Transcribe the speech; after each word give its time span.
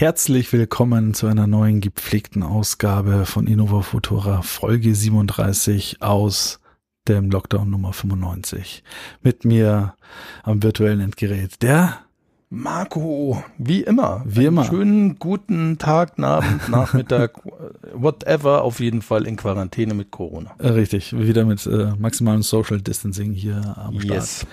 Herzlich 0.00 0.52
willkommen 0.52 1.14
zu 1.14 1.28
einer 1.28 1.46
neuen 1.46 1.80
gepflegten 1.80 2.42
Ausgabe 2.42 3.26
von 3.26 3.46
Innova 3.46 3.82
Futura, 3.82 4.42
Folge 4.42 4.92
37 4.92 6.02
aus 6.02 6.58
dem 7.06 7.30
Lockdown 7.30 7.70
Nummer 7.70 7.92
95. 7.92 8.82
Mit 9.22 9.44
mir 9.44 9.94
am 10.42 10.64
virtuellen 10.64 10.98
Endgerät 10.98 11.62
der 11.62 12.00
Marco, 12.50 13.44
wie 13.56 13.82
immer. 13.82 14.22
Wie 14.26 14.40
Einen 14.40 14.48
immer. 14.48 14.64
Schönen 14.64 15.18
guten 15.20 15.78
Tag, 15.78 16.18
Abend, 16.18 16.68
Nachmittag, 16.68 17.38
whatever, 17.92 18.62
auf 18.62 18.80
jeden 18.80 19.00
Fall 19.00 19.28
in 19.28 19.36
Quarantäne 19.36 19.94
mit 19.94 20.10
Corona. 20.10 20.56
Richtig, 20.58 21.16
wieder 21.16 21.44
mit 21.44 21.66
äh, 21.66 21.92
maximalem 21.96 22.42
Social 22.42 22.80
Distancing 22.80 23.32
hier 23.32 23.76
am 23.78 24.00
Start. 24.00 24.20
Yes. 24.20 24.46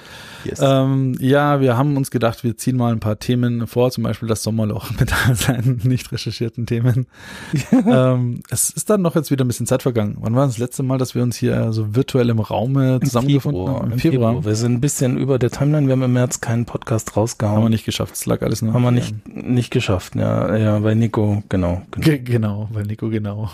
Yes. 0.44 0.60
Ähm, 0.62 1.16
ja, 1.20 1.62
wir 1.62 1.78
haben 1.78 1.98
uns 1.98 2.12
gedacht, 2.12 2.44
wir 2.44 2.58
ziehen 2.58 2.78
mal 2.78 2.92
ein 2.92 3.00
paar 3.00 3.20
Themen 3.20 3.68
vor, 3.68 3.92
zum 3.92 4.04
Beispiel 4.04 4.28
das 4.28 4.44
Sommerloch 4.44 4.92
mit 5.00 5.12
all 5.28 5.36
seinen 5.36 5.82
nicht 5.84 6.12
recherchierten 6.12 6.66
Themen. 6.66 7.08
ähm, 7.72 8.42
es 8.50 8.70
ist 8.70 8.90
dann 8.90 9.02
noch 9.02 9.16
jetzt 9.16 9.32
wieder 9.32 9.46
ein 9.46 9.48
bisschen 9.48 9.68
Zeit 9.68 9.82
vergangen. 9.82 10.18
Wann 10.20 10.36
war 10.36 10.46
das 10.46 10.58
letzte 10.58 10.84
Mal, 10.84 10.98
dass 10.98 11.16
wir 11.16 11.24
uns 11.24 11.38
hier 11.38 11.74
so 11.74 11.96
virtuell 11.96 12.30
im 12.30 12.40
Raume 12.40 13.00
zusammengefunden 13.02 13.68
haben? 13.68 13.92
Im 13.92 14.00
Februar. 14.00 14.46
Wir 14.46 14.56
sind 14.56 14.74
ein 14.74 14.82
bisschen 14.82 15.18
über 15.18 15.40
der 15.40 15.52
Timeline. 15.52 15.88
Wir 15.88 15.94
haben 15.94 16.04
im 16.04 16.14
März 16.14 16.42
keinen 16.42 16.66
Podcast 16.66 17.16
rausgehauen. 17.16 17.58
Haben 17.58 17.66
wir 17.66 17.70
nicht 17.70 17.86
geschafft. 17.86 18.16
Es 18.16 18.26
lag 18.26 18.42
alles 18.42 18.62
nur. 18.62 18.74
Haben 18.74 18.84
wir 18.84 18.92
nicht, 18.92 19.16
nicht 19.28 19.72
geschafft. 19.72 20.16
Ja, 20.16 20.56
ja, 20.56 20.80
bei 20.80 20.96
Nico, 20.96 21.44
genau. 21.50 21.82
genau. 21.92 22.06
Ge 22.06 22.20
genau, 22.24 22.70
bei 22.74 22.84
Nico 22.84 23.10
genau. 23.10 23.50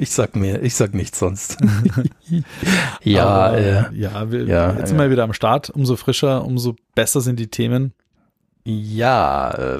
Ich 0.00 0.12
sag 0.12 0.34
mir, 0.34 0.62
ich 0.62 0.76
sag 0.76 0.94
nichts 0.94 1.18
sonst. 1.18 1.58
ja, 3.02 3.26
Aber, 3.26 3.58
äh, 3.58 3.84
ja, 3.92 4.32
wir, 4.32 4.44
ja, 4.44 4.72
jetzt 4.78 4.88
sind 4.88 4.98
wir 4.98 5.10
wieder 5.10 5.24
am 5.24 5.34
Start. 5.34 5.68
Umso 5.68 5.94
frischer, 5.96 6.42
umso 6.42 6.74
besser 6.94 7.20
sind 7.20 7.38
die 7.38 7.48
Themen. 7.48 7.92
ja, 8.64 9.50
äh, 9.50 9.78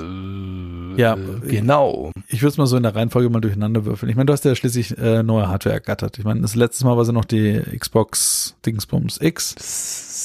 Ja, 0.98 1.14
äh, 1.14 1.48
genau. 1.48 2.12
Ich 2.28 2.42
würde 2.42 2.50
es 2.50 2.58
mal 2.58 2.66
so 2.66 2.76
in 2.76 2.82
der 2.82 2.94
Reihenfolge 2.94 3.30
mal 3.30 3.40
durcheinander 3.40 3.86
würfeln. 3.86 4.10
Ich 4.10 4.16
meine, 4.16 4.26
du 4.26 4.34
hast 4.34 4.44
ja 4.44 4.54
schließlich 4.54 4.98
äh, 4.98 5.22
neue 5.22 5.48
Hardware 5.48 5.72
ergattert. 5.74 6.18
Ich 6.18 6.24
meine, 6.26 6.42
das 6.42 6.54
letzte 6.54 6.84
Mal 6.84 6.98
war 6.98 7.06
sie 7.06 7.14
noch 7.14 7.24
die 7.24 7.58
Xbox 7.78 8.56
Dingsbums 8.66 9.22
X, 9.22 9.54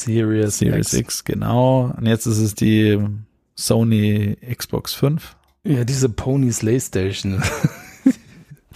Serious, 0.03 0.57
Series 0.57 0.93
X, 0.93 1.23
genau. 1.23 1.93
Und 1.95 2.05
jetzt 2.05 2.25
ist 2.25 2.39
es 2.39 2.53
die 2.53 2.99
Sony 3.55 4.35
Xbox 4.53 4.93
5. 4.93 5.37
Ja, 5.63 5.85
diese 5.85 6.09
Pony 6.09 6.51
Slay 6.51 6.81
Station. 6.81 7.41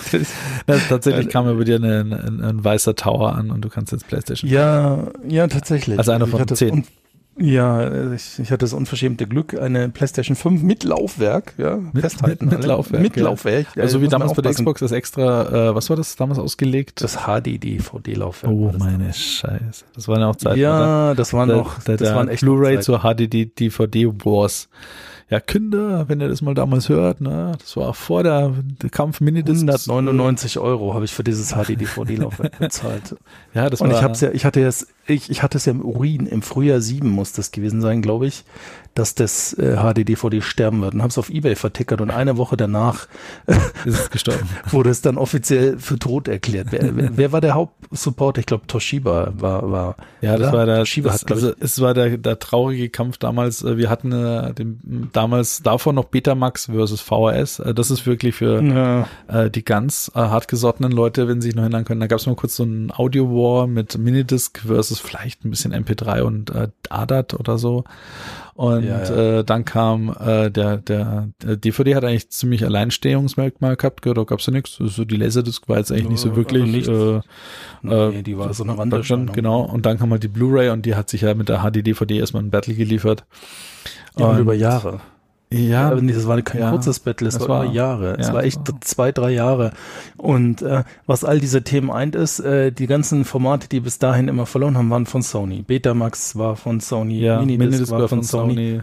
Ja, 0.68 0.78
tatsächlich 0.90 1.30
kam 1.30 1.50
über 1.50 1.64
dir 1.66 1.78
ein, 1.78 2.14
ein, 2.14 2.42
ein 2.44 2.64
weißer 2.64 2.96
Tower 2.96 3.36
an 3.36 3.52
und 3.52 3.62
du 3.62 3.70
kannst 3.70 3.92
jetzt 3.92 4.08
PlayStation. 4.08 4.50
ja, 4.50 5.08
ja, 5.28 5.48
tatsächlich. 5.48 5.98
Also 5.98 6.12
einer 6.12 6.28
von 6.28 6.46
das 6.46 6.58
zehn. 6.60 6.86
Ja, 7.42 8.12
ich, 8.14 8.38
ich 8.38 8.52
hatte 8.52 8.66
das 8.66 8.74
unverschämte 8.74 9.26
Glück, 9.26 9.58
eine 9.58 9.88
PlayStation 9.88 10.36
5 10.36 10.62
mit 10.62 10.84
Laufwerk, 10.84 11.54
ja, 11.58 11.78
Mit- 11.78 12.02
festhalten. 12.02 12.48
mit- 12.48 12.58
mit. 12.58 12.68
Laufwerk, 12.68 13.02
Mit 13.02 13.16
ja. 13.16 13.24
Laufwerk. 13.24 13.68
Ja, 13.78 13.84
also 13.84 14.02
wie 14.02 14.10
damals 14.10 14.34
bei 14.34 14.42
der. 14.42 14.52
Xbox 14.52 14.82
das 14.82 14.92
extra, 14.92 15.70
äh, 15.70 15.74
was 15.76 15.90
war 15.90 15.96
das 15.96 16.18
damals 16.18 16.38
ausgelegt? 16.38 17.02
Das 17.02 17.16
HD-DVD-Laufwerk. 17.16 18.52
oh 18.54 18.70
das 18.74 18.80
meine 18.80 18.98
damals. 18.98 19.18
Scheiße. 19.20 19.86
Das 19.96 20.08
waren 20.10 20.20
ja 20.20 20.28
auch 20.28 20.36
Zeiten, 20.36 20.60
oder? 20.60 20.62
Ja, 20.62 21.14
das 21.14 21.32
war 21.32 21.48
der, 21.48 21.56
noch, 21.56 21.82
der, 21.84 21.96
das 21.96 22.14
waren 22.14 22.28
echt 22.28 22.42
Blu-ray 22.42 22.82
zur 22.82 23.00
HDD 23.04 23.46
DVD 23.58 24.08
Wars. 24.26 24.68
Ja, 25.30 25.40
Kinder, 25.40 26.10
wenn 26.10 26.22
ihr 26.22 26.28
das 26.28 26.42
mal 26.42 26.56
damals 26.56 26.90
hört, 26.90 27.22
ne, 27.22 27.52
das 27.60 27.78
war 27.78 27.94
vor 27.94 28.24
der, 28.24 28.52
der 28.82 28.90
Kampf 28.90 29.22
Minidiscs. 29.22 29.88
199 29.88 30.58
Euro 30.58 30.96
habe 30.96 31.06
ich 31.06 31.14
für 31.14 31.24
dieses 31.24 31.54
HD-DVD-Laufwerk 31.54 32.58
bezahlt. 32.60 33.16
Ja, 33.54 33.70
das 33.70 33.80
Und 33.80 33.92
war, 33.92 33.98
ich 33.98 34.04
hab's 34.04 34.22
ja, 34.22 34.32
ich 34.32 34.44
hatte 34.44 34.66
es, 34.66 34.88
ich, 35.06 35.30
ich 35.30 35.44
hatte 35.44 35.60
es 35.60 35.66
ja 35.66 35.72
im 35.72 35.82
Urin, 35.82 36.26
im 36.26 36.42
Frühjahr 36.42 36.82
7 36.82 37.08
muss 37.08 37.32
das 37.32 37.52
gewesen 37.52 37.80
sein, 37.80 38.02
glaube 38.02 38.26
ich, 38.26 38.44
dass 39.00 39.16
das 39.16 39.54
äh, 39.54 39.78
HD-DVD 39.78 40.42
sterben 40.42 40.82
wird. 40.82 40.94
Und 40.94 41.02
habe 41.02 41.10
es 41.10 41.18
auf 41.18 41.30
Ebay 41.30 41.56
vertickert 41.56 42.02
und 42.02 42.12
eine 42.12 42.38
Woche 42.38 42.58
danach 42.58 43.08
ist 43.86 43.98
es 44.00 44.10
gestorben. 44.10 44.48
wurde 44.72 44.90
es 44.90 45.02
dann 45.02 45.18
offiziell 45.18 45.80
für 45.80 45.98
tot 45.98 46.28
erklärt. 46.28 46.68
Wer, 46.72 46.96
wer, 46.96 47.10
wer 47.18 47.32
war 47.32 47.42
der 47.42 47.54
Hauptsupporter? 47.56 48.40
Ich 48.42 48.46
glaube 48.46 48.68
Toshiba 48.68 49.32
war, 49.36 49.72
war 49.72 49.96
Ja, 50.22 50.38
das 50.38 50.50
oder? 50.50 50.58
war 50.58 50.66
der, 50.66 50.78
Toshiba 50.80 51.12
das, 51.12 51.22
hat, 51.22 51.32
also, 51.32 51.54
es 51.60 51.80
war 51.80 51.94
der, 51.94 52.18
der 52.18 52.40
traurige 52.40 52.90
Kampf 52.90 53.18
damals. 53.18 53.64
Äh, 53.64 53.78
Wir 53.78 53.90
hatten 53.90 54.12
äh, 54.12 54.54
den, 54.54 55.10
damals 55.14 55.64
davor 55.64 55.94
noch 55.94 56.06
Betamax 56.06 56.66
versus 56.66 57.00
VHS. 57.02 57.60
Äh, 57.60 57.74
Das 57.74 57.90
ist 57.92 58.06
wirklich 58.06 58.36
für 58.36 58.62
ja, 58.62 59.08
äh, 59.28 59.50
die 59.50 59.64
ganz 59.64 60.12
äh, 60.14 60.20
hartgesottenen 60.20 60.92
Leute, 60.92 61.28
wenn 61.30 61.40
sie 61.42 61.48
sich 61.50 61.56
noch 61.56 61.64
erinnern 61.64 61.86
können. 61.86 62.02
Da 62.02 62.08
gab 62.08 62.20
es 62.20 62.28
mal 62.28 62.36
kurz 62.36 62.56
so 62.58 62.64
ein 62.64 62.92
Audio-War 62.94 63.66
mit 63.68 63.98
Minidisc 63.98 64.60
versus 64.60 65.00
vielleicht 65.00 65.46
ein 65.46 65.52
bisschen 65.52 65.74
MP3 65.74 66.22
und 66.22 66.50
äh, 66.50 66.68
ADAT 66.90 67.34
oder 67.36 67.58
so. 67.58 67.86
Und 68.60 68.84
Ja, 68.84 69.02
ja. 69.06 69.40
Äh, 69.40 69.44
dann 69.46 69.64
kam 69.64 70.14
äh, 70.20 70.52
der, 70.52 70.76
der, 70.80 71.30
der 71.42 71.56
DVD 71.56 71.96
hat 71.96 72.04
eigentlich 72.04 72.30
ziemlich 72.30 72.66
Alleinstehungsmerkmal 72.66 73.78
gehabt, 73.78 74.06
da 74.06 74.12
gab's 74.26 74.48
ja 74.48 74.52
nichts. 74.52 74.76
So 74.78 75.06
die 75.06 75.16
Laserdisc 75.16 75.70
war 75.70 75.78
jetzt 75.78 75.94
eigentlich 75.94 76.10
nicht 76.10 76.20
so 76.20 76.28
Ja, 76.32 76.36
wirklich. 76.36 76.64
also 76.90 77.14
nichts. 77.14 77.26
äh, 77.84 77.88
nee, 77.88 78.20
äh, 78.20 78.22
die 78.22 78.38
war 78.38 78.54
so 78.54 78.64
eine 78.66 78.74
Deutschland, 78.74 78.92
Randerscheinung. 78.94 79.32
genau. 79.34 79.62
Und 79.62 79.86
dann 79.86 79.98
kam 79.98 80.12
halt 80.12 80.24
die 80.24 80.28
Blu-ray 80.28 80.72
und 80.72 80.86
die 80.86 80.96
hat 80.96 81.10
sich 81.10 81.22
ja 81.22 81.34
mit 81.36 81.48
der 81.48 81.60
HD-DVD 81.64 82.18
erstmal 82.20 82.44
ein 82.44 82.50
Battle 82.50 82.74
geliefert. 82.74 83.24
Ja, 84.18 84.26
Und- 84.32 84.40
über 84.40 84.54
Jahre. 84.54 85.00
Ja, 85.52 85.96
nee, 85.96 86.14
das 86.14 86.28
war 86.28 86.40
kein 86.44 86.62
Ja, 86.62 86.70
kurzes 86.70 87.00
Battle, 87.00 87.28
es 87.28 87.34
das 87.38 87.50
war, 87.50 87.66
war- 87.66 87.74
Jahre. 87.74 88.16
es 88.20 88.28
ja, 88.28 88.34
war 88.34 88.42
das 88.44 88.48
echt 88.54 88.72
war- 88.72 88.82
zwei, 88.82 89.12
drei 89.12 89.32
Jahre. 89.32 89.72
Und 90.16 90.62
äh, 90.62 90.84
was 91.08 91.24
all 91.24 91.40
diese 91.40 91.64
Themen 91.64 91.90
eint 91.90 92.14
ist, 92.16 92.40
äh, 92.40 92.72
die 92.72 92.86
ganzen 92.86 93.26
Formate, 93.26 93.68
die 93.68 93.80
bis 93.80 93.98
dahin 93.98 94.28
immer 94.28 94.46
verloren 94.46 94.78
haben, 94.78 94.92
waren 94.92 95.08
von 95.08 95.24
Sony. 95.24 95.64
Betamax 95.64 96.36
war 96.38 96.56
von 96.56 96.80
Sony, 96.80 97.20
ja, 97.20 97.40
Minidisc, 97.40 97.60
Minidisc 97.72 97.92
war 97.92 98.08
von 98.08 98.22
Sony. 98.24 98.82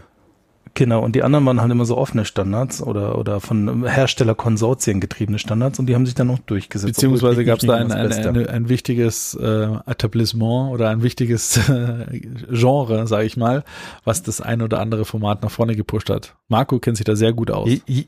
Genau, 0.77 1.03
und 1.03 1.17
die 1.17 1.23
anderen 1.23 1.47
waren 1.47 1.61
halt 1.63 1.73
immer 1.73 1.87
so 1.87 1.97
offene 1.97 2.27
Standards 2.27 2.83
oder, 2.83 3.17
oder 3.19 3.41
von 3.41 3.87
Herstellerkonsortien 3.89 5.01
getriebene 5.01 5.39
Standards 5.39 5.79
und 5.79 5.87
die 5.87 5.95
haben 5.95 6.05
sich 6.05 6.15
dann 6.15 6.27
noch 6.27 6.39
durchgesetzt. 6.39 6.95
Beziehungsweise 6.95 7.47
gab 7.47 7.61
es 7.61 7.67
da 7.67 7.77
ein, 7.77 7.91
ein, 7.91 8.13
ein, 8.13 8.47
ein 8.47 8.69
wichtiges 8.69 9.35
äh, 9.41 9.69
Etablissement 9.87 10.71
oder 10.73 10.91
ein 10.91 11.03
wichtiges 11.03 11.57
äh, 11.71 12.21
Genre, 12.51 13.07
sage 13.07 13.25
ich 13.27 13.39
mal, 13.39 13.65
was 14.05 14.23
das 14.23 14.43
ein 14.43 14.61
oder 14.61 14.79
andere 14.81 15.07
Format 15.07 15.43
nach 15.43 15.51
vorne 15.51 15.77
gepusht 15.77 16.11
hat. 16.11 16.37
Marco 16.49 16.79
kennt 16.79 16.99
sich 16.99 17.05
da 17.05 17.17
sehr 17.17 17.33
gut 17.33 17.51
aus. 17.51 17.71
I- 17.89 18.07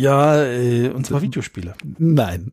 Ja, 0.00 0.42
äh, 0.44 0.88
und 0.90 1.06
zwar 1.06 1.22
Videospiele. 1.22 1.74
Nein. 1.98 2.50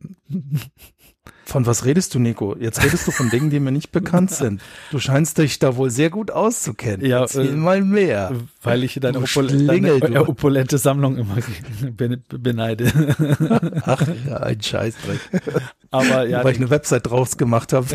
Von 1.46 1.66
was 1.66 1.86
redest 1.86 2.16
du, 2.16 2.20
Nico? 2.20 2.56
Jetzt 2.58 2.84
redest 2.84 3.06
du 3.06 3.12
von 3.12 3.30
Dingen, 3.30 3.50
die 3.50 3.60
mir 3.60 3.72
nicht 3.72 3.92
bekannt 3.92 4.32
sind. 4.32 4.62
Du 4.92 5.00
scheinst 5.00 5.38
dich 5.38 5.60
da 5.60 5.76
wohl 5.76 5.90
sehr 5.90 6.10
gut 6.10 6.32
auszukennen. 6.32 7.06
Ja, 7.06 7.22
Erzähl 7.22 7.50
äh, 7.50 7.56
mal 7.56 7.82
mehr. 7.82 8.32
Weil 8.64 8.84
ich 8.84 8.98
deine, 9.00 9.20
opul 9.20 9.50
Schlingel, 9.50 10.00
deine 10.00 10.22
opulente 10.30 10.78
Sammlung 10.78 11.18
immer 11.18 11.36
ben- 11.92 12.24
beneide. 12.30 12.92
Ach 13.86 14.02
ja, 14.28 14.38
ein 14.38 14.62
Scheißdreck. 14.62 15.20
Aber 15.92 16.28
ja, 16.28 16.44
Weil 16.44 16.54
ich 16.54 16.58
eine 16.60 16.70
Website 16.70 17.08
draus 17.08 17.38
gemacht 17.38 17.74
habe. 17.74 17.88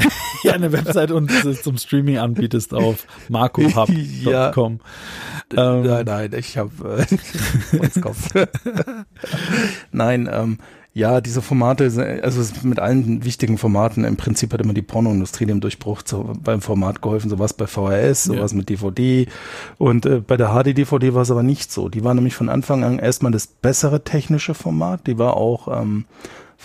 ja, 0.45 0.53
eine 0.53 0.71
Website 0.71 1.11
und 1.11 1.31
es 1.45 1.63
zum 1.63 1.79
Streaming 1.79 2.19
anbietest 2.19 2.75
auf 2.75 3.07
marcohub.com. 3.29 4.81
Ähm, 5.57 5.83
nein, 5.83 6.05
nein, 6.05 6.31
ich 6.37 6.59
habe 6.59 7.07
äh, 7.73 8.01
Kopf. 8.01 8.29
nein, 9.91 10.29
ähm, 10.31 10.59
ja, 10.99 11.21
diese 11.21 11.43
Formate, 11.43 11.91
sind- 11.91 12.23
also 12.25 12.43
mit 12.65 12.79
allen 12.81 13.25
wichtigen 13.25 13.57
Formaten, 13.57 14.05
im 14.05 14.17
Prinzip 14.17 14.53
hat 14.53 14.61
immer 14.61 14.75
die 14.75 14.83
Pornoindustrie 14.83 15.47
dem 15.47 15.61
Durchbruch 15.61 16.03
zu, 16.03 16.33
beim 16.43 16.61
Format 16.61 17.01
geholfen, 17.01 17.31
sowas 17.31 17.53
bei 17.55 17.67
VHS, 17.67 18.25
sowas 18.25 18.51
Ja. 18.53 18.57
mit 18.59 18.69
DVD 18.69 19.27
und 19.79 20.07
äh, 20.07 20.21
bei 20.21 20.37
der 20.37 20.49
HD-DVD 20.49 21.15
war 21.15 21.23
es 21.23 21.31
aber 21.31 21.43
nicht 21.45 21.71
so. 21.71 21.89
Die 21.89 22.03
war 22.05 22.15
nämlich 22.15 22.35
von 22.35 22.49
Anfang 22.49 22.83
an 22.85 22.99
erstmal 22.99 23.33
das 23.33 23.47
bessere 23.47 24.03
technische 24.03 24.55
Format, 24.55 25.07
die 25.07 25.19
war 25.19 25.37
auch 25.37 25.69
ähm, 25.81 26.05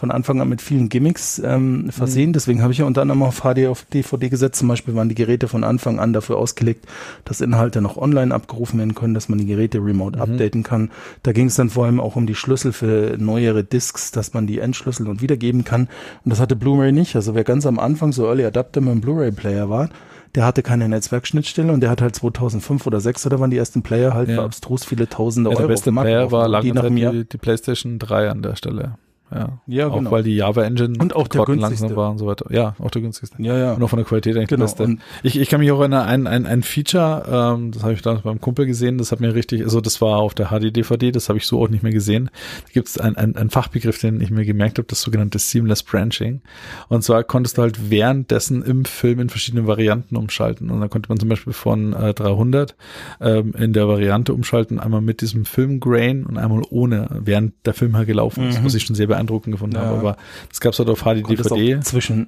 von 0.03 0.11
Anfang 0.11 0.41
an 0.41 0.49
mit 0.49 0.61
vielen 0.61 0.89
Gimmicks 0.89 1.41
ähm, 1.45 1.89
versehen. 1.89 2.33
Deswegen 2.33 2.61
habe 2.61 2.73
ich 2.73 2.79
ja 2.79 2.85
unter 2.85 3.01
anderem 3.03 3.23
auf 3.23 3.39
HD 3.43 3.67
auf 3.67 3.85
DVD 3.85 4.27
gesetzt. 4.27 4.59
Zum 4.59 4.67
Beispiel 4.67 4.95
waren 4.95 5.07
die 5.07 5.15
Geräte 5.15 5.47
von 5.47 5.63
Anfang 5.63 5.97
an 5.97 6.11
dafür 6.11 6.35
ausgelegt, 6.39 6.85
dass 7.23 7.39
Inhalte 7.39 7.79
noch 7.79 7.95
online 7.95 8.35
abgerufen 8.35 8.79
werden 8.79 8.95
können, 8.95 9.13
dass 9.13 9.29
man 9.29 9.39
die 9.39 9.45
Geräte 9.45 9.77
remote 9.77 10.19
updaten 10.19 10.63
kann. 10.63 10.91
Da 11.23 11.31
ging 11.31 11.47
es 11.47 11.55
dann 11.55 11.69
vor 11.69 11.85
allem 11.85 12.01
auch 12.01 12.17
um 12.17 12.27
die 12.27 12.35
Schlüssel 12.35 12.73
für 12.73 13.15
neuere 13.17 13.63
Discs, 13.63 14.11
dass 14.11 14.33
man 14.33 14.45
die 14.45 14.59
entschlüsseln 14.59 15.07
und 15.07 15.21
wiedergeben 15.21 15.63
kann. 15.63 15.87
Und 16.25 16.31
das 16.31 16.41
hatte 16.41 16.57
Blu-ray 16.57 16.91
nicht. 16.91 17.15
Also 17.15 17.33
wer 17.33 17.45
ganz 17.45 17.65
am 17.65 17.79
Anfang 17.79 18.11
so 18.11 18.25
Early 18.25 18.43
Adapter 18.43 18.81
mit 18.81 18.91
einem 18.91 18.99
Blu-ray-Player 18.99 19.69
war, 19.69 19.87
der 20.35 20.45
hatte 20.45 20.63
keine 20.63 20.89
Netzwerkschnittstelle 20.89 21.71
und 21.71 21.79
der 21.79 21.89
hat 21.89 22.01
halt 22.01 22.13
2005 22.13 22.87
oder 22.87 22.97
2006 22.99 23.25
oder 23.27 23.39
wann 23.39 23.51
die 23.51 23.57
ersten 23.57 23.83
Player 23.83 24.13
halt 24.13 24.27
Ja. 24.27 24.35
für 24.35 24.43
abstrus 24.43 24.83
viele 24.83 25.07
tausende 25.07 25.49
Ja, 25.49 25.55
der 25.55 25.61
Euro 25.65 25.71
beste 25.71 25.91
dem 25.91 25.95
Markt 25.95 26.07
Player 26.09 26.31
war 26.31 26.49
lange 26.49 26.73
die 26.73 27.11
die, 27.11 27.29
die 27.29 27.37
PlayStation 27.37 27.99
3 27.99 28.29
an 28.29 28.41
der 28.41 28.57
Stelle. 28.57 28.95
Ja, 29.33 29.59
Ja, 29.67 29.87
auch 29.87 29.97
genau. 29.97 30.11
weil 30.11 30.23
die 30.23 30.35
Java 30.35 30.63
Engine 30.63 30.93
Und 30.99 31.15
auch 31.15 31.27
der 31.27 31.43
günstigste. 31.45 31.83
langsam 31.85 31.95
war 31.97 32.11
und 32.11 32.17
so 32.19 32.27
weiter. 32.27 32.45
Ja, 32.53 32.75
auch 32.79 32.91
der 32.91 33.01
günstigste. 33.01 33.41
Ja, 33.41 33.57
ja. 33.57 33.73
Und 33.73 33.81
auch 33.83 33.89
von 33.89 33.97
der 33.97 34.05
Qualität 34.05 34.35
eigentlich 34.37 34.49
Genau, 34.49 34.63
das 34.63 34.75
Beste. 34.75 34.97
Ich, 35.23 35.39
ich 35.39 35.49
kann 35.49 35.59
mich 35.59 35.71
auch 35.71 35.79
erinnern, 35.79 36.05
ein, 36.07 36.27
ein, 36.27 36.45
ein 36.45 36.63
Feature, 36.63 37.53
ähm, 37.57 37.71
das 37.71 37.83
habe 37.83 37.93
ich 37.93 38.01
damals 38.01 38.23
beim 38.23 38.39
Kumpel 38.39 38.65
gesehen, 38.65 38.97
das 38.97 39.11
hat 39.11 39.19
mir 39.19 39.33
richtig, 39.33 39.63
also 39.63 39.81
das 39.81 40.01
war 40.01 40.17
auf 40.19 40.33
der 40.33 40.47
HD-DVD, 40.49 41.11
das 41.11 41.29
habe 41.29 41.37
ich 41.39 41.45
so 41.47 41.61
auch 41.63 41.69
nicht 41.69 41.83
mehr 41.83 41.91
gesehen. 41.91 42.29
Da 42.65 42.71
gibt 42.73 42.87
es 42.89 42.97
ein, 42.99 43.15
ein, 43.17 43.49
Fachbegriff, 43.49 43.99
den 43.99 44.21
ich 44.21 44.29
mir 44.31 44.45
gemerkt 44.45 44.77
habe, 44.77 44.87
das 44.87 45.01
sogenannte 45.01 45.39
Seamless 45.39 45.83
Branching. 45.83 46.41
Und 46.89 47.03
zwar 47.03 47.23
konntest 47.23 47.57
du 47.57 47.63
halt 47.63 47.89
währenddessen 47.89 48.61
im 48.63 48.85
Film 48.85 49.19
in 49.19 49.29
verschiedene 49.29 49.65
Varianten 49.67 50.15
umschalten. 50.15 50.69
Und 50.69 50.79
dann 50.81 50.89
konnte 50.89 51.09
man 51.09 51.19
zum 51.19 51.29
Beispiel 51.29 51.53
von 51.53 51.93
äh, 51.93 52.13
300 52.13 52.75
ähm, 53.21 53.53
in 53.57 53.73
der 53.73 53.87
Variante 53.87 54.33
umschalten, 54.33 54.79
einmal 54.79 55.01
mit 55.01 55.21
diesem 55.21 55.45
Filmgrain 55.45 56.25
und 56.25 56.37
einmal 56.37 56.61
ohne, 56.69 57.07
während 57.23 57.53
der 57.65 57.73
Film 57.73 57.95
halt 57.95 58.07
gelaufen 58.07 58.47
ist, 58.49 58.59
Mhm. 58.59 58.65
was 58.65 58.75
ich 58.75 58.83
schon 58.83 58.95
sehr 58.95 59.07
beeindruckend 59.07 59.22
gefunden 59.25 59.75
Ja. 59.75 59.83
habe. 59.85 59.97
Aber 59.99 60.17
das 60.49 60.59
gab 60.61 60.73
es 60.73 60.79
halt 60.79 60.89
auf 60.89 61.01
HD-DVD. 61.03 61.79
zwischen, 61.81 62.27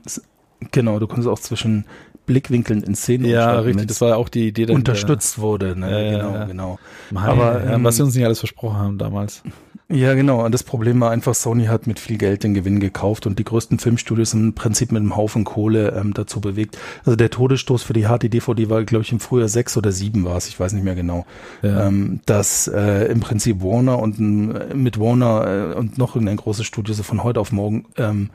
genau, 0.71 0.99
du 0.99 1.07
konntest 1.07 1.27
auch 1.27 1.39
zwischen 1.39 1.85
Blickwinkeln 2.25 2.81
in 2.83 2.95
Szenen 2.95 3.25
Ja, 3.25 3.59
richtig, 3.59 3.87
das 3.87 4.01
war 4.01 4.09
ja 4.09 4.15
auch 4.15 4.29
die 4.29 4.47
Idee 4.47 4.65
dahinter. 4.65 4.91
unterstützt 4.91 5.37
wurde. 5.39 5.77
Ne? 5.79 6.11
Ja, 6.13 6.17
genau, 6.31 6.45
genau. 6.47 6.79
Mann, 7.11 7.29
Aber, 7.29 7.63
ja, 7.63 7.73
ähm, 7.73 7.83
was 7.83 7.97
sie 7.97 8.03
uns 8.03 8.15
nicht 8.15 8.25
alles 8.25 8.39
versprochen 8.39 8.77
haben 8.77 8.97
damals. 8.97 9.43
Ja, 9.87 10.15
genau. 10.15 10.43
Und 10.43 10.51
das 10.51 10.63
Problem 10.63 10.99
war 10.99 11.11
einfach, 11.11 11.35
Sony 11.35 11.65
hat 11.65 11.85
mit 11.85 11.99
viel 11.99 12.17
Geld 12.17 12.43
den 12.43 12.55
Gewinn 12.55 12.79
gekauft 12.79 13.27
und 13.27 13.37
die 13.37 13.43
größten 13.43 13.77
Filmstudios 13.77 14.33
im 14.33 14.53
Prinzip 14.53 14.91
mit 14.91 15.01
einem 15.01 15.15
Haufen 15.15 15.43
Kohle 15.43 15.95
ähm, 15.95 16.13
dazu 16.15 16.41
bewegt. 16.41 16.79
Also 17.05 17.15
der 17.15 17.29
Todesstoß 17.29 17.83
für 17.83 17.93
die 17.93 18.05
HD-DVD 18.05 18.69
war, 18.69 18.83
glaube 18.83 19.03
ich, 19.03 19.11
im 19.11 19.19
Frühjahr 19.19 19.47
sechs 19.47 19.77
oder 19.77 19.91
sieben 19.91 20.25
war 20.25 20.37
es, 20.37 20.47
ich 20.47 20.59
weiß 20.59 20.73
nicht 20.73 20.83
mehr 20.83 20.95
genau. 20.95 21.27
Ja. 21.61 21.87
Ähm, 21.87 22.19
dass 22.25 22.67
äh, 22.67 23.05
im 23.11 23.19
Prinzip 23.19 23.61
Warner 23.61 23.99
und 23.99 24.17
äh, 24.17 24.73
mit 24.73 24.99
Warner 24.99 25.73
äh, 25.73 25.75
und 25.75 25.99
noch 25.99 26.15
irgendein 26.15 26.37
großes 26.37 26.65
Studio 26.65 26.95
so 26.95 27.03
von 27.03 27.23
heute 27.23 27.39
auf 27.39 27.51
morgen 27.51 27.85
ähm, 27.97 28.31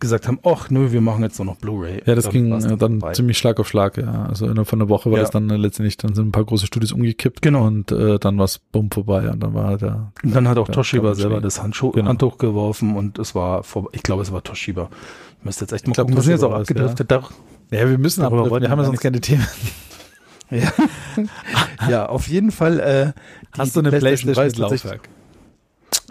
gesagt 0.00 0.26
haben, 0.26 0.40
ach 0.44 0.70
nö, 0.70 0.90
wir 0.92 1.00
machen 1.00 1.22
jetzt 1.22 1.38
nur 1.38 1.46
noch 1.46 1.56
Blu-ray. 1.56 2.02
Ja, 2.06 2.14
das 2.14 2.24
Dann 2.24 2.32
ging 2.32 2.50
dann 2.50 2.78
vorbei. 3.00 3.12
ziemlich 3.12 3.38
Schlag 3.38 3.60
auf 3.60 3.68
Schlag, 3.68 3.96
ja. 3.98 4.24
Also 4.26 4.46
innerhalb 4.46 4.66
von 4.68 4.80
einer 4.80 4.88
Woche 4.88 5.10
war 5.10 5.18
Ja. 5.18 5.22
das 5.22 5.30
dann 5.30 5.48
äh, 5.50 5.56
letztendlich, 5.56 5.96
dann 5.98 6.14
sind 6.14 6.28
ein 6.28 6.32
paar 6.32 6.44
große 6.44 6.66
Studios 6.66 6.92
umgekippt 6.92 7.42
Genau. 7.42 7.66
und 7.66 7.92
äh, 7.92 8.18
dann 8.18 8.38
war 8.38 8.46
es 8.46 8.58
bumm 8.58 8.90
vorbei 8.90 9.30
und 9.30 9.40
dann 9.40 9.54
war 9.54 9.76
der 9.76 10.12
Und 10.24 10.34
dann 10.34 10.48
hat 10.48 10.58
auch 10.58 10.68
Ja, 10.68 10.74
Toshiba 10.74 11.14
selber 11.14 11.40
das 11.40 11.62
Handschuh, 11.62 11.90
Genau. 11.92 12.08
Handtuch 12.08 12.38
geworfen 12.38 12.96
und 12.96 13.18
es 13.18 13.34
war 13.34 13.62
vor, 13.62 13.88
ich 13.92 14.02
glaube, 14.02 14.22
es 14.22 14.32
war 14.32 14.42
Toshiba. 14.42 14.88
Ich 15.38 15.44
müsste 15.44 15.64
jetzt 15.64 15.72
echt 15.72 15.86
mal 15.86 15.92
Ich 15.92 15.94
glaub, 15.94 16.06
gucken. 16.08 16.16
Wir 16.16 16.22
sind 16.22 16.32
jetzt 16.32 16.40
Toshiba 16.40 16.56
auch 16.56 16.60
abgedriftet. 16.60 17.10
Da- 17.10 17.28
Ja, 17.70 17.88
wir 17.88 17.98
müssen 17.98 18.22
aber 18.24 18.50
wollten 18.50 18.64
wir 18.64 18.70
haben 18.70 18.78
ja 18.78 18.84
wir 18.84 18.86
sonst 18.86 19.00
keine 19.00 19.20
Themen. 19.20 19.46
Ja, 20.50 20.72
ja 21.88 22.06
auf 22.06 22.26
jeden 22.26 22.50
Fall. 22.50 22.80
Äh, 22.80 23.12
Hast 23.56 23.76
du 23.76 23.80
eine 23.80 23.90
Playstation, 23.90 24.30
ist 24.32 24.36
tatsächlich, 24.56 24.82
Laufwerk? 24.84 25.08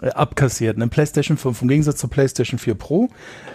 Äh, 0.00 0.08
abkassiert. 0.12 0.76
Eine 0.76 0.88
PlayStation 0.88 1.36
5 1.36 1.60
im 1.60 1.68
Gegensatz 1.68 1.98
zur 1.98 2.08
PlayStation 2.08 2.58
4 2.58 2.74
Pro, 2.74 3.10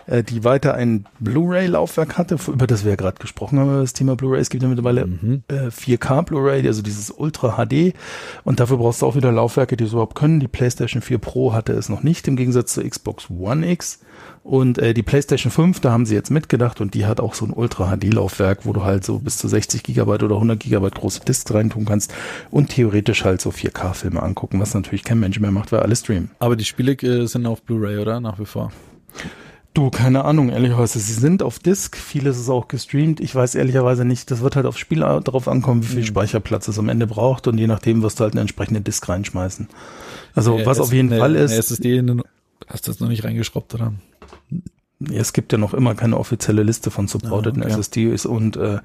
äh, 0.07 0.23
die 0.23 0.43
weiter 0.43 0.73
ein 0.75 1.05
Blu-ray-Laufwerk 1.19 2.17
hatte, 2.17 2.37
über 2.47 2.67
das 2.67 2.83
wir 2.83 2.91
ja 2.91 2.95
gerade 2.95 3.17
gesprochen 3.19 3.59
haben, 3.59 3.69
über 3.69 3.81
das 3.81 3.93
Thema 3.93 4.15
Blu-ray. 4.15 4.39
Es 4.41 4.49
gibt 4.49 4.63
ja 4.63 4.69
mittlerweile 4.69 5.05
Mhm. 5.07 5.43
äh, 5.47 5.69
4K 5.69 6.23
Blu-ray, 6.23 6.65
also 6.67 6.81
dieses 6.81 7.11
Ultra 7.11 7.57
HD. 7.65 7.93
Und 8.43 8.59
dafür 8.59 8.77
brauchst 8.77 9.01
du 9.01 9.05
auch 9.05 9.15
wieder 9.15 9.31
Laufwerke, 9.31 9.77
die 9.77 9.83
es 9.85 9.91
überhaupt 9.91 10.15
können. 10.15 10.39
Die 10.39 10.47
PlayStation 10.47 11.01
4 11.01 11.17
Pro 11.17 11.53
hatte 11.53 11.73
es 11.73 11.89
noch 11.89 12.03
nicht, 12.03 12.27
im 12.27 12.35
Gegensatz 12.35 12.73
zur 12.73 12.83
Xbox 12.89 13.29
One 13.29 13.69
X. 13.71 13.99
Und 14.43 14.77
äh, 14.77 14.93
die 14.93 15.01
PlayStation 15.01 15.51
5, 15.51 15.79
da 15.79 15.91
haben 15.91 16.05
sie 16.05 16.13
jetzt 16.13 16.29
mitgedacht 16.29 16.79
und 16.79 16.93
die 16.93 17.07
hat 17.07 17.19
auch 17.19 17.33
so 17.33 17.45
ein 17.45 17.51
Ultra 17.51 17.95
HD 17.97 18.13
Laufwerk, 18.13 18.65
wo 18.67 18.73
du 18.73 18.83
halt 18.83 19.03
so 19.03 19.17
bis 19.17 19.37
zu 19.37 19.47
60 19.47 19.81
Gigabyte 19.81 20.21
oder 20.21 20.35
100 20.35 20.59
Gigabyte 20.59 20.93
große 20.95 21.21
Discs 21.21 21.51
reintun 21.51 21.85
kannst 21.85 22.13
und 22.51 22.69
theoretisch 22.69 23.25
halt 23.25 23.41
so 23.41 23.49
4K 23.49 23.93
Filme 23.95 24.21
angucken, 24.21 24.59
was 24.59 24.75
natürlich 24.75 25.03
kein 25.03 25.19
Mensch 25.19 25.39
mehr 25.39 25.49
macht, 25.51 25.71
weil 25.71 25.79
alle 25.79 25.95
streamen. 25.95 26.29
Aber 26.37 26.55
die 26.55 26.63
Spiele 26.65 26.91
äh, 26.93 27.25
sind 27.25 27.47
auf 27.47 27.63
Blu-ray, 27.63 27.97
oder? 27.97 28.19
Nach 28.19 28.37
wie 28.37 28.45
vor. 28.45 28.71
Du, 29.75 29.89
keine 29.89 30.23
Ahnung, 30.23 30.49
ehrlicherweise. 30.49 30.99
Sie 30.99 31.11
sind 31.13 31.43
auf 31.43 31.59
Disk, 31.59 31.97
vieles 31.97 32.39
ist 32.39 32.49
auch 32.49 32.69
gestreamt. 32.69 33.19
Ich 33.19 33.35
weiß 33.35 33.55
ehrlicherweise 33.55 34.05
nicht, 34.05 34.31
das 34.31 34.39
wird 34.41 34.55
halt 34.55 34.65
aufs 34.65 34.79
Spiel 34.79 34.99
drauf 35.01 35.49
ankommen, 35.49 35.83
wie 35.83 35.87
viel 35.87 35.99
Mhm. 35.99 36.05
Speicherplatz 36.05 36.69
es 36.69 36.79
am 36.79 36.87
Ende 36.87 37.07
braucht 37.07 37.45
und 37.47 37.57
je 37.57 37.67
nachdem 37.67 38.01
wirst 38.01 38.19
du 38.19 38.23
halt 38.23 38.33
eine 38.35 38.41
entsprechende 38.41 38.79
Disk 38.79 39.07
reinschmeißen. 39.09 39.67
Also, 40.33 40.57
Äh, 40.59 40.65
was 40.65 40.79
auf 40.79 40.93
jeden 40.93 41.11
eine- 41.11 41.19
Fall 41.19 41.35
ist, 41.35 41.51
Eine 41.51 41.59
SSD 41.59 41.97
in 41.97 42.07
den, 42.07 42.21
hast 42.67 42.87
du 42.87 42.91
das 42.91 43.01
noch 43.01 43.09
nicht 43.09 43.25
reingeschraubt, 43.25 43.73
oder? 43.75 43.91
Ja, 44.99 45.19
es 45.19 45.33
gibt 45.33 45.51
ja 45.51 45.57
noch 45.57 45.73
immer 45.73 45.93
keine 45.93 46.17
offizielle 46.17 46.63
Liste 46.63 46.89
von 46.89 47.07
supporteden 47.09 47.61
Ah, 47.63 47.65
okay. 47.65 47.73
SSDs 47.75 48.25
und 48.25 48.55
äh, 48.55 48.79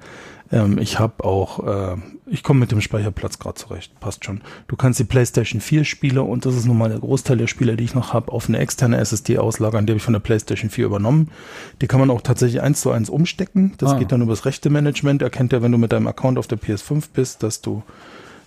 ähm, 0.51 0.77
ich 0.77 0.99
habe 0.99 1.23
auch, 1.23 1.65
äh, 1.65 1.95
ich 2.25 2.43
komme 2.43 2.59
mit 2.59 2.71
dem 2.73 2.81
Speicherplatz 2.81 3.39
gerade 3.39 3.55
zurecht, 3.55 3.97
passt 4.01 4.25
schon. 4.25 4.41
Du 4.67 4.75
kannst 4.75 4.99
die 4.99 5.05
PlayStation 5.05 5.61
4 5.61 5.85
Spiele 5.85 6.23
und 6.23 6.45
das 6.45 6.55
ist 6.57 6.65
nun 6.65 6.77
mal 6.77 6.89
der 6.89 6.99
Großteil 6.99 7.37
der 7.37 7.47
Spiele, 7.47 7.77
die 7.77 7.85
ich 7.85 7.95
noch 7.95 8.11
habe, 8.11 8.29
auf 8.33 8.49
eine 8.49 8.57
externe 8.59 8.97
SSD 8.97 9.37
auslagern, 9.37 9.85
die 9.85 9.91
habe 9.93 9.97
ich 9.97 10.03
von 10.03 10.11
der 10.13 10.19
PlayStation 10.19 10.69
4 10.69 10.85
übernommen. 10.85 11.29
Die 11.81 11.87
kann 11.87 12.01
man 12.01 12.09
auch 12.09 12.21
tatsächlich 12.21 12.61
eins 12.61 12.81
zu 12.81 12.91
eins 12.91 13.09
umstecken. 13.09 13.73
Das 13.77 13.93
Ah. 13.93 13.97
geht 13.97 14.11
dann 14.11 14.21
übers 14.21 14.43
Rechte-Management. 14.45 15.21
Erkennt 15.21 15.53
ja, 15.53 15.61
wenn 15.61 15.71
du 15.71 15.77
mit 15.77 15.93
deinem 15.93 16.07
Account 16.07 16.37
auf 16.37 16.47
der 16.47 16.57
PS5 16.59 17.05
bist, 17.13 17.41
dass 17.41 17.61
du 17.61 17.83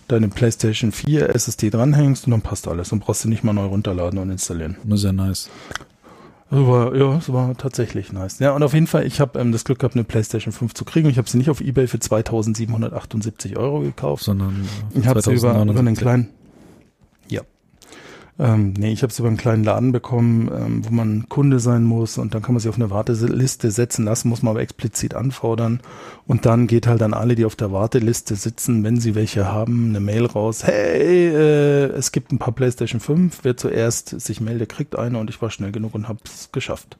deine 0.07 0.27
PlayStation 0.27 0.91
4 0.91 1.33
SSD 1.33 1.71
dranhängst 1.71 2.25
und 2.27 2.31
dann 2.31 2.41
passt 2.41 2.67
alles. 2.67 2.89
Dann 2.89 2.99
brauchst 2.99 3.23
du 3.23 3.27
nicht 3.29 3.43
mal 3.43 3.53
neu 3.53 3.65
runterladen 3.65 4.19
und 4.19 4.29
installieren. 4.29 4.77
Sehr 4.91 5.13
nice. 5.13 5.49
Also 6.51 6.67
war, 6.67 6.95
ja, 6.95 7.17
es 7.17 7.33
war 7.33 7.57
tatsächlich 7.57 8.13
nice. 8.13 8.39
Ja, 8.39 8.51
und 8.51 8.61
auf 8.61 8.73
jeden 8.73 8.87
Fall, 8.87 9.05
ich 9.05 9.19
habe 9.19 9.39
ähm, 9.39 9.51
das 9.51 9.65
Glück 9.65 9.79
gehabt, 9.79 9.95
eine 9.95 10.03
PlayStation 10.03 10.53
5 10.53 10.73
zu 10.73 10.85
kriegen. 10.85 11.09
Ich 11.09 11.17
habe 11.17 11.29
sie 11.29 11.37
nicht 11.37 11.49
auf 11.49 11.59
Ebay 11.59 11.87
für 11.87 11.99
2778 11.99 13.57
Euro 13.57 13.79
gekauft. 13.79 14.23
Sondern 14.23 14.67
äh, 14.93 14.99
Ich 14.99 15.07
habe 15.07 15.21
sie 15.21 15.33
über, 15.33 15.51
über 15.51 15.59
einen 15.61 15.95
2079. 15.95 16.01
kleinen. 16.01 16.29
Ähm, 18.37 18.73
nee, 18.77 18.91
ich 18.91 19.01
habe 19.01 19.13
sie 19.13 19.21
über 19.21 19.29
einen 19.29 19.37
kleinen 19.37 19.63
Laden 19.63 19.93
bekommen, 19.93 20.51
ähm, 20.53 20.85
wo 20.85 20.93
man 20.93 21.29
Kunde 21.29 21.59
sein 21.59 21.85
muss 21.85 22.17
und 22.17 22.33
dann 22.35 22.41
kann 22.41 22.53
man 22.53 22.59
sie 22.59 22.67
auf 22.67 22.75
eine 22.75 22.89
Warteliste 22.89 23.71
setzen 23.71 24.03
lassen, 24.03 24.27
muss 24.27 24.43
man 24.43 24.51
aber 24.51 24.61
explizit 24.61 25.13
anfordern. 25.13 25.79
Und 26.27 26.45
dann 26.45 26.67
geht 26.67 26.85
halt 26.85 27.01
an 27.01 27.13
alle, 27.13 27.35
die 27.35 27.45
auf 27.45 27.55
der 27.55 27.71
Warteliste 27.71 28.35
sitzen, 28.35 28.83
wenn 28.83 28.99
sie 28.99 29.15
welche 29.15 29.45
haben, 29.45 29.89
eine 29.89 30.01
Mail 30.01 30.25
raus. 30.25 30.65
Hey, 30.65 31.27
äh, 31.29 31.85
es 31.93 32.11
gibt 32.11 32.33
ein 32.33 32.37
paar 32.37 32.53
PlayStation 32.53 32.99
5. 32.99 33.39
Wer 33.43 33.55
zuerst 33.55 34.19
sich 34.19 34.41
meldet, 34.41 34.69
kriegt 34.69 34.97
eine 34.97 35.17
und 35.17 35.29
ich 35.29 35.41
war 35.41 35.49
schnell 35.49 35.71
genug 35.71 35.95
und 35.95 36.09
habe 36.09 36.19
es 36.25 36.49
geschafft. 36.51 36.97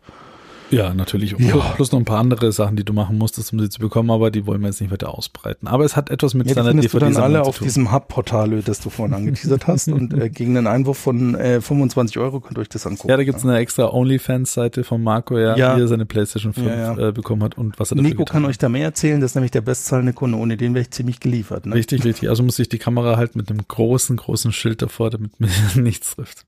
Ja, 0.71 0.93
natürlich. 0.93 1.35
Ja. 1.37 1.55
Plus 1.75 1.91
noch 1.91 1.99
ein 1.99 2.05
paar 2.05 2.19
andere 2.19 2.51
Sachen, 2.51 2.75
die 2.75 2.83
du 2.83 2.91
machen 2.93 3.17
musstest, 3.17 3.53
um 3.53 3.59
sie 3.59 3.69
zu 3.69 3.79
bekommen, 3.79 4.09
aber 4.11 4.31
die 4.31 4.45
wollen 4.47 4.61
wir 4.61 4.67
jetzt 4.67 4.81
nicht 4.81 4.91
weiter 4.91 5.13
ausbreiten. 5.15 5.67
Aber 5.67 5.85
es 5.85 5.95
hat 5.95 6.09
etwas 6.09 6.33
mit 6.33 6.47
Ja, 6.47 6.55
seiner 6.55 6.69
findest 6.69 6.93
du 6.93 6.99
dann 6.99 7.15
alle 7.17 7.43
auf 7.43 7.59
diesem 7.59 7.91
Hub-Portal, 7.91 8.61
das 8.63 8.79
du 8.79 8.89
vorhin 8.89 9.13
angeteasert 9.15 9.67
hast. 9.67 9.87
und 9.89 10.13
äh, 10.13 10.29
gegen 10.29 10.57
einen 10.57 10.67
Einwurf 10.67 10.97
von 10.97 11.35
äh, 11.35 11.61
25 11.61 12.17
Euro 12.17 12.39
könnt 12.39 12.57
ihr 12.57 12.61
euch 12.61 12.69
das 12.69 12.85
angucken. 12.87 13.09
Ja, 13.09 13.17
da 13.17 13.23
gibt's 13.23 13.43
eine 13.43 13.57
extra 13.57 13.91
OnlyFans-Seite 13.93 14.83
von 14.83 15.03
Marco, 15.03 15.37
ja, 15.37 15.55
Ja. 15.55 15.77
wie 15.77 15.81
er 15.81 15.87
seine 15.87 16.05
PlayStation 16.05 16.53
5 16.53 16.67
Ja. 16.67 16.97
Äh, 16.97 17.11
bekommen 17.11 17.43
hat 17.43 17.57
und 17.57 17.79
was 17.79 17.91
er 17.91 17.95
dafür 17.97 18.09
Nico 18.09 18.25
kann 18.25 18.45
euch 18.45 18.57
da 18.57 18.67
mehr 18.69 18.85
erzählen, 18.85 19.21
das 19.21 19.31
ist 19.31 19.35
nämlich 19.35 19.51
der 19.51 19.61
bestzahlende 19.61 20.13
Kunde, 20.13 20.37
ohne 20.37 20.57
den 20.57 20.73
wäre 20.73 20.81
ich 20.83 20.91
ziemlich 20.91 21.19
geliefert. 21.19 21.65
Ne? 21.65 21.75
Richtig, 21.75 22.03
richtig. 22.03 22.29
Also 22.29 22.43
muss 22.43 22.57
ich 22.59 22.69
die 22.69 22.79
Kamera 22.79 23.17
halt 23.17 23.35
mit 23.35 23.49
einem 23.49 23.61
großen, 23.67 24.17
großen 24.17 24.51
Schild 24.51 24.81
davor, 24.81 25.09
damit 25.11 25.39
mir 25.39 25.49
nichts 25.75 26.15
trifft. 26.15 26.45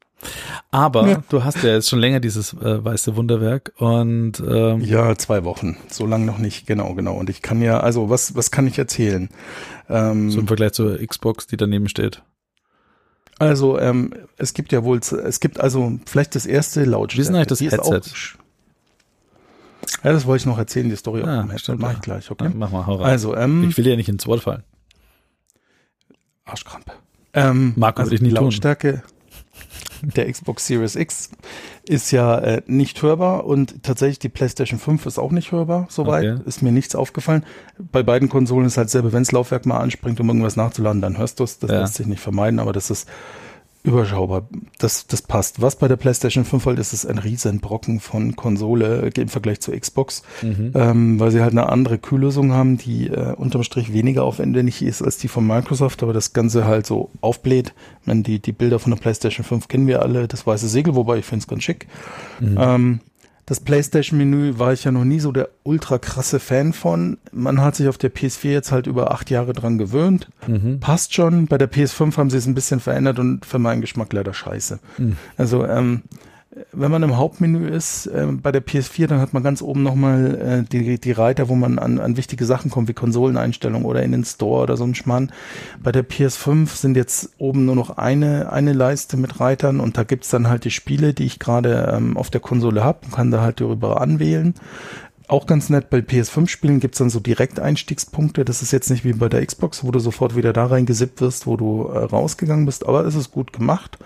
Aber 0.71 1.07
Ja. 1.07 1.23
du 1.29 1.43
hast 1.43 1.63
ja 1.63 1.73
jetzt 1.75 1.89
schon 1.89 1.99
länger 1.99 2.19
dieses 2.19 2.53
äh, 2.53 2.83
weiße 2.83 3.15
Wunderwerk 3.15 3.71
und 3.77 4.33
ähm, 4.47 4.81
Ja, 4.81 5.15
zwei 5.15 5.43
Wochen. 5.43 5.77
So 5.89 6.05
lange 6.05 6.25
noch 6.25 6.39
nicht, 6.39 6.65
genau, 6.67 6.93
genau. 6.95 7.13
Und 7.15 7.29
ich 7.29 7.41
kann 7.41 7.61
ja, 7.61 7.79
also 7.79 8.09
was, 8.09 8.35
was 8.35 8.49
kann 8.51 8.65
ich 8.67 8.77
erzählen? 8.79 9.29
Ähm, 9.89 10.31
so 10.31 10.39
im 10.39 10.47
Vergleich 10.47 10.73
zur 10.73 10.97
Xbox, 11.05 11.47
die 11.47 11.55
daneben 11.57 11.87
steht. 11.87 12.23
also, 13.39 13.79
ähm, 13.79 14.11
es 14.37 14.53
gibt 14.55 14.71
ja 14.71 14.83
wohl, 14.83 14.99
es 14.99 15.39
gibt 15.39 15.59
also 15.59 15.99
vielleicht 16.07 16.33
das 16.35 16.45
erste 16.47 16.83
Lautstärke. 16.83 17.17
Wie 17.17 17.21
ist 17.21 17.27
denn 17.27 17.35
eigentlich 17.35 17.47
das 17.47 17.59
Die 17.59 17.69
Headset? 17.69 18.37
Auch, 18.39 20.03
ja, 20.03 20.11
das 20.11 20.25
wollte 20.25 20.41
ich 20.41 20.45
noch 20.47 20.57
erzählen, 20.57 20.89
die 20.89 20.95
Story 20.95 21.21
Ah, 21.23 21.47
auch 21.49 21.57
stimmt, 21.59 21.79
Mach 21.79 21.89
ja. 21.91 21.93
ich 21.95 22.01
gleich, 22.01 22.31
okay? 22.31 22.45
Ja, 22.45 22.51
mach 22.53 22.71
mal, 22.71 22.85
hau 22.87 22.95
rein. 22.95 23.05
Also, 23.11 23.35
ähm, 23.35 23.69
ich 23.69 23.77
will 23.77 23.83
dir 23.85 23.95
nicht 23.95 24.09
ins 24.09 24.25
Wort 24.27 24.41
fallen. 24.41 24.63
Arschkrampe. 26.45 26.91
Ähm, 27.33 27.73
Marco, 27.75 28.01
also 28.01 28.15
die 28.15 28.33
tun. 28.33 28.51
Der 30.15 30.31
Xbox 30.31 30.67
Series 30.67 30.95
X 30.95 31.29
ist 31.87 32.11
ja 32.11 32.37
äh, 32.39 32.61
nicht 32.67 33.01
hörbar 33.01 33.45
und 33.45 33.83
tatsächlich 33.83 34.19
die 34.19 34.29
PlayStation 34.29 34.79
5 34.79 35.05
ist 35.05 35.17
auch 35.19 35.31
nicht 35.31 35.51
hörbar, 35.51 35.87
soweit. 35.89 36.25
Okay. 36.25 36.41
Ist 36.45 36.61
mir 36.61 36.71
nichts 36.71 36.95
aufgefallen. 36.95 37.45
Bei 37.91 38.03
beiden 38.03 38.29
Konsolen 38.29 38.65
ist 38.67 38.77
halt 38.77 38.89
selber, 38.89 39.13
wenn 39.13 39.23
das 39.23 39.31
Laufwerk 39.31 39.65
mal 39.65 39.79
anspringt, 39.79 40.19
um 40.19 40.27
irgendwas 40.27 40.55
nachzuladen, 40.55 41.01
dann 41.01 41.17
hörst 41.17 41.39
du 41.39 41.43
es. 41.43 41.59
Das 41.59 41.71
Ja. 41.71 41.81
lässt 41.81 41.95
sich 41.95 42.07
nicht 42.07 42.21
vermeiden, 42.21 42.59
aber 42.59 42.73
das 42.73 42.89
ist 42.89 43.07
überschaubar. 43.87 44.47
Das, 44.77 45.07
das 45.07 45.21
passt. 45.21 45.61
Was 45.61 45.75
bei 45.77 45.87
der 45.87 45.95
PlayStation 45.95 46.45
5 46.45 46.65
halt 46.65 46.79
ist, 46.79 46.93
ist 46.93 47.05
ein 47.05 47.17
riesen 47.17 47.59
Brocken 47.59 47.99
von 47.99 48.35
Konsole 48.35 49.11
äh, 49.15 49.21
im 49.21 49.29
Vergleich 49.29 49.61
zur 49.61 49.75
Xbox, 49.75 50.23
Mhm. 50.41 50.71
ähm, 50.75 51.19
weil 51.19 51.31
sie 51.31 51.41
halt 51.41 51.51
eine 51.51 51.69
andere 51.69 51.97
Kühllösung 51.97 52.51
haben, 52.51 52.77
die 52.77 53.07
äh, 53.07 53.33
unterm 53.35 53.63
Strich 53.63 53.93
weniger 53.93 54.23
aufwendig 54.23 54.81
ist 54.81 55.01
als 55.01 55.17
die 55.17 55.27
von 55.27 55.47
Microsoft, 55.47 56.03
aber 56.03 56.13
das 56.13 56.33
Ganze 56.33 56.65
halt 56.65 56.85
so 56.85 57.09
aufbläht. 57.21 57.73
Ich 58.01 58.07
meine, 58.07 58.21
die, 58.23 58.39
die 58.39 58.51
Bilder 58.51 58.79
von 58.79 58.91
der 58.91 58.99
PlayStation 58.99 59.45
5 59.45 59.67
kennen 59.67 59.87
wir 59.87 60.01
alle, 60.01 60.27
das 60.27 60.45
weiße 60.45 60.67
Segel, 60.67 60.95
wobei 60.95 61.17
ich 61.17 61.25
finde 61.25 61.43
es 61.43 61.47
ganz 61.47 61.63
schick. 61.63 61.87
Mhm. 62.39 62.57
Ähm, 62.59 62.99
das 63.47 63.61
PlayStation-Menü 63.61 64.59
war 64.59 64.73
ich 64.73 64.83
ja 64.83 64.91
noch 64.91 65.05
nie 65.05 65.21
so 65.21 65.31
der 65.31 65.47
ultra 65.63 65.97
krasse 65.97 66.37
Fan 66.37 66.73
von. 66.73 67.17
Man 67.31 67.61
hat 67.61 67.77
sich 67.77 67.87
auf 67.87 67.97
der 67.97 68.13
PS4 68.13 68.49
jetzt 68.49 68.73
halt 68.73 68.87
über 68.87 69.11
acht 69.11 69.29
Jahre 69.29 69.53
dran 69.53 69.77
gewöhnt. 69.77 70.27
Mhm. 70.47 70.81
Passt 70.81 71.13
schon. 71.13 71.47
Bei 71.47 71.57
der 71.57 71.71
PS5 71.71 72.17
haben 72.17 72.29
sie 72.29 72.37
es 72.37 72.45
ein 72.45 72.55
bisschen 72.55 72.81
verändert 72.81 73.19
und 73.19 73.45
für 73.45 73.57
meinen 73.57 73.79
Geschmack 73.79 74.11
leider 74.11 74.33
scheiße. 74.33 74.79
Mhm. 74.97 75.15
Also, 75.37 75.65
ähm, 75.65 76.01
wenn 76.79 76.91
man 76.91 77.03
im 77.03 77.17
Hauptmenü 77.17 77.67
ist, 77.67 78.07
äh, 78.07 78.27
bei 78.31 78.51
der 78.51 78.65
PS4, 78.65 79.07
dann 79.07 79.19
hat 79.19 79.33
man 79.33 79.43
ganz 79.43 79.61
oben 79.61 79.83
nochmal 79.83 80.35
äh, 80.35 80.63
die, 80.63 80.99
die 80.99 81.11
Reiter, 81.11 81.49
wo 81.49 81.55
man 81.55 81.79
an, 81.79 81.99
an 81.99 82.17
wichtige 82.17 82.45
Sachen 82.45 82.69
kommt, 82.69 82.87
wie 82.87 82.93
Konsoleneinstellungen 82.93 83.85
oder 83.85 84.03
in 84.03 84.11
den 84.11 84.23
Store 84.23 84.63
oder 84.63 84.77
so 84.77 84.83
ein 84.83 84.95
Schmarrn. 84.95 85.31
Bei 85.81 85.91
der 85.91 86.07
PS5 86.07 86.69
sind 86.75 86.95
jetzt 86.95 87.31
oben 87.37 87.65
nur 87.65 87.75
noch 87.75 87.97
eine, 87.97 88.51
eine 88.51 88.73
Leiste 88.73 89.17
mit 89.17 89.39
Reitern 89.39 89.79
und 89.79 89.97
da 89.97 90.03
gibt's 90.03 90.29
dann 90.29 90.47
halt 90.47 90.65
die 90.65 90.71
Spiele, 90.71 91.13
die 91.13 91.25
ich 91.25 91.39
gerade 91.39 91.91
ähm, 91.93 92.15
auf 92.15 92.29
der 92.29 92.41
Konsole 92.41 92.83
habe 92.83 92.99
und 93.05 93.13
kann 93.13 93.31
da 93.31 93.41
halt 93.41 93.59
darüber 93.59 93.99
anwählen. 93.99 94.53
Auch 95.29 95.45
ganz 95.45 95.69
nett, 95.69 95.89
bei 95.89 95.97
PS5-Spielen 95.97 96.79
gibt's 96.79 96.99
dann 96.99 97.09
so 97.09 97.19
Direkteinstiegspunkte. 97.19 98.45
Das 98.45 98.61
ist 98.61 98.71
jetzt 98.71 98.89
nicht 98.89 99.03
wie 99.03 99.11
bei 99.11 99.27
der 99.27 99.45
Xbox, 99.45 99.83
wo 99.83 99.91
du 99.91 99.99
sofort 99.99 100.37
wieder 100.37 100.53
da 100.53 100.67
reingesippt 100.67 101.19
wirst, 101.19 101.47
wo 101.47 101.57
du 101.57 101.87
äh, 101.87 101.97
rausgegangen 101.97 102.65
bist, 102.65 102.87
aber 102.87 103.03
es 103.05 103.15
ist 103.15 103.31
gut 103.31 103.51
gemacht. 103.51 103.97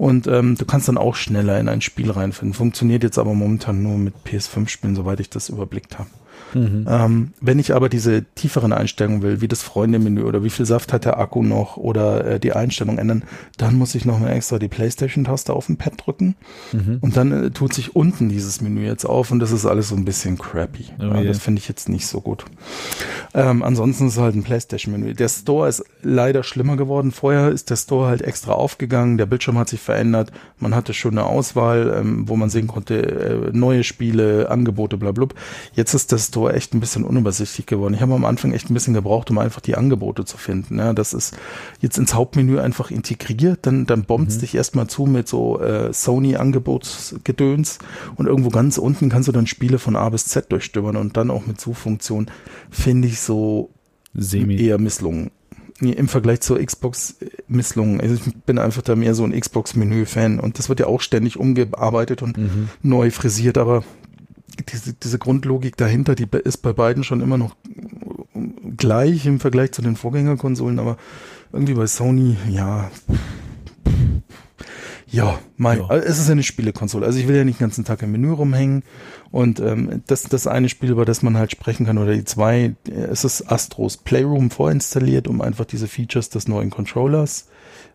Und 0.00 0.26
ähm, 0.28 0.56
du 0.56 0.64
kannst 0.64 0.88
dann 0.88 0.96
auch 0.96 1.14
schneller 1.14 1.60
in 1.60 1.68
ein 1.68 1.82
Spiel 1.82 2.10
reinfinden. 2.10 2.54
Funktioniert 2.54 3.02
jetzt 3.02 3.18
aber 3.18 3.34
momentan 3.34 3.82
nur 3.82 3.98
mit 3.98 4.14
PS5-Spielen, 4.24 4.96
soweit 4.96 5.20
ich 5.20 5.28
das 5.28 5.50
überblickt 5.50 5.98
habe. 5.98 6.08
Mhm. 6.54 6.86
Ähm, 6.88 7.32
wenn 7.40 7.58
ich 7.58 7.74
aber 7.74 7.88
diese 7.88 8.24
tieferen 8.34 8.72
Einstellungen 8.72 9.22
will, 9.22 9.40
wie 9.40 9.48
das 9.48 9.62
Freunde-Menü 9.62 10.22
oder 10.22 10.42
wie 10.44 10.50
viel 10.50 10.66
Saft 10.66 10.92
hat 10.92 11.04
der 11.04 11.18
Akku 11.18 11.42
noch 11.42 11.76
oder 11.76 12.24
äh, 12.24 12.40
die 12.40 12.52
Einstellung 12.52 12.98
ändern, 12.98 13.24
dann 13.56 13.76
muss 13.76 13.94
ich 13.94 14.04
nochmal 14.04 14.32
extra 14.32 14.58
die 14.58 14.68
Playstation-Taste 14.68 15.52
auf 15.52 15.66
dem 15.66 15.76
Pad 15.76 15.94
drücken 16.04 16.36
mhm. 16.72 16.98
und 17.00 17.16
dann 17.16 17.32
äh, 17.32 17.50
tut 17.50 17.72
sich 17.72 17.94
unten 17.94 18.28
dieses 18.28 18.60
Menü 18.60 18.84
jetzt 18.84 19.04
auf 19.04 19.30
und 19.30 19.38
das 19.38 19.52
ist 19.52 19.66
alles 19.66 19.88
so 19.88 19.96
ein 19.96 20.04
bisschen 20.04 20.38
crappy. 20.38 20.86
Oh, 20.98 21.04
ja, 21.04 21.22
Das 21.22 21.38
finde 21.38 21.60
ich 21.60 21.68
jetzt 21.68 21.88
nicht 21.88 22.06
so 22.06 22.20
gut. 22.20 22.44
Ähm, 23.34 23.62
ansonsten 23.62 24.06
ist 24.06 24.14
es 24.14 24.18
halt 24.18 24.34
ein 24.34 24.42
Playstation-Menü. 24.42 25.14
Der 25.14 25.28
Store 25.28 25.68
ist 25.68 25.84
leider 26.02 26.42
schlimmer 26.42 26.76
geworden. 26.76 27.12
Vorher 27.12 27.50
ist 27.50 27.70
der 27.70 27.76
Store 27.76 28.08
halt 28.08 28.22
extra 28.22 28.52
aufgegangen, 28.52 29.18
der 29.18 29.26
Bildschirm 29.26 29.58
hat 29.58 29.68
sich 29.68 29.80
verändert, 29.80 30.32
man 30.58 30.74
hatte 30.74 30.94
schon 30.94 31.12
eine 31.12 31.26
Auswahl, 31.26 31.94
ähm, 32.00 32.28
wo 32.28 32.36
man 32.36 32.50
sehen 32.50 32.66
konnte, 32.66 32.94
äh, 32.94 33.50
neue 33.52 33.84
Spiele, 33.84 34.50
Angebote, 34.50 34.96
bla, 34.96 35.12
bla. 35.12 35.20
Jetzt 35.74 35.92
ist 35.92 36.12
der 36.12 36.18
Store 36.18 36.39
Echt 36.48 36.74
ein 36.74 36.80
bisschen 36.80 37.04
unübersichtlich 37.04 37.66
geworden. 37.66 37.94
Ich 37.94 38.00
habe 38.00 38.14
am 38.14 38.24
Anfang 38.24 38.52
echt 38.52 38.70
ein 38.70 38.74
bisschen 38.74 38.94
gebraucht, 38.94 39.30
um 39.30 39.38
einfach 39.38 39.60
die 39.60 39.76
Angebote 39.76 40.24
zu 40.24 40.38
finden. 40.38 40.78
Ja, 40.78 40.92
das 40.92 41.12
ist 41.12 41.36
jetzt 41.80 41.98
ins 41.98 42.14
Hauptmenü 42.14 42.58
einfach 42.58 42.90
integriert, 42.90 43.60
dann, 43.62 43.86
dann 43.86 44.04
bombt 44.04 44.32
mhm. 44.32 44.38
dich 44.40 44.54
erstmal 44.54 44.86
zu 44.86 45.06
mit 45.06 45.28
so 45.28 45.60
äh, 45.60 45.92
Sony-Angebotsgedöns 45.92 47.78
und 48.16 48.26
irgendwo 48.26 48.50
ganz 48.50 48.78
unten 48.78 49.08
kannst 49.08 49.28
du 49.28 49.32
dann 49.32 49.46
Spiele 49.46 49.78
von 49.78 49.96
A 49.96 50.08
bis 50.08 50.26
Z 50.26 50.50
durchstöbern 50.50 50.96
und 50.96 51.16
dann 51.16 51.30
auch 51.30 51.46
mit 51.46 51.60
Suchfunktion 51.60 52.30
finde 52.70 53.08
ich 53.08 53.20
so 53.20 53.70
Semi. 54.14 54.56
eher 54.56 54.78
misslungen 54.78 55.30
im 55.80 56.08
Vergleich 56.08 56.40
zur 56.40 56.64
Xbox 56.64 57.16
äh, 57.20 57.30
misslungen. 57.48 58.00
Also 58.00 58.14
ich 58.14 58.34
bin 58.44 58.58
einfach 58.58 58.82
da 58.82 58.96
mehr 58.96 59.14
so 59.14 59.24
ein 59.24 59.38
Xbox-Menü-Fan 59.38 60.38
und 60.38 60.58
das 60.58 60.68
wird 60.68 60.80
ja 60.80 60.86
auch 60.86 61.00
ständig 61.00 61.38
umgearbeitet 61.38 62.22
und 62.22 62.36
mhm. 62.36 62.68
neu 62.82 63.10
frisiert, 63.10 63.58
aber 63.58 63.82
diese, 64.72 64.94
diese 64.94 65.18
Grundlogik 65.18 65.76
dahinter, 65.76 66.14
die 66.14 66.26
ist 66.44 66.58
bei 66.58 66.72
beiden 66.72 67.04
schon 67.04 67.20
immer 67.20 67.38
noch 67.38 67.56
gleich 68.76 69.26
im 69.26 69.40
Vergleich 69.40 69.72
zu 69.72 69.82
den 69.82 69.96
Vorgängerkonsolen, 69.96 70.78
aber 70.78 70.96
irgendwie 71.52 71.74
bei 71.74 71.86
Sony, 71.86 72.36
ja, 72.48 72.90
ja, 75.12 75.40
mein, 75.56 75.78
ja. 75.78 75.90
Es 75.96 76.18
ist 76.18 76.30
eine 76.30 76.44
Spielekonsole. 76.44 77.04
Also 77.04 77.18
ich 77.18 77.26
will 77.26 77.36
ja 77.36 77.44
nicht 77.44 77.58
den 77.58 77.64
ganzen 77.64 77.84
Tag 77.84 78.02
im 78.02 78.12
Menü 78.12 78.30
rumhängen. 78.30 78.84
Und 79.32 79.58
ähm, 79.58 80.02
das, 80.06 80.22
das 80.24 80.46
eine 80.46 80.68
Spiel, 80.68 80.90
über 80.90 81.04
das 81.04 81.22
man 81.22 81.36
halt 81.36 81.50
sprechen 81.50 81.84
kann, 81.84 81.98
oder 81.98 82.14
die 82.14 82.24
zwei, 82.24 82.74
es 82.88 83.24
ist 83.24 83.50
Astros 83.50 83.96
Playroom 83.96 84.50
vorinstalliert, 84.50 85.26
um 85.26 85.40
einfach 85.40 85.64
diese 85.64 85.88
Features 85.88 86.30
des 86.30 86.46
neuen 86.46 86.70
Controllers 86.70 87.48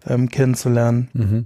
ähm, 0.05 0.29
kennenzulernen. 0.29 1.09
Mhm. 1.13 1.45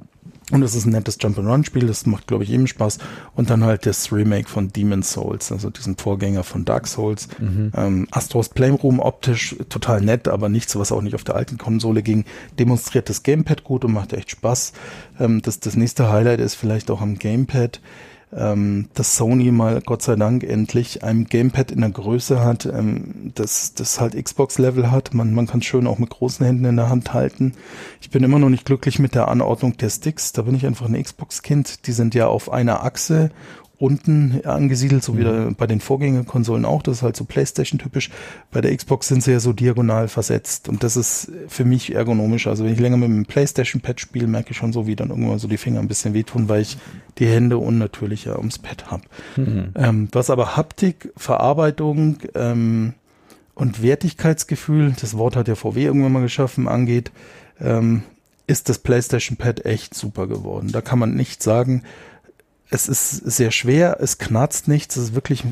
Und 0.51 0.63
es 0.63 0.75
ist 0.75 0.86
ein 0.86 0.91
nettes 0.91 1.18
Jump-and-Run-Spiel, 1.20 1.86
das 1.86 2.06
macht, 2.06 2.27
glaube 2.27 2.44
ich, 2.44 2.51
eben 2.51 2.68
Spaß. 2.68 2.98
Und 3.36 3.50
dann 3.50 3.63
halt 3.63 3.86
das 3.86 4.12
Remake 4.12 4.50
von 4.50 4.70
Demon's 4.70 5.12
Souls, 5.12 5.51
also 5.51 5.70
diesen 5.70 5.98
Vorgänger 5.98 6.44
von 6.44 6.65
Dark 6.65 6.88
Souls. 6.88 7.27
Mhm. 7.39 7.72
Ähm, 7.75 8.08
Astros 8.12 8.50
Playroom 8.50 9.00
optisch 9.00 9.56
total 9.70 10.01
nett, 10.01 10.27
aber 10.27 10.50
nichts, 10.50 10.75
was 10.77 10.91
auch 10.91 11.01
nicht 11.01 11.15
auf 11.15 11.24
der 11.24 11.36
alten 11.36 11.58
Konsole 11.58 12.01
ging. 12.01 12.25
Demonstriert 12.58 13.10
das 13.10 13.24
Gamepad 13.24 13.63
gut 13.63 13.86
und 13.86 13.94
macht 13.94 14.13
echt 14.13 14.32
Spaß. 14.32 14.74
Ähm, 15.20 15.41
das, 15.41 15.60
das 15.60 15.75
nächste 15.75 16.10
Highlight 16.10 16.39
ist 16.39 16.56
vielleicht 16.56 16.89
auch 16.89 17.01
am 17.01 17.20
Gamepad 17.20 17.82
ähm, 18.36 18.89
dass 18.93 19.15
Sony 19.15 19.51
mal 19.51 19.81
Gott 19.81 20.03
sei 20.03 20.15
Dank 20.15 20.43
endlich 20.43 21.03
ein 21.03 21.25
Gamepad 21.25 21.71
in 21.71 21.81
der 21.81 21.89
Größe 21.89 22.43
hat, 22.43 22.65
ähm, 22.65 23.31
das, 23.36 23.74
das 23.74 24.00
halt 24.00 24.21
Xbox-Level 24.21 24.91
hat. 24.91 25.13
Man, 25.13 25.33
man 25.33 25.48
kann 25.48 25.62
schön 25.62 25.88
auch 25.88 25.98
mit 25.98 26.12
großen 26.12 26.45
Händen 26.45 26.65
in 26.65 26.75
der 26.75 26.89
Hand 26.89 27.13
halten. 27.13 27.53
Ich 28.01 28.09
bin 28.09 28.24
immer 28.24 28.39
noch 28.39 28.50
nicht 28.50 28.65
glücklich 28.65 29.00
mit 29.00 29.15
der 29.15 29.27
Anordnung 29.29 29.77
der 29.77 29.89
Sticks. 29.89 30.31
Da 30.33 30.43
bin 30.43 30.55
ich 30.55 30.65
einfach 30.65 30.88
ein 30.88 31.01
Xbox-Kind. 31.01 31.88
Die 31.88 31.91
sind 31.91 32.13
ja 32.13 32.27
auf 32.27 32.51
einer 32.51 32.83
Achse 32.83 33.31
unten 33.79 34.41
angesiedelt, 34.43 35.03
so 35.03 35.17
wie 35.17 35.24
mhm. 35.24 35.55
bei 35.55 35.65
den 35.65 35.79
Vorgängerkonsolen 35.79 36.65
auch. 36.65 36.83
Das 36.83 36.98
ist 36.98 37.01
halt 37.01 37.15
so 37.15 37.24
PlayStation-typisch. 37.24 38.09
Bei 38.51 38.59
der 38.59 38.75
Xbox 38.75 39.07
sind 39.07 39.24
sie 39.24 39.31
ja 39.31 39.39
so 39.39 39.53
diagonal 39.53 40.09
versetzt 40.09 40.67
und 40.67 40.83
das 40.83 40.98
ist 40.98 41.31
für 41.48 41.63
mich 41.63 41.95
ergonomisch. 41.95 42.48
Also 42.48 42.65
wenn 42.65 42.74
ich 42.74 42.79
länger 42.79 42.98
mit 42.98 43.07
dem 43.07 43.25
PlayStation-Pad 43.25 44.01
spiele, 44.01 44.27
merke 44.27 44.51
ich 44.51 44.57
schon 44.57 44.74
so, 44.74 44.86
wie 44.86 44.98
dann 44.98 45.09
irgendwann 45.09 45.39
so 45.39 45.48
die 45.48 45.57
Finger 45.57 45.79
ein 45.79 45.88
bisschen 45.88 46.13
wehtun, 46.13 46.50
weil 46.50 46.62
ich 46.62 46.77
die 47.19 47.27
Hände 47.27 47.57
unnatürlicher 47.57 48.38
ums 48.38 48.59
Pad 48.59 48.91
habe. 48.91 49.03
Mhm. 49.38 49.69
Ähm, 49.75 50.07
was 50.12 50.29
aber 50.29 50.57
Haptik, 50.57 51.13
Verarbeitung 51.15 52.17
ähm, 52.36 52.93
und 53.55 53.81
Wertigkeitsgefühl, 53.81 54.93
das 55.00 55.17
Wort 55.17 55.38
hat 55.38 55.48
ja 55.48 55.55
VW 55.55 55.86
irgendwann 55.86 56.12
mal 56.12 56.21
geschaffen, 56.21 56.67
angeht, 56.67 57.12
ähm, 57.62 58.03
ist 58.45 58.67
das 58.67 58.79
PlayStation 58.79 59.38
Pad 59.38 59.63
echt 59.65 59.93
super 59.93 60.27
geworden. 60.27 60.69
Da 60.74 60.81
kann 60.81 61.00
man 61.00 61.13
nicht 61.13 61.41
sagen, 61.41 61.83
es 62.70 62.88
ist 62.88 63.12
sehr 63.12 63.52
schwer, 63.52 63.98
es 64.00 64.18
knarzt 64.18 64.68
nichts, 64.68 64.96
es 64.96 65.06
ist 65.06 65.16
wirklich, 65.16 65.44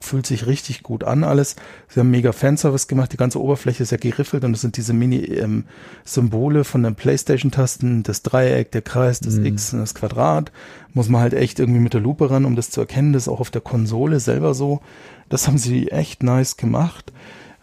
fühlt 0.00 0.26
sich 0.26 0.46
richtig 0.46 0.82
gut 0.82 1.02
an 1.02 1.24
alles. 1.24 1.56
Sie 1.88 1.98
haben 1.98 2.10
mega 2.10 2.32
Fanservice 2.32 2.86
gemacht, 2.86 3.12
die 3.12 3.16
ganze 3.16 3.40
Oberfläche 3.40 3.82
ist 3.82 3.90
ja 3.90 3.96
geriffelt 3.96 4.44
und 4.44 4.54
es 4.54 4.60
sind 4.60 4.76
diese 4.76 4.92
Mini-Symbole 4.92 6.58
ähm, 6.58 6.64
von 6.64 6.82
den 6.84 6.94
Playstation-Tasten, 6.94 8.04
das 8.04 8.22
Dreieck, 8.22 8.70
der 8.70 8.82
Kreis, 8.82 9.20
das 9.20 9.34
mhm. 9.34 9.46
X 9.46 9.72
und 9.72 9.80
das 9.80 9.94
Quadrat. 9.94 10.52
Muss 10.94 11.08
man 11.08 11.20
halt 11.20 11.34
echt 11.34 11.58
irgendwie 11.58 11.80
mit 11.80 11.94
der 11.94 12.00
Lupe 12.00 12.30
ran, 12.30 12.44
um 12.44 12.54
das 12.54 12.70
zu 12.70 12.80
erkennen. 12.80 13.12
Das 13.12 13.24
ist 13.24 13.28
auch 13.28 13.40
auf 13.40 13.50
der 13.50 13.60
Konsole 13.60 14.20
selber 14.20 14.54
so. 14.54 14.80
Das 15.28 15.48
haben 15.48 15.58
sie 15.58 15.90
echt 15.90 16.22
nice 16.22 16.56
gemacht. 16.56 17.12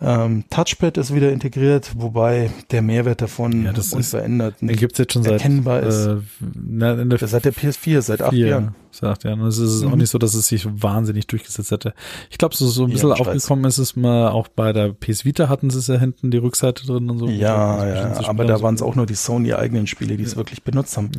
Ähm, 0.04 0.44
Touchpad 0.50 0.98
ist 0.98 1.16
wieder 1.16 1.32
integriert, 1.32 1.92
wobei 1.96 2.52
der 2.72 2.82
Mehrwert 2.82 3.22
davon 3.22 3.66
ja, 3.66 3.74
das 3.74 3.94
unverändert 3.94 4.62
ist, 4.62 4.80
gibt's 4.80 5.00
jetzt 5.00 5.14
schon 5.14 5.26
erkennbar 5.26 5.82
seit, 5.82 5.90
ist. 5.90 6.08
Äh, 6.08 6.46
na, 6.56 6.94
in 6.94 7.10
der 7.10 7.20
seit 7.20 7.46
der 7.46 7.54
PS4, 7.54 8.02
seit 8.02 8.22
acht 8.22 8.34
Jahren 8.34 8.76
sagt, 8.96 9.24
ja. 9.24 9.34
Und 9.34 9.42
es 9.42 9.58
ist 9.58 9.84
mhm. 9.84 9.92
auch 9.92 9.96
nicht 9.96 10.10
so, 10.10 10.18
dass 10.18 10.34
es 10.34 10.48
sich 10.48 10.68
wahnsinnig 10.70 11.28
durchgesetzt 11.28 11.72
hätte. 11.72 11.94
Ich 12.30 12.38
glaube, 12.38 12.56
so, 12.56 12.68
so 12.68 12.84
ein 12.86 12.92
bisschen 12.92 13.10
ja, 13.10 13.16
aufgekommen 13.16 13.66
ist 13.66 13.78
es 13.78 13.96
mal, 13.96 14.30
auch 14.30 14.48
bei 14.48 14.74
der 14.74 14.94
PS 14.94 15.26
Vita 15.26 15.50
hatten 15.50 15.70
sie 15.70 15.80
es 15.80 15.88
ja 15.88 15.98
hinten 15.98 16.32
die 16.32 16.38
Rückseite 16.38 16.86
drin 16.86 17.10
und 17.10 17.18
so. 17.18 17.28
Ja, 17.28 17.86
ja, 17.88 18.28
aber 18.28 18.46
da 18.46 18.62
waren 18.62 18.76
es 18.76 18.82
auch 18.82 18.96
nur 18.96 19.06
die 19.06 19.16
Sony-eigenen 19.16 19.88
Spiele, 19.88 20.18
die 20.18 20.24
es 20.24 20.36
wirklich 20.36 20.64
benutzt 20.64 20.98
haben. 20.98 21.10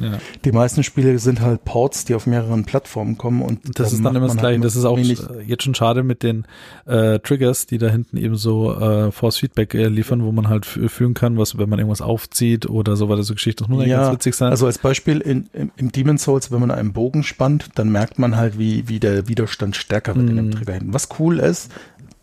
Die 0.45 0.53
meisten 0.53 0.83
Spiele 0.83 1.19
sind 1.19 1.41
halt 1.41 1.65
Ports, 1.65 2.05
die 2.05 2.15
auf 2.15 2.27
mehreren 2.27 2.65
Plattformen 2.65 3.19
kommen 3.19 3.43
und 3.43 3.79
das 3.79 3.93
ist 3.93 4.05
dann 4.05 4.15
immer 4.15 4.27
das 4.27 4.37
Gleiche. 4.37 4.55
Halt 4.57 4.65
das 4.65 4.77
ist 4.77 4.85
auch 4.85 4.99
jetzt 4.99 5.63
schon 5.63 5.75
schade 5.75 6.03
mit 6.03 6.23
den 6.23 6.47
äh, 6.87 7.19
Triggers, 7.19 7.67
die 7.67 7.79
da 7.79 7.89
hinten 7.89 8.17
eben 8.17 8.37
so 8.37 8.74
äh, 8.81 9.13
Force 9.13 9.39
Feedback 9.39 9.75
äh, 9.75 9.89
liefern, 9.89 10.25
wo 10.25 10.33
man 10.33 10.49
halt 10.49 10.67
fühlen 10.67 11.15
kann, 11.15 11.39
was, 11.39 11.59
wenn 11.59 11.69
man 11.69 11.79
irgendwas 11.79 12.01
aufzieht 12.01 12.69
oder 12.69 12.97
so 12.97 13.09
weiter, 13.09 13.23
so 13.23 13.35
Geschichten. 13.35 13.65
Das 13.65 13.69
muss 13.69 13.87
ja, 13.87 14.03
ganz 14.03 14.15
witzig 14.15 14.35
sein. 14.35 14.51
Also 14.51 14.67
als 14.67 14.79
Beispiel 14.79 15.21
in, 15.21 15.49
in, 15.53 15.71
im 15.77 15.93
Demon 15.93 16.19
Souls, 16.19 16.51
wenn 16.53 16.61
man 16.61 16.71
einen 16.71 16.93
Bogen 16.93 17.23
spannt, 17.23 17.71
dann 17.75 17.91
merkt 17.91 18.19
man 18.19 18.37
halt, 18.37 18.59
wie, 18.59 18.89
wie 18.89 19.01
der 19.01 19.29
Widerstand 19.29 19.77
stärker 19.77 20.15
wird 20.15 20.27
mm. 20.27 20.31
in 20.31 20.37
dem 20.37 20.47
mhm. 20.47 20.51
Trigger 20.53 20.73
hinten. 20.75 20.95
Was 20.95 21.09
cool 21.19 21.39
ist, 21.39 21.71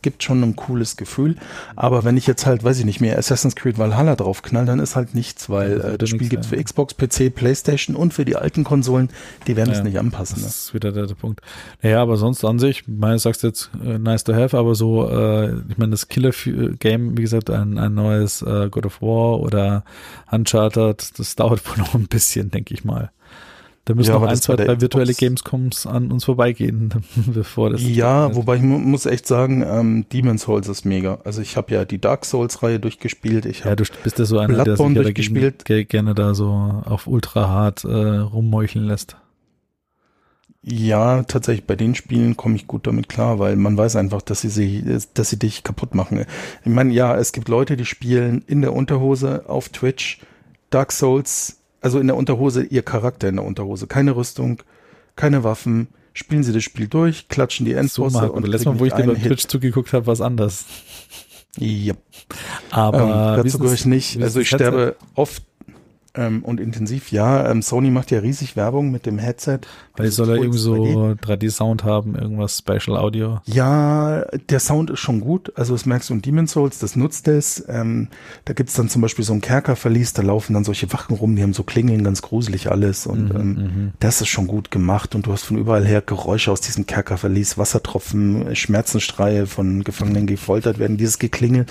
gibt 0.02 0.24
schon 0.24 0.42
ein 0.44 0.56
cooles 0.56 0.98
Gefühl. 0.98 1.36
Aber 1.76 2.04
wenn 2.04 2.18
ich 2.18 2.28
jetzt 2.28 2.46
halt, 2.46 2.64
weiß 2.64 2.80
ich 2.80 2.86
nicht 2.86 3.02
mehr, 3.02 3.18
Assassin's 3.18 3.56
Creed 3.56 3.78
Valhalla 3.78 4.16
draufknall, 4.16 4.66
dann 4.66 4.80
ist 4.80 4.96
halt 4.96 5.16
nichts, 5.16 5.50
weil 5.50 5.82
äh, 5.82 5.98
das 5.98 6.10
Spiel 6.10 6.30
gibt 6.30 6.46
für 6.46 6.62
Xbox, 6.62 6.96
PC, 6.96 7.34
Playstation 7.34 7.96
und 7.96 8.14
für 8.14 8.26
die 8.26 8.36
alten 8.36 8.64
Konsolen, 8.64 9.10
die 9.48 9.56
werden 9.56 9.72
es 9.72 9.80
ja, 9.80 9.84
nicht 9.84 10.00
anpassen. 10.00 10.36
Das 10.36 10.44
ne? 10.44 10.48
ist 10.50 10.74
wieder 10.74 10.92
der, 10.92 11.08
der, 11.08 11.16
Punkt. 11.16 11.42
Naja, 11.82 12.02
aber 12.02 12.18
sonst 12.18 12.44
an 12.46 12.60
sich, 12.60 12.88
meine 12.88 13.20
sagst 13.20 13.44
jetzt 13.44 13.70
äh, 13.84 13.98
nice 13.98 14.24
to 14.24 14.34
have, 14.34 14.58
aber 14.58 14.76
so, 14.76 15.10
äh, 15.10 15.54
ich 15.70 15.78
meine, 15.78 15.92
das 15.92 16.08
Killer-Game, 16.08 17.18
wie 17.18 17.22
gesagt, 17.22 17.50
ein, 17.50 17.78
ein 17.78 17.94
neues 17.94 18.42
äh, 18.42 18.70
God 18.70 18.86
of 18.86 19.02
War 19.02 19.40
oder 19.40 19.84
Uncharted, 20.32 21.20
das 21.20 21.36
dauert 21.36 21.68
wohl 21.70 21.78
noch 21.78 21.94
ein 21.94 22.08
bisschen, 22.08 22.52
denke 22.52 22.74
ich 22.74 22.84
mal. 22.84 23.12
Da 23.86 23.96
müssen 23.96 24.12
ja, 24.12 24.20
noch 24.20 24.28
ein, 24.28 24.36
zwei, 24.36 24.56
drei 24.56 24.80
virtuelle 24.80 25.14
Gamescoms 25.14 25.88
an 25.88 26.12
uns 26.12 26.26
vorbeigehen, 26.26 26.94
bevor 27.34 27.72
das. 27.72 27.82
Ja, 27.82 28.36
wobei 28.36 28.58
ich 28.58 28.62
mu 28.62 28.78
muss 28.78 29.08
echt 29.08 29.26
sagen, 29.26 29.64
ähm, 29.66 30.06
Demon's 30.14 30.44
Souls 30.44 30.68
ist 30.68 30.86
mega. 30.86 31.20
Also 31.24 31.42
ich 31.42 31.58
habe 31.58 31.74
ja 31.74 31.84
die 31.84 32.00
Dark 32.00 32.26
Souls-Reihe 32.26 32.80
durchgespielt. 32.80 33.48
Ich 33.48 33.64
ja, 33.64 33.76
du 33.76 33.84
bist 34.04 34.20
ja 34.20 34.26
so 34.26 34.38
einer, 34.38 34.54
Bloodborne 34.64 34.94
der 34.94 35.04
sich 35.04 35.16
durchgespielt. 35.16 35.62
Dagegen, 35.62 35.90
gerne 35.90 36.14
da 36.14 36.36
so 36.36 36.48
auf 36.86 37.08
ultra 37.08 37.50
hart 37.50 37.84
äh, 37.84 37.88
rummeucheln 37.88 38.86
lässt. 38.86 39.16
Ja, 40.64 41.24
tatsächlich, 41.24 41.66
bei 41.66 41.76
den 41.76 41.96
Spielen 41.96 42.38
komme 42.38 42.56
ich 42.56 42.68
gut 42.68 42.86
damit 42.86 43.10
klar, 43.10 43.40
weil 43.40 43.56
man 43.56 43.76
weiß 43.78 43.96
einfach, 43.96 44.22
dass 44.22 44.42
sie, 44.42 44.50
sie, 44.50 44.84
dass 45.16 45.30
sie 45.30 45.40
dich 45.40 45.64
kaputt 45.64 45.96
machen. 45.96 46.24
Ich 46.64 46.72
meine, 46.72 46.94
ja, 46.94 47.18
es 47.18 47.32
gibt 47.32 47.50
Leute, 47.50 47.76
die 47.78 47.86
spielen 47.86 48.44
in 48.46 48.62
der 48.62 48.74
Unterhose 48.74 49.50
auf 49.50 49.70
Twitch 49.70 50.20
Dark 50.70 50.92
Souls 50.92 51.61
also 51.82 52.00
in 52.00 52.08
der 52.08 52.16
Unterhose, 52.16 52.64
ihr 52.64 52.84
Charakter 52.84 53.28
in 53.28 53.36
der 53.36 53.46
Unterhose. 53.46 53.88
Keine 53.88 54.16
Rüstung, 54.16 54.62
keine 55.16 55.44
Waffen, 55.44 55.88
spielen 56.14 56.44
sie 56.44 56.54
das 56.54 56.64
Spiel 56.64 56.88
durch, 56.88 57.28
klatschen 57.28 57.66
die 57.66 57.74
So, 57.74 57.78
Endbosse 57.80 58.18
Marco, 58.18 58.34
und 58.34 58.48
letztes 58.48 58.66
Mal, 58.66 58.80
wo 58.80 58.86
ich 58.86 58.94
dir 58.94 59.06
bei. 59.06 59.16
Twitch 59.16 59.48
zugeguckt 59.48 59.92
habe, 59.94 60.06
war 60.06 60.14
es 60.14 60.22
anders. 60.22 60.66
Ja, 61.58 61.96
Aber 62.70 63.36
ähm, 63.38 63.44
dazu 63.44 63.60
gehöre 63.60 63.74
ich 63.74 63.86
nicht. 63.86 64.22
Also 64.22 64.40
ich 64.40 64.48
sterbe 64.48 64.96
oft 65.16 65.44
ähm, 66.16 66.44
und 66.44 66.60
intensiv. 66.60 67.12
Ja, 67.12 67.50
ähm, 67.50 67.62
Sony 67.62 67.90
macht 67.90 68.12
ja 68.12 68.20
riesig 68.20 68.56
Werbung 68.56 68.92
mit 68.92 69.06
dem 69.06 69.18
Headset. 69.18 69.60
Weil 69.96 70.08
Das 70.08 70.16
soll 70.16 70.30
er 70.30 70.36
irgendwie 70.36 70.58
3D. 70.60 70.62
so 70.62 70.74
3D-Sound 71.22 71.84
haben, 71.84 72.16
irgendwas 72.16 72.58
Special 72.58 72.98
Audio. 72.98 73.40
Ja, 73.46 74.26
der 74.50 74.60
Sound 74.60 74.90
ist 74.90 75.00
schon 75.00 75.22
gut. 75.22 75.52
Also 75.56 75.74
das 75.74 75.86
merkst 75.86 76.10
du 76.10 76.14
in 76.16 76.22
Demon's 76.22 76.52
Souls, 76.52 76.80
das 76.80 76.96
nutzt 76.96 77.28
es. 77.28 77.64
Ähm, 77.68 78.08
da 78.46 78.54
gibt's 78.54 78.74
dann 78.74 78.90
zum 78.90 79.02
Beispiel 79.02 79.24
so 79.24 79.34
ein 79.34 79.42
Kerkerverlies, 79.42 80.14
da 80.14 80.22
laufen 80.22 80.54
dann 80.54 80.64
solche 80.64 80.92
Wachen 80.94 81.16
rum, 81.16 81.36
die 81.36 81.44
haben 81.44 81.54
so 81.54 81.64
Klingeln, 81.64 82.04
ganz 82.04 82.22
gruselig 82.22 82.70
alles. 82.72 83.08
Und 83.08 83.34
Mhm, 83.34 83.40
ähm, 83.40 83.92
das 84.00 84.22
ist 84.22 84.30
schon 84.30 84.48
gut 84.48 84.72
gemacht. 84.72 85.16
Und 85.16 85.28
du 85.28 85.32
hast 85.34 85.44
von 85.44 85.58
überall 85.58 85.86
her 85.86 86.02
Geräusche 86.02 86.52
aus 86.52 86.62
diesem 86.62 86.86
Kerkerverlies, 86.88 87.58
Wassertropfen, 87.58 88.56
Schmerzenstreie 88.56 89.46
von 89.48 89.84
Gefangenen 89.84 90.28
die 90.28 90.34
gefoltert 90.34 90.80
werden, 90.80 90.98
dieses 90.98 91.20
Geklingel. 91.20 91.66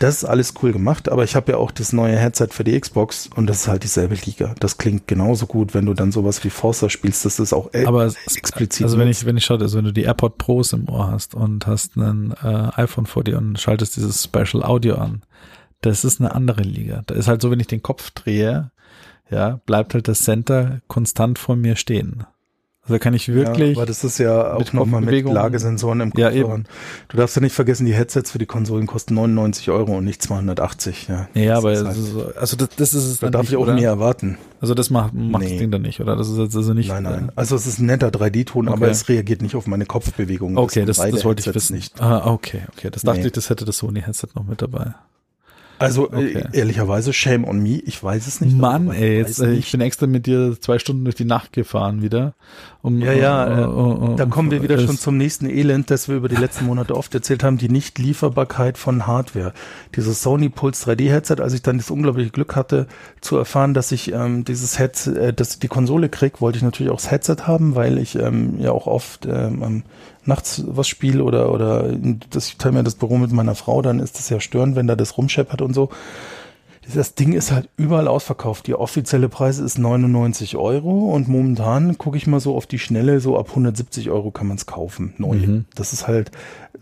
Das 0.00 0.16
ist 0.16 0.24
alles 0.24 0.54
cool 0.62 0.72
gemacht. 0.72 1.08
Aber 1.08 1.24
ich 1.24 1.36
habe 1.36 1.52
ja 1.52 1.58
auch 1.58 1.70
das 1.70 1.92
neue 1.92 2.16
Headset 2.16 2.48
für 2.50 2.64
die 2.64 2.78
Xbox 2.78 3.28
und 3.34 3.46
das 3.48 3.58
ist 3.60 3.68
halt 3.68 3.77
dieselbe 3.78 4.14
Liga. 4.14 4.54
Das 4.60 4.78
klingt 4.78 5.06
genauso 5.06 5.46
gut, 5.46 5.74
wenn 5.74 5.86
du 5.86 5.94
dann 5.94 6.12
sowas 6.12 6.42
wie 6.44 6.50
Forza 6.50 6.88
spielst. 6.90 7.24
Das 7.24 7.38
ist 7.38 7.52
auch 7.52 7.72
äh, 7.74 7.84
Aber 7.86 8.04
es- 8.04 8.16
explizit. 8.36 8.84
Also 8.84 8.98
wenn 8.98 9.08
ich, 9.08 9.24
wenn 9.24 9.36
ich 9.36 9.44
schaue, 9.44 9.58
also 9.60 9.78
wenn 9.78 9.84
du 9.84 9.92
die 9.92 10.02
AirPod 10.02 10.38
Pros 10.38 10.72
im 10.72 10.88
Ohr 10.88 11.10
hast 11.10 11.34
und 11.34 11.66
hast 11.66 11.96
ein 11.96 12.32
äh, 12.42 12.70
iPhone 12.74 13.06
vor 13.06 13.24
dir 13.24 13.38
und 13.38 13.58
schaltest 13.58 13.96
dieses 13.96 14.22
Special 14.24 14.62
Audio 14.62 14.96
an, 14.96 15.22
das 15.80 16.04
ist 16.04 16.20
eine 16.20 16.34
andere 16.34 16.62
Liga. 16.62 17.02
Da 17.06 17.14
ist 17.14 17.28
halt 17.28 17.40
so, 17.42 17.50
wenn 17.50 17.60
ich 17.60 17.66
den 17.68 17.82
Kopf 17.82 18.10
drehe, 18.10 18.70
ja, 19.30 19.60
bleibt 19.66 19.94
halt 19.94 20.08
das 20.08 20.22
Center 20.24 20.80
konstant 20.88 21.38
vor 21.38 21.54
mir 21.56 21.76
stehen. 21.76 22.24
Also 22.88 22.94
da 22.94 22.98
kann 23.00 23.12
ich 23.12 23.28
wirklich, 23.28 23.76
Ja, 23.76 23.82
aber 23.82 23.84
das 23.86 24.02
ist 24.02 24.16
ja 24.16 24.54
auch 24.54 24.72
nochmal 24.72 25.02
mit 25.02 25.22
Lagesensoren 25.26 26.00
im 26.00 26.10
Ja, 26.16 26.28
Kopfhörern. 26.30 26.64
Du 27.08 27.18
darfst 27.18 27.36
ja 27.36 27.42
nicht 27.42 27.54
vergessen, 27.54 27.84
die 27.84 27.92
Headsets 27.92 28.30
für 28.30 28.38
die 28.38 28.46
Konsolen 28.46 28.86
kosten 28.86 29.12
99 29.12 29.68
Euro 29.70 29.98
und 29.98 30.04
nicht 30.06 30.22
280. 30.22 31.06
Ja, 31.08 31.28
ja, 31.34 31.50
Das 31.50 31.58
aber 31.58 31.76
halt, 31.76 31.96
ist 31.98 32.12
so- 32.12 32.32
also 32.34 32.56
das, 32.56 32.68
das 32.76 32.94
ist 32.94 33.04
es 33.04 33.18
da 33.20 33.28
darf 33.28 33.42
nicht, 33.42 33.50
ich 33.50 33.56
auch 33.58 33.62
oder? 33.64 33.74
mehr 33.74 33.90
erwarten. 33.90 34.38
Also 34.62 34.72
das 34.72 34.88
macht, 34.88 35.12
macht 35.12 35.42
Nee. 35.44 35.50
das 35.50 35.58
Ding 35.58 35.70
dann 35.70 35.82
nicht, 35.82 36.00
oder? 36.00 36.16
Das 36.16 36.28
ist 36.30 36.38
jetzt 36.38 36.56
also 36.56 36.72
nicht. 36.72 36.88
Nein, 36.88 37.02
nein. 37.02 37.28
äh, 37.28 37.32
Also 37.36 37.56
es 37.56 37.66
ist 37.66 37.78
ein 37.78 37.84
netter 37.86 38.08
3D-Ton, 38.08 38.68
aber 38.68 38.82
Okay. 38.86 38.90
es 38.90 39.06
reagiert 39.10 39.42
nicht 39.42 39.54
auf 39.54 39.66
meine 39.66 39.84
Kopfbewegungen. 39.84 40.56
Okay, 40.56 40.86
das, 40.86 40.96
das 40.96 41.24
wollte 41.26 41.46
ich 41.46 41.54
wissen. 41.54 41.76
nicht. 41.76 42.00
Ah, 42.00 42.30
okay, 42.32 42.62
okay. 42.74 42.88
Das 42.90 43.02
dachte 43.02 43.20
Nee. 43.20 43.26
ich, 43.26 43.32
das 43.32 43.50
hätte 43.50 43.66
das 43.66 43.76
Sony 43.76 44.00
Headset 44.00 44.28
noch 44.34 44.44
mit 44.44 44.62
dabei. 44.62 44.94
Also 45.78 46.04
Okay. 46.04 46.44
äh, 46.52 46.58
ehrlicherweise, 46.58 47.12
shame 47.12 47.44
on 47.44 47.62
me, 47.62 47.78
ich 47.84 48.02
weiß 48.02 48.26
es 48.26 48.40
nicht. 48.40 48.56
Mann, 48.56 48.90
ich 48.92 48.98
ey, 49.00 49.16
jetzt, 49.18 49.40
äh, 49.40 49.50
ich 49.52 49.56
nicht. 49.58 49.72
bin 49.72 49.80
extra 49.82 50.06
mit 50.06 50.26
dir 50.26 50.56
zwei 50.60 50.78
Stunden 50.78 51.04
durch 51.04 51.14
die 51.16 51.24
Nacht 51.24 51.52
gefahren 51.52 52.02
wieder. 52.02 52.34
Um, 52.82 53.00
Ja, 53.00 53.12
ja, 53.12 53.44
äh, 53.46 53.50
äh, 53.50 53.54
äh, 53.54 54.12
äh, 54.12 54.16
Da 54.16 54.24
um- 54.24 54.30
kommen 54.30 54.50
wir 54.50 54.62
wieder 54.62 54.78
schon 54.78 54.96
zum 54.98 55.16
nächsten 55.16 55.46
Elend, 55.48 55.90
das 55.90 56.08
wir 56.08 56.16
über 56.16 56.28
die 56.28 56.36
letzten 56.36 56.66
Monate 56.66 56.94
oft 56.96 57.14
erzählt 57.14 57.42
haben, 57.44 57.58
die 57.58 57.68
Nichtlieferbarkeit 57.68 58.78
von 58.78 59.06
Hardware. 59.06 59.52
Dieses 59.96 60.22
Sony 60.22 60.48
Pulse 60.48 60.84
3D 60.90 61.10
Headset, 61.10 61.36
als 61.40 61.52
ich 61.54 61.62
dann 61.62 61.78
das 61.78 61.90
unglaubliche 61.90 62.30
Glück 62.30 62.56
hatte, 62.56 62.86
zu 63.20 63.36
erfahren, 63.36 63.74
dass 63.74 63.92
ich 63.92 64.12
ähm, 64.12 64.44
dieses 64.44 64.78
Headset, 64.78 65.10
äh, 65.12 65.32
dass 65.32 65.54
ich 65.54 65.58
die 65.60 65.68
Konsole 65.68 66.08
krieg, 66.08 66.40
wollte 66.40 66.58
ich 66.58 66.62
natürlich 66.64 66.90
auch 66.92 66.96
das 67.00 67.10
Headset 67.10 67.36
haben, 67.46 67.74
weil 67.74 67.98
ich 67.98 68.14
ähm, 68.16 68.54
ja 68.58 68.70
auch 68.72 68.86
oft 68.86 69.26
ähm, 69.26 69.82
nachts 70.28 70.62
was 70.66 70.86
spiele 70.86 71.24
oder 71.24 71.52
oder 71.52 71.90
das, 72.30 72.48
ich 72.48 72.58
teile 72.58 72.74
mir 72.74 72.84
das 72.84 72.94
Büro 72.94 73.18
mit 73.18 73.32
meiner 73.32 73.54
Frau, 73.54 73.82
dann 73.82 73.98
ist 73.98 74.18
das 74.18 74.28
ja 74.28 74.38
störend, 74.38 74.76
wenn 74.76 74.86
da 74.86 74.94
das 74.94 75.16
rumscheppert 75.16 75.62
und 75.62 75.74
so. 75.74 75.88
Das 76.94 77.14
Ding 77.14 77.34
ist 77.34 77.52
halt 77.52 77.68
überall 77.76 78.08
ausverkauft. 78.08 78.66
Die 78.66 78.74
offizielle 78.74 79.28
Preise 79.28 79.62
ist 79.62 79.78
99 79.78 80.56
Euro 80.56 81.12
und 81.12 81.28
momentan 81.28 81.98
gucke 81.98 82.16
ich 82.16 82.26
mal 82.26 82.40
so 82.40 82.56
auf 82.56 82.66
die 82.66 82.78
Schnelle, 82.78 83.20
so 83.20 83.38
ab 83.38 83.50
170 83.50 84.08
Euro 84.08 84.30
kann 84.30 84.46
man 84.46 84.56
es 84.56 84.64
kaufen, 84.64 85.12
neu. 85.18 85.36
Mhm. 85.36 85.64
Das 85.74 85.92
ist 85.92 86.08
halt 86.08 86.30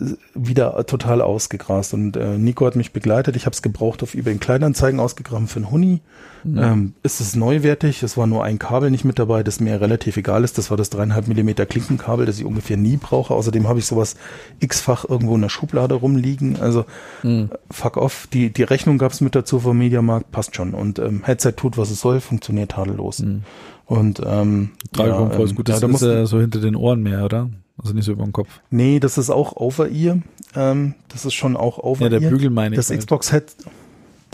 äh, 0.01 0.13
wieder 0.35 0.87
total 0.87 1.23
ausgegrast 1.23 1.93
und 1.93 2.17
äh, 2.17 2.39
Nico 2.39 2.67
hat 2.67 2.77
mich 2.77 2.93
begleitet. 2.93 3.35
Ich 3.35 3.47
habe 3.47 3.55
es 3.55 3.63
gebraucht 3.63 4.05
auf 4.05 4.15
eBay 4.15 4.35
in 4.35 4.41
Kleinanzeigen 4.41 5.01
ausgegraben 5.01 5.49
für 5.49 5.57
einen 5.57 5.71
Huni. 5.73 6.03
Ähm, 6.45 6.93
ist 7.03 7.21
es 7.21 7.35
neuwertig? 7.35 8.03
Es 8.03 8.17
war 8.17 8.27
nur 8.27 8.45
ein 8.45 8.59
Kabel 8.59 8.91
nicht 8.91 9.05
mit 9.05 9.19
dabei, 9.19 9.43
das 9.43 9.59
mir 9.61 9.81
relativ 9.81 10.17
egal 10.17 10.45
ist. 10.45 10.59
Das 10.59 10.71
war 10.71 10.77
das 10.77 10.91
dreieinhalb 10.91 11.27
Millimeter 11.29 11.67
Klinkenkabel, 11.67 12.27
das 12.27 12.39
ich 12.39 12.45
ungefähr 12.45 12.77
nie 12.77 12.97
brauche. 12.97 13.35
Außerdem 13.35 13.67
habe 13.69 13.79
ich 13.81 13.87
sowas 13.87 14.17
x-fach 14.61 15.05
irgendwo 15.09 15.35
in 15.35 15.43
der 15.43 15.49
Schublade 15.49 15.95
rumliegen. 15.95 16.57
Also 16.61 16.85
Mhm. 17.23 17.51
fuck 17.71 17.97
off. 17.97 18.29
Die, 18.33 18.53
die 18.53 18.63
Rechnung 18.63 18.99
gab's 18.99 19.21
mit 19.21 19.35
dazu 19.35 19.59
vom 19.61 19.79
Mediamarkt, 19.79 20.31
passt 20.31 20.55
schon. 20.57 20.75
Und 20.75 20.99
ähm, 20.99 21.23
Headset 21.25 21.53
tut, 21.57 21.77
was 21.79 21.91
es 21.91 22.01
soll, 22.01 22.21
funktioniert 22.21 22.73
tadellos. 22.73 23.21
Mhm. 23.21 23.43
Und 23.87 24.21
ähm, 24.25 24.71
Tragekomfort 24.93 25.45
ist 25.45 25.51
ähm, 25.51 25.57
gut. 25.57 25.69
ja, 25.69 25.75
Das 25.75 25.81
da 25.81 25.87
ist 25.87 25.93
muss, 25.93 26.01
ja 26.03 26.27
so 26.27 26.41
hinter 26.41 26.61
den 26.61 26.77
Ohren 26.77 27.03
mehr, 27.03 27.25
oder? 27.25 27.51
Also 27.81 27.93
nicht 27.93 28.05
so 28.05 28.13
über 28.13 28.25
den 28.25 28.33
Kopf. 28.33 28.49
nee, 28.71 29.01
das 29.01 29.19
ist 29.19 29.31
auch 29.31 29.55
Over-Ear. 29.57 30.19
Ähm, 30.55 30.95
das 31.09 31.25
ist 31.27 31.35
schon 31.35 31.57
auch 31.57 31.79
Ja, 31.79 31.85
Over-Ear. 31.85 32.11
der 32.21 32.31
Bügel 32.31 32.51
meine 32.51 32.75
ich. 32.75 32.79
Das 32.79 32.89
halt. 32.91 33.01
Xbox 33.01 33.31
Head. 33.31 33.45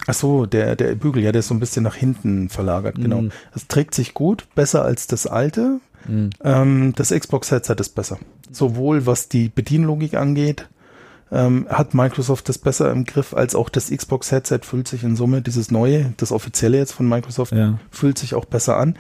Ach 0.07 0.15
so, 0.15 0.47
der, 0.47 0.75
der 0.77 0.95
Bügel, 0.97 1.23
ja, 1.23 1.31
der 1.33 1.41
ist 1.41 1.49
so 1.49 1.55
ein 1.55 1.61
bisschen 1.61 1.85
nach 1.85 1.95
hinten 1.95 2.49
verlagert, 2.49 2.97
genau. 2.97 3.23
Mhm. 3.23 3.33
Das 3.55 3.69
trägt 3.69 3.95
sich 3.95 4.15
gut, 4.15 4.47
besser 4.55 4.83
als 4.85 5.07
das 5.07 5.27
alte. 5.27 5.81
Mhm. 6.09 6.31
Ähm, 6.43 6.93
das 6.97 7.11
Xbox 7.11 7.51
Headset 7.51 7.77
ist 7.79 7.95
besser. 7.95 8.19
Sowohl 8.51 9.07
was 9.07 9.29
die 9.29 9.49
Bedienlogik 9.49 10.15
angeht, 10.15 10.69
ähm, 11.31 11.67
hat 11.71 11.95
Microsoft 11.95 12.49
das 12.49 12.59
besser 12.59 12.91
im 12.91 13.05
Griff, 13.05 13.33
als 13.33 13.55
auch 13.55 13.69
das 13.69 13.91
Xbox 13.91 14.31
Headset 14.33 14.59
fühlt 14.63 14.89
sich 14.89 15.03
in 15.05 15.17
Summe, 15.17 15.41
dieses 15.41 15.71
neue, 15.71 16.13
das 16.19 16.33
offizielle 16.33 16.77
jetzt 16.79 16.93
von 16.93 17.09
Microsoft, 17.09 17.53
Ja. 17.53 17.79
fühlt 17.91 18.19
sich 18.19 18.35
auch 18.35 18.45
besser 18.45 18.77
an. 18.77 18.97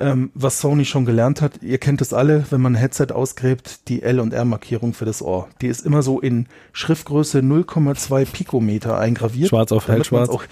Ähm, 0.00 0.30
was 0.34 0.60
Sony 0.60 0.84
schon 0.84 1.04
gelernt 1.04 1.42
hat, 1.42 1.60
ihr 1.62 1.78
kennt 1.78 2.00
es 2.00 2.12
alle, 2.12 2.44
wenn 2.50 2.60
man 2.60 2.74
ein 2.74 2.78
Headset 2.78 3.08
ausgräbt, 3.12 3.88
die 3.88 4.02
L- 4.02 4.20
und 4.20 4.32
R-Markierung 4.32 4.94
für 4.94 5.04
das 5.04 5.22
Ohr. 5.22 5.48
Die 5.60 5.66
ist 5.66 5.84
immer 5.84 6.02
so 6.02 6.20
in 6.20 6.46
Schriftgröße 6.72 7.40
0,2 7.40 8.26
Pikometer 8.26 8.98
eingraviert. 8.98 9.48
Schwarz 9.48 9.72
auf 9.72 9.86
damit 9.86 10.10
man's 10.12 10.28
hellschwarz. 10.28 10.30
Auch, 10.30 10.44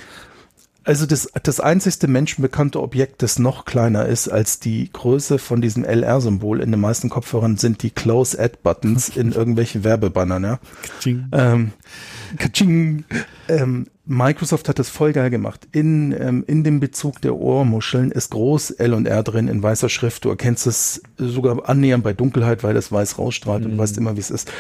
also 0.87 1.05
das, 1.05 1.29
das 1.43 1.59
einzigste 1.59 2.07
menschenbekannte 2.07 2.81
Objekt, 2.81 3.23
das 3.23 3.41
noch 3.41 3.65
kleiner 3.65 4.07
ist 4.07 4.29
als 4.29 4.61
die 4.61 4.89
Größe 4.93 5.39
von 5.39 5.61
diesem 5.61 5.85
LR-Symbol 5.85 6.61
in 6.61 6.71
den 6.71 6.81
meisten 6.81 7.09
Kopfhörern, 7.09 7.57
sind 7.57 7.83
die 7.83 7.91
Close-Add-Buttons 7.91 9.09
in 9.17 9.33
irgendwelchen 9.33 9.83
Werbebannern. 9.83 10.45
Ja? 10.45 10.59
Tsching. 11.01 11.27
Ähm, 11.33 11.73
katsching. 12.39 13.05
ähm, 13.49 13.89
Microsoft 14.05 14.69
hat 14.69 14.79
das 14.79 14.89
voll 14.89 15.13
geil 15.13 15.31
gemacht. 15.31 15.67
In, 15.73 16.13
ähm, 16.13 16.45
in 16.47 16.63
dem 16.63 16.79
Bezug 16.79 17.21
der 17.21 17.35
Ohrmuscheln 17.35 18.13
ist 18.13 18.31
groß 18.31 18.71
L 18.71 18.95
und 18.95 19.09
R 19.09 19.25
drin 19.25 19.49
in 19.49 19.61
weißer 19.61 19.89
Schrift. 19.89 20.25
Du 20.25 20.29
erkennst 20.29 20.69
es 20.69 21.03
sogar 21.19 21.69
annähernd 21.69 22.05
bei 22.05 22.13
Dunkelheit, 22.13 22.63
weil 22.63 22.75
das 22.75 22.93
weiß 22.93 23.19
rausstrahlt 23.19 23.65
und 23.65 23.73
du 23.73 23.79
weißt 23.79 23.99
immer, 23.99 24.15
wie 24.15 24.21
es 24.21 24.31
ist. 24.31 24.53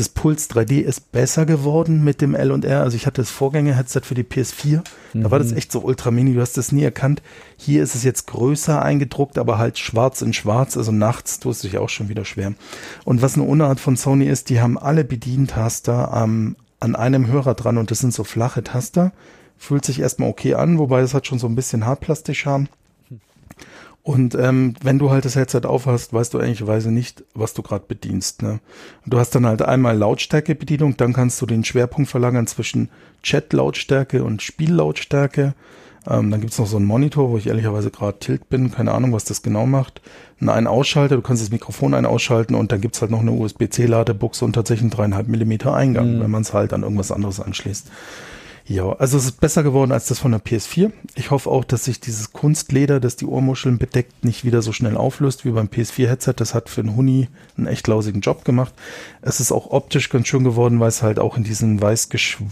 Das 0.00 0.08
Puls 0.08 0.48
3D 0.48 0.80
ist 0.80 1.12
besser 1.12 1.44
geworden 1.44 2.02
mit 2.02 2.22
dem 2.22 2.34
L 2.34 2.52
und 2.52 2.64
R. 2.64 2.80
Also 2.80 2.96
ich 2.96 3.04
hatte 3.04 3.20
das 3.20 3.28
Vorgänger-Headset 3.28 4.00
für 4.02 4.14
die 4.14 4.22
PS4. 4.22 4.80
Da 5.12 5.30
war 5.30 5.38
das 5.38 5.52
echt 5.52 5.70
so 5.70 5.80
ultra 5.80 6.10
mini. 6.10 6.32
Du 6.32 6.40
hast 6.40 6.56
das 6.56 6.72
nie 6.72 6.84
erkannt. 6.84 7.20
Hier 7.58 7.82
ist 7.82 7.94
es 7.94 8.02
jetzt 8.02 8.26
größer 8.26 8.80
eingedruckt, 8.80 9.36
aber 9.36 9.58
halt 9.58 9.78
schwarz 9.78 10.22
in 10.22 10.32
schwarz. 10.32 10.78
Also 10.78 10.90
nachts 10.90 11.38
tust 11.38 11.62
du 11.62 11.68
dich 11.68 11.76
auch 11.76 11.90
schon 11.90 12.08
wieder 12.08 12.24
schwer. 12.24 12.54
Und 13.04 13.20
was 13.20 13.34
eine 13.34 13.42
Unart 13.42 13.78
von 13.78 13.94
Sony 13.94 14.24
ist, 14.24 14.48
die 14.48 14.62
haben 14.62 14.78
alle 14.78 15.04
Bedientaster 15.04 16.10
am, 16.14 16.56
an 16.80 16.96
einem 16.96 17.26
Hörer 17.26 17.52
dran 17.52 17.76
und 17.76 17.90
das 17.90 17.98
sind 17.98 18.14
so 18.14 18.24
flache 18.24 18.64
Taster. 18.64 19.12
Fühlt 19.58 19.84
sich 19.84 20.00
erstmal 20.00 20.30
okay 20.30 20.54
an, 20.54 20.78
wobei 20.78 21.00
es 21.00 21.12
hat 21.12 21.26
schon 21.26 21.38
so 21.38 21.46
ein 21.46 21.56
bisschen 21.56 21.84
Hartplastikscham. 21.84 22.68
Und 24.10 24.34
ähm, 24.34 24.74
wenn 24.82 24.98
du 24.98 25.12
halt 25.12 25.24
das 25.24 25.36
Headset 25.36 25.60
aufhast, 25.66 26.12
weißt 26.12 26.34
du 26.34 26.38
ehrlicherweise 26.40 26.90
nicht, 26.90 27.22
was 27.32 27.54
du 27.54 27.62
gerade 27.62 27.84
bedienst. 27.86 28.42
Ne? 28.42 28.58
Und 29.04 29.14
du 29.14 29.20
hast 29.20 29.36
dann 29.36 29.46
halt 29.46 29.62
einmal 29.62 29.96
Lautstärkebedienung, 29.96 30.96
dann 30.96 31.12
kannst 31.12 31.40
du 31.40 31.46
den 31.46 31.62
Schwerpunkt 31.62 32.10
verlagern 32.10 32.48
zwischen 32.48 32.88
Chat-Lautstärke 33.22 34.24
und 34.24 34.42
Spiellautstärke. 34.42 35.54
Ähm, 36.08 36.32
dann 36.32 36.40
gibt's 36.40 36.58
noch 36.58 36.66
so 36.66 36.78
einen 36.78 36.86
Monitor, 36.86 37.30
wo 37.30 37.38
ich 37.38 37.46
ehrlicherweise 37.46 37.92
gerade 37.92 38.18
tilt 38.18 38.48
bin, 38.48 38.72
keine 38.72 38.90
Ahnung, 38.94 39.12
was 39.12 39.22
das 39.26 39.42
genau 39.42 39.64
macht. 39.64 40.02
Einen 40.40 40.48
ein 40.48 40.66
Ausschalter, 40.66 41.14
du 41.14 41.22
kannst 41.22 41.44
das 41.44 41.52
Mikrofon 41.52 41.94
ein 41.94 42.04
ausschalten 42.04 42.56
und 42.56 42.72
dann 42.72 42.80
gibt's 42.80 43.00
halt 43.02 43.12
noch 43.12 43.20
eine 43.20 43.30
USB-C-Ladebuchse 43.30 44.44
und 44.44 44.54
tatsächlich 44.54 44.82
einen 44.82 44.90
dreieinhalb 44.90 45.28
Millimeter 45.28 45.72
Eingang, 45.72 46.18
wenn 46.20 46.32
man 46.32 46.42
es 46.42 46.52
halt 46.52 46.72
an 46.72 46.82
irgendwas 46.82 47.12
anderes 47.12 47.38
anschließt. 47.38 47.88
Ja, 48.70 48.92
also 48.92 49.18
es 49.18 49.24
ist 49.24 49.40
besser 49.40 49.64
geworden 49.64 49.90
als 49.90 50.06
das 50.06 50.20
von 50.20 50.30
der 50.30 50.40
PS4. 50.40 50.92
Ich 51.16 51.32
hoffe 51.32 51.50
auch, 51.50 51.64
dass 51.64 51.86
sich 51.86 51.98
dieses 51.98 52.32
Kunstleder, 52.32 53.00
das 53.00 53.16
die 53.16 53.26
Ohrmuscheln 53.26 53.78
bedeckt, 53.78 54.24
nicht 54.24 54.44
wieder 54.44 54.62
so 54.62 54.70
schnell 54.70 54.96
auflöst 54.96 55.44
wie 55.44 55.50
beim 55.50 55.66
PS4-Headset. 55.66 56.34
Das 56.36 56.54
hat 56.54 56.68
für 56.68 56.82
einen 56.82 56.94
Huni 56.94 57.26
einen 57.56 57.66
echt 57.66 57.88
lausigen 57.88 58.20
Job 58.20 58.44
gemacht. 58.44 58.72
Es 59.22 59.40
ist 59.40 59.50
auch 59.50 59.72
optisch 59.72 60.08
ganz 60.08 60.28
schön 60.28 60.44
geworden, 60.44 60.78
weil 60.78 60.90
es 60.90 61.02
halt 61.02 61.18
auch 61.18 61.36
in 61.36 61.42
diesem 61.42 61.82
weiß 61.82 62.10
geschw 62.10 62.44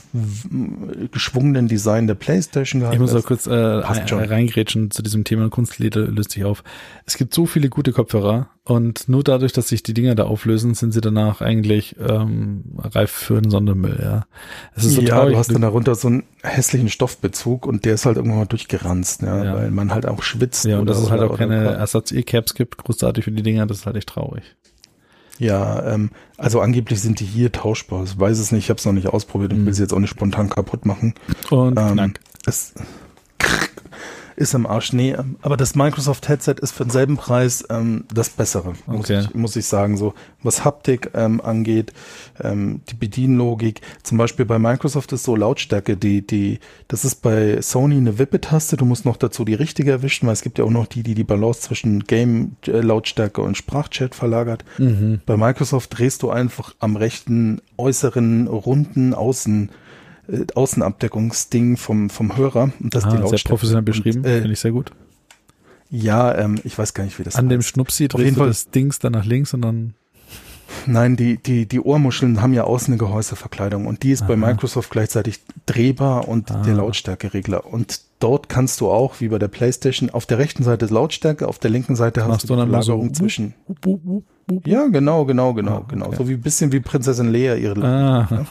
geschwungenen 1.12 1.68
Design 1.68 2.08
der 2.08 2.16
PlayStation 2.16 2.80
Ich 2.80 2.86
gehalten 2.86 3.00
muss 3.00 3.12
auch 3.12 3.18
ist. 3.18 3.26
kurz 3.26 3.46
äh, 3.46 4.08
schon. 4.08 4.18
reingrätschen 4.18 4.90
zu 4.90 5.02
diesem 5.02 5.22
Thema 5.22 5.48
Kunstleder 5.50 6.00
löst 6.08 6.32
sich 6.32 6.44
auf. 6.44 6.64
Es 7.06 7.16
gibt 7.16 7.32
so 7.32 7.46
viele 7.46 7.68
gute 7.68 7.92
Kopfhörer 7.92 8.48
und 8.68 9.08
nur 9.08 9.24
dadurch, 9.24 9.54
dass 9.54 9.68
sich 9.68 9.82
die 9.82 9.94
Dinger 9.94 10.14
da 10.14 10.24
auflösen, 10.24 10.74
sind 10.74 10.92
sie 10.92 11.00
danach 11.00 11.40
eigentlich 11.40 11.96
ähm, 12.06 12.64
reif 12.76 13.10
für 13.10 13.38
einen 13.38 13.50
Sondermüll. 13.50 13.98
Ja, 14.02 14.26
es 14.74 14.84
ist 14.84 14.96
so 14.96 15.00
ja, 15.00 15.14
traurig. 15.14 15.32
du 15.32 15.38
hast 15.38 15.54
dann 15.54 15.62
darunter 15.62 15.94
so 15.94 16.07
so 16.08 16.14
einen 16.14 16.24
hässlichen 16.42 16.88
Stoffbezug 16.88 17.66
und 17.66 17.84
der 17.84 17.94
ist 17.94 18.06
halt 18.06 18.16
irgendwann 18.16 18.38
mal 18.40 18.46
durchgeranzt, 18.46 19.22
ja, 19.22 19.44
Ja. 19.44 19.54
weil 19.54 19.70
man 19.70 19.92
halt 19.92 20.06
auch 20.06 20.22
schwitzt. 20.22 20.64
Ja, 20.64 20.78
und 20.78 20.86
dass 20.86 20.98
es 20.98 21.10
halt 21.10 21.22
auch 21.22 21.36
keine 21.38 21.56
Ersatz-E-Caps 21.74 22.54
gibt, 22.54 22.76
großartig 22.78 23.24
für 23.24 23.30
die 23.32 23.42
Dinger, 23.42 23.66
das 23.66 23.78
ist 23.78 23.86
halt 23.86 23.96
echt 23.96 24.08
traurig. 24.08 24.42
Ja, 25.38 25.94
ähm, 25.94 26.10
also 26.36 26.60
angeblich 26.60 27.00
sind 27.00 27.20
die 27.20 27.24
hier 27.24 27.52
tauschbar. 27.52 28.02
Ich 28.04 28.18
weiß 28.18 28.38
es 28.40 28.50
nicht, 28.50 28.64
ich 28.64 28.70
habe 28.70 28.78
es 28.78 28.84
noch 28.86 28.92
nicht 28.92 29.06
ausprobiert 29.06 29.52
und 29.52 29.62
Mhm. 29.62 29.66
will 29.66 29.74
sie 29.74 29.82
jetzt 29.82 29.92
auch 29.92 30.00
nicht 30.00 30.10
spontan 30.10 30.48
kaputt 30.48 30.84
machen. 30.84 31.14
Und 31.50 31.78
Ähm, 31.78 31.92
knack. 31.92 32.20
es 32.46 32.74
ist 34.38 34.54
am 34.54 34.66
Arsch. 34.66 34.92
Nee, 34.92 35.12
ähm, 35.12 35.36
aber 35.42 35.56
das 35.56 35.74
Microsoft 35.74 36.28
Headset 36.28 36.54
ist 36.60 36.70
für 36.70 36.84
denselben 36.84 37.16
Preis 37.16 37.64
ähm, 37.70 38.04
das 38.12 38.30
Bessere, 38.30 38.74
muss, 38.86 39.00
Okay. 39.00 39.20
ich, 39.20 39.34
muss 39.34 39.56
ich 39.56 39.66
sagen. 39.66 39.96
So 39.96 40.14
was 40.42 40.64
Haptik 40.64 41.10
ähm, 41.14 41.40
angeht, 41.40 41.92
ähm, 42.40 42.80
die 42.88 42.94
Bedienlogik. 42.94 43.80
Zum 44.04 44.16
Beispiel 44.16 44.44
bei 44.44 44.58
Microsoft 44.58 45.12
ist 45.12 45.24
so 45.24 45.34
Lautstärke, 45.34 45.96
die, 45.96 46.24
die, 46.24 46.60
das 46.86 47.04
ist 47.04 47.16
bei 47.16 47.60
Sony 47.60 47.96
eine 47.96 48.18
Wippe-Taste. 48.18 48.76
Du 48.76 48.84
musst 48.84 49.04
noch 49.04 49.16
dazu 49.16 49.44
die 49.44 49.54
richtige 49.54 49.90
erwischen, 49.90 50.26
weil 50.26 50.34
es 50.34 50.42
gibt 50.42 50.58
ja 50.58 50.64
auch 50.64 50.70
noch 50.70 50.86
die, 50.86 51.02
die 51.02 51.14
die 51.14 51.24
Balance 51.24 51.62
zwischen 51.62 52.04
Game-Lautstärke 52.04 53.42
und 53.42 53.56
Sprachchat 53.56 54.14
verlagert. 54.14 54.64
Mhm. 54.78 55.20
Bei 55.26 55.36
Microsoft 55.36 55.98
drehst 55.98 56.22
du 56.22 56.30
einfach 56.30 56.74
am 56.78 56.96
rechten 56.96 57.60
äußeren 57.76 58.46
runden 58.46 59.14
Außen 59.14 59.70
äh, 60.28 60.44
Außenabdeckungsding 60.54 61.76
vom 61.76 62.10
vom 62.10 62.36
Hörer 62.36 62.70
und 62.80 62.94
das 62.94 63.04
ist 63.04 63.12
die 63.12 63.16
Ah, 63.18 63.26
sehr 63.26 63.38
professionell 63.44 63.82
beschrieben, 63.82 64.24
äh, 64.24 64.38
finde 64.40 64.52
ich 64.52 64.60
sehr 64.60 64.72
gut. 64.72 64.92
ja, 65.90 66.34
ähm, 66.36 66.60
ich 66.64 66.76
weiß 66.78 66.94
gar 66.94 67.04
nicht, 67.04 67.18
wie 67.18 67.22
das 67.24 67.36
An 67.36 67.48
dem 67.48 67.60
heißt. 67.60 67.68
Schnupsi 67.70 68.04
Auf 68.12 68.20
drehst 68.20 68.36
du 68.36 68.40
Fall- 68.40 68.48
das 68.48 68.70
Dings 68.70 68.98
dann 68.98 69.12
nach 69.12 69.24
links 69.24 69.54
und 69.54 69.62
dann 69.62 69.94
Nein, 70.86 71.16
die 71.16 71.38
die 71.38 71.64
die 71.66 71.80
Ohrmuscheln 71.80 72.42
haben 72.42 72.52
ja 72.52 72.64
außen 72.64 72.92
eine 72.92 72.98
Gehäuseverkleidung 72.98 73.86
und 73.86 74.02
die 74.02 74.10
ist 74.12 74.26
bei 74.26 74.34
Aha. 74.34 74.48
Microsoft 74.48 74.90
gleichzeitig 74.90 75.40
drehbar 75.64 76.28
und 76.28 76.50
Ah. 76.50 76.62
der 76.62 76.74
Lautstärkeregler 76.74 77.66
und 77.66 78.02
dort 78.20 78.50
kannst 78.50 78.80
du 78.82 78.90
auch 78.90 79.18
wie 79.20 79.28
bei 79.28 79.38
der 79.38 79.48
PlayStation 79.48 80.10
auf 80.10 80.26
der 80.26 80.36
rechten 80.38 80.62
Seite 80.64 80.84
Lautstärke, 80.86 81.48
auf 81.48 81.58
der 81.58 81.70
linken 81.70 81.96
Seite 81.96 82.20
hast 82.22 82.28
Machst 82.28 82.50
du 82.50 82.54
dann 82.56 82.70
mal 82.70 82.82
so 82.82 83.08
zwischen. 83.08 83.54
Ja, 84.66 84.86
genau, 84.88 85.24
genau, 85.24 85.54
genau, 85.54 85.78
Ah, 85.78 85.84
genau. 85.88 86.06
okay. 86.08 86.16
So 86.18 86.28
wie 86.28 86.36
bisschen 86.36 86.70
wie 86.70 86.80
Prinzessin 86.80 87.32
Leia 87.32 87.54
ihre 87.54 87.82
Ah, 87.82 88.28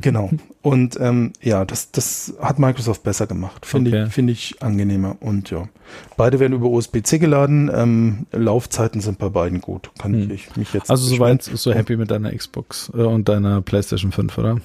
Genau. 0.00 0.30
Und 0.62 0.98
ähm, 1.00 1.32
ja, 1.40 1.64
das, 1.64 1.90
das 1.90 2.34
hat 2.40 2.58
Microsoft 2.58 3.02
besser 3.02 3.26
gemacht. 3.26 3.66
Finde 3.66 3.90
Okay. 3.90 4.04
ich, 4.06 4.12
finde 4.12 4.32
ich 4.32 4.62
angenehmer. 4.62 5.16
Und 5.20 5.50
ja. 5.50 5.68
Beide 6.16 6.40
werden 6.40 6.52
über 6.54 6.68
USB-C 6.68 7.18
geladen. 7.18 7.70
Ähm, 7.74 8.26
Laufzeiten 8.32 9.00
sind 9.00 9.18
bei 9.18 9.28
beiden 9.28 9.60
gut. 9.60 9.90
Kann 9.98 10.12
Hm. 10.14 10.30
ich 10.30 10.54
mich 10.56 10.72
jetzt. 10.72 10.90
also 10.90 11.08
nicht 11.08 11.16
soweit 11.18 11.42
so 11.42 11.72
happy 11.72 11.96
mit 11.96 12.10
deiner 12.10 12.32
Xbox 12.34 12.90
äh, 12.94 13.02
und 13.02 13.28
deiner 13.28 13.60
PlayStation 13.62 14.12
5, 14.12 14.38
oder? 14.38 14.58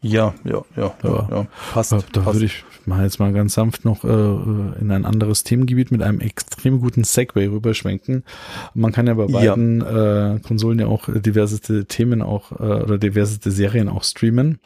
Ja, 0.00 0.32
ja, 0.44 0.62
ja, 0.76 0.94
ja, 1.02 1.10
Ja. 1.10 1.28
ja. 1.30 1.46
Passt. 1.72 1.92
Da, 1.92 1.96
passt. 1.98 2.34
würde 2.34 2.44
ich 2.46 2.64
mal 2.86 3.02
jetzt 3.04 3.18
mal 3.18 3.32
ganz 3.32 3.54
sanft 3.54 3.84
noch 3.84 4.04
äh, 4.04 4.08
in 4.08 4.90
ein 4.90 5.04
anderes 5.04 5.42
Themengebiet 5.44 5.90
mit 5.90 6.02
einem 6.02 6.20
extrem 6.20 6.80
guten 6.80 7.04
Segway 7.04 7.46
rüberschwenken. 7.46 8.22
Man 8.74 8.92
kann 8.92 9.06
ja 9.08 9.14
bei 9.14 9.26
Ja. 9.26 9.54
beiden 9.54 9.80
äh, 9.82 10.38
Konsolen 10.46 10.78
ja 10.78 10.86
auch 10.86 11.08
diverseste 11.08 11.84
Themen 11.86 12.22
auch 12.22 12.52
äh, 12.52 12.62
oder 12.82 12.96
diverseste 12.98 13.50
Serien 13.50 13.88
auch 13.88 14.04
streamen. 14.04 14.58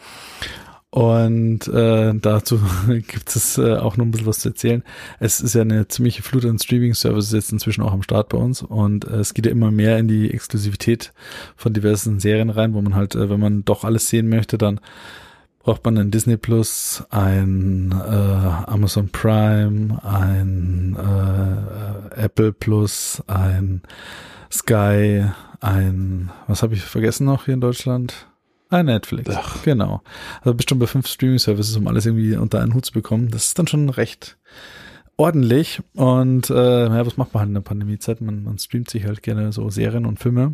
Und 0.94 1.68
äh, 1.68 2.12
dazu 2.14 2.60
gibt 2.86 3.34
es 3.34 3.56
äh, 3.56 3.76
auch 3.76 3.96
noch 3.96 4.04
ein 4.04 4.10
bisschen 4.10 4.26
was 4.26 4.40
zu 4.40 4.50
erzählen. 4.50 4.82
Es 5.20 5.40
ist 5.40 5.54
ja 5.54 5.62
eine 5.62 5.88
ziemliche 5.88 6.22
Flut 6.22 6.44
an 6.44 6.58
Streaming-Services 6.58 7.32
jetzt 7.32 7.50
inzwischen 7.50 7.82
auch 7.82 7.94
am 7.94 8.02
Start 8.02 8.28
bei 8.28 8.36
uns 8.36 8.60
und 8.60 9.06
äh, 9.06 9.16
es 9.16 9.32
geht 9.32 9.46
ja 9.46 9.52
immer 9.52 9.70
mehr 9.70 9.96
in 9.96 10.06
die 10.06 10.30
Exklusivität 10.30 11.14
von 11.56 11.72
diversen 11.72 12.20
Serien 12.20 12.50
rein, 12.50 12.74
wo 12.74 12.82
man 12.82 12.94
halt, 12.94 13.14
äh, 13.14 13.30
wenn 13.30 13.40
man 13.40 13.64
doch 13.64 13.84
alles 13.84 14.10
sehen 14.10 14.28
möchte, 14.28 14.58
dann 14.58 14.80
braucht 15.62 15.82
man 15.82 15.96
ein 15.96 16.10
Disney 16.10 16.36
Plus, 16.36 17.02
ein 17.08 17.92
äh, 17.92 18.70
Amazon 18.70 19.08
Prime, 19.08 19.98
ein 20.04 20.94
äh, 20.98 22.20
Apple 22.20 22.52
Plus, 22.52 23.22
ein 23.28 23.80
Sky, 24.52 25.24
ein, 25.62 26.30
was 26.48 26.62
habe 26.62 26.74
ich 26.74 26.82
vergessen 26.82 27.24
noch 27.24 27.46
hier 27.46 27.54
in 27.54 27.62
Deutschland? 27.62 28.26
Ein 28.72 28.86
Netflix. 28.86 29.28
Ach. 29.34 29.62
Genau. 29.64 30.02
Also 30.40 30.54
bestimmt 30.54 30.80
bei 30.80 30.86
fünf 30.86 31.06
Streaming-Services, 31.06 31.76
um 31.76 31.86
alles 31.86 32.06
irgendwie 32.06 32.36
unter 32.36 32.60
einen 32.60 32.74
Hut 32.74 32.86
zu 32.86 32.92
bekommen. 32.92 33.30
Das 33.30 33.48
ist 33.48 33.58
dann 33.58 33.66
schon 33.66 33.90
recht 33.90 34.38
ordentlich. 35.16 35.80
Und 35.94 36.50
äh, 36.50 36.84
ja, 36.86 37.06
was 37.06 37.16
macht 37.16 37.32
man 37.34 37.40
halt 37.42 37.48
in 37.48 37.54
der 37.54 37.60
Pandemiezeit? 37.60 38.20
Man, 38.20 38.44
man 38.44 38.58
streamt 38.58 38.90
sich 38.90 39.04
halt 39.04 39.22
gerne 39.22 39.52
so 39.52 39.68
Serien 39.70 40.06
und 40.06 40.18
Filme. 40.18 40.52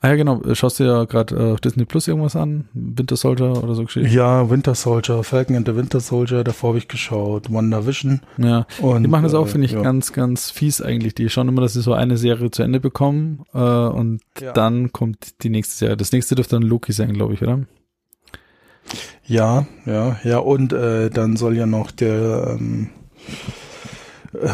Ah 0.00 0.08
ja, 0.08 0.14
genau. 0.16 0.40
Schaust 0.54 0.80
du 0.80 0.84
ja 0.84 1.04
gerade 1.04 1.34
äh, 1.36 1.52
auf 1.52 1.60
Disney 1.60 1.84
Plus 1.84 2.08
irgendwas 2.08 2.36
an? 2.36 2.68
Winter 2.72 3.16
Soldier 3.16 3.62
oder 3.62 3.74
so 3.74 3.84
Geschichten? 3.84 4.12
Ja, 4.12 4.48
Winter 4.48 4.74
Soldier, 4.74 5.22
Falcon 5.22 5.56
and 5.56 5.66
the 5.66 5.76
Winter 5.76 6.00
Soldier, 6.00 6.44
davor 6.44 6.68
habe 6.70 6.78
ich 6.78 6.88
geschaut, 6.88 7.52
WandaVision. 7.52 8.20
Ja. 8.38 8.66
Und, 8.80 9.02
Die 9.02 9.08
machen 9.08 9.24
das 9.24 9.34
auch, 9.34 9.46
äh, 9.46 9.50
finde 9.50 9.66
ich, 9.66 9.72
ja. 9.72 9.82
ganz, 9.82 10.12
ganz 10.12 10.50
fies 10.50 10.80
eigentlich. 10.80 11.14
Die 11.14 11.28
schauen 11.28 11.48
immer, 11.48 11.60
dass 11.60 11.74
sie 11.74 11.82
so 11.82 11.92
eine 11.92 12.16
Serie 12.16 12.50
zu 12.50 12.62
Ende 12.62 12.80
bekommen 12.80 13.44
äh, 13.52 13.58
und 13.58 14.20
Ja. 14.40 14.52
dann 14.52 14.92
kommt 14.92 15.42
die 15.42 15.50
nächste 15.50 15.74
Serie. 15.76 15.96
Das 15.96 16.12
nächste 16.12 16.34
dürfte 16.34 16.56
dann 16.56 16.62
Loki 16.62 16.92
sein, 16.92 17.12
glaube 17.12 17.34
ich, 17.34 17.42
oder? 17.42 17.60
Ja, 19.26 19.66
ja, 19.86 20.18
ja, 20.24 20.38
und 20.38 20.72
äh, 20.72 21.10
dann 21.10 21.36
soll 21.36 21.56
ja 21.56 21.66
noch 21.66 21.90
der 21.92 22.56
ähm, 22.58 22.88
äh, 23.28 23.30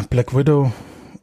Black 0.09 0.35
Widow 0.35 0.71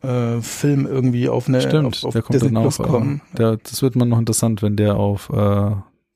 äh, 0.02 0.40
Film 0.40 0.86
irgendwie 0.86 1.28
auf 1.28 1.48
eine 1.48 1.60
Stimmt, 1.60 1.86
auf, 1.96 2.04
auf 2.04 2.12
der 2.12 2.22
kommt 2.22 2.34
Disney 2.34 2.54
dann 2.54 2.66
auch. 2.66 2.78
kommen. 2.78 3.20
Äh, 3.34 3.36
der, 3.36 3.56
das 3.58 3.82
wird 3.82 3.96
man 3.96 4.08
noch 4.08 4.18
interessant, 4.18 4.62
wenn 4.62 4.76
der 4.76 4.96
auf 4.96 5.30
äh, 5.30 5.70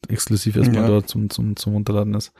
exklusiv 0.08 0.56
erstmal 0.56 0.82
Ja. 0.82 0.88
dort 0.88 1.08
zum, 1.08 1.30
zum, 1.30 1.56
zum 1.56 1.72
Runterladen 1.74 2.14
ist. 2.14 2.32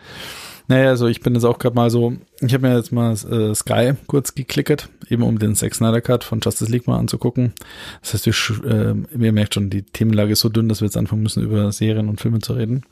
Naja, 0.69 0.91
also 0.91 1.07
ich 1.07 1.21
bin 1.21 1.35
jetzt 1.35 1.45
auch 1.45 1.59
gerade 1.59 1.75
mal 1.75 1.89
so, 1.89 2.13
ich 2.41 2.53
habe 2.53 2.69
mir 2.69 2.77
jetzt 2.77 2.93
mal 2.93 3.13
äh, 3.13 3.55
Sky 3.55 3.95
kurz 4.07 4.35
geklickert, 4.35 4.91
eben 5.09 5.23
um 5.23 5.39
den 5.39 5.55
Zack 5.55 5.75
Snyder 5.75 6.03
Cut 6.03 6.25
von 6.25 6.41
Justice 6.41 6.71
League 6.71 6.87
mal 6.87 6.99
anzugucken. 6.99 7.55
Das 8.03 8.13
heißt, 8.13 8.27
wir, 8.27 8.71
äh, 8.71 8.95
ihr 9.19 9.33
merkt 9.33 9.55
schon, 9.55 9.71
die 9.71 9.83
Themenlage 9.83 10.33
ist 10.33 10.41
so 10.41 10.51
dünn, 10.51 10.69
dass 10.69 10.83
wir 10.83 10.87
jetzt 10.87 10.99
anfangen 10.99 11.23
müssen, 11.23 11.43
über 11.43 11.73
Serien 11.73 12.11
und 12.11 12.21
Filme 12.21 12.41
zu 12.41 12.53
reden. 12.53 12.83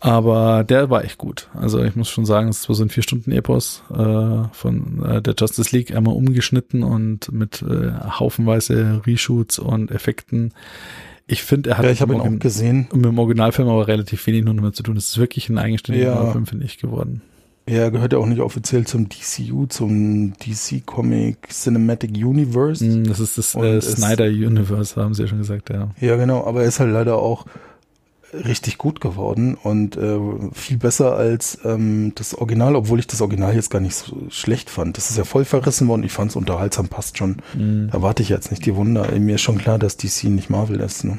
Aber 0.00 0.64
der 0.64 0.90
war 0.90 1.04
echt 1.04 1.16
gut. 1.16 1.48
Also 1.54 1.84
ich 1.84 1.94
muss 1.94 2.10
schon 2.10 2.26
sagen, 2.26 2.48
es 2.48 2.68
war 2.68 2.74
so 2.74 2.82
ein 2.82 2.90
vier 2.90 3.04
Stunden 3.04 3.30
Epos 3.30 3.84
äh, 3.90 4.48
von 4.52 5.04
äh, 5.04 5.22
der 5.22 5.36
Justice 5.38 5.74
League 5.74 5.94
einmal 5.94 6.16
umgeschnitten 6.16 6.82
und 6.82 7.30
mit 7.30 7.62
äh, 7.62 7.92
haufenweise 7.92 9.02
Reshoots 9.06 9.60
und 9.60 9.92
Effekten. 9.92 10.52
Ich 11.26 11.42
finde, 11.42 11.70
er 11.70 11.78
hat 11.78 11.84
Ja, 11.86 11.90
ich 11.90 12.00
habe 12.02 12.12
ihn 12.12 12.18
mit 12.18 12.26
dem- 12.26 12.34
auch 12.36 12.40
gesehen. 12.40 12.86
mit 12.92 13.04
dem 13.04 13.18
Originalfilm 13.18 13.68
aber 13.68 13.88
relativ 13.88 14.26
wenig 14.26 14.44
nur 14.44 14.54
mehr 14.54 14.72
zu 14.72 14.82
tun. 14.82 14.96
Es 14.96 15.08
ist 15.10 15.18
wirklich 15.18 15.48
ein 15.48 15.58
eigenständiger 15.58 16.06
Ja. 16.12 16.32
Film, 16.32 16.46
finde 16.46 16.66
ich, 16.66 16.78
geworden. 16.78 17.22
Er 17.66 17.90
gehört 17.90 18.12
ja 18.12 18.18
auch 18.18 18.26
nicht 18.26 18.40
offiziell 18.42 18.86
zum 18.86 19.08
DCU, 19.08 19.64
zum 19.64 20.34
DC 20.34 20.84
Comic 20.84 21.48
Cinematic 21.48 22.10
Universe. 22.14 22.84
Mm, 22.84 23.04
Das 23.04 23.20
ist 23.20 23.38
das 23.38 23.54
äh, 23.54 23.80
Snyder 23.80 24.26
Universe, 24.26 25.00
haben 25.00 25.14
sie 25.14 25.22
ja 25.22 25.28
schon 25.28 25.38
gesagt, 25.38 25.70
ja. 25.70 25.88
Ja, 25.98 26.16
genau, 26.16 26.44
aber 26.44 26.60
er 26.60 26.68
ist 26.68 26.78
halt 26.78 26.92
leider 26.92 27.16
auch 27.16 27.46
richtig 28.44 28.78
gut 28.78 29.00
geworden 29.00 29.54
und 29.54 29.96
äh, 29.96 30.18
viel 30.52 30.78
besser 30.78 31.16
als 31.16 31.58
ähm, 31.64 32.12
das 32.14 32.34
Original, 32.34 32.76
obwohl 32.76 32.98
ich 32.98 33.06
das 33.06 33.20
Original 33.20 33.54
jetzt 33.54 33.70
gar 33.70 33.80
nicht 33.80 33.94
so 33.94 34.16
schlecht 34.30 34.70
fand. 34.70 34.96
Das 34.96 35.10
ist 35.10 35.16
ja 35.16 35.24
voll 35.24 35.44
verrissen 35.44 35.88
worden. 35.88 36.04
Ich 36.04 36.12
fand 36.12 36.30
es 36.30 36.36
unterhaltsam, 36.36 36.88
passt 36.88 37.18
schon. 37.18 37.36
Mm. 37.54 37.90
Da 37.90 38.02
warte 38.02 38.22
ich 38.22 38.28
jetzt 38.28 38.50
nicht 38.50 38.64
die 38.66 38.74
Wunder. 38.76 39.10
Mir 39.18 39.36
ist 39.36 39.42
schon 39.42 39.58
klar, 39.58 39.78
dass 39.78 39.96
DC 39.96 40.24
nicht 40.24 40.50
Marvel 40.50 40.80
ist. 40.80 41.04
Ne? 41.04 41.18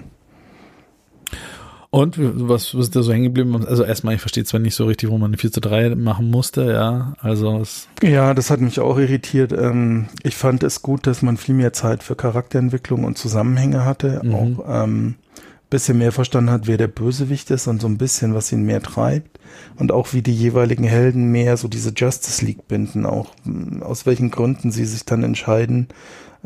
Und 1.95 2.17
was, 2.19 2.75
was 2.75 2.87
ist 2.87 2.95
da 2.97 3.03
so 3.03 3.13
hängen 3.13 3.23
geblieben? 3.23 3.65
Also 3.65 3.85
erstmal, 3.85 4.15
ich 4.15 4.19
verstehe 4.19 4.43
zwar 4.43 4.59
nicht 4.59 4.75
so 4.75 4.83
richtig, 4.83 5.09
wo 5.09 5.17
man 5.17 5.29
eine 5.29 5.37
4 5.37 5.53
zu 5.53 5.61
3 5.61 5.95
machen 5.95 6.29
musste, 6.29 6.65
ja. 6.65 7.13
Also 7.21 7.59
es, 7.59 7.87
Ja, 8.03 8.33
das 8.33 8.49
hat 8.49 8.59
mich 8.59 8.81
auch 8.81 8.97
irritiert. 8.97 9.53
Ähm, 9.53 10.07
ich 10.21 10.35
fand 10.35 10.63
es 10.63 10.81
gut, 10.81 11.07
dass 11.07 11.21
man 11.21 11.37
viel 11.37 11.55
mehr 11.55 11.71
Zeit 11.71 12.03
für 12.03 12.17
Charakterentwicklung 12.17 13.05
und 13.05 13.17
Zusammenhänge 13.17 13.85
hatte. 13.85 14.19
Mhm. 14.25 14.35
Auch 14.35 14.83
ähm, 14.83 15.15
bisschen 15.75 15.97
mehr 15.97 16.13
verstanden 16.13 16.51
hat, 16.51 16.67
wer 16.67 16.77
der 16.77 16.87
Bösewicht 16.87 17.51
ist 17.51 17.67
und 17.67 17.81
so 17.81 17.87
ein 17.87 17.97
bisschen, 17.97 18.33
was 18.33 18.49
ihn 18.49 18.63
mehr 18.63 18.81
treibt. 18.81 19.39
Und 19.75 19.91
auch 19.91 20.13
wie 20.13 20.21
die 20.21 20.33
jeweiligen 20.33 20.85
Helden 20.85 21.33
mehr 21.33 21.57
so 21.57 21.67
diese 21.67 21.91
Justice 21.93 22.45
League 22.45 22.65
binden. 22.69 23.05
Auch 23.05 23.33
mh, 23.43 23.85
aus 23.85 24.05
welchen 24.05 24.31
Gründen 24.31 24.71
sie 24.71 24.85
sich 24.85 25.03
dann 25.03 25.21
entscheiden, 25.23 25.89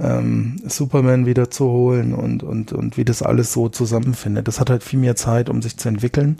ähm, 0.01 0.61
Superman 0.65 1.25
wieder 1.25 1.51
zu 1.51 1.65
holen 1.65 2.13
und, 2.13 2.41
und, 2.43 2.71
und 2.73 2.97
wie 2.97 3.05
das 3.05 3.21
alles 3.21 3.51
so 3.53 3.69
zusammenfindet. 3.69 4.47
Das 4.47 4.59
hat 4.59 4.69
halt 4.69 4.83
viel 4.83 4.99
mehr 4.99 5.15
Zeit, 5.15 5.49
um 5.49 5.61
sich 5.61 5.77
zu 5.77 5.89
entwickeln. 5.89 6.37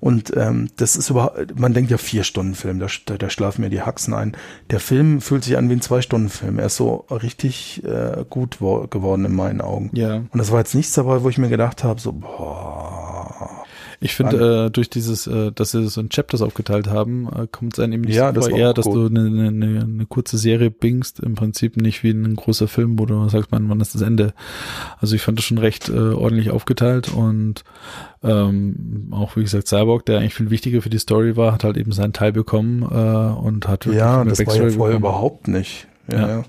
Und 0.00 0.32
ähm, 0.36 0.68
das 0.76 0.96
ist 0.96 1.10
überhaupt, 1.10 1.58
man 1.58 1.74
denkt 1.74 1.90
ja 1.90 1.98
vier 1.98 2.24
Stunden 2.24 2.54
Film, 2.54 2.78
da, 2.78 2.86
da, 3.06 3.16
da 3.18 3.30
schlafen 3.30 3.60
mir 3.62 3.70
die 3.70 3.82
Haxen 3.82 4.14
ein. 4.14 4.32
Der 4.70 4.80
Film 4.80 5.20
fühlt 5.20 5.44
sich 5.44 5.56
an 5.56 5.68
wie 5.68 5.74
ein 5.74 5.80
zwei 5.80 6.00
Stunden 6.02 6.28
Film. 6.28 6.58
Er 6.58 6.66
ist 6.66 6.76
so 6.76 7.04
richtig 7.10 7.82
äh, 7.84 8.24
gut 8.28 8.60
wo- 8.60 8.86
geworden 8.88 9.24
in 9.24 9.34
meinen 9.34 9.60
Augen. 9.60 9.90
ja. 9.92 10.16
Und 10.16 10.38
das 10.38 10.50
war 10.50 10.58
jetzt 10.58 10.74
nichts 10.74 10.92
dabei, 10.94 11.22
wo 11.22 11.28
ich 11.28 11.38
mir 11.38 11.48
gedacht 11.48 11.84
habe, 11.84 12.00
so, 12.00 12.12
boah. 12.12 13.01
Ich 14.02 14.14
finde, 14.14 14.66
äh, 14.66 14.70
durch 14.70 14.90
dieses, 14.90 15.26
äh, 15.26 15.52
dass 15.52 15.70
sie 15.70 15.86
so 15.88 16.00
in 16.00 16.08
Chapters 16.08 16.42
aufgeteilt 16.42 16.88
haben, 16.88 17.28
äh, 17.28 17.46
kommt 17.50 17.74
es 17.74 17.78
einem 17.80 17.92
eben 17.94 18.02
nicht 18.02 18.16
Ja, 18.16 18.28
so 18.34 18.40
das 18.40 18.48
eher, 18.48 18.74
dass 18.74 18.84
du 18.84 19.06
eine, 19.06 19.20
eine, 19.26 19.48
eine, 19.48 19.80
eine 19.82 20.06
kurze 20.06 20.38
Serie 20.38 20.70
bingst, 20.70 21.20
im 21.20 21.34
Prinzip 21.36 21.76
nicht 21.76 22.02
wie 22.02 22.10
ein 22.10 22.34
großer 22.36 22.66
Film, 22.68 22.98
wo 22.98 23.06
du 23.06 23.28
sagst, 23.28 23.52
man, 23.52 23.68
wann 23.68 23.80
ist 23.80 23.94
das 23.94 24.02
Ende? 24.02 24.34
Also 25.00 25.14
ich 25.14 25.22
fand 25.22 25.38
das 25.38 25.44
schon 25.44 25.58
recht 25.58 25.88
äh, 25.88 25.92
ordentlich 25.92 26.50
aufgeteilt 26.50 27.12
und 27.14 27.64
ähm, 28.22 29.08
auch 29.12 29.36
wie 29.36 29.42
gesagt, 29.42 29.68
Cyborg, 29.68 30.06
der 30.06 30.18
eigentlich 30.18 30.34
viel 30.34 30.50
wichtiger 30.50 30.82
für 30.82 30.90
die 30.90 30.98
Story 30.98 31.36
war, 31.36 31.52
hat 31.52 31.64
halt 31.64 31.76
eben 31.76 31.92
seinen 31.92 32.12
Teil 32.12 32.32
bekommen 32.32 32.82
äh, 32.82 32.84
und 33.40 33.68
hat 33.68 33.86
wirklich 33.86 33.98
Ja, 34.00 34.24
das 34.24 34.38
war 34.38 34.44
ja 34.46 34.50
Backstory 34.62 34.70
vorher 34.72 34.96
bekommen. 34.98 35.14
überhaupt 35.14 35.48
nicht. 35.48 35.86
Ja, 36.10 36.18
Ja. 36.20 36.28
ja. 36.28 36.44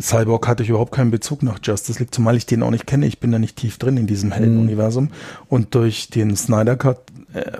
Cyborg 0.00 0.48
hatte 0.48 0.62
ich 0.62 0.70
überhaupt 0.70 0.92
keinen 0.92 1.10
Bezug 1.10 1.42
nach 1.42 1.58
Justice 1.62 1.98
League, 1.98 2.14
zumal 2.14 2.36
ich 2.36 2.46
den 2.46 2.62
auch 2.62 2.70
nicht 2.70 2.86
kenne. 2.86 3.06
Ich 3.06 3.20
bin 3.20 3.30
da 3.30 3.38
nicht 3.38 3.56
tief 3.56 3.78
drin 3.78 3.96
in 3.96 4.06
diesem 4.06 4.32
Heldenuniversum 4.32 5.10
und 5.48 5.74
durch 5.74 6.08
den 6.08 6.36
Snyder 6.36 6.76
Cut 6.76 7.11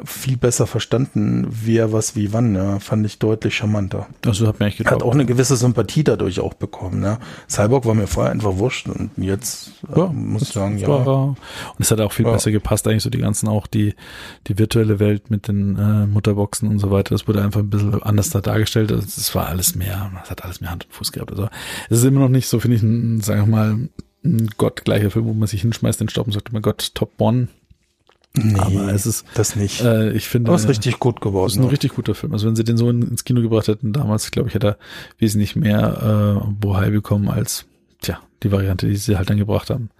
viel 0.04 0.36
besser 0.36 0.66
verstanden, 0.66 1.46
wer 1.50 1.92
was 1.92 2.14
wie 2.16 2.32
wann. 2.32 2.54
Ja, 2.54 2.78
fand 2.78 3.06
ich 3.06 3.18
deutlich 3.18 3.56
charmanter. 3.56 4.06
Also 4.26 4.46
hat 4.46 4.60
mir 4.60 4.66
echt 4.66 4.78
Hat 4.80 4.86
getaugt. 4.86 5.02
auch 5.02 5.12
eine 5.14 5.24
gewisse 5.26 5.56
Sympathie 5.56 6.04
dadurch 6.04 6.40
auch 6.40 6.54
bekommen. 6.54 7.02
Ja. 7.02 7.18
Cyborg 7.48 7.84
war 7.86 7.94
mir 7.94 8.06
vorher 8.06 8.32
einfach 8.32 8.56
wurscht 8.56 8.88
und 8.88 9.10
jetzt 9.16 9.72
äh, 9.94 9.98
Ja, 9.98 10.06
muss 10.08 10.42
ich 10.42 10.48
das 10.48 10.54
sagen, 10.54 10.78
ja. 10.78 10.88
Und 10.88 11.36
es 11.78 11.90
hat 11.90 12.00
auch 12.00 12.12
viel 12.12 12.26
Ja. 12.26 12.32
besser 12.32 12.50
gepasst, 12.50 12.86
eigentlich 12.86 13.02
so 13.02 13.10
die 13.10 13.18
ganzen, 13.18 13.48
auch 13.48 13.66
die, 13.66 13.94
die 14.48 14.58
virtuelle 14.58 14.98
Welt 14.98 15.30
mit 15.30 15.48
den 15.48 15.76
äh, 15.78 16.06
Mutterboxen 16.06 16.68
und 16.68 16.78
so 16.78 16.90
weiter. 16.90 17.14
Das 17.14 17.26
wurde 17.26 17.42
einfach 17.42 17.60
ein 17.60 17.70
bisschen 17.70 18.02
anders 18.02 18.30
da 18.30 18.40
dargestellt. 18.40 18.92
Also 18.92 19.04
Es 19.06 19.34
war 19.34 19.46
alles 19.48 19.74
mehr, 19.74 20.10
es 20.22 20.30
hat 20.30 20.44
alles 20.44 20.60
mehr 20.60 20.70
Hand 20.70 20.84
und 20.86 20.92
Fuß 20.94 21.12
gehabt. 21.12 21.30
Also 21.30 21.48
es 21.88 21.98
ist 21.98 22.04
immer 22.04 22.20
noch 22.20 22.28
nicht 22.28 22.48
so, 22.48 22.60
finde 22.60 22.76
ich, 22.76 22.82
ein, 22.82 23.20
sagen 23.20 23.42
wir 23.42 23.46
mal, 23.46 23.78
ein 24.24 24.48
gottgleicher 24.56 25.10
Film, 25.10 25.24
wo 25.26 25.32
man 25.32 25.48
sich 25.48 25.62
hinschmeißt, 25.62 26.00
den 26.00 26.08
Stopp 26.08 26.26
und 26.26 26.32
sagt, 26.32 26.52
mein 26.52 26.62
Gott, 26.62 26.90
Top 26.94 27.12
One. 27.18 27.48
Nee, 28.34 28.58
Aber 28.58 28.92
es 28.94 29.04
ist, 29.04 29.26
das 29.34 29.56
nicht. 29.56 29.82
äh, 29.82 30.12
ich 30.12 30.28
finde, 30.28 30.50
Aber 30.50 30.56
ist 30.56 30.68
richtig 30.68 30.98
gut 30.98 31.20
geworden. 31.20 31.50
ist 31.50 31.58
ein 31.58 31.64
richtig 31.64 31.94
guter 31.94 32.14
Film. 32.14 32.32
Also 32.32 32.46
wenn 32.46 32.56
sie 32.56 32.64
den 32.64 32.78
so 32.78 32.88
in, 32.88 33.02
ins 33.02 33.24
Kino 33.24 33.42
gebracht 33.42 33.68
hätten, 33.68 33.92
damals, 33.92 34.30
glaube 34.30 34.48
ich, 34.48 34.54
hätte 34.54 34.68
er 34.68 34.78
wesentlich 35.18 35.54
mehr 35.54 36.40
äh, 36.42 36.50
Bohai 36.50 36.90
bekommen 36.90 37.28
als, 37.28 37.66
tja, 38.00 38.20
die 38.42 38.50
Variante, 38.50 38.86
die 38.86 38.96
sie 38.96 39.16
halt 39.16 39.28
dann 39.28 39.36
gebracht 39.36 39.68
haben. 39.68 39.90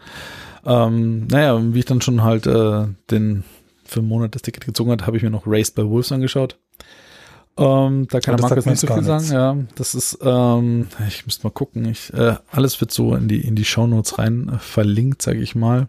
Ähm, 0.64 1.27
naja, 1.27 1.61
wie 1.75 1.79
ich 1.81 1.85
dann 1.85 2.01
schon 2.01 2.23
halt 2.23 2.47
äh, 2.47 2.87
den 3.11 3.45
für 3.85 4.01
einen 4.01 4.09
Monat 4.09 4.35
das 4.35 4.42
Ticket 4.42 4.64
gezogen 4.64 4.90
hat, 4.92 5.07
habe 5.07 5.18
ich 5.18 5.23
mir 5.23 5.31
noch 5.31 5.47
Race 5.47 5.71
by 5.71 5.85
Wolves 5.87 6.12
angeschaut. 6.12 6.57
Ähm, 7.59 8.09
da 8.09 8.21
kann 8.21 8.37
der 8.37 8.43
das 8.43 8.51
Markus 8.51 8.67
nicht 8.67 8.79
so 8.79 8.87
viel 8.87 9.03
gar 9.03 9.21
sagen. 9.21 9.33
Ja, 9.33 9.57
das 9.75 9.95
ist, 9.95 10.19
ähm, 10.23 10.87
ich 11.07 11.27
müsste 11.27 11.47
mal 11.47 11.51
gucken. 11.51 11.85
Ich, 11.85 12.12
äh, 12.15 12.37
alles 12.51 12.81
wird 12.81 12.93
so 12.93 13.15
in 13.15 13.29
die 13.29 13.47
in 13.47 13.57
die 13.57 13.67
Shownotes 13.67 14.19
rein 14.19 14.49
äh, 14.49 14.59
verlinkt, 14.59 15.21
sage 15.21 15.41
ich 15.41 15.55
mal, 15.55 15.87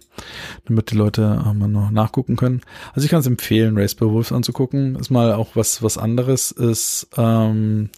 damit 0.65 0.91
die 0.91 0.95
Leute 0.95 1.21
äh, 1.21 1.53
mal 1.53 1.69
noch 1.69 1.89
nachgucken 1.89 2.35
können. 2.35 2.61
Also 2.93 3.05
ich 3.05 3.11
kann 3.11 3.21
es 3.21 3.27
empfehlen, 3.27 3.77
Race 3.77 3.95
by 3.95 4.05
Wolves 4.05 4.33
anzugucken. 4.33 4.95
Ist 4.95 5.09
mal 5.09 5.33
auch 5.33 5.55
was 5.55 5.81
was 5.81 5.97
anderes. 5.97 6.51
Ist 6.51 7.07
ähm, 7.15 7.89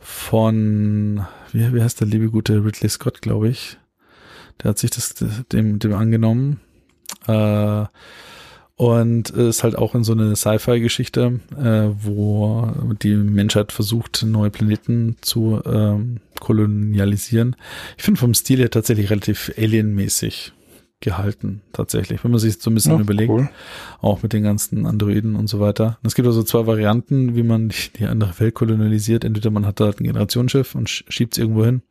von 0.00 1.24
wie, 1.52 1.72
wie 1.74 1.82
heißt 1.82 2.00
der 2.00 2.08
liebe 2.08 2.28
gute 2.28 2.64
Ridley 2.64 2.88
Scott, 2.88 3.22
glaube 3.22 3.48
ich. 3.48 3.78
Der 4.62 4.70
hat 4.70 4.78
sich 4.78 4.90
das 4.90 5.14
dem 5.52 5.78
dem 5.78 5.94
angenommen. 5.94 6.60
Äh, 7.28 7.84
und 8.82 9.30
ist 9.30 9.62
halt 9.62 9.76
auch 9.76 9.94
in 9.94 10.02
so 10.02 10.12
eine 10.12 10.34
Sci-Fi-Geschichte, 10.34 11.40
äh, 11.56 11.88
wo 12.02 12.68
die 13.02 13.14
Menschheit 13.14 13.70
versucht, 13.70 14.24
neue 14.26 14.50
Planeten 14.50 15.16
zu 15.20 15.60
ähm, 15.64 16.16
kolonialisieren. 16.40 17.54
Ich 17.96 18.02
finde 18.02 18.18
vom 18.18 18.34
Stil 18.34 18.58
her 18.58 18.70
tatsächlich 18.70 19.10
relativ 19.10 19.52
alienmäßig 19.56 20.52
gehalten, 21.00 21.62
tatsächlich, 21.72 22.22
wenn 22.24 22.30
man 22.32 22.40
sich 22.40 22.58
so 22.60 22.70
ein 22.70 22.74
bisschen 22.74 22.94
Ja, 22.94 23.00
überlegt, 23.00 23.30
cool. 23.30 23.48
auch 24.00 24.22
mit 24.22 24.32
den 24.32 24.42
ganzen 24.42 24.86
Androiden 24.86 25.34
und 25.36 25.48
so 25.48 25.60
weiter. 25.60 25.98
Und 26.02 26.06
es 26.08 26.14
gibt 26.14 26.26
also 26.26 26.42
zwei 26.42 26.66
Varianten, 26.66 27.36
wie 27.36 27.42
man 27.42 27.68
die, 27.68 27.90
die 27.98 28.06
andere 28.06 28.38
Welt 28.40 28.54
kolonialisiert. 28.54 29.24
Entweder 29.24 29.50
man 29.50 29.66
hat 29.66 29.78
da 29.80 29.86
halt 29.86 30.00
ein 30.00 30.04
Generationsschiff 30.04 30.74
und 30.74 30.88
sch- 30.88 31.04
schiebt 31.08 31.34
es 31.34 31.38
irgendwo 31.38 31.64
hin, 31.64 31.82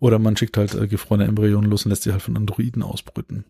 oder 0.00 0.18
man 0.18 0.36
schickt 0.36 0.56
halt 0.56 0.74
äh, 0.74 0.86
gefrorene 0.86 1.24
Embryonen 1.26 1.70
los 1.70 1.84
und 1.84 1.90
lässt 1.90 2.02
sie 2.04 2.12
halt 2.12 2.22
von 2.22 2.36
Androiden 2.36 2.82
ausbrüten. 2.82 3.44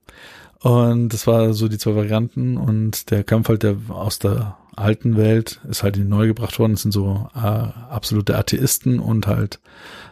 Und 0.61 1.11
das 1.11 1.27
war 1.27 1.53
so 1.55 1.69
die 1.69 1.79
zwei 1.79 1.95
Varianten 1.95 2.57
und 2.57 3.11
der 3.11 3.23
Kampf 3.23 3.49
halt 3.49 3.63
der 3.63 3.77
aus 3.89 4.19
der 4.19 4.57
alten 4.75 5.17
Welt 5.17 5.61
ist 5.69 5.83
halt 5.83 5.97
in 5.97 6.05
die 6.05 6.09
neue 6.09 6.29
gebracht 6.29 6.59
worden. 6.59 6.73
Das 6.73 6.83
sind 6.83 6.93
so 6.93 7.29
äh, 7.35 7.39
absolute 7.39 8.37
Atheisten 8.37 9.01
und 9.01 9.27
halt 9.27 9.61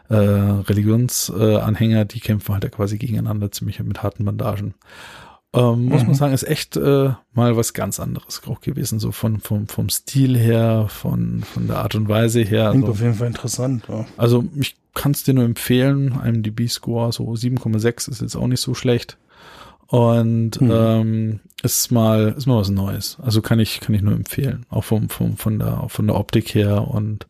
äh, 0.09 0.15
Religionsanhänger, 0.15 1.65
Anhänger, 1.65 2.05
die 2.05 2.21
kämpfen 2.21 2.53
halt 2.53 2.65
da 2.65 2.69
quasi 2.69 2.99
gegeneinander 2.99 3.51
ziemlich 3.51 3.81
mit 3.81 4.03
harten 4.03 4.25
Bandagen. 4.25 4.75
Ähm, 5.57 5.87
muss 5.87 6.03
Mhm. 6.03 6.07
man 6.09 6.15
sagen, 6.15 6.35
ist 6.35 6.47
echt 6.47 6.77
äh, 6.77 7.11
mal 7.33 7.57
was 7.57 7.73
ganz 7.73 7.99
anderes 7.99 8.43
auch 8.47 8.61
gewesen, 8.61 8.99
so 8.99 9.11
von 9.13 9.41
vom 9.41 9.67
vom 9.69 9.89
Stil 9.89 10.37
her, 10.37 10.87
von 10.89 11.43
von 11.43 11.67
der 11.67 11.79
Art 11.79 11.95
und 11.95 12.09
Weise 12.09 12.41
her. 12.43 12.71
Klingt 12.71 12.85
Also, 12.85 12.93
auf 12.93 13.01
jeden 13.01 13.15
Fall 13.15 13.29
interessant. 13.29 13.85
Ja. 13.89 14.05
also 14.17 14.45
ich 14.61 14.77
kann 14.95 15.13
es 15.13 15.25
dir 15.25 15.35
nur 15.35 15.45
empfehlen. 15.45 16.19
IMDb-Score 16.25 17.13
so 17.13 17.25
7,6 17.35 18.09
ist 18.11 18.21
jetzt 18.23 18.37
auch 18.37 18.47
nicht 18.47 18.61
so 18.61 18.75
schlecht. 18.75 19.17
Und 19.89 20.61
Mhm. 20.61 20.71
ähm, 20.73 21.41
ist 21.63 21.93
mal 21.93 22.35
ist 22.37 22.47
mal 22.47 22.59
was 22.59 22.71
Neues. 22.71 23.19
Also 23.23 23.41
kann 23.41 23.61
ich 23.61 23.81
kann 23.81 23.95
ich 23.95 24.03
nur 24.03 24.15
empfehlen, 24.15 24.67
auch 24.69 24.83
vom, 24.85 25.09
vom 25.09 25.37
von 25.37 25.59
der 25.61 25.85
von 25.89 26.07
der 26.09 26.17
Optik 26.17 26.55
her 26.55 26.89
und 26.89 27.27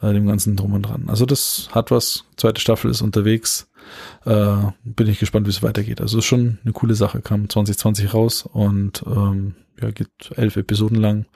äh, 0.00 0.12
dem 0.12 0.26
ganzen 0.26 0.54
drum 0.56 0.74
und 0.74 0.82
dran. 0.82 1.04
Also 1.08 1.26
das 1.26 1.68
hat 1.72 1.90
was. 1.90 2.24
Zweite 2.36 2.60
Staffel 2.60 2.90
ist 2.90 3.02
unterwegs. 3.02 3.66
Äh, 4.24 4.56
bin 4.84 5.06
ich 5.08 5.18
gespannt, 5.18 5.46
wie 5.46 5.50
es 5.50 5.62
weitergeht. 5.62 6.00
Also 6.00 6.18
ist 6.18 6.24
schon 6.24 6.58
eine 6.64 6.72
coole 6.72 6.94
Sache. 6.94 7.20
Kam 7.20 7.48
2020 7.48 8.14
raus 8.14 8.42
und 8.50 9.02
ähm, 9.06 9.54
ja 9.80 9.90
geht 9.90 10.08
elf 10.36 10.56
Episoden 10.56 10.98
lang. 10.98 11.26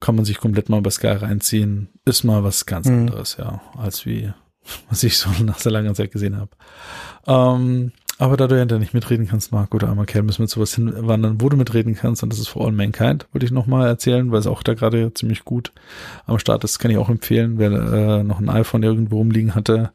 Kann 0.00 0.14
man 0.16 0.24
sich 0.24 0.38
komplett 0.38 0.68
mal 0.68 0.80
bei 0.82 0.90
Sky 0.90 1.08
reinziehen. 1.08 1.88
Ist 2.04 2.22
mal 2.24 2.44
was 2.44 2.66
ganz 2.66 2.86
Mhm. 2.88 3.00
anderes, 3.00 3.36
ja, 3.38 3.60
als 3.76 4.04
wie 4.06 4.32
was 4.90 5.02
ich 5.02 5.16
so 5.18 5.30
nach 5.44 5.58
sehr 5.58 5.72
langer 5.72 5.94
Zeit 5.94 6.12
gesehen 6.12 6.36
habe. 6.36 6.50
Ähm, 7.26 7.92
aber 8.18 8.36
da 8.38 8.46
du 8.46 8.56
ja 8.56 8.64
da 8.64 8.78
nicht 8.78 8.94
mitreden 8.94 9.28
kannst, 9.28 9.52
Marc, 9.52 9.74
oder 9.74 9.90
einmal 9.90 10.06
Kerl, 10.06 10.22
müssen 10.22 10.40
wir 10.40 10.48
zu 10.48 10.60
was 10.60 10.74
hinwandern, 10.74 11.40
wo 11.40 11.48
du 11.50 11.56
mitreden 11.56 11.94
kannst, 11.94 12.22
und 12.22 12.32
das 12.32 12.38
ist 12.38 12.48
For 12.48 12.64
All 12.64 12.72
Mankind, 12.72 13.26
wollte 13.32 13.44
ich 13.44 13.52
nochmal 13.52 13.86
erzählen, 13.86 14.30
weil 14.32 14.40
es 14.40 14.46
auch 14.46 14.62
da 14.62 14.74
gerade 14.74 15.12
ziemlich 15.12 15.44
gut 15.44 15.72
am 16.24 16.38
Start 16.38 16.64
ist, 16.64 16.78
kann 16.78 16.90
ich 16.90 16.96
auch 16.96 17.10
empfehlen, 17.10 17.58
wer 17.58 17.70
äh, 17.70 18.22
noch 18.22 18.40
ein 18.40 18.48
iPhone 18.48 18.82
irgendwo 18.82 19.18
rumliegen 19.18 19.54
hatte 19.54 19.90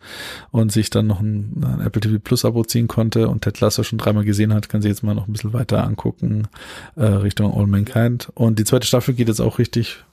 und 0.52 0.72
sich 0.72 0.92
dann 0.92 1.08
noch 1.08 1.20
ein, 1.20 1.64
ein 1.64 1.82
Apple 1.82 2.02
TV 2.02 2.20
Plus 2.20 2.46
Abo 2.46 2.64
ziehen 2.64 2.88
konnte 2.88 3.28
und 3.28 3.42
Ted 3.42 3.60
Lasso 3.60 3.82
schon 3.82 3.98
dreimal 3.98 4.24
gesehen 4.24 4.54
hat, 4.54 4.70
kann 4.70 4.84
sich 4.84 4.90
jetzt 4.90 5.04
mal 5.04 5.16
noch 5.16 5.28
ein 5.28 5.34
bisschen 5.34 5.54
weiter 5.54 5.84
angucken, 5.84 6.48
äh, 6.96 7.06
Richtung 7.06 7.52
All 7.52 7.66
Mankind. 7.66 8.30
Und 8.36 8.60
die 8.60 8.66
zweite 8.66 8.86
Staffel 8.86 9.16
geht 9.16 9.30
jetzt 9.30 9.42
auch 9.42 9.58
richtig, 9.58 10.04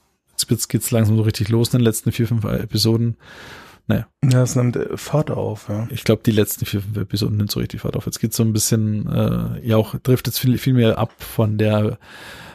jetzt 0.47 0.67
geht's 0.67 0.89
langsam 0.89 1.15
so 1.15 1.21
richtig 1.21 1.49
los 1.49 1.73
in 1.73 1.79
den 1.79 1.85
letzten 1.85 2.11
vier, 2.11 2.27
fünf 2.27 2.43
Episoden. 2.43 3.17
Naja, 3.89 4.07
Ja, 4.23 4.43
es 4.43 4.55
nimmt 4.55 4.75
äh, 4.77 4.95
Fahrt 4.95 5.31
auf, 5.31 5.67
ja. 5.67 5.87
ich 5.89 6.03
glaube, 6.03 6.21
die 6.25 6.31
letzten 6.31 6.65
vier, 6.65 6.81
fünf 6.81 6.95
Episoden 6.95 7.37
nimmt 7.37 7.51
so 7.51 7.59
richtig 7.59 7.81
Fahrt 7.81 7.97
auf. 7.97 8.05
Jetzt 8.05 8.19
geht's 8.19 8.37
so 8.37 8.43
ein 8.43 8.53
bisschen, 8.53 9.07
äh, 9.11 9.67
ja 9.67 9.77
auch, 9.77 9.95
trifft 10.01 10.27
jetzt 10.27 10.39
viel, 10.39 10.57
viel 10.59 10.73
mehr 10.75 10.97
ab 10.99 11.11
von 11.17 11.57
der 11.57 11.97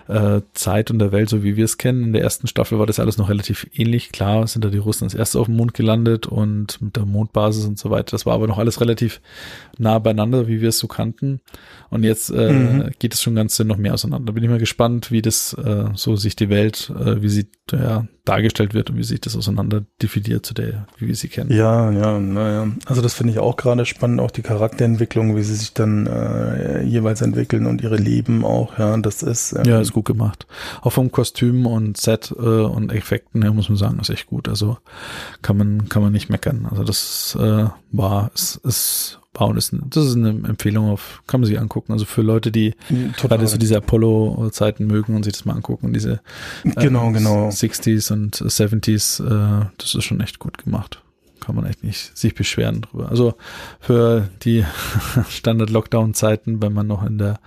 äh, 0.06 0.42
Zeit 0.52 0.90
und 0.90 0.98
der 0.98 1.12
Welt, 1.12 1.30
so 1.30 1.42
wie 1.42 1.56
wir 1.56 1.64
es 1.64 1.78
kennen. 1.78 2.04
In 2.04 2.12
der 2.12 2.20
ersten 2.22 2.46
Staffel 2.46 2.78
war 2.78 2.84
das 2.86 3.00
alles 3.00 3.16
noch 3.16 3.30
relativ 3.30 3.66
ähnlich. 3.72 4.12
Klar 4.12 4.46
sind 4.46 4.62
da 4.64 4.68
die 4.68 4.76
Russen 4.78 5.04
als 5.04 5.14
erstes 5.14 5.40
auf 5.40 5.46
dem 5.46 5.56
Mond 5.56 5.72
gelandet 5.74 6.26
und 6.26 6.80
mit 6.82 6.94
der 6.96 7.06
Mondbasis 7.06 7.64
und 7.64 7.78
so 7.78 7.88
weiter. 7.90 8.10
Das 8.10 8.26
war 8.26 8.34
aber 8.34 8.46
noch 8.46 8.58
alles 8.58 8.80
relativ 8.82 9.22
nah 9.78 9.98
beieinander, 9.98 10.46
wie 10.46 10.60
wir 10.60 10.68
es 10.68 10.78
so 10.78 10.88
kannten. 10.88 11.40
Und 11.90 12.04
jetzt 12.04 12.30
äh, 12.30 12.52
Mhm. 12.52 12.90
geht 12.98 13.14
es 13.14 13.22
schon 13.22 13.34
ganz 13.34 13.58
noch 13.60 13.78
mehr 13.78 13.94
auseinander. 13.94 14.34
Bin 14.34 14.44
ich 14.44 14.50
mal 14.50 14.58
gespannt, 14.58 15.10
wie 15.10 15.22
das 15.22 15.54
äh, 15.54 15.86
so 15.94 16.16
sich 16.16 16.36
die 16.36 16.50
Welt, 16.50 16.92
äh, 16.96 17.22
wie 17.22 17.28
sie 17.30 17.46
ja, 17.72 18.06
dargestellt 18.24 18.74
wird 18.74 18.90
und 18.90 18.96
wie 18.96 19.04
sich 19.04 19.20
das 19.20 19.36
auseinander 19.36 19.84
definiert 20.02 20.44
zu 20.44 20.54
der, 20.54 20.86
wie 20.98 21.08
wir 21.08 21.14
sie 21.14 21.28
kennen. 21.28 21.50
Ja, 21.52 21.90
ja, 21.90 22.18
naja. 22.18 22.68
Also 22.86 23.02
das 23.02 23.14
finde 23.14 23.32
ich 23.32 23.38
auch 23.38 23.56
gerade 23.56 23.86
spannend, 23.86 24.20
auch 24.20 24.30
die 24.30 24.42
Charakterentwicklung, 24.42 25.36
wie 25.36 25.42
sie 25.42 25.54
sich 25.54 25.72
dann 25.72 26.06
äh, 26.06 26.82
jeweils 26.82 27.22
entwickeln 27.22 27.66
und 27.66 27.82
ihre 27.82 27.96
Leben 27.96 28.44
auch, 28.44 28.78
ja, 28.78 28.96
das 28.98 29.22
ist 29.22 29.52
ähm, 29.52 29.64
Ja, 29.64 29.80
ist 29.80 29.92
gut 29.92 30.04
gemacht. 30.04 30.46
Auch 30.82 30.92
vom 30.92 31.10
Kostüm 31.10 31.66
und 31.66 31.96
Set 31.96 32.34
äh, 32.36 32.40
und 32.40 32.92
Effekten 32.92 33.42
her 33.42 33.52
muss 33.52 33.68
man 33.68 33.78
sagen, 33.78 33.98
ist 33.98 34.10
echt 34.10 34.26
gut. 34.26 34.48
Also 34.48 34.78
kann 35.42 35.56
man 35.56 35.88
kann 35.88 36.02
man 36.02 36.12
nicht 36.12 36.30
meckern. 36.30 36.66
Also 36.70 36.84
das 36.84 37.36
äh, 37.40 37.66
war 37.92 38.30
es 38.34 38.56
ist 38.56 39.18
war 39.20 39.23
und 39.40 39.56
ist 39.56 39.74
das 39.90 40.06
ist 40.06 40.16
eine 40.16 40.30
Empfehlung 40.30 40.90
auf 40.90 41.22
kann 41.26 41.40
man 41.40 41.48
sich 41.48 41.58
angucken. 41.58 41.92
Also 41.92 42.04
für 42.04 42.22
Leute, 42.22 42.52
die 42.52 42.74
total. 43.16 43.38
gerade 43.38 43.46
so 43.46 43.56
diese 43.58 43.76
Apollo-Zeiten 43.76 44.86
mögen 44.86 45.16
und 45.16 45.24
sich 45.24 45.32
das 45.32 45.44
mal 45.44 45.54
angucken 45.54 45.92
diese 45.92 46.20
genau, 46.62 47.10
äh, 47.10 47.12
genau. 47.14 47.48
60s 47.48 48.12
und 48.12 48.36
70s, 48.36 49.24
äh, 49.24 49.66
das 49.78 49.94
ist 49.94 50.04
schon 50.04 50.20
echt 50.20 50.38
gut 50.38 50.58
gemacht. 50.58 51.02
Kann 51.40 51.56
man 51.56 51.66
echt 51.66 51.84
nicht 51.84 52.16
sich 52.16 52.34
beschweren 52.34 52.82
drüber. 52.82 53.10
Also 53.10 53.34
für 53.80 54.28
die 54.42 54.64
Standard-Lockdown-Zeiten, 55.28 56.62
wenn 56.62 56.72
man 56.72 56.86
noch 56.86 57.04
in 57.04 57.18
der 57.18 57.40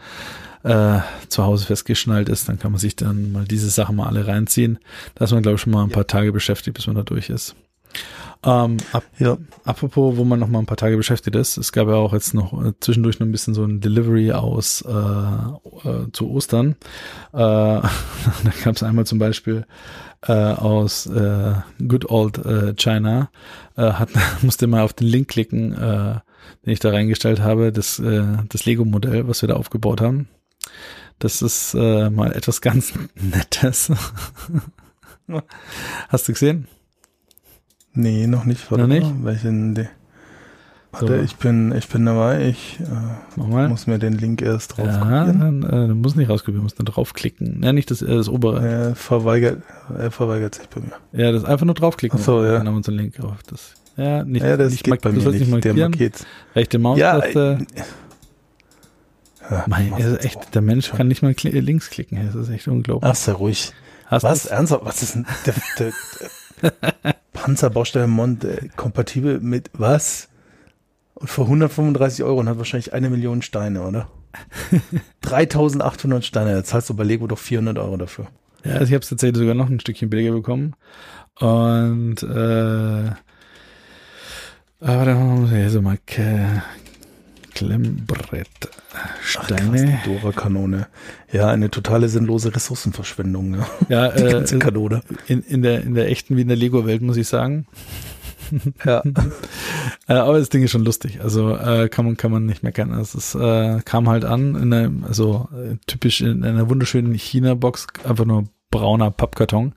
äh, 0.64 1.00
zu 1.30 1.44
Hause 1.44 1.66
festgeschnallt 1.66 2.30
ist, 2.30 2.50
dann 2.50 2.60
kann 2.60 2.72
man 2.72 2.80
sich 2.80 2.96
dann 2.96 3.32
mal 3.32 3.46
diese 3.46 3.70
Sachen 3.70 3.96
mal 3.96 4.08
alle 4.08 4.28
reinziehen. 4.28 4.80
Da 5.16 5.26
ist 5.26 5.32
man, 5.32 5.42
glaube 5.42 5.56
ich, 5.56 5.62
schon 5.62 5.74
mal 5.74 5.84
ein 5.84 5.92
paar 5.92 6.08
Tage 6.08 6.32
beschäftigt, 6.32 6.76
bis 6.76 6.88
man 6.88 6.96
da 6.96 7.04
durch 7.04 7.30
ist. 7.30 7.56
Ähm, 8.44 8.78
ab, 8.94 9.04
Ja. 9.18 9.38
apropos, 9.66 10.18
wo 10.18 10.24
man 10.24 10.40
noch 10.40 10.48
mal 10.48 10.60
ein 10.60 10.66
paar 10.66 10.78
Tage 10.78 10.96
beschäftigt 10.98 11.36
ist, 11.36 11.58
es 11.58 11.72
gab 11.72 11.88
ja 11.88 11.96
auch 11.96 12.14
jetzt 12.14 12.34
noch 12.34 12.54
äh, 12.64 12.74
zwischendurch 12.80 13.20
noch 13.20 13.28
ein 13.28 13.32
bisschen 13.32 13.54
so 13.54 13.64
ein 13.64 13.82
Delivery 13.82 14.32
aus 14.32 14.82
äh, 14.82 14.92
äh, 14.92 16.12
zu 16.12 16.30
Ostern. 16.30 16.76
Äh, 17.34 17.38
da 17.38 17.82
gab 18.64 18.76
es 18.76 18.84
einmal 18.84 19.06
zum 19.06 19.20
Beispiel 19.20 19.66
äh, 20.28 20.34
aus 20.34 21.06
äh, 21.08 21.54
Good 21.86 22.10
Old 22.10 22.42
China, 22.78 23.30
hat, 23.76 24.10
musste 24.42 24.68
mal 24.68 24.82
auf 24.82 24.94
den 24.94 25.08
Link 25.08 25.28
klicken, 25.28 25.72
den 25.72 26.22
ich 26.64 26.80
da 26.80 26.90
reingestellt 26.90 27.42
habe, 27.42 27.72
das, 27.72 28.02
das 28.50 28.66
Lego-Modell, 28.66 29.28
was 29.28 29.42
wir 29.42 29.50
da 29.50 29.56
aufgebaut 29.56 30.02
haben. 30.02 30.28
Das 31.20 31.42
ist 31.42 31.74
mal 31.76 32.32
etwas 32.34 32.62
ganz 32.62 32.94
Nettes. 33.16 33.92
Hast 36.10 36.28
du 36.28 36.34
gesehen? 36.34 36.68
Nee, 37.98 38.28
noch 38.28 38.46
nicht. 38.46 38.70
Noch 38.70 38.86
nicht? 38.86 39.12
Welchen, 39.24 39.76
So. 39.76 39.82
Warte, 40.92 41.18
ich 41.18 41.36
bin, 41.38 41.74
ich 41.76 41.88
bin 41.90 42.06
dabei. 42.06 42.48
Ich 42.48 42.80
äh, 42.80 43.40
muss 43.68 43.88
mir 43.88 43.98
den 43.98 44.14
Link 44.14 44.42
erst 44.42 44.78
drauf 44.78 44.86
Ja, 44.88 45.26
dann, 45.26 45.64
äh, 45.64 45.88
du 45.88 45.96
musst 45.96 46.16
nicht 46.16 46.30
rauskopieren, 46.30 46.60
du 46.60 46.64
musst 46.64 46.78
dann 46.80 46.86
draufklicken. 46.86 47.62
Ja, 47.64 47.74
nicht 47.74 47.90
das, 47.92 48.02
äh, 48.04 48.16
das 48.16 48.30
obere. 48.30 48.66
Er 48.66 48.96
verweigert, 48.96 49.64
er 49.98 50.12
verweigert 50.12 50.56
sich 50.56 50.70
bei 50.70 50.82
mir. 50.82 50.94
Ja, 51.12 51.32
das 51.32 51.44
einfach 51.44 51.66
nur 51.66 51.76
draufklicken. 51.76 52.20
Ach 52.20 52.24
so, 52.24 52.44
ja. 52.44 52.54
Dann 52.60 52.68
haben 52.68 52.74
wir 52.74 52.78
unseren 52.78 52.96
Link 52.96 53.20
auf. 53.20 53.42
Das, 53.50 53.74
ja, 53.98 54.24
nicht, 54.24 54.46
ja, 54.46 54.58
das 54.58 54.72
nicht 54.72 54.84
geht 54.84 55.02
bei 55.02 55.12
mir 55.12 55.22
sollst 55.22 55.40
nicht. 55.40 55.66
Der 55.66 55.74
markiert. 55.74 56.26
Rechte 56.56 56.78
Ja, 56.78 56.82
Maustaste. 56.82 57.58
äh, 57.76 57.82
ja, 59.50 59.66
mein, 59.68 59.92
das 59.92 60.06
ist 60.06 60.26
echt, 60.26 60.44
so. 60.44 60.50
der 60.54 60.62
Mensch 60.62 60.92
kann 60.92 61.08
nicht 61.08 61.24
mal 61.24 61.34
kli 61.34 61.50
äh, 61.50 61.60
links 61.60 61.90
klicken. 61.90 62.20
Das 62.26 62.36
ist 62.36 62.50
echt 62.50 62.68
unglaublich. 62.68 63.10
Ach, 63.12 63.16
sei 63.16 63.32
ruhig. 63.32 63.74
Hast 64.06 64.24
Was? 64.24 64.46
Ernsthaft? 64.46 64.86
Was 64.86 65.04
ist 65.04 65.16
denn 65.16 65.26
der, 65.46 65.54
der, 65.80 65.92
der 66.62 67.16
Panzerbaustelle 67.38 68.08
Mont 68.08 68.44
äh, 68.44 68.70
kompatibel 68.76 69.40
mit 69.40 69.70
was? 69.74 70.30
Und 71.14 71.30
für 71.30 71.44
135 71.44 72.24
Euro 72.24 72.40
und 72.40 72.50
hat 72.50 72.58
wahrscheinlich 72.58 72.94
eine 72.94 73.10
Million 73.10 73.42
Steine, 73.42 73.84
oder? 73.84 74.10
3800 75.22 76.26
Steine. 76.26 76.54
Da 76.54 76.64
zahlst 76.64 76.90
du 76.90 76.96
bei 76.96 77.04
Lego 77.04 77.28
doch 77.28 77.38
400 77.38 77.78
Euro 77.78 77.98
dafür. 77.98 78.28
Ja, 78.64 78.74
also 78.74 78.86
ich 78.86 78.94
habe 78.94 79.02
es 79.02 79.10
tatsächlich 79.10 79.40
sogar 79.40 79.56
noch 79.56 79.70
ein 79.70 79.80
Stückchen 79.80 80.10
billiger 80.10 80.32
bekommen. 80.32 80.76
Und 81.40 82.22
äh, 82.24 83.12
aber 84.80 85.06
dann 85.06 85.42
muss 85.42 85.52
ich 85.52 85.58
hier 85.58 85.70
so 85.70 85.82
mal 85.82 85.98
Klemmbrett 87.58 88.48
Steine. 89.24 90.00
Die 90.06 90.10
Dora-Kanone. 90.10 90.88
Ja, 91.32 91.48
eine 91.48 91.72
totale 91.72 92.08
sinnlose 92.08 92.54
Ressourcenverschwendung. 92.56 93.52
Ne? 93.52 93.66
ja, 93.90 94.10
Die 94.10 94.24
äh, 94.24 94.32
ganze 94.32 94.60
Kanone. 94.60 95.02
in, 95.28 95.42
in 95.42 95.62
der 95.64 95.82
in 95.82 95.96
der 95.96 96.10
echten 96.10 96.38
wie 96.38 96.42
in 96.42 96.48
der 96.48 96.58
Lego-Welt 96.58 97.02
muss 97.02 97.18
ich 97.18 97.28
sagen. 97.28 97.66
Ja. 98.86 99.04
Äh, 100.10 100.14
aber 100.14 100.40
das 100.40 100.48
Ding 100.48 100.64
ist 100.64 100.72
schon 100.72 100.86
lustig. 100.86 101.20
Also 101.22 101.54
äh, 101.58 101.90
kann 101.90 102.06
man 102.06 102.16
kann 102.16 102.32
man 102.32 102.46
nicht 102.46 102.64
meckern. 102.64 102.94
Es 102.94 103.14
ist, 103.14 103.36
äh, 103.36 103.82
kam 103.84 104.08
halt 104.08 104.24
an 104.24 104.56
in 104.56 104.72
einem, 104.72 105.04
also 105.04 105.50
äh, 105.52 105.76
typisch 105.86 106.22
in 106.22 106.46
einer 106.46 106.70
wunderschönen 106.70 107.14
China-Box, 107.14 107.88
einfach 108.06 108.24
nur 108.24 108.46
brauner 108.72 109.12
Pappkarton. 109.12 109.74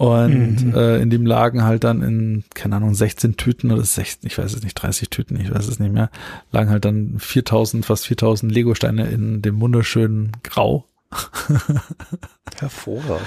Und 0.00 0.64
Mhm. 0.64 0.74
äh, 0.74 0.96
in 1.02 1.10
dem 1.10 1.26
lagen 1.26 1.62
halt 1.62 1.84
dann 1.84 2.00
in, 2.02 2.44
keine 2.54 2.76
Ahnung, 2.76 2.94
16 2.94 3.36
Tüten 3.36 3.70
oder 3.70 3.84
16, 3.84 4.26
ich 4.26 4.38
weiß 4.38 4.54
es 4.54 4.62
nicht, 4.62 4.72
30 4.72 5.10
Tüten, 5.10 5.38
ich 5.38 5.54
weiß 5.54 5.68
es 5.68 5.78
nicht 5.78 5.92
mehr, 5.92 6.08
lagen 6.52 6.70
halt 6.70 6.86
dann 6.86 7.16
4000, 7.18 7.84
fast 7.84 8.06
4000 8.06 8.50
Lego-Steine 8.50 9.10
in 9.10 9.42
dem 9.42 9.60
wunderschönen 9.60 10.32
Grau. 10.42 10.86
Hervorragend. 12.58 13.26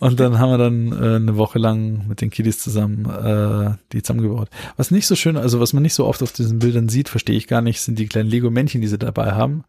Und 0.00 0.18
dann 0.18 0.38
haben 0.38 0.50
wir 0.50 0.58
dann 0.58 0.92
äh, 0.92 1.16
eine 1.16 1.36
Woche 1.36 1.58
lang 1.58 2.08
mit 2.08 2.20
den 2.20 2.30
Kiddies 2.30 2.60
zusammen 2.60 3.04
äh, 3.06 3.76
die 3.92 4.02
zusammengebaut. 4.02 4.48
Was 4.76 4.90
nicht 4.90 5.06
so 5.06 5.14
schön, 5.14 5.36
also 5.36 5.60
was 5.60 5.72
man 5.72 5.82
nicht 5.82 5.94
so 5.94 6.06
oft 6.06 6.22
auf 6.22 6.32
diesen 6.32 6.58
Bildern 6.58 6.88
sieht, 6.88 7.08
verstehe 7.08 7.36
ich 7.36 7.46
gar 7.46 7.60
nicht, 7.62 7.80
sind 7.80 7.98
die 7.98 8.06
kleinen 8.06 8.28
Lego-Männchen, 8.28 8.80
die 8.80 8.88
sie 8.88 8.98
dabei 8.98 9.32
haben. 9.32 9.64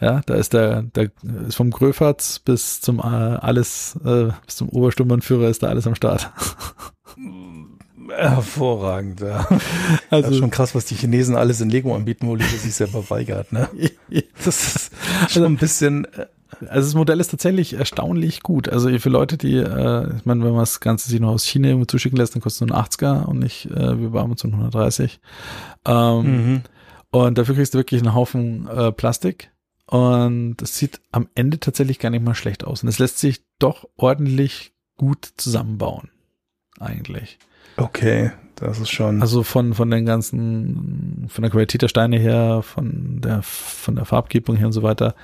Ja, 0.00 0.20
da 0.26 0.34
ist 0.34 0.52
der, 0.52 0.82
der 0.82 1.10
ist 1.46 1.56
vom 1.56 1.70
Gröfatz 1.70 2.38
bis 2.40 2.80
zum 2.80 2.98
äh, 2.98 3.02
alles, 3.02 3.98
äh, 4.04 4.28
bis 4.44 4.56
zum 4.56 4.68
Obersturmbannführer 4.68 5.48
ist 5.48 5.62
da 5.62 5.68
alles 5.68 5.86
am 5.86 5.94
Start. 5.94 6.30
Hervorragend, 8.10 9.20
ja. 9.20 9.46
Also 10.10 10.28
Also 10.28 10.38
schon 10.38 10.50
krass, 10.50 10.74
was 10.74 10.86
die 10.86 10.94
Chinesen 10.94 11.36
alles 11.36 11.60
in 11.60 11.70
Lego 11.70 11.94
anbieten, 11.94 12.26
wo 12.26 12.34
Lego 12.34 12.56
sich 12.56 12.74
selber 12.74 13.08
weigert, 13.10 13.52
ne? 13.52 13.68
Das 14.44 14.76
ist 14.76 14.92
schon 15.28 15.44
ein 15.44 15.56
bisschen, 15.56 16.04
äh, 16.06 16.26
Also 16.60 16.88
das 16.88 16.94
Modell 16.94 17.20
ist 17.20 17.30
tatsächlich 17.30 17.74
erstaunlich 17.74 18.42
gut. 18.42 18.68
Also 18.68 18.96
für 18.98 19.08
Leute, 19.08 19.36
die, 19.36 19.56
äh, 19.56 20.16
ich 20.16 20.24
meine, 20.24 20.44
wenn 20.44 20.52
man 20.52 20.60
das 20.60 20.80
Ganze 20.80 21.08
sich 21.10 21.20
noch 21.20 21.30
aus 21.30 21.44
China 21.44 21.68
irgendwie 21.68 21.86
zuschicken 21.86 22.18
lässt, 22.18 22.34
dann 22.34 22.42
kostet 22.42 22.62
es 22.62 22.68
nur 22.68 22.76
ein 22.76 22.84
80er 22.84 23.24
und 23.24 23.38
nicht 23.38 23.66
äh, 23.66 24.00
wie 24.00 24.08
bei 24.08 24.20
Amazon 24.20 24.52
130. 24.52 25.20
Ähm, 25.86 26.22
mhm. 26.22 26.62
Und 27.10 27.38
dafür 27.38 27.54
kriegst 27.54 27.74
du 27.74 27.78
wirklich 27.78 28.02
einen 28.02 28.14
Haufen 28.14 28.66
äh, 28.68 28.92
Plastik. 28.92 29.50
Und 29.86 30.60
es 30.60 30.76
sieht 30.76 31.00
am 31.12 31.28
Ende 31.34 31.60
tatsächlich 31.60 31.98
gar 31.98 32.10
nicht 32.10 32.24
mal 32.24 32.34
schlecht 32.34 32.64
aus. 32.64 32.82
Und 32.82 32.88
es 32.88 32.98
lässt 32.98 33.18
sich 33.18 33.42
doch 33.58 33.88
ordentlich 33.96 34.72
gut 34.96 35.26
zusammenbauen. 35.36 36.10
Eigentlich. 36.78 37.38
okay, 37.76 38.32
das 38.60 38.78
ist 38.78 38.90
schon, 38.90 39.22
Also 39.22 39.42
von, 39.42 39.74
von 39.74 39.90
den 39.90 40.04
ganzen, 40.06 41.26
von 41.28 41.42
der 41.42 41.50
Qualität 41.50 41.82
der 41.82 41.88
Steine 41.88 42.18
her, 42.18 42.62
von 42.62 43.20
der, 43.20 43.42
von 43.42 43.96
der 43.96 44.04
Farbgebung 44.04 44.56
her 44.56 44.66
und 44.66 44.72
so 44.72 44.82
weiter, 44.82 45.14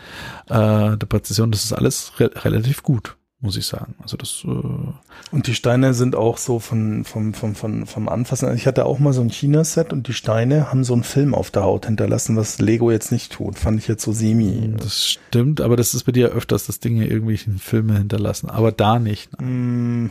äh, 0.49 0.97
der 0.97 1.07
Präzision, 1.09 1.51
das 1.51 1.65
ist 1.65 1.73
alles 1.73 2.13
re 2.19 2.31
relativ 2.45 2.83
gut, 2.83 3.17
muss 3.41 3.57
ich 3.57 3.67
sagen. 3.67 3.95
Also 4.03 4.17
das, 4.17 4.43
äh, 4.45 5.33
und 5.33 5.47
die 5.47 5.55
Steine 5.55 5.95
sind 5.95 6.15
auch 6.17 6.39
so 6.39 6.59
von, 6.61 7.05
vom, 7.05 7.35
vom, 7.35 7.55
vom, 7.55 7.87
vom 7.87 8.09
Anfassen. 8.09 8.47
Also 8.47 8.57
Ich 8.57 8.67
hatte 8.67 8.87
auch 8.87 8.99
mal 8.99 9.13
so 9.13 9.21
ein 9.21 9.31
China-Set 9.31 9.93
und 9.93 10.07
die 10.09 10.13
Steine 10.13 10.71
haben 10.71 10.85
so 10.85 10.93
einen 10.95 11.03
Film 11.03 11.35
auf 11.35 11.51
der 11.51 11.65
Haut 11.65 11.87
hinterlassen, 11.87 12.37
was 12.37 12.61
Lego 12.61 12.91
jetzt 12.91 13.11
nicht 13.13 13.33
tut. 13.33 13.59
Fand 13.59 13.79
ich 13.81 13.89
jetzt 13.89 14.05
so 14.05 14.13
semi. 14.13 14.75
das 14.79 15.05
stimmt, 15.07 15.61
aber 15.61 15.77
das 15.77 15.93
ist 15.95 16.05
bei 16.05 16.13
dir 16.13 16.29
öfters, 16.29 16.67
dass 16.67 16.79
Dinge 16.81 17.07
irgendwelchen 17.07 17.59
Filme 17.59 17.99
hinterlassen. 17.99 18.49
Aber 18.49 18.73
da 18.73 18.99
nicht, 18.99 19.31
Mm, 19.41 20.07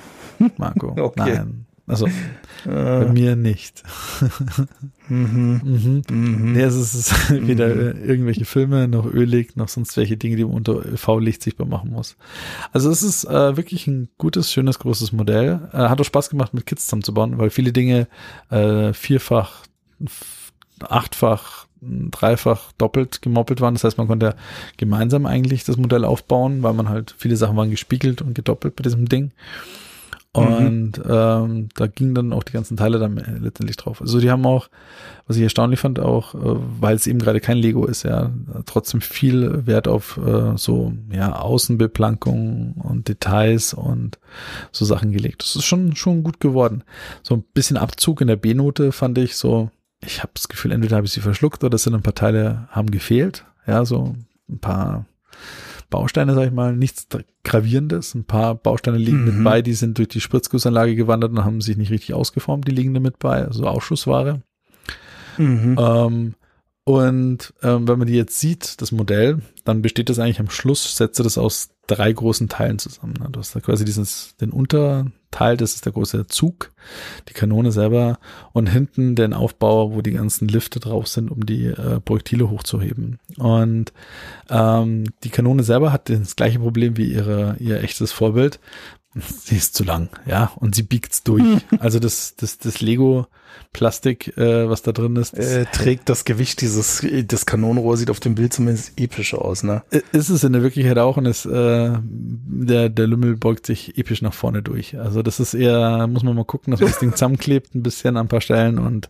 Marco. 0.57 0.95
Okay. 0.99 1.36
Nein. 1.36 1.65
Also 1.85 2.07
bei 2.65 2.71
äh, 2.71 3.11
mir 3.11 3.35
nicht. 3.35 3.83
mhm, 5.09 5.61
Mhm. 5.63 6.03
mhm. 6.09 6.53
Nee, 6.53 6.61
es 6.61 6.75
ist 6.75 7.29
weder 7.47 7.67
äh, 7.67 7.99
irgendwelche 8.05 8.45
Filme, 8.45 8.87
noch 8.87 9.05
ölig, 9.05 9.57
noch 9.57 9.67
sonst 9.67 9.97
welche 9.97 10.15
Dinge, 10.15 10.37
die 10.37 10.45
man 10.45 10.53
unter 10.53 10.77
UV-Licht 10.77 11.43
sichtbar 11.43 11.67
machen 11.67 11.91
muss. 11.91 12.15
Also 12.71 12.89
es 12.89 13.03
ist 13.03 13.25
äh, 13.25 13.57
wirklich 13.57 13.87
ein 13.87 14.07
gutes, 14.17 14.51
schönes, 14.51 14.79
großes 14.79 15.11
Modell. 15.11 15.59
Äh, 15.73 15.77
hat 15.77 15.99
auch 15.99 16.05
Spaß 16.05 16.29
gemacht, 16.29 16.53
mit 16.53 16.65
Kids 16.65 16.85
zusammenzubauen, 16.85 17.37
weil 17.37 17.49
viele 17.49 17.73
Dinge 17.73 18.07
äh, 18.49 18.93
vierfach, 18.93 19.65
achtfach, 20.79 21.67
dreifach, 21.81 22.71
doppelt 22.77 23.21
gemoppelt 23.21 23.59
waren. 23.59 23.73
Das 23.75 23.83
heißt, 23.83 23.97
man 23.97 24.07
konnte 24.07 24.35
gemeinsam 24.77 25.25
eigentlich 25.25 25.65
das 25.65 25.75
Modell 25.75 26.05
aufbauen, 26.05 26.63
weil 26.63 26.73
man 26.73 26.87
halt, 26.87 27.13
viele 27.17 27.35
Sachen 27.35 27.57
waren 27.57 27.71
gespiegelt 27.71 28.21
und 28.21 28.35
gedoppelt 28.35 28.77
bei 28.77 28.83
diesem 28.83 29.09
Ding. 29.09 29.31
Und 30.35 30.93
ähm, 31.07 31.69
da 31.75 31.85
gingen 31.85 32.15
dann 32.15 32.33
auch 32.33 32.41
die 32.41 32.53
ganzen 32.53 32.75
Teile 32.75 32.97
dann 32.97 33.17
letztendlich 33.39 33.77
drauf. 33.77 34.01
Also 34.01 34.19
die 34.19 34.31
haben 34.31 34.47
auch, 34.47 34.67
was 35.27 35.37
ich 35.37 35.43
erstaunlich 35.43 35.79
fand, 35.79 35.99
auch, 35.99 36.33
äh, 36.33 36.59
weil 36.79 36.95
es 36.95 37.05
eben 37.05 37.19
gerade 37.19 37.39
kein 37.39 37.57
Lego 37.57 37.85
ist, 37.85 38.01
ja, 38.01 38.31
trotzdem 38.65 39.01
viel 39.01 39.67
Wert 39.67 39.87
auf 39.87 40.17
äh, 40.17 40.57
so 40.57 40.91
ja 41.11 41.35
Außenbeplankung 41.35 42.73
und 42.83 43.09
Details 43.09 43.75
und 43.75 44.17
so 44.71 44.85
Sachen 44.85 45.11
gelegt. 45.11 45.43
Das 45.43 45.55
ist 45.55 45.65
schon 45.65 45.95
schon 45.95 46.23
gut 46.23 46.39
geworden. 46.39 46.83
So 47.21 47.35
ein 47.35 47.43
bisschen 47.53 47.77
Abzug 47.77 48.19
in 48.19 48.27
der 48.27 48.35
B-Note 48.35 48.91
fand 48.91 49.19
ich 49.19 49.35
so. 49.35 49.69
Ich 50.03 50.23
habe 50.23 50.31
das 50.33 50.47
Gefühl, 50.47 50.71
entweder 50.71 50.95
habe 50.95 51.05
ich 51.05 51.13
sie 51.13 51.21
verschluckt 51.21 51.63
oder 51.63 51.75
es 51.75 51.83
sind 51.83 51.93
ein 51.93 52.01
paar 52.01 52.15
Teile 52.15 52.67
haben 52.71 52.89
gefehlt. 52.89 53.45
Ja, 53.67 53.85
so 53.85 54.15
ein 54.49 54.59
paar 54.59 55.05
Bausteine, 55.93 56.34
sag 56.34 56.47
ich 56.47 56.51
mal, 56.51 56.75
nichts 56.75 57.08
gravierendes. 57.43 58.15
Ein 58.15 58.23
paar 58.25 58.56
Bausteine 58.56 58.97
liegen 58.97 59.19
Mhm. 59.25 59.36
mit 59.38 59.43
bei, 59.43 59.62
die 59.62 59.73
sind 59.75 59.99
durch 59.99 60.08
die 60.08 60.21
Spritzgussanlage 60.21 60.95
gewandert 60.95 61.32
und 61.32 61.45
haben 61.45 61.62
sich 61.62 61.77
nicht 61.77 61.91
richtig 61.91 62.15
ausgeformt, 62.15 62.67
die 62.67 62.71
liegen 62.71 62.95
da 62.95 62.99
mit 62.99 63.19
bei, 63.19 63.45
also 63.45 63.67
Ausschussware. 63.67 64.41
Mhm. 65.38 65.77
Ähm, 65.79 66.34
und 66.86 67.53
ähm, 67.62 67.88
wenn 67.88 67.99
man 67.99 68.08
die 68.08 68.15
jetzt 68.15 68.39
sieht, 68.39 68.82
das 68.82 68.91
Modell, 68.91 69.41
dann 69.65 69.82
besteht 69.84 70.10
das 70.10 70.17
eigentlich 70.19 70.39
am 70.39 70.49
Schluss, 70.49 70.97
setze 70.97 71.21
das 71.23 71.38
aus 71.38 71.69
drei 71.88 72.12
großen 72.12 72.49
Teilen 72.49 72.79
zusammen. 72.79 73.13
ne? 73.19 73.29
Du 73.32 73.39
hast 73.39 73.56
da 73.56 73.60
quasi 73.60 73.86
dieses, 73.86 74.36
den 74.41 74.51
Unterteil, 75.33 75.57
das 75.57 75.73
ist 75.73 75.85
der 75.85 75.93
große 75.93 76.27
Zug, 76.27 76.71
die 77.27 77.33
Kanone 77.33 77.71
selber 77.71 78.19
und 78.51 78.67
hinten 78.67 79.15
den 79.15 79.33
Aufbau, 79.33 79.93
wo 79.93 80.01
die 80.01 80.11
ganzen 80.11 80.47
Lifte 80.47 80.79
drauf 80.79 81.07
sind, 81.07 81.31
um 81.31 81.45
die 81.45 81.65
äh, 81.65 81.99
Projektile 81.99 82.49
hochzuheben. 82.49 83.19
Und 83.37 83.93
ähm, 84.49 85.05
die 85.23 85.29
Kanone 85.29 85.63
selber 85.63 85.91
hat 85.91 86.09
das 86.09 86.35
gleiche 86.35 86.59
Problem 86.59 86.97
wie 86.97 87.11
ihre, 87.11 87.55
ihr 87.59 87.83
echtes 87.83 88.11
Vorbild. 88.11 88.59
sie 89.43 89.58
ist 89.58 89.76
zu 89.76 89.84
lang, 89.84 90.10
ja, 90.26 90.52
und 90.56 90.76
sie 90.76 90.84
biegt's 90.84 91.24
durch. 91.24 91.43
Also 91.80 91.99
das, 91.99 92.36
das, 92.36 92.57
das 92.59 92.82
Lego 92.82 93.28
Plastik, 93.72 94.38
äh, 94.38 94.70
was 94.70 94.84
da 94.84 94.91
drin 94.91 95.16
ist, 95.16 95.34
äh, 95.34 95.66
trägt 95.66 96.07
das 96.07 96.26
Gewicht 96.26 96.61
dieses, 96.61 97.05
das 97.26 97.45
Kanonenrohr 97.45 97.97
sieht 97.97 98.11
auf 98.11 98.20
dem 98.20 98.36
Bild 98.36 98.53
zumindest 98.53 98.93
episch 98.99 99.34
aus, 99.34 99.64
ne? 99.64 99.84
Ist 100.11 100.30
es 100.30 100.43
in 100.43 100.53
der 100.53 100.61
Wirklichkeit 100.61 100.99
auch 100.99 101.18
und 101.18 101.26
es, 101.26 101.45
äh, 101.45 101.91
der, 102.03 102.89
der 102.89 103.07
Lümmel 103.07 103.36
beugt 103.36 103.66
sich 103.66 103.97
episch 103.97 104.22
nach 104.22 104.34
vorne 104.34 104.61
durch. 104.61 104.99
Also 104.99 105.24
das 105.24 105.39
ist 105.39 105.55
eher, 105.55 106.07
muss 106.07 106.24
man 106.24 106.36
mal 106.36 106.45
gucken, 106.45 106.72
dass 106.72 106.82
man 106.82 106.89
das 106.89 106.99
Ding 106.99 107.11
zusammenklebt, 107.14 107.74
ein 107.74 107.84
bisschen 107.84 108.16
an 108.16 108.26
ein 108.26 108.30
paar 108.30 108.41
Stellen 108.41 108.78
und 108.78 109.09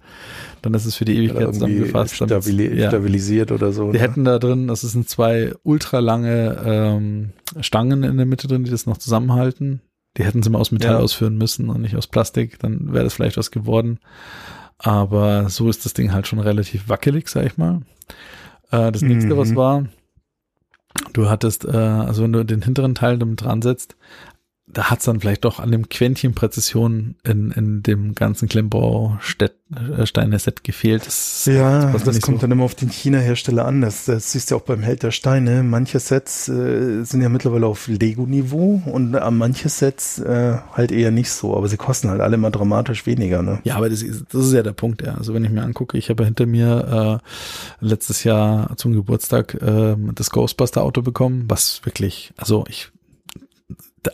dann 0.62 0.74
ist 0.74 0.86
es 0.86 0.95
für 0.95 1.06
die 1.06 1.18
Ewigkeit 1.18 1.54
zusammengefasst. 1.54 2.16
Stabili 2.16 2.80
ja. 2.80 2.88
Stabilisiert 2.88 3.51
oder 3.51 3.74
so. 3.74 3.91
Die 3.91 3.97
ne? 3.97 4.04
hätten 4.04 4.24
da 4.24 4.39
drin, 4.39 4.68
das 4.68 4.82
sind 4.82 5.10
zwei 5.10 5.54
ultralange 5.64 6.64
ähm, 6.66 7.30
Stangen 7.60 8.04
in 8.04 8.16
der 8.18 8.26
Mitte 8.26 8.47
drin, 8.47 8.64
die 8.64 8.72
das 8.72 8.86
noch 8.86 8.97
zusammenhalten. 8.97 9.82
Die 10.18 10.24
hätten 10.24 10.43
sie 10.43 10.49
mal 10.49 10.59
aus 10.59 10.72
Metall 10.72 10.93
ja. 10.93 10.99
ausführen 10.99 11.38
müssen 11.38 11.70
und 11.70 11.82
nicht 11.82 11.95
aus 11.95 12.07
Plastik, 12.07 12.59
dann 12.59 12.93
wäre 12.93 13.03
das 13.03 13.16
vielleicht 13.16 13.38
was 13.38 13.51
geworden. 13.51 13.99
Aber 14.78 15.49
so 15.49 15.70
ist 15.70 15.86
das 15.86 15.93
Ding 15.93 16.14
halt 16.14 16.28
schon 16.28 16.39
relativ 16.39 16.89
wackelig, 16.89 17.30
sag 17.30 17.45
ich 17.45 17.57
mal. 17.57 17.82
Äh, 18.72 18.91
das 18.91 19.01
nächste, 19.01 19.34
mhm. 19.34 19.38
was 19.38 19.55
war, 19.55 19.86
du 21.14 21.30
hattest, 21.30 21.66
äh, 21.66 21.78
also 21.78 22.24
wenn 22.24 22.34
du 22.34 22.43
den 22.43 22.61
hinteren 22.61 22.95
Teil 22.95 23.18
damit 23.18 23.41
dran 23.41 23.61
setzt, 23.61 23.95
da 24.74 24.89
hat's 24.89 25.05
dann 25.05 25.21
vielleicht 25.21 25.45
doch 25.45 25.59
an 25.59 25.71
dem 25.71 25.88
Quäntchen 25.89 26.34
Präzision 26.34 27.13
in, 27.24 27.51
in 27.51 27.84
dem 27.84 28.15
ganzen 28.15 28.49
Klemmbausteine-Set 28.49 30.63
gefehlt. 30.63 31.05
Das, 31.05 31.45
ja, 31.45 31.91
das, 31.91 32.03
das 32.03 32.21
kommt 32.21 32.39
so. 32.39 32.41
dann 32.41 32.49
immer 32.51 32.63
auf 32.63 32.74
den 32.76 32.89
China-Hersteller 32.89 33.65
an. 33.65 33.82
Das, 33.82 34.05
das 34.05 34.32
siehst 34.32 34.49
du 34.49 34.55
ja 34.55 34.61
auch 34.61 34.65
beim 34.65 34.82
Held 34.82 35.03
der 35.03 35.11
Steine. 35.11 35.61
Manche 35.63 35.99
Sets 35.99 36.49
äh, 36.49 37.03
sind 37.03 37.21
ja 37.21 37.30
mittlerweile 37.30 37.67
auf 37.67 37.88
Lego-Niveau 37.88 38.82
und 38.86 39.13
äh, 39.13 39.32
manche 39.32 39.69
Sets 39.69 40.19
äh, 40.19 40.57
halt 40.74 40.91
eher 40.91 41.11
nicht 41.11 41.30
so. 41.30 41.55
Aber 41.55 41.67
sie 41.67 41.78
kosten 41.78 42.09
halt 42.09 42.21
alle 42.21 42.34
immer 42.36 42.51
dramatisch 42.51 43.05
weniger. 43.05 43.43
Ne? 43.43 43.59
Ja, 43.63 43.76
aber 43.76 43.89
das 43.89 44.01
ist, 44.01 44.26
das 44.32 44.47
ist 44.47 44.53
ja 44.53 44.63
der 44.63 44.74
Punkt. 44.74 45.01
Ja. 45.01 45.15
Also 45.15 45.34
wenn 45.34 45.45
ich 45.45 45.51
mir 45.51 45.63
angucke, 45.63 45.97
ich 45.97 46.09
habe 46.09 46.24
ja 46.24 46.26
hinter 46.26 46.45
mir 46.45 47.21
äh, 47.21 47.86
letztes 47.86 48.24
Jahr 48.24 48.76
zum 48.78 48.93
Geburtstag 48.93 49.55
äh, 49.61 49.95
das 50.13 50.30
Ghostbuster-Auto 50.32 51.01
bekommen, 51.01 51.45
was 51.47 51.86
wirklich, 51.86 52.34
also 52.38 52.65
ich 52.67 52.91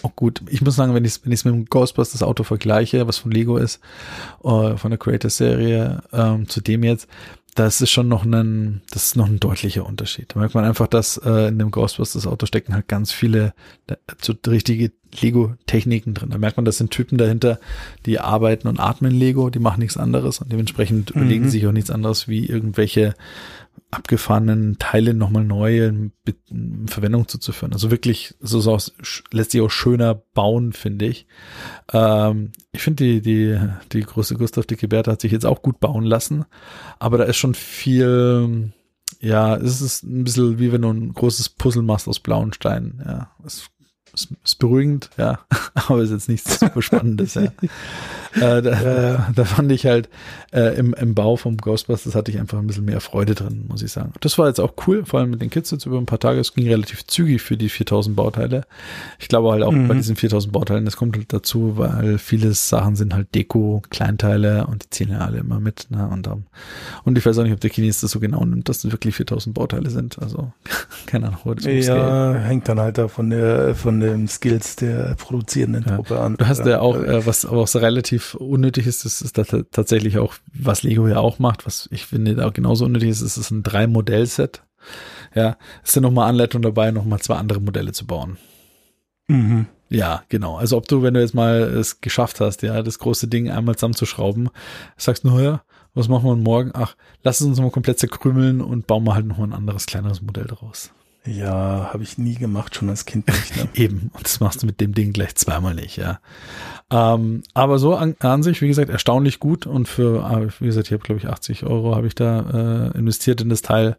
auch 0.03 0.15
gut. 0.15 0.41
Ich 0.49 0.61
muss 0.61 0.75
sagen, 0.75 0.93
wenn 0.93 1.05
ich 1.05 1.11
es 1.11 1.25
wenn 1.25 1.31
ich's 1.31 1.45
mit 1.45 1.53
dem 1.53 1.65
Ghostbusters 1.65 2.23
Auto 2.23 2.43
vergleiche, 2.43 3.07
was 3.07 3.17
von 3.17 3.31
Lego 3.31 3.57
ist, 3.57 3.79
uh, 4.43 4.77
von 4.77 4.91
der 4.91 4.97
Creator 4.97 5.29
Serie, 5.29 6.01
ähm, 6.11 6.47
zu 6.47 6.61
dem 6.61 6.83
jetzt, 6.83 7.07
das 7.55 7.81
ist 7.81 7.91
schon 7.91 8.07
noch 8.07 8.23
ein, 8.23 8.81
das 8.91 9.07
ist 9.07 9.15
noch 9.17 9.27
ein 9.27 9.39
deutlicher 9.39 9.85
Unterschied. 9.85 10.33
Da 10.33 10.39
merkt 10.39 10.55
man 10.55 10.63
einfach, 10.63 10.87
dass 10.87 11.17
äh, 11.17 11.49
in 11.49 11.59
dem 11.59 11.71
Ghostbusters 11.71 12.27
Auto 12.27 12.45
stecken 12.45 12.73
halt 12.73 12.87
ganz 12.87 13.11
viele 13.11 13.53
äh, 13.87 13.95
so 14.21 14.33
richtige 14.47 14.91
Lego-Techniken 15.19 16.13
drin. 16.13 16.29
Da 16.29 16.37
merkt 16.37 16.57
man, 16.57 16.65
das 16.65 16.77
sind 16.77 16.91
Typen 16.91 17.17
dahinter, 17.17 17.59
die 18.05 18.19
arbeiten 18.19 18.67
und 18.67 18.79
atmen 18.79 19.11
Lego, 19.11 19.49
die 19.49 19.59
machen 19.59 19.79
nichts 19.79 19.97
anderes 19.97 20.39
und 20.39 20.51
dementsprechend 20.51 21.13
mhm. 21.13 21.21
überlegen 21.21 21.49
sich 21.49 21.65
auch 21.67 21.71
nichts 21.71 21.91
anderes 21.91 22.27
wie 22.27 22.45
irgendwelche 22.45 23.13
abgefahrenen 23.91 24.77
Teile 24.79 25.13
nochmal 25.13 25.43
neu 25.43 25.85
in, 25.85 26.11
in 26.49 26.87
Verwendung 26.87 27.27
zuzuführen. 27.27 27.73
Also 27.73 27.91
wirklich, 27.91 28.35
so, 28.39 28.59
so 28.59 28.77
lässt 29.31 29.51
sich 29.51 29.61
auch 29.61 29.71
schöner 29.71 30.15
bauen, 30.15 30.73
finde 30.73 31.05
ich. 31.05 31.27
Ähm, 31.91 32.51
ich 32.71 32.81
finde, 32.81 33.03
die, 33.03 33.21
die, 33.21 33.59
die 33.91 34.01
große 34.01 34.35
Gustav 34.35 34.65
Dicke 34.65 34.87
Bertha 34.87 35.11
hat 35.11 35.21
sich 35.21 35.31
jetzt 35.31 35.45
auch 35.45 35.61
gut 35.61 35.79
bauen 35.79 36.05
lassen, 36.05 36.45
aber 36.99 37.17
da 37.17 37.23
ist 37.25 37.37
schon 37.37 37.55
viel, 37.55 38.71
ja, 39.19 39.55
es 39.55 39.81
ist 39.81 40.03
ein 40.03 40.23
bisschen 40.23 40.59
wie 40.59 40.71
wenn 40.71 40.81
du 40.81 40.89
ein 40.89 41.13
großes 41.13 41.49
Puzzle 41.49 41.83
machst 41.83 42.07
aus 42.07 42.19
blauen 42.19 42.53
Steinen. 42.53 43.01
Ja, 43.05 43.31
es 43.45 43.69
ist, 44.13 44.29
ist 44.43 44.59
beruhigend, 44.59 45.09
ja, 45.17 45.39
aber 45.73 46.01
ist 46.01 46.11
jetzt 46.11 46.29
nichts 46.29 46.59
super 46.59 46.81
Spannendes, 46.81 47.35
ja. 47.35 47.43
äh, 48.35 48.61
da, 48.61 48.61
ja. 48.61 49.31
da 49.35 49.45
fand 49.45 49.71
ich 49.71 49.85
halt 49.85 50.09
äh, 50.51 50.77
im, 50.77 50.93
im 50.93 51.13
Bau 51.13 51.35
vom 51.35 51.57
Ghostbusters 51.57 52.15
hatte 52.15 52.31
ich 52.31 52.39
einfach 52.39 52.57
ein 52.57 52.67
bisschen 52.67 52.85
mehr 52.85 53.01
Freude 53.01 53.35
drin, 53.35 53.65
muss 53.67 53.83
ich 53.83 53.91
sagen. 53.91 54.13
Das 54.21 54.37
war 54.37 54.47
jetzt 54.47 54.59
auch 54.59 54.73
cool, 54.87 55.05
vor 55.05 55.19
allem 55.19 55.29
mit 55.29 55.41
den 55.41 55.49
Kids 55.49 55.71
jetzt 55.71 55.85
über 55.85 55.97
ein 55.97 56.05
paar 56.05 56.19
Tage. 56.19 56.39
Es 56.39 56.53
ging 56.53 56.67
relativ 56.67 57.05
zügig 57.05 57.41
für 57.41 57.57
die 57.57 57.69
4000 57.69 58.15
Bauteile. 58.15 58.65
Ich 59.19 59.27
glaube 59.27 59.51
halt 59.51 59.63
auch 59.63 59.71
mhm. 59.71 59.87
bei 59.87 59.93
diesen 59.93 60.15
4000 60.15 60.51
Bauteilen, 60.51 60.85
das 60.85 60.97
kommt 60.97 61.15
halt 61.15 61.31
dazu, 61.31 61.77
weil 61.77 62.17
viele 62.17 62.53
Sachen 62.53 62.95
sind 62.95 63.13
halt 63.13 63.33
Deko, 63.35 63.81
Kleinteile 63.89 64.67
und 64.67 64.83
die 64.83 64.89
ziehen 64.89 65.11
ja 65.11 65.19
alle 65.19 65.39
immer 65.39 65.59
mit. 65.59 65.87
Ne? 65.89 66.07
Und, 66.07 66.27
um, 66.27 66.45
und 67.03 67.17
ich 67.17 67.25
weiß 67.25 67.37
auch 67.37 67.43
nicht, 67.43 67.53
ob 67.53 67.59
der 67.59 67.69
Chines 67.69 68.01
das 68.01 68.11
so 68.11 68.19
genau 68.19 68.43
nimmt, 68.43 68.69
dass 68.69 68.81
das 68.81 68.91
wirklich 68.91 69.15
4000 69.15 69.53
Bauteile 69.53 69.89
sind. 69.89 70.19
Also 70.19 70.51
keine 71.05 71.27
Ahnung. 71.27 71.39
Wo 71.43 71.53
das 71.53 71.65
ja, 71.65 72.33
hängt 72.33 72.67
dann 72.67 72.79
halt 72.79 72.97
da 72.97 73.07
von 73.07 73.29
der 73.29 73.75
von 73.75 73.98
den 73.99 74.27
Skills 74.27 74.75
der 74.75 75.15
produzierenden 75.15 75.85
ja. 75.87 75.95
Truppe 75.95 76.19
an. 76.19 76.35
Du 76.37 76.47
hast 76.47 76.65
ja 76.65 76.79
auch, 76.79 76.95
äh, 76.95 77.25
was 77.25 77.45
aber 77.45 77.61
auch 77.61 77.67
so 77.67 77.79
relativ 77.79 78.35
unnötig 78.35 78.87
ist, 78.87 79.05
das 79.05 79.21
ist 79.21 79.37
da 79.37 79.43
tatsächlich 79.43 80.17
auch, 80.17 80.35
was 80.53 80.83
Lego 80.83 81.07
ja 81.07 81.17
auch 81.17 81.39
macht, 81.39 81.65
was 81.65 81.87
ich 81.91 82.05
finde 82.05 82.45
auch 82.45 82.53
genauso 82.53 82.85
unnötig 82.85 83.09
ist, 83.09 83.21
ist 83.21 83.37
es 83.37 83.51
ein 83.51 83.63
drei 83.63 83.87
Modell-Set. 83.87 84.63
Ja, 85.35 85.57
ist 85.83 85.95
da 85.95 86.01
nochmal 86.01 86.29
Anleitung 86.29 86.61
dabei, 86.61 86.91
nochmal 86.91 87.19
zwei 87.19 87.35
andere 87.35 87.59
Modelle 87.59 87.91
zu 87.91 88.07
bauen. 88.07 88.37
Mhm. 89.27 89.67
Ja, 89.89 90.23
genau. 90.29 90.57
Also 90.57 90.77
ob 90.77 90.87
du, 90.87 91.01
wenn 91.01 91.15
du 91.15 91.19
jetzt 91.19 91.33
mal 91.33 91.61
es 91.61 92.01
geschafft 92.01 92.39
hast, 92.39 92.61
ja, 92.61 92.81
das 92.81 92.99
große 92.99 93.27
Ding 93.27 93.49
einmal 93.49 93.75
zusammenzuschrauben, 93.75 94.49
sagst, 94.97 95.25
naja, 95.25 95.63
was 95.93 96.07
machen 96.07 96.25
wir 96.25 96.35
morgen? 96.35 96.71
Ach, 96.73 96.95
lass 97.23 97.41
es 97.41 97.47
uns 97.47 97.59
mal 97.59 97.71
komplett 97.71 97.99
zerkrümeln 97.99 98.61
und 98.61 98.87
bauen 98.87 99.03
wir 99.03 99.15
halt 99.15 99.25
noch 99.25 99.37
mal 99.37 99.45
ein 99.45 99.53
anderes, 99.53 99.87
kleineres 99.87 100.21
Modell 100.21 100.45
draus. 100.45 100.91
Ja, 101.25 101.89
habe 101.91 102.01
ich 102.01 102.17
nie 102.17 102.35
gemacht, 102.35 102.75
schon 102.75 102.89
als 102.89 103.05
Kind 103.05 103.27
nicht. 103.27 103.55
Ne? 103.57 103.67
Eben, 103.73 104.09
und 104.13 104.23
das 104.23 104.39
machst 104.39 104.63
du 104.63 104.65
mit 104.65 104.79
dem 104.79 104.93
Ding 104.93 105.11
gleich 105.11 105.35
zweimal 105.35 105.75
nicht, 105.75 105.97
ja. 105.97 106.19
Ähm, 106.89 107.43
aber 107.53 107.77
so 107.77 107.95
an, 107.95 108.15
an, 108.19 108.41
sich, 108.41 108.61
wie 108.61 108.67
gesagt, 108.67 108.89
erstaunlich 108.89 109.39
gut 109.39 109.67
und 109.67 109.87
für, 109.87 110.23
ah, 110.23 110.47
wie 110.59 110.65
gesagt, 110.65 110.87
ich 110.87 110.93
habe 110.93 111.03
glaube 111.03 111.19
ich 111.19 111.27
80 111.27 111.63
Euro 111.63 111.95
habe 111.95 112.07
ich 112.07 112.15
da 112.15 112.91
äh, 112.93 112.97
investiert 112.97 113.41
in 113.41 113.49
das 113.49 113.61
Teil, 113.61 113.97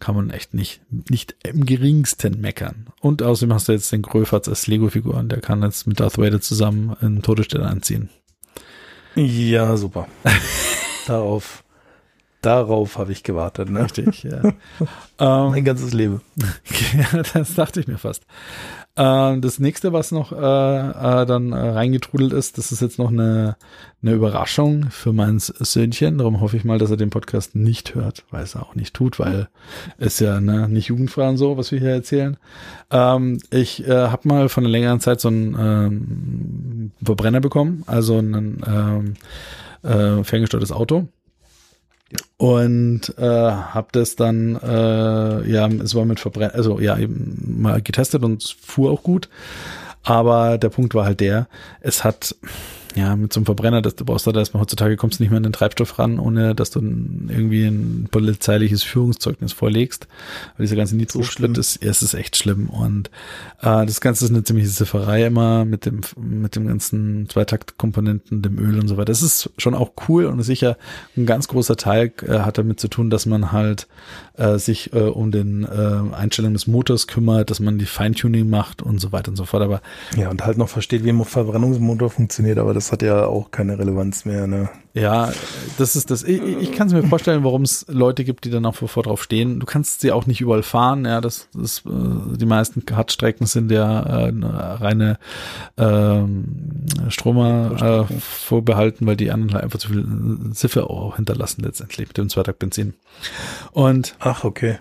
kann 0.00 0.16
man 0.16 0.30
echt 0.30 0.54
nicht, 0.54 0.80
nicht 0.90 1.36
im 1.44 1.66
geringsten 1.66 2.40
meckern. 2.40 2.86
Und 3.00 3.22
außerdem 3.22 3.54
hast 3.54 3.68
du 3.68 3.72
jetzt 3.72 3.92
den 3.92 4.02
Gröfatz 4.02 4.48
als 4.48 4.66
Lego-Figur 4.66 5.14
und 5.14 5.30
der 5.30 5.40
kann 5.40 5.62
jetzt 5.62 5.86
mit 5.86 6.00
Darth 6.00 6.18
Vader 6.18 6.40
zusammen 6.40 6.96
in 7.00 7.22
Todesstelle 7.22 7.66
anziehen. 7.66 8.08
Ja, 9.14 9.76
super. 9.76 10.08
Darauf 11.06 11.62
Darauf 12.42 12.98
habe 12.98 13.12
ich 13.12 13.22
gewartet, 13.22 13.70
ne? 13.70 13.84
Richtig, 13.84 14.24
ja. 14.24 14.42
ähm, 15.20 15.50
mein 15.52 15.64
ganzes 15.64 15.92
Leben. 15.92 16.20
das 17.34 17.54
dachte 17.54 17.78
ich 17.78 17.86
mir 17.86 17.98
fast. 17.98 18.24
Ähm, 18.96 19.40
das 19.40 19.60
nächste, 19.60 19.92
was 19.92 20.10
noch 20.10 20.32
äh, 20.32 20.36
äh, 20.36 21.24
dann 21.24 21.52
äh, 21.52 21.56
reingetrudelt 21.56 22.32
ist, 22.32 22.58
das 22.58 22.72
ist 22.72 22.82
jetzt 22.82 22.98
noch 22.98 23.10
eine, 23.10 23.56
eine 24.02 24.12
Überraschung 24.12 24.90
für 24.90 25.12
mein 25.12 25.38
Söhnchen. 25.38 26.18
Darum 26.18 26.40
hoffe 26.40 26.56
ich 26.56 26.64
mal, 26.64 26.78
dass 26.78 26.90
er 26.90 26.96
den 26.96 27.10
Podcast 27.10 27.54
nicht 27.54 27.94
hört, 27.94 28.24
weil 28.32 28.42
es 28.42 28.56
er 28.56 28.64
auch 28.64 28.74
nicht 28.74 28.92
tut, 28.92 29.20
weil 29.20 29.48
es 29.98 30.18
ja 30.18 30.40
ne, 30.40 30.68
nicht 30.68 30.88
jugendfrei 30.88 31.28
und 31.28 31.36
so, 31.36 31.56
was 31.56 31.70
wir 31.70 31.78
hier 31.78 31.90
erzählen. 31.90 32.36
Ähm, 32.90 33.38
ich 33.50 33.86
äh, 33.86 34.08
habe 34.08 34.26
mal 34.26 34.48
von 34.48 34.64
einer 34.64 34.72
längeren 34.72 34.98
Zeit 34.98 35.20
so 35.20 35.28
einen 35.28 35.56
ähm, 35.58 36.90
Verbrenner 37.02 37.40
bekommen, 37.40 37.84
also 37.86 38.18
ein 38.18 38.62
ähm, 38.66 39.14
äh, 39.88 40.24
ferngesteuertes 40.24 40.72
Auto 40.72 41.06
und 42.36 43.14
äh, 43.18 43.22
habe 43.22 43.88
das 43.92 44.16
dann 44.16 44.56
äh, 44.56 45.50
ja 45.50 45.66
es 45.68 45.94
war 45.94 46.04
mit 46.04 46.20
Verbrenner 46.20 46.54
also 46.54 46.80
ja 46.80 46.98
eben 46.98 47.56
mal 47.58 47.80
getestet 47.82 48.22
und 48.22 48.42
es 48.42 48.50
fuhr 48.50 48.90
auch 48.90 49.02
gut. 49.02 49.28
Aber 50.04 50.58
der 50.58 50.70
Punkt 50.70 50.94
war 50.94 51.04
halt 51.04 51.20
der 51.20 51.46
es 51.80 52.04
hat 52.04 52.34
ja, 52.94 53.16
mit 53.16 53.32
so 53.32 53.40
einem 53.40 53.46
Verbrenner, 53.46 53.82
das 53.82 53.96
du 53.96 54.04
brauchst 54.04 54.26
da 54.26 54.32
erstmal 54.32 54.62
heutzutage 54.62 54.96
kommst 54.96 55.18
du 55.18 55.22
nicht 55.22 55.30
mehr 55.30 55.38
an 55.38 55.42
den 55.42 55.52
Treibstoff 55.52 55.98
ran, 55.98 56.18
ohne 56.18 56.54
dass 56.54 56.70
du 56.70 56.80
irgendwie 56.80 57.64
ein 57.64 58.08
polizeiliches 58.10 58.82
Führungszeugnis 58.82 59.52
vorlegst. 59.52 60.06
Weil 60.56 60.64
dieser 60.64 60.76
ganze 60.76 60.96
Nitro-Split 60.96 61.56
ist, 61.58 61.82
es 61.82 62.02
ist 62.02 62.14
echt 62.14 62.36
schlimm. 62.36 62.68
Und 62.68 63.08
äh, 63.60 63.86
das 63.86 64.00
Ganze 64.00 64.24
ist 64.24 64.30
eine 64.30 64.44
ziemliche 64.44 64.68
Zifferei 64.68 65.26
immer 65.26 65.64
mit 65.64 65.86
dem, 65.86 66.00
mit 66.16 66.56
dem 66.56 66.66
ganzen 66.66 67.28
Zweitaktkomponenten, 67.28 68.42
dem 68.42 68.58
Öl 68.58 68.78
und 68.78 68.88
so 68.88 68.96
weiter. 68.96 69.06
Das 69.06 69.22
ist 69.22 69.50
schon 69.58 69.74
auch 69.74 69.92
cool 70.08 70.26
und 70.26 70.42
sicher 70.42 70.76
ein 71.16 71.26
ganz 71.26 71.48
großer 71.48 71.76
Teil 71.76 72.12
äh, 72.26 72.40
hat 72.40 72.58
damit 72.58 72.80
zu 72.80 72.88
tun, 72.88 73.10
dass 73.10 73.26
man 73.26 73.52
halt 73.52 73.86
äh, 74.36 74.58
sich 74.58 74.92
äh, 74.92 75.00
um 75.00 75.30
den 75.30 75.64
äh, 75.64 76.14
Einstellungen 76.14 76.54
des 76.54 76.66
Motors 76.66 77.06
kümmert, 77.06 77.50
dass 77.50 77.60
man 77.60 77.78
die 77.78 77.86
Feintuning 77.86 78.48
macht 78.48 78.82
und 78.82 78.98
so 78.98 79.12
weiter 79.12 79.30
und 79.30 79.36
so 79.36 79.44
fort. 79.44 79.62
Aber 79.62 79.80
ja, 80.16 80.30
und 80.30 80.44
halt 80.44 80.58
noch 80.58 80.68
versteht, 80.68 81.04
wie 81.04 81.10
ein 81.10 81.24
Verbrennungsmotor 81.24 82.10
funktioniert, 82.10 82.58
aber 82.58 82.74
das 82.74 82.81
hat 82.90 83.02
ja 83.02 83.26
auch 83.26 83.50
keine 83.50 83.78
Relevanz 83.78 84.24
mehr, 84.24 84.46
ne? 84.46 84.70
Ja, 84.94 85.32
das 85.78 85.96
ist 85.96 86.10
das. 86.10 86.22
Ich, 86.22 86.42
ich 86.42 86.72
kann 86.72 86.88
es 86.88 86.92
mir 86.92 87.02
vorstellen, 87.02 87.44
warum 87.44 87.62
es 87.62 87.86
Leute 87.88 88.24
gibt, 88.24 88.44
die 88.44 88.50
dann 88.50 88.66
auch 88.66 88.76
sofort 88.76 89.06
drauf 89.06 89.22
stehen. 89.22 89.60
Du 89.60 89.66
kannst 89.66 90.00
sie 90.00 90.12
auch 90.12 90.26
nicht 90.26 90.40
überall 90.40 90.62
fahren. 90.62 91.04
Ja, 91.04 91.20
das, 91.20 91.48
das 91.54 91.78
äh, 91.86 92.36
die 92.36 92.46
meisten 92.46 92.82
Hartstrecken 92.90 93.46
sind 93.46 93.70
ja 93.70 94.00
äh, 94.00 94.32
reine 94.34 95.18
ähm, 95.78 96.86
Stromer 97.08 98.06
äh, 98.10 98.14
vorbehalten, 98.20 99.06
weil 99.06 99.16
die 99.16 99.30
anderen 99.30 99.54
halt 99.54 99.64
einfach 99.64 99.78
zu 99.78 99.88
viel 99.88 100.06
Ziffer 100.52 100.90
auch 100.90 101.16
hinterlassen 101.16 101.62
letztendlich 101.62 102.08
mit 102.08 102.18
dem 102.18 102.28
Zweitaktbenzin. 102.28 102.94
Und 103.72 104.16
ach 104.18 104.44
okay. 104.44 104.78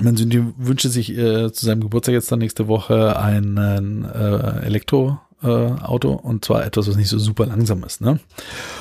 Man 0.00 0.16
wünsche 0.56 0.88
sich 0.88 1.10
äh, 1.10 1.52
zu 1.52 1.66
seinem 1.66 1.82
Geburtstag 1.82 2.14
jetzt 2.14 2.32
dann 2.32 2.38
nächste 2.38 2.66
Woche 2.66 3.18
einen 3.18 4.04
äh, 4.04 4.64
Elektro 4.64 5.20
äh, 5.42 5.46
Auto 5.46 6.12
und 6.12 6.44
zwar 6.44 6.64
etwas, 6.64 6.88
was 6.88 6.96
nicht 6.96 7.08
so 7.08 7.18
super 7.18 7.46
langsam 7.46 7.82
ist. 7.84 8.00
Ne? 8.00 8.20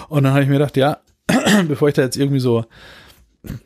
Und 0.09 0.23
dann 0.23 0.33
habe 0.33 0.43
ich 0.43 0.49
mir 0.49 0.55
gedacht, 0.55 0.77
ja, 0.77 0.99
bevor 1.67 1.87
ich 1.87 1.95
da 1.95 2.01
jetzt 2.01 2.17
irgendwie 2.17 2.39
so, 2.39 2.65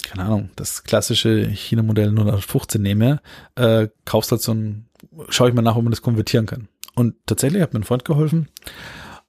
keine 0.03 0.23
Ahnung, 0.23 0.49
das 0.55 0.83
klassische 0.83 1.47
China-Modell 1.49 2.11
015 2.41 2.81
nehme, 2.81 3.21
äh, 3.55 3.87
halt 4.11 4.41
so 4.41 4.53
ein, 4.53 4.87
schaue 5.29 5.49
ich 5.49 5.55
mal 5.55 5.61
nach, 5.61 5.75
ob 5.75 5.83
man 5.83 5.91
das 5.91 6.01
konvertieren 6.01 6.45
kann. 6.45 6.67
Und 6.95 7.15
tatsächlich 7.25 7.61
hat 7.61 7.73
mir 7.73 7.81
ein 7.81 7.83
Freund 7.83 8.05
geholfen. 8.05 8.47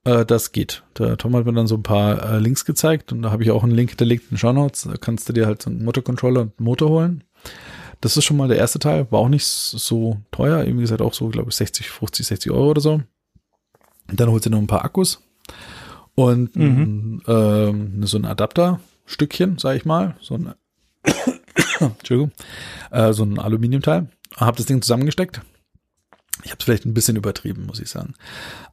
Äh, 0.05 0.25
das 0.25 0.53
geht. 0.53 0.83
Der 0.97 1.17
Tom 1.17 1.35
hat 1.35 1.45
mir 1.45 1.53
dann 1.53 1.67
so 1.67 1.75
ein 1.75 1.83
paar 1.83 2.35
äh, 2.35 2.39
Links 2.39 2.63
gezeigt 2.63 3.11
und 3.11 3.21
da 3.21 3.31
habe 3.31 3.43
ich 3.43 3.51
auch 3.51 3.63
einen 3.63 3.73
Link 3.75 3.89
hinterlegt 3.89 4.23
in 4.25 4.29
den 4.31 4.37
Show 4.37 4.53
Notes. 4.53 4.83
Da 4.83 4.95
kannst 4.95 5.27
du 5.27 5.33
dir 5.33 5.45
halt 5.45 5.61
so 5.61 5.69
einen 5.69 5.83
Motorcontroller 5.83 6.41
und 6.41 6.53
einen 6.57 6.65
Motor 6.65 6.89
holen. 6.89 7.23
Das 7.99 8.15
ist 8.15 8.25
schon 8.25 8.37
mal 8.37 8.47
der 8.47 8.57
erste 8.57 8.79
Teil. 8.79 9.11
War 9.11 9.19
auch 9.19 9.29
nicht 9.29 9.45
so 9.45 10.17
teuer. 10.31 10.65
Wie 10.65 10.73
gesagt, 10.73 11.01
auch 11.01 11.13
so, 11.13 11.27
glaube 11.27 11.49
ich, 11.49 11.55
60, 11.55 11.89
50, 11.89 12.27
60 12.27 12.51
Euro 12.51 12.69
oder 12.69 12.81
so. 12.81 13.01
Dann 14.11 14.29
holst 14.29 14.45
du 14.45 14.49
noch 14.49 14.59
ein 14.59 14.67
paar 14.67 14.85
Akkus 14.85 15.21
und 16.15 16.55
mhm. 16.55 17.21
ähm, 17.27 18.03
so 18.05 18.17
ein 18.17 18.25
Adapterstückchen, 18.25 19.57
sage 19.57 19.77
ich 19.77 19.85
mal. 19.85 20.15
So 20.21 20.35
ein, 20.35 20.53
Entschuldigung, 21.79 22.31
äh, 22.91 23.13
so 23.13 23.23
ein 23.23 23.39
Aluminiumteil. 23.39 24.07
Hab 24.35 24.55
das 24.55 24.65
Ding 24.65 24.81
zusammengesteckt. 24.81 25.41
Ich 26.43 26.51
habe 26.51 26.59
es 26.59 26.65
vielleicht 26.65 26.85
ein 26.85 26.93
bisschen 26.93 27.17
übertrieben, 27.17 27.65
muss 27.65 27.79
ich 27.79 27.89
sagen. 27.89 28.13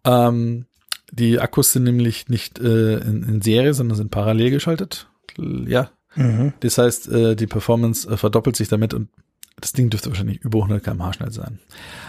Ähm, 0.04 0.66
die 1.10 1.40
Akkus 1.40 1.72
sind 1.72 1.84
nämlich 1.84 2.28
nicht 2.28 2.58
äh, 2.58 2.98
in, 2.98 3.22
in 3.22 3.42
Serie, 3.42 3.74
sondern 3.74 3.96
sind 3.96 4.10
parallel 4.10 4.50
geschaltet. 4.50 5.08
Ja. 5.38 5.90
Mhm. 6.16 6.52
Das 6.60 6.78
heißt, 6.78 7.08
äh, 7.08 7.36
die 7.36 7.46
Performance 7.46 8.08
äh, 8.08 8.16
verdoppelt 8.16 8.56
sich 8.56 8.68
damit 8.68 8.94
und 8.94 9.08
das 9.60 9.72
Ding 9.72 9.88
dürfte 9.88 10.10
wahrscheinlich 10.10 10.42
über 10.42 10.58
100 10.58 10.82
km/h 10.82 11.14
schnell 11.14 11.30
sein. 11.30 11.58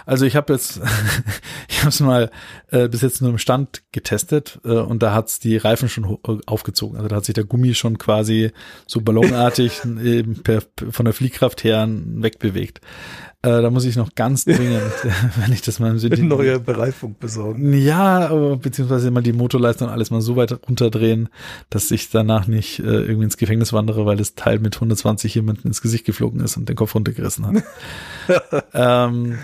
Also 0.06 0.26
ich 0.26 0.36
habe 0.36 0.54
jetzt, 0.54 0.82
ich 1.70 1.80
habe 1.80 1.90
es 1.90 2.00
mal 2.00 2.32
äh, 2.72 2.88
bis 2.88 3.02
jetzt 3.02 3.22
nur 3.22 3.30
im 3.32 3.38
Stand 3.38 3.84
getestet 3.92 4.60
äh, 4.66 4.70
und 4.70 5.04
da 5.04 5.14
hat's 5.14 5.40
die 5.40 5.58
Reifen 5.58 5.88
schon 5.88 6.18
aufgezogen. 6.46 6.98
Also 6.98 7.08
da 7.08 7.18
hat 7.18 7.26
sich 7.26 7.36
der 7.36 7.44
Gummi 7.44 7.74
schon 7.76 7.98
quasi 7.98 8.52
so 8.88 9.02
ballonartig 9.02 9.82
eben 10.04 10.42
per, 10.44 10.64
von 10.90 11.06
der 11.06 11.14
Fliehkraft 11.14 11.64
her 11.64 11.88
wegbewegt. 11.88 12.82
Äh, 13.46 13.62
da 13.62 13.70
muss 13.70 13.86
ich 13.86 13.96
noch 13.96 14.16
ganz 14.16 14.46
dringend, 14.46 14.82
wenn 15.40 15.54
ich 15.54 15.62
das 15.62 15.80
mal 15.80 15.96
im 15.96 16.12
Eine 16.12 16.24
neue 16.24 16.60
Bereifung 16.60 17.16
besorgen. 17.20 17.74
Ja, 17.74 18.56
beziehungsweise 18.56 19.12
mal 19.12 19.22
die 19.22 19.34
Motorleistung 19.34 19.88
alles 19.88 20.10
mal 20.10 20.22
so 20.22 20.36
weit 20.36 20.68
runterdrehen, 20.68 21.30
dass 21.70 21.92
ich 21.92 22.10
danach 22.10 22.48
nicht 22.48 22.80
äh, 22.80 22.84
irgendwie 22.84 23.26
ins 23.26 23.38
Gefängnis 23.38 23.72
wandere, 23.72 24.08
weil 24.08 24.18
das 24.18 24.34
Teil 24.34 24.58
mit 24.58 24.76
120 24.76 25.36
jemanden 25.36 25.68
ins 25.68 25.84
Gesicht 25.84 26.06
geflogen 26.06 26.40
ist 26.40 26.58
und 26.58 26.68
den 26.70 26.76
Kopf 26.76 26.96
runtergerissen 26.96 27.35
hat. 27.44 28.66
ähm, 28.74 29.40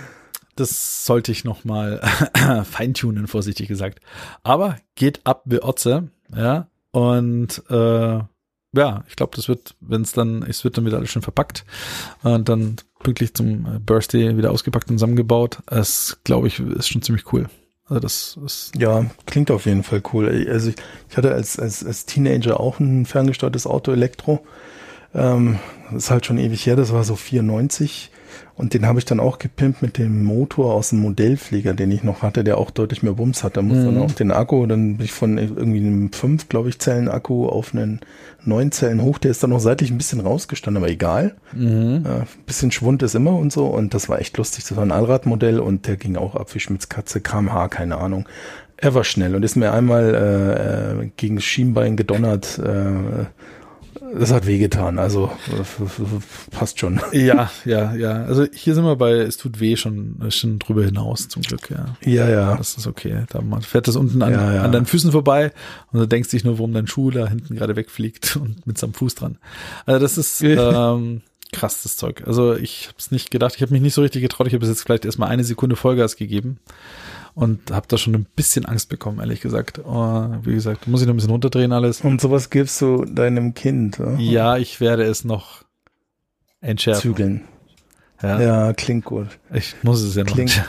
das 0.55 1.05
sollte 1.05 1.31
ich 1.31 1.43
noch 1.43 1.63
mal 1.63 2.01
feintunen, 2.69 3.27
vorsichtig 3.27 3.67
gesagt. 3.67 3.99
Aber 4.43 4.77
geht 4.95 5.21
ab 5.25 5.43
wie 5.45 5.63
Otze, 5.63 6.09
ja, 6.35 6.67
und 6.91 7.63
äh, 7.69 8.19
ja, 8.73 9.03
ich 9.07 9.15
glaube, 9.15 9.35
das 9.35 9.47
wird, 9.47 9.75
wenn 9.81 10.01
es 10.01 10.13
dann, 10.13 10.43
es 10.43 10.63
wird 10.63 10.77
dann 10.77 10.85
wieder 10.85 10.97
alles 10.97 11.09
schön 11.09 11.21
verpackt 11.21 11.65
und 12.23 12.47
dann 12.47 12.77
pünktlich 12.99 13.33
zum 13.33 13.65
äh, 13.65 13.79
Birthday 13.79 14.37
wieder 14.37 14.51
ausgepackt 14.51 14.89
und 14.89 14.97
zusammengebaut. 14.97 15.59
Es, 15.67 16.19
glaube 16.23 16.47
ich, 16.47 16.59
ist 16.59 16.87
schon 16.87 17.01
ziemlich 17.01 17.31
cool. 17.33 17.49
Also 17.85 17.99
das 17.99 18.39
ist 18.45 18.71
ja 18.77 19.05
klingt 19.25 19.51
auf 19.51 19.65
jeden 19.65 19.83
Fall 19.83 20.01
cool. 20.13 20.47
Also 20.49 20.69
ich, 20.69 20.75
ich 21.09 21.17
hatte 21.17 21.33
als, 21.33 21.59
als 21.59 21.85
als 21.85 22.05
Teenager 22.05 22.59
auch 22.59 22.79
ein 22.79 23.05
ferngesteuertes 23.05 23.67
Auto 23.67 23.91
Elektro. 23.91 24.45
Ähm, 25.13 25.59
das 25.91 26.05
ist 26.05 26.11
halt 26.11 26.25
schon 26.25 26.37
ewig 26.37 26.65
her. 26.65 26.75
Das 26.75 26.93
war 26.93 27.03
so 27.03 27.15
94 27.15 28.11
und 28.55 28.73
den 28.73 28.85
habe 28.85 28.99
ich 28.99 29.05
dann 29.05 29.19
auch 29.19 29.39
gepimpt 29.39 29.81
mit 29.81 29.97
dem 29.97 30.23
Motor 30.23 30.73
aus 30.73 30.89
dem 30.89 30.99
Modellflieger, 30.99 31.73
den 31.73 31.91
ich 31.91 32.03
noch 32.03 32.21
hatte, 32.21 32.43
der 32.43 32.57
auch 32.57 32.69
deutlich 32.69 33.01
mehr 33.01 33.13
Bums 33.13 33.43
hat. 33.43 33.57
Da 33.57 33.61
muss 33.61 33.77
mhm. 33.77 33.85
dann 33.85 33.97
auch 33.99 34.11
den 34.11 34.31
Akku, 34.31 34.65
dann 34.65 34.97
bin 34.97 35.05
ich 35.05 35.11
von 35.11 35.37
irgendwie 35.37 35.79
einem 35.79 36.11
5, 36.11 36.47
glaube 36.47 36.69
ich, 36.69 36.79
Zellen 36.79 37.09
Akku 37.09 37.47
auf 37.47 37.73
einen 37.73 38.01
9 38.45 38.71
Zellen 38.71 39.01
hoch. 39.01 39.17
Der 39.17 39.31
ist 39.31 39.41
dann 39.41 39.49
noch 39.49 39.59
seitlich 39.59 39.91
ein 39.91 39.97
bisschen 39.97 40.19
rausgestanden, 40.19 40.83
aber 40.83 40.91
egal. 40.91 41.35
Mhm. 41.53 42.05
Äh, 42.05 42.25
bisschen 42.45 42.71
Schwund 42.71 43.03
ist 43.03 43.15
immer 43.15 43.35
und 43.35 43.51
so. 43.51 43.65
Und 43.65 43.93
das 43.93 44.09
war 44.09 44.19
echt 44.19 44.37
lustig. 44.37 44.65
Das 44.65 44.77
war 44.77 44.85
ein 44.85 44.91
Allradmodell 44.91 45.59
und 45.59 45.87
der 45.87 45.97
ging 45.97 46.15
auch 46.15 46.35
ab 46.35 46.53
wie 46.53 46.59
Schmitz 46.59 46.89
Katze, 46.89 47.21
kmh, 47.21 47.67
keine 47.69 47.97
Ahnung. 47.97 48.27
Er 48.77 48.93
war 48.93 49.03
schnell 49.03 49.35
und 49.35 49.43
ist 49.43 49.55
mir 49.55 49.71
einmal 49.71 50.13
äh, 50.13 51.03
äh 51.03 51.11
gegen 51.15 51.35
das 51.35 51.43
Schienbein 51.43 51.97
gedonnert. 51.97 52.59
Äh, 52.59 53.25
das 54.17 54.31
hat 54.31 54.45
wehgetan, 54.45 54.99
also 54.99 55.31
passt 56.51 56.79
schon. 56.79 56.99
Ja, 57.11 57.51
ja, 57.65 57.93
ja. 57.95 58.23
Also 58.23 58.45
hier 58.53 58.75
sind 58.75 58.83
wir 58.83 58.95
bei, 58.95 59.13
es 59.13 59.37
tut 59.37 59.59
weh 59.59 59.75
schon, 59.75 60.17
schon 60.29 60.59
drüber 60.59 60.83
hinaus, 60.83 61.27
zum 61.27 61.41
Glück, 61.41 61.69
ja. 61.69 61.95
Ja, 62.03 62.29
ja. 62.29 62.55
Das 62.57 62.75
ist 62.75 62.87
okay. 62.87 63.23
Da 63.29 63.41
fährt 63.61 63.87
das 63.87 63.95
unten 63.95 64.21
an, 64.21 64.31
ja, 64.31 64.53
ja. 64.53 64.61
an 64.63 64.71
deinen 64.71 64.85
Füßen 64.85 65.11
vorbei 65.11 65.51
und 65.91 65.99
du 65.99 66.07
denkst 66.07 66.29
dich 66.29 66.43
nur, 66.43 66.57
warum 66.57 66.73
dein 66.73 66.87
Schuh 66.87 67.11
da 67.11 67.27
hinten 67.27 67.55
gerade 67.55 67.75
wegfliegt 67.75 68.35
und 68.41 68.65
mit 68.67 68.77
seinem 68.77 68.93
Fuß 68.93 69.15
dran. 69.15 69.37
Also 69.85 69.99
das 69.99 70.17
ist 70.17 70.41
ähm, 70.41 71.21
krass, 71.51 71.83
das 71.83 71.97
Zeug. 71.97 72.23
Also 72.25 72.55
ich 72.55 72.87
habe 72.87 72.97
es 72.97 73.11
nicht 73.11 73.31
gedacht, 73.31 73.55
ich 73.55 73.61
habe 73.61 73.73
mich 73.73 73.81
nicht 73.81 73.93
so 73.93 74.01
richtig 74.01 74.21
getraut, 74.21 74.47
ich 74.47 74.53
habe 74.53 74.61
bis 74.61 74.69
jetzt 74.69 74.83
vielleicht 74.83 75.05
erstmal 75.05 75.29
eine 75.29 75.43
Sekunde 75.43 75.75
Vollgas 75.75 76.15
gegeben 76.15 76.59
und 77.33 77.71
habe 77.71 77.87
da 77.87 77.97
schon 77.97 78.13
ein 78.15 78.25
bisschen 78.35 78.65
Angst 78.65 78.89
bekommen, 78.89 79.19
ehrlich 79.19 79.41
gesagt. 79.41 79.79
Oh, 79.83 80.27
wie 80.43 80.53
gesagt, 80.53 80.87
muss 80.87 81.01
ich 81.01 81.07
noch 81.07 81.13
ein 81.13 81.17
bisschen 81.17 81.31
runterdrehen 81.31 81.71
alles. 81.71 82.01
Und 82.01 82.21
sowas 82.21 82.49
gibst 82.49 82.81
du 82.81 83.05
deinem 83.05 83.53
Kind? 83.53 83.99
Oder? 83.99 84.17
Ja, 84.17 84.57
ich 84.57 84.81
werde 84.81 85.03
es 85.03 85.23
noch 85.23 85.63
entschärfen. 86.59 87.01
Zügeln. 87.01 87.41
Ja. 88.21 88.39
ja, 88.39 88.73
klingt 88.73 89.03
gut. 89.05 89.39
Ich 89.51 89.73
muss 89.81 90.01
es 90.01 90.13
ja 90.13 90.23
noch. 90.23 90.33
Klingt, 90.33 90.63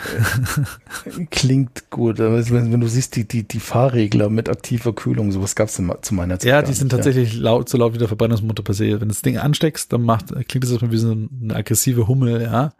klingt 1.30 1.90
gut. 1.90 2.18
Aber 2.18 2.48
wenn, 2.48 2.72
wenn, 2.72 2.80
du 2.80 2.86
siehst, 2.86 3.14
die, 3.14 3.28
die, 3.28 3.46
die 3.46 3.60
Fahrregler 3.60 4.30
mit 4.30 4.48
aktiver 4.48 4.94
Kühlung, 4.94 5.32
sowas 5.32 5.54
gab 5.54 5.68
es 5.68 5.74
zu 5.74 6.14
meiner 6.14 6.38
Zeit. 6.38 6.48
Ja, 6.48 6.62
die 6.62 6.72
sind 6.72 6.86
nicht, 6.86 6.96
tatsächlich 6.96 7.34
ja. 7.34 7.42
laut, 7.42 7.68
so 7.68 7.76
laut 7.76 7.92
wie 7.92 7.98
der 7.98 8.08
Verbrennungsmotor 8.08 8.64
per 8.64 8.74
se. 8.74 8.92
Wenn 8.92 9.00
du 9.00 9.06
das 9.08 9.20
Ding 9.20 9.36
ansteckst, 9.36 9.92
dann 9.92 10.02
macht, 10.02 10.28
klingt 10.48 10.64
das 10.64 10.70
erstmal 10.70 10.92
wie 10.92 10.96
so 10.96 11.10
eine 11.10 11.54
aggressive 11.54 12.08
Hummel, 12.08 12.40
ja. 12.40 12.72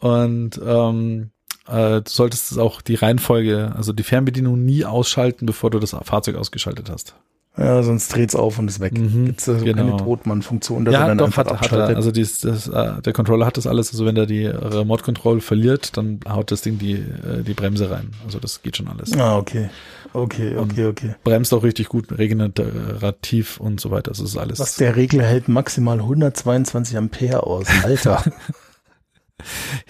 Und 0.00 0.60
ähm, 0.62 1.30
äh, 1.70 2.02
du 2.02 2.10
solltest 2.10 2.58
auch 2.58 2.80
die 2.80 2.94
Reihenfolge, 2.94 3.72
also 3.76 3.92
die 3.92 4.02
Fernbedienung 4.02 4.64
nie 4.64 4.84
ausschalten, 4.84 5.46
bevor 5.46 5.70
du 5.70 5.78
das 5.78 5.96
Fahrzeug 6.04 6.36
ausgeschaltet 6.36 6.90
hast. 6.90 7.14
Ja, 7.56 7.82
sonst 7.82 8.14
dreht's 8.14 8.36
auf 8.36 8.58
und 8.58 8.68
ist 8.68 8.80
weg. 8.80 8.96
Mhm, 8.96 9.26
Gibt's 9.26 9.48
also 9.48 9.64
genau. 9.64 9.84
keine 9.84 9.96
Totmann-Funktion, 9.96 10.84
dass 10.84 10.94
ja, 10.94 11.00
er 11.02 11.08
dann 11.08 11.18
doch, 11.18 11.26
einfach 11.26 11.38
hat, 11.38 11.52
abschaltet? 11.52 11.80
Hat 11.80 11.90
er, 11.90 11.96
also 11.96 12.12
dies, 12.12 12.40
das, 12.40 12.68
äh, 12.68 13.02
der 13.02 13.12
Controller 13.12 13.44
hat 13.44 13.56
das 13.56 13.66
alles. 13.66 13.90
Also 13.90 14.06
wenn 14.06 14.16
er 14.16 14.26
die 14.26 14.46
Remote 14.46 15.02
Control 15.02 15.40
verliert, 15.40 15.96
dann 15.96 16.20
haut 16.28 16.52
das 16.52 16.62
Ding 16.62 16.78
die, 16.78 16.94
äh, 16.94 17.42
die 17.44 17.54
Bremse 17.54 17.90
rein. 17.90 18.12
Also 18.24 18.38
das 18.38 18.62
geht 18.62 18.76
schon 18.76 18.88
alles. 18.88 19.12
Ah, 19.18 19.36
okay. 19.36 19.68
Okay, 20.12 20.56
okay, 20.56 20.86
okay. 20.86 21.14
Bremst 21.22 21.52
auch 21.52 21.62
richtig 21.62 21.88
gut, 21.88 22.16
regenerativ 22.16 23.60
und 23.60 23.80
so 23.80 23.90
weiter. 23.90 24.10
Das 24.10 24.20
ist 24.20 24.36
alles. 24.36 24.58
Was 24.58 24.76
der 24.76 24.96
Regler 24.96 25.24
hält 25.24 25.48
maximal 25.48 25.98
122 25.98 26.96
Ampere 26.96 27.46
aus. 27.46 27.66
Alter. 27.84 28.24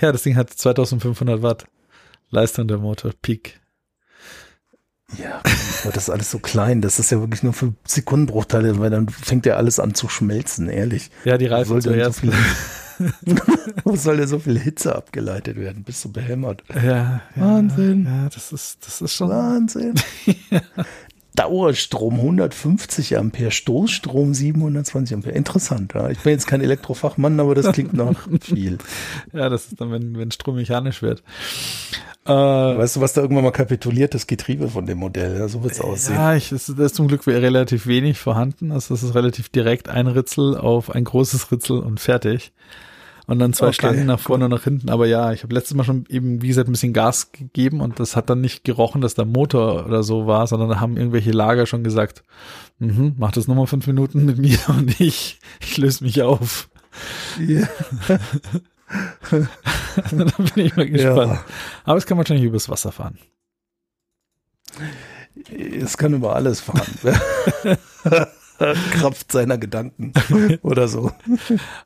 ja, 0.01 0.13
das 0.13 0.23
Ding 0.23 0.37
hat 0.37 0.51
2500 0.51 1.43
Watt. 1.43 1.67
Leistung 2.31 2.69
der 2.69 2.79
Motor, 2.79 3.13
Peak. 3.21 3.61
Ja, 5.19 5.41
aber 5.83 5.93
das 5.93 6.05
ist 6.05 6.11
alles 6.11 6.31
so 6.31 6.39
klein. 6.39 6.81
Das 6.81 6.99
ist 7.01 7.11
ja 7.11 7.19
wirklich 7.19 7.43
nur 7.43 7.53
für 7.53 7.75
Sekundenbruchteile, 7.85 8.79
weil 8.79 8.91
dann 8.91 9.09
fängt 9.09 9.45
ja 9.47 9.57
alles 9.57 9.81
an 9.81 9.95
zu 9.95 10.09
schmelzen, 10.09 10.69
ehrlich. 10.69 11.11
Ja, 11.25 11.37
die 11.37 11.47
Reifen 11.47 11.81
zuerst. 11.81 12.21
So 12.21 12.33
Wo 13.85 13.97
soll 13.97 14.19
denn 14.19 14.29
so 14.29 14.39
viel 14.39 14.59
Hitze 14.59 14.95
abgeleitet 14.95 15.57
werden? 15.57 15.85
Bist 15.85 16.05
du 16.05 16.13
behämmert? 16.13 16.63
Ja, 16.69 16.83
ja 16.85 17.23
Wahnsinn. 17.35 18.05
Ja, 18.05 18.29
das 18.29 18.53
ist, 18.53 18.87
das 18.87 19.01
ist 19.01 19.15
schon. 19.15 19.31
Wahnsinn. 19.31 19.95
ja. 20.51 20.61
Dauerstrom 21.41 22.17
150 22.17 23.17
Ampere, 23.17 23.51
Stoßstrom 23.51 24.35
720 24.35 25.15
Ampere. 25.15 25.33
Interessant, 25.33 25.95
ja. 25.95 26.11
Ich 26.11 26.19
bin 26.19 26.33
jetzt 26.33 26.47
kein 26.47 26.61
Elektrofachmann, 26.61 27.41
aber 27.41 27.55
das 27.55 27.73
klingt 27.73 27.95
nach 27.95 28.29
viel. 28.43 28.77
Ja, 29.33 29.49
das 29.49 29.69
ist 29.69 29.81
dann, 29.81 29.91
wenn, 29.91 30.19
wenn 30.19 30.31
Strom 30.31 30.57
mechanisch 30.57 31.01
wird. 31.01 31.23
Äh, 32.27 32.31
weißt 32.33 32.97
du, 32.97 33.01
was 33.01 33.15
da 33.15 33.23
irgendwann 33.23 33.45
mal 33.45 33.53
kapituliert? 33.53 34.13
Das 34.13 34.27
Getriebe 34.27 34.69
von 34.69 34.85
dem 34.85 34.99
Modell. 34.99 35.39
Ja, 35.39 35.49
so 35.49 35.63
wird's 35.63 35.81
aussehen. 35.81 36.17
Ja, 36.17 36.35
ich, 36.35 36.51
das 36.51 36.69
ist 36.69 36.95
zum 36.95 37.09
Glück 37.09 37.27
relativ 37.27 37.87
wenig 37.87 38.19
vorhanden. 38.19 38.71
Also 38.71 38.93
das 38.93 39.03
ist 39.03 39.15
relativ 39.15 39.49
direkt 39.49 39.89
ein 39.89 40.09
Ritzel 40.09 40.59
auf 40.59 40.91
ein 40.91 41.05
großes 41.05 41.51
Ritzel 41.51 41.79
und 41.79 42.01
fertig 42.01 42.53
und 43.31 43.39
dann 43.39 43.53
zwei 43.53 43.67
okay, 43.67 43.75
Stangen 43.75 44.07
nach 44.07 44.19
vorne 44.19 44.47
und 44.47 44.51
nach 44.51 44.65
hinten. 44.65 44.91
Aber 44.91 45.07
ja, 45.07 45.33
ich 45.33 45.45
habe 45.45 45.55
letztes 45.55 45.77
Mal 45.77 45.85
schon 45.85 46.05
eben, 46.09 46.43
wie 46.43 46.49
gesagt, 46.49 46.69
ein 46.69 46.73
bisschen 46.73 46.93
Gas 46.93 47.31
gegeben 47.31 47.81
und 47.81 48.01
das 48.01 48.17
hat 48.17 48.29
dann 48.29 48.41
nicht 48.41 48.65
gerochen, 48.65 49.01
dass 49.01 49.15
der 49.15 49.25
Motor 49.25 49.87
oder 49.87 50.03
so 50.03 50.27
war, 50.27 50.49
sondern 50.49 50.69
da 50.69 50.81
haben 50.81 50.97
irgendwelche 50.97 51.31
Lager 51.31 51.67
schon 51.67 51.85
gesagt, 51.85 52.25
mhm, 52.81 53.15
mach 53.19 53.31
das 53.31 53.47
nochmal 53.47 53.69
fünf 53.69 53.87
Minuten 53.87 54.25
mit 54.25 54.39
mir 54.39 54.59
und 54.69 55.01
ich, 55.01 55.39
ich 55.61 55.79
löse 55.79 56.03
mich 56.03 56.21
auf. 56.23 56.69
Ja. 57.39 57.69
da 60.11 60.25
bin 60.55 60.67
ich 60.67 60.75
mal 60.75 60.91
gespannt. 60.91 61.35
Ja. 61.35 61.45
Aber 61.85 61.99
es 61.99 62.07
kann 62.07 62.19
wahrscheinlich 62.19 62.47
übers 62.47 62.69
Wasser 62.69 62.91
fahren. 62.91 63.17
Es 65.53 65.97
kann 65.97 66.15
über 66.15 66.35
alles 66.35 66.61
fahren. 66.61 66.83
Kraft 68.93 69.33
seiner 69.33 69.59
Gedanken 69.59 70.13
oder 70.63 70.87
so. 70.89 71.11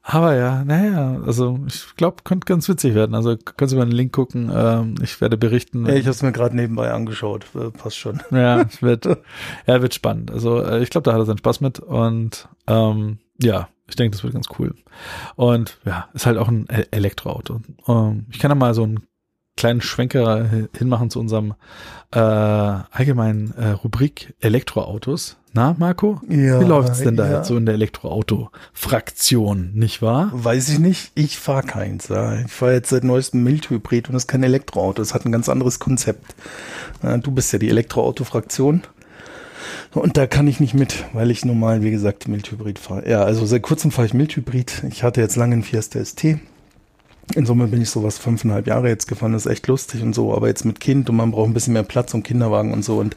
Aber 0.02 0.34
ja, 0.34 0.64
naja, 0.64 1.20
also 1.24 1.60
ich 1.66 1.94
glaube, 1.96 2.22
könnte 2.24 2.46
ganz 2.46 2.68
witzig 2.68 2.94
werden. 2.94 3.14
Also 3.14 3.36
können 3.36 3.68
Sie 3.68 3.76
mal 3.76 3.82
einen 3.82 3.92
Link 3.92 4.12
gucken. 4.12 4.50
Ähm, 4.54 4.96
ich 5.02 5.20
werde 5.20 5.36
berichten. 5.36 5.86
Ja, 5.86 5.94
ich 5.94 6.02
habe 6.06 6.10
es 6.10 6.22
mir 6.22 6.32
gerade 6.32 6.56
nebenbei 6.56 6.92
angeschaut. 6.92 7.46
Äh, 7.54 7.70
passt 7.70 7.96
schon. 7.98 8.20
Ja, 8.30 8.62
es 8.62 8.82
wird, 8.82 9.06
ja, 9.66 9.80
wird 9.82 9.94
spannend. 9.94 10.30
Also 10.30 10.60
äh, 10.62 10.82
ich 10.82 10.90
glaube, 10.90 11.04
da 11.04 11.12
hat 11.12 11.20
er 11.20 11.26
seinen 11.26 11.38
Spaß 11.38 11.60
mit 11.60 11.78
und 11.78 12.48
ähm, 12.66 13.18
ja, 13.40 13.68
ich 13.86 13.96
denke, 13.96 14.16
das 14.16 14.24
wird 14.24 14.34
ganz 14.34 14.46
cool. 14.58 14.74
Und 15.36 15.78
ja, 15.84 16.08
ist 16.14 16.26
halt 16.26 16.38
auch 16.38 16.48
ein 16.48 16.66
E- 16.70 16.86
Elektroauto. 16.90 17.60
Ähm, 17.86 18.26
ich 18.30 18.38
kann 18.38 18.48
da 18.48 18.54
mal 18.54 18.74
so 18.74 18.82
einen 18.84 19.06
kleinen 19.56 19.80
Schwenker 19.80 20.48
hinmachen 20.76 21.10
zu 21.10 21.20
unserem 21.20 21.54
äh, 22.10 22.18
allgemeinen 22.18 23.54
äh, 23.56 23.70
Rubrik 23.70 24.34
Elektroautos. 24.40 25.36
Na, 25.52 25.76
Marco? 25.78 26.20
Ja, 26.28 26.60
Wie 26.60 26.64
läuft's 26.64 26.98
denn 26.98 27.16
da 27.16 27.30
ja. 27.30 27.36
jetzt 27.36 27.46
so 27.46 27.56
in 27.56 27.64
der 27.64 27.76
Elektroauto-Fraktion, 27.76 29.70
nicht 29.74 30.02
wahr? 30.02 30.30
Weiß 30.32 30.68
ich 30.68 30.80
nicht. 30.80 31.12
Ich 31.14 31.38
fahre 31.38 31.62
keins. 31.62 32.08
Ja. 32.08 32.40
Ich 32.40 32.50
fahre 32.50 32.72
jetzt 32.72 32.90
seit 32.90 33.04
neuestem 33.04 33.44
Mildhybrid 33.44 34.08
und 34.08 34.14
das 34.14 34.24
ist 34.24 34.28
kein 34.28 34.42
Elektroauto. 34.42 35.00
Das 35.00 35.14
hat 35.14 35.24
ein 35.24 35.32
ganz 35.32 35.48
anderes 35.48 35.78
Konzept. 35.78 36.34
Du 37.22 37.30
bist 37.30 37.52
ja 37.52 37.60
die 37.60 37.68
Elektroauto-Fraktion. 37.68 38.82
Und 39.92 40.16
da 40.16 40.26
kann 40.26 40.48
ich 40.48 40.58
nicht 40.58 40.74
mit, 40.74 41.04
weil 41.12 41.30
ich 41.30 41.44
normal, 41.44 41.82
wie 41.82 41.92
gesagt, 41.92 42.26
Mildhybrid 42.26 42.80
fahre. 42.80 43.08
Ja, 43.08 43.22
also 43.22 43.46
seit 43.46 43.62
kurzem 43.62 43.92
fahre 43.92 44.06
ich 44.06 44.14
Mildhybrid. 44.14 44.82
Ich 44.90 45.04
hatte 45.04 45.20
jetzt 45.20 45.36
lange 45.36 45.52
einen 45.52 45.62
Fiesta 45.62 46.04
ST. 46.04 46.38
In 47.34 47.46
Summe 47.46 47.68
bin 47.68 47.80
ich 47.80 47.90
sowas 47.90 48.18
fünfeinhalb 48.18 48.66
Jahre 48.66 48.88
jetzt 48.88 49.06
gefahren. 49.06 49.32
Das 49.32 49.46
ist 49.46 49.52
echt 49.52 49.66
lustig 49.66 50.02
und 50.02 50.14
so. 50.14 50.34
Aber 50.34 50.48
jetzt 50.48 50.64
mit 50.64 50.80
Kind 50.80 51.08
und 51.10 51.16
man 51.16 51.30
braucht 51.30 51.48
ein 51.48 51.54
bisschen 51.54 51.72
mehr 51.72 51.82
Platz 51.82 52.14
und 52.14 52.22
Kinderwagen 52.22 52.72
und 52.72 52.84
so. 52.84 52.98
Und 52.98 53.16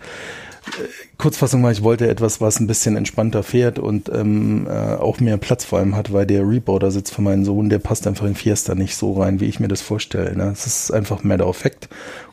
Kurzfassung 1.17 1.63
war, 1.63 1.71
ich 1.71 1.81
wollte 1.81 2.07
etwas, 2.07 2.41
was 2.41 2.59
ein 2.59 2.67
bisschen 2.67 2.95
entspannter 2.95 3.41
fährt 3.41 3.79
und 3.79 4.09
ähm, 4.09 4.67
äh, 4.67 4.95
auch 4.95 5.19
mehr 5.19 5.37
Platz 5.37 5.65
vor 5.65 5.79
allem 5.79 5.95
hat, 5.95 6.13
weil 6.13 6.25
der 6.25 6.47
Reborder-Sitz 6.47 7.11
für 7.11 7.21
meinen 7.21 7.45
Sohn, 7.45 7.69
der 7.69 7.79
passt 7.79 8.05
einfach 8.05 8.25
in 8.27 8.35
Fiesta 8.35 8.75
nicht 8.75 8.95
so 8.95 9.13
rein, 9.13 9.39
wie 9.39 9.45
ich 9.45 9.59
mir 9.59 9.67
das 9.67 9.81
vorstelle. 9.81 10.35
Ne? 10.35 10.51
Es 10.51 10.67
ist 10.67 10.91
einfach 10.91 11.23
Matter 11.23 11.47
of 11.47 11.57
Fact. 11.57 11.89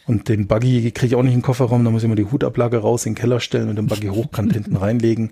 Und 0.07 0.29
den 0.29 0.47
Buggy 0.47 0.91
kriege 0.91 1.07
ich 1.07 1.15
auch 1.15 1.23
nicht 1.23 1.33
in 1.33 1.39
den 1.39 1.45
Kofferraum, 1.45 1.83
da 1.85 1.91
muss 1.91 2.03
ich 2.03 2.07
immer 2.07 2.17
die 2.17 2.31
Hutablage 2.31 2.79
raus 2.79 3.07
in 3.07 3.13
den 3.13 3.21
Keller 3.21 3.41
stellen 3.41 3.71
und 3.71 3.77
den 3.77 3.87
Buggy 3.87 4.09
hochkant 4.09 4.53
hinten 4.53 4.77
reinlegen. 4.77 5.31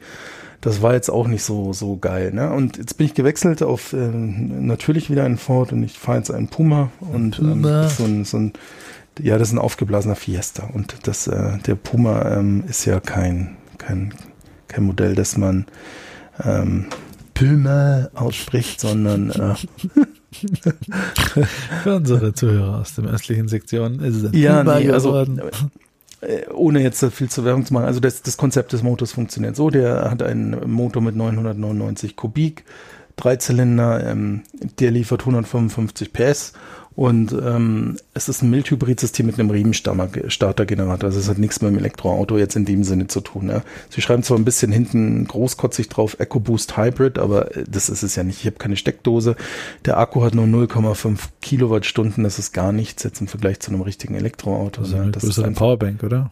Das 0.63 0.81
war 0.81 0.95
jetzt 0.95 1.11
auch 1.11 1.29
nicht 1.29 1.43
so 1.43 1.73
so 1.75 1.99
geil. 1.99 2.33
Ne? 2.33 2.51
Und 2.51 2.79
jetzt 2.79 2.97
bin 2.97 3.07
ich 3.07 3.15
gewechselt 3.15 3.63
auf 3.63 3.93
äh, 3.93 3.97
natürlich 4.09 5.11
wieder 5.11 5.25
einen 5.25 5.37
Ford 5.37 5.73
und 5.73 5.83
ich 5.83 5.99
fahre 5.99 6.19
jetzt 6.19 6.31
einen 6.31 6.49
Puma 6.49 6.91
und 7.01 7.39
ähm, 7.39 7.63
Puma. 7.63 7.83
das 7.83 7.93
ist 7.93 7.99
so 7.99 8.05
ein, 8.05 8.25
so 8.25 8.37
ein 8.39 8.53
ja, 9.21 9.37
das 9.37 9.49
ist 9.49 9.55
ein 9.55 9.59
aufgeblasener 9.59 10.17
Fiesta 10.17 10.71
und 10.73 10.95
das, 11.07 11.27
äh, 11.27 11.59
der 11.67 11.75
Puma 11.75 12.39
ähm, 12.39 12.65
ist 12.67 12.87
ja 12.87 12.99
kein, 13.01 13.57
kein, 13.77 14.15
kein 14.69 14.85
Modell, 14.85 15.15
das 15.15 15.37
man 15.37 15.67
ähm, 16.43 16.87
Puma 17.35 18.09
ausspricht, 18.15 18.81
sondern 18.81 19.31
äh, 19.31 19.55
Für 21.83 21.97
unsere 21.97 22.33
Zuhörer 22.33 22.81
aus 22.81 22.95
dem 22.95 23.07
östlichen 23.07 23.49
Sektion 23.49 24.01
ist 24.01 24.17
es 24.17 24.25
ein 24.33 24.35
Ja, 24.39 24.63
Puma 24.63 24.79
nee, 24.79 24.91
also, 24.91 25.11
geworden. 25.11 25.39
äh, 25.41 25.51
ohne 26.55 26.83
jetzt 26.83 27.05
viel 27.07 27.29
zu 27.29 27.45
Werbung 27.45 27.67
zu 27.67 27.75
machen, 27.75 27.87
also 27.87 28.01
das, 28.01 28.23
das 28.23 28.37
Konzept 28.37 28.73
des 28.73 28.83
Motors 28.83 29.13
funktioniert 29.13 29.57
so, 29.57 29.71
der 29.71 30.11
hat 30.11 30.23
einen 30.23 30.71
Motor 30.71 31.03
mit 31.03 31.17
999 31.17 32.17
Kubik, 32.17 32.65
Dreizylinder, 33.17 34.07
ähm, 34.07 34.43
der 34.79 34.91
liefert 34.91 35.21
155 35.21 36.13
PS 36.13 36.53
und 36.95 37.33
ähm, 37.33 37.97
es 38.15 38.29
ist 38.29 38.43
ein 38.43 38.51
Mildhybridsystem 38.51 39.25
mit 39.27 39.39
einem 39.39 39.51
Riemenstartergenerator. 39.51 41.09
Also 41.09 41.19
es 41.21 41.29
hat 41.29 41.39
nichts 41.39 41.61
mit 41.61 41.71
dem 41.73 41.79
Elektroauto 41.79 42.39
jetzt 42.39 42.57
in 42.57 42.65
dem 42.65 42.85
Sinne 42.85 43.07
zu 43.07 43.21
tun. 43.21 43.49
Ja. 43.49 43.63
Sie 43.91 44.01
schreiben 44.03 44.23
zwar 44.23 44.39
ein 44.39 44.45
bisschen 44.45 44.73
hinten 44.73 45.27
großkotzig 45.27 45.89
drauf 45.89 46.19
EcoBoost 46.21 46.77
Hybrid, 46.77 47.19
aber 47.19 47.57
äh, 47.57 47.65
das 47.69 47.89
ist 47.89 48.03
es 48.03 48.17
ja 48.17 48.23
nicht. 48.25 48.41
Ich 48.41 48.47
habe 48.47 48.57
keine 48.57 48.77
Steckdose. 48.77 49.37
Der 49.85 49.99
Akku 49.99 50.23
hat 50.23 50.35
nur 50.35 50.47
0,5 50.47 51.19
Kilowattstunden. 51.41 52.25
Das 52.25 52.39
ist 52.39 52.53
gar 52.53 52.73
nichts 52.73 53.03
jetzt 53.03 53.21
im 53.21 53.29
Vergleich 53.29 53.61
zu 53.61 53.71
einem 53.71 53.81
richtigen 53.83 54.15
Elektroauto. 54.15 54.83
Also 54.83 54.97
ne. 54.97 55.03
eine 55.03 55.13
Das 55.13 55.25
ist 55.25 55.39
einfach- 55.39 55.61
Powerbank, 55.61 56.03
oder? 56.03 56.31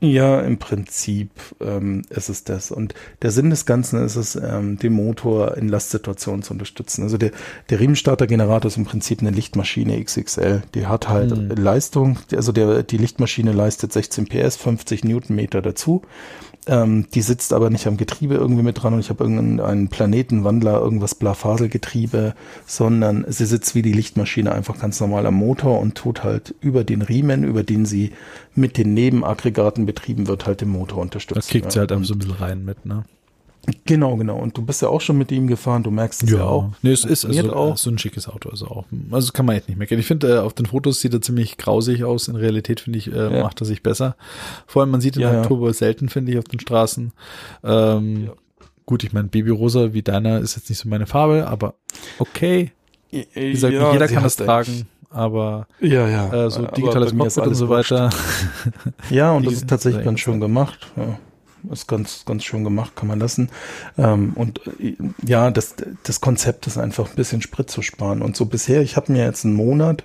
Ja, 0.00 0.40
im 0.40 0.58
Prinzip 0.58 1.30
ähm, 1.60 2.02
ist 2.10 2.28
es 2.28 2.44
das. 2.44 2.70
Und 2.70 2.94
der 3.22 3.30
Sinn 3.30 3.50
des 3.50 3.64
Ganzen 3.64 4.04
ist 4.04 4.16
es, 4.16 4.36
ähm, 4.36 4.78
den 4.78 4.92
Motor 4.92 5.56
in 5.56 5.68
Lastsituationen 5.68 6.42
zu 6.42 6.52
unterstützen. 6.52 7.02
Also 7.02 7.16
der, 7.16 7.30
der 7.70 7.80
Riemenstartergenerator 7.80 8.68
ist 8.68 8.76
im 8.76 8.84
Prinzip 8.84 9.20
eine 9.20 9.30
Lichtmaschine 9.30 10.02
XXL. 10.02 10.62
Die 10.74 10.86
hat 10.86 11.08
halt 11.08 11.32
Hm. 11.32 11.48
Leistung, 11.50 12.18
also 12.34 12.52
der, 12.52 12.82
die 12.82 12.98
Lichtmaschine 12.98 13.52
leistet 13.52 13.92
16 13.92 14.26
PS, 14.26 14.56
50 14.56 15.04
Newtonmeter 15.04 15.62
dazu. 15.62 16.02
Ähm, 16.68 17.06
die 17.14 17.22
sitzt 17.22 17.52
aber 17.52 17.70
nicht 17.70 17.86
am 17.86 17.96
Getriebe 17.96 18.34
irgendwie 18.34 18.62
mit 18.64 18.82
dran 18.82 18.94
und 18.94 19.00
ich 19.00 19.08
habe 19.08 19.22
irgendeinen 19.22 19.88
Planetenwandler, 19.88 20.80
irgendwas 20.80 21.14
Blafaselgetriebe, 21.14 22.34
sondern 22.66 23.24
sie 23.28 23.46
sitzt 23.46 23.74
wie 23.74 23.82
die 23.82 23.92
Lichtmaschine 23.92 24.52
einfach 24.52 24.78
ganz 24.80 25.00
normal 25.00 25.26
am 25.26 25.34
Motor 25.34 25.78
und 25.80 25.94
tut 25.94 26.24
halt 26.24 26.54
über 26.60 26.82
den 26.82 27.02
Riemen, 27.02 27.44
über 27.44 27.62
den 27.62 27.86
sie 27.86 28.12
mit 28.54 28.78
den 28.78 28.94
Nebenaggregaten 28.94 29.86
betrieben 29.86 30.26
wird, 30.26 30.46
halt 30.46 30.60
den 30.60 30.70
Motor 30.70 30.96
Da 30.96 31.02
unterstützen. 31.02 31.48
kickt 31.48 31.70
sie 31.72 31.78
halt 31.78 31.92
einfach 31.92 32.06
so 32.06 32.14
ein 32.14 32.18
bisschen 32.18 32.34
rein 32.34 32.64
mit, 32.64 32.84
ne? 32.84 33.04
Genau, 33.84 34.16
genau. 34.16 34.36
Und 34.38 34.56
du 34.56 34.62
bist 34.62 34.82
ja 34.82 34.88
auch 34.88 35.00
schon 35.00 35.18
mit 35.18 35.30
ihm 35.32 35.46
gefahren, 35.46 35.82
du 35.82 35.90
merkst 35.90 36.22
es 36.24 36.30
ja, 36.30 36.44
auch. 36.44 36.70
Nee, 36.82 36.92
es 36.92 37.04
ist 37.04 37.24
also, 37.24 37.52
auch. 37.52 37.76
so 37.76 37.90
ein 37.90 37.98
schickes 37.98 38.28
Auto. 38.28 38.48
Also 38.50 38.66
auch, 38.66 38.84
also 39.10 39.32
kann 39.32 39.46
man 39.46 39.56
echt 39.56 39.68
nicht 39.68 39.78
meckern. 39.78 39.98
Ich 39.98 40.06
finde, 40.06 40.36
äh, 40.36 40.38
auf 40.38 40.54
den 40.54 40.66
Fotos 40.66 41.00
sieht 41.00 41.12
er 41.14 41.20
ziemlich 41.20 41.56
grausig 41.56 42.04
aus. 42.04 42.28
In 42.28 42.36
Realität 42.36 42.80
finde 42.80 42.98
ich, 42.98 43.12
äh, 43.12 43.36
Ja. 43.36 43.42
macht 43.42 43.60
er 43.60 43.64
sich 43.66 43.82
besser. 43.82 44.16
Vor 44.66 44.82
allem, 44.82 44.90
man 44.90 45.00
sieht 45.00 45.16
ihn 45.16 45.22
Ja, 45.22 45.28
halt 45.28 45.42
ja. 45.42 45.46
turbo 45.46 45.70
selten, 45.72 46.08
finde 46.08 46.32
ich, 46.32 46.38
auf 46.38 46.44
den 46.44 46.60
Straßen. 46.60 47.12
Ähm, 47.64 48.24
Ja. 48.26 48.32
Gut, 48.86 49.02
ich 49.02 49.12
meine, 49.12 49.26
Babyrosa 49.28 49.92
wie 49.94 50.02
deiner 50.02 50.38
ist 50.38 50.54
jetzt 50.54 50.68
nicht 50.68 50.78
so 50.78 50.88
meine 50.88 51.06
Farbe, 51.06 51.48
aber 51.48 51.74
okay. 52.20 52.70
Wie 53.10 53.24
gesagt, 53.52 53.74
nicht 53.74 53.92
jeder 53.92 54.06
kann 54.08 54.22
das 54.22 54.36
tragen, 54.36 54.86
aber 55.10 55.66
Ja, 55.80 56.08
ja. 56.08 56.46
äh, 56.46 56.50
so 56.50 56.66
digitales 56.66 57.16
Cockpit 57.16 57.46
und 57.46 57.54
so 57.54 57.68
weiter. 57.68 58.10
Ja, 59.10 59.32
und 59.32 59.44
das 59.46 59.54
ist 59.54 59.68
tatsächlich 59.68 60.04
ganz 60.04 60.20
schön 60.20 60.38
gemacht. 60.40 60.86
Ja. 60.96 61.18
Ist 61.70 61.88
ganz, 61.88 62.24
ganz 62.24 62.44
schön 62.44 62.64
gemacht, 62.64 62.96
kann 62.96 63.08
man 63.08 63.18
lassen. 63.18 63.50
Ähm, 63.98 64.32
und 64.34 64.60
äh, 64.80 64.96
ja, 65.24 65.50
das, 65.50 65.74
das 66.02 66.20
Konzept 66.20 66.66
ist 66.66 66.78
einfach 66.78 67.08
ein 67.10 67.16
bisschen 67.16 67.42
Sprit 67.42 67.70
zu 67.70 67.82
sparen. 67.82 68.22
Und 68.22 68.36
so 68.36 68.46
bisher, 68.46 68.82
ich 68.82 68.96
habe 68.96 69.12
mir 69.12 69.24
jetzt 69.24 69.44
einen 69.44 69.54
Monat 69.54 70.04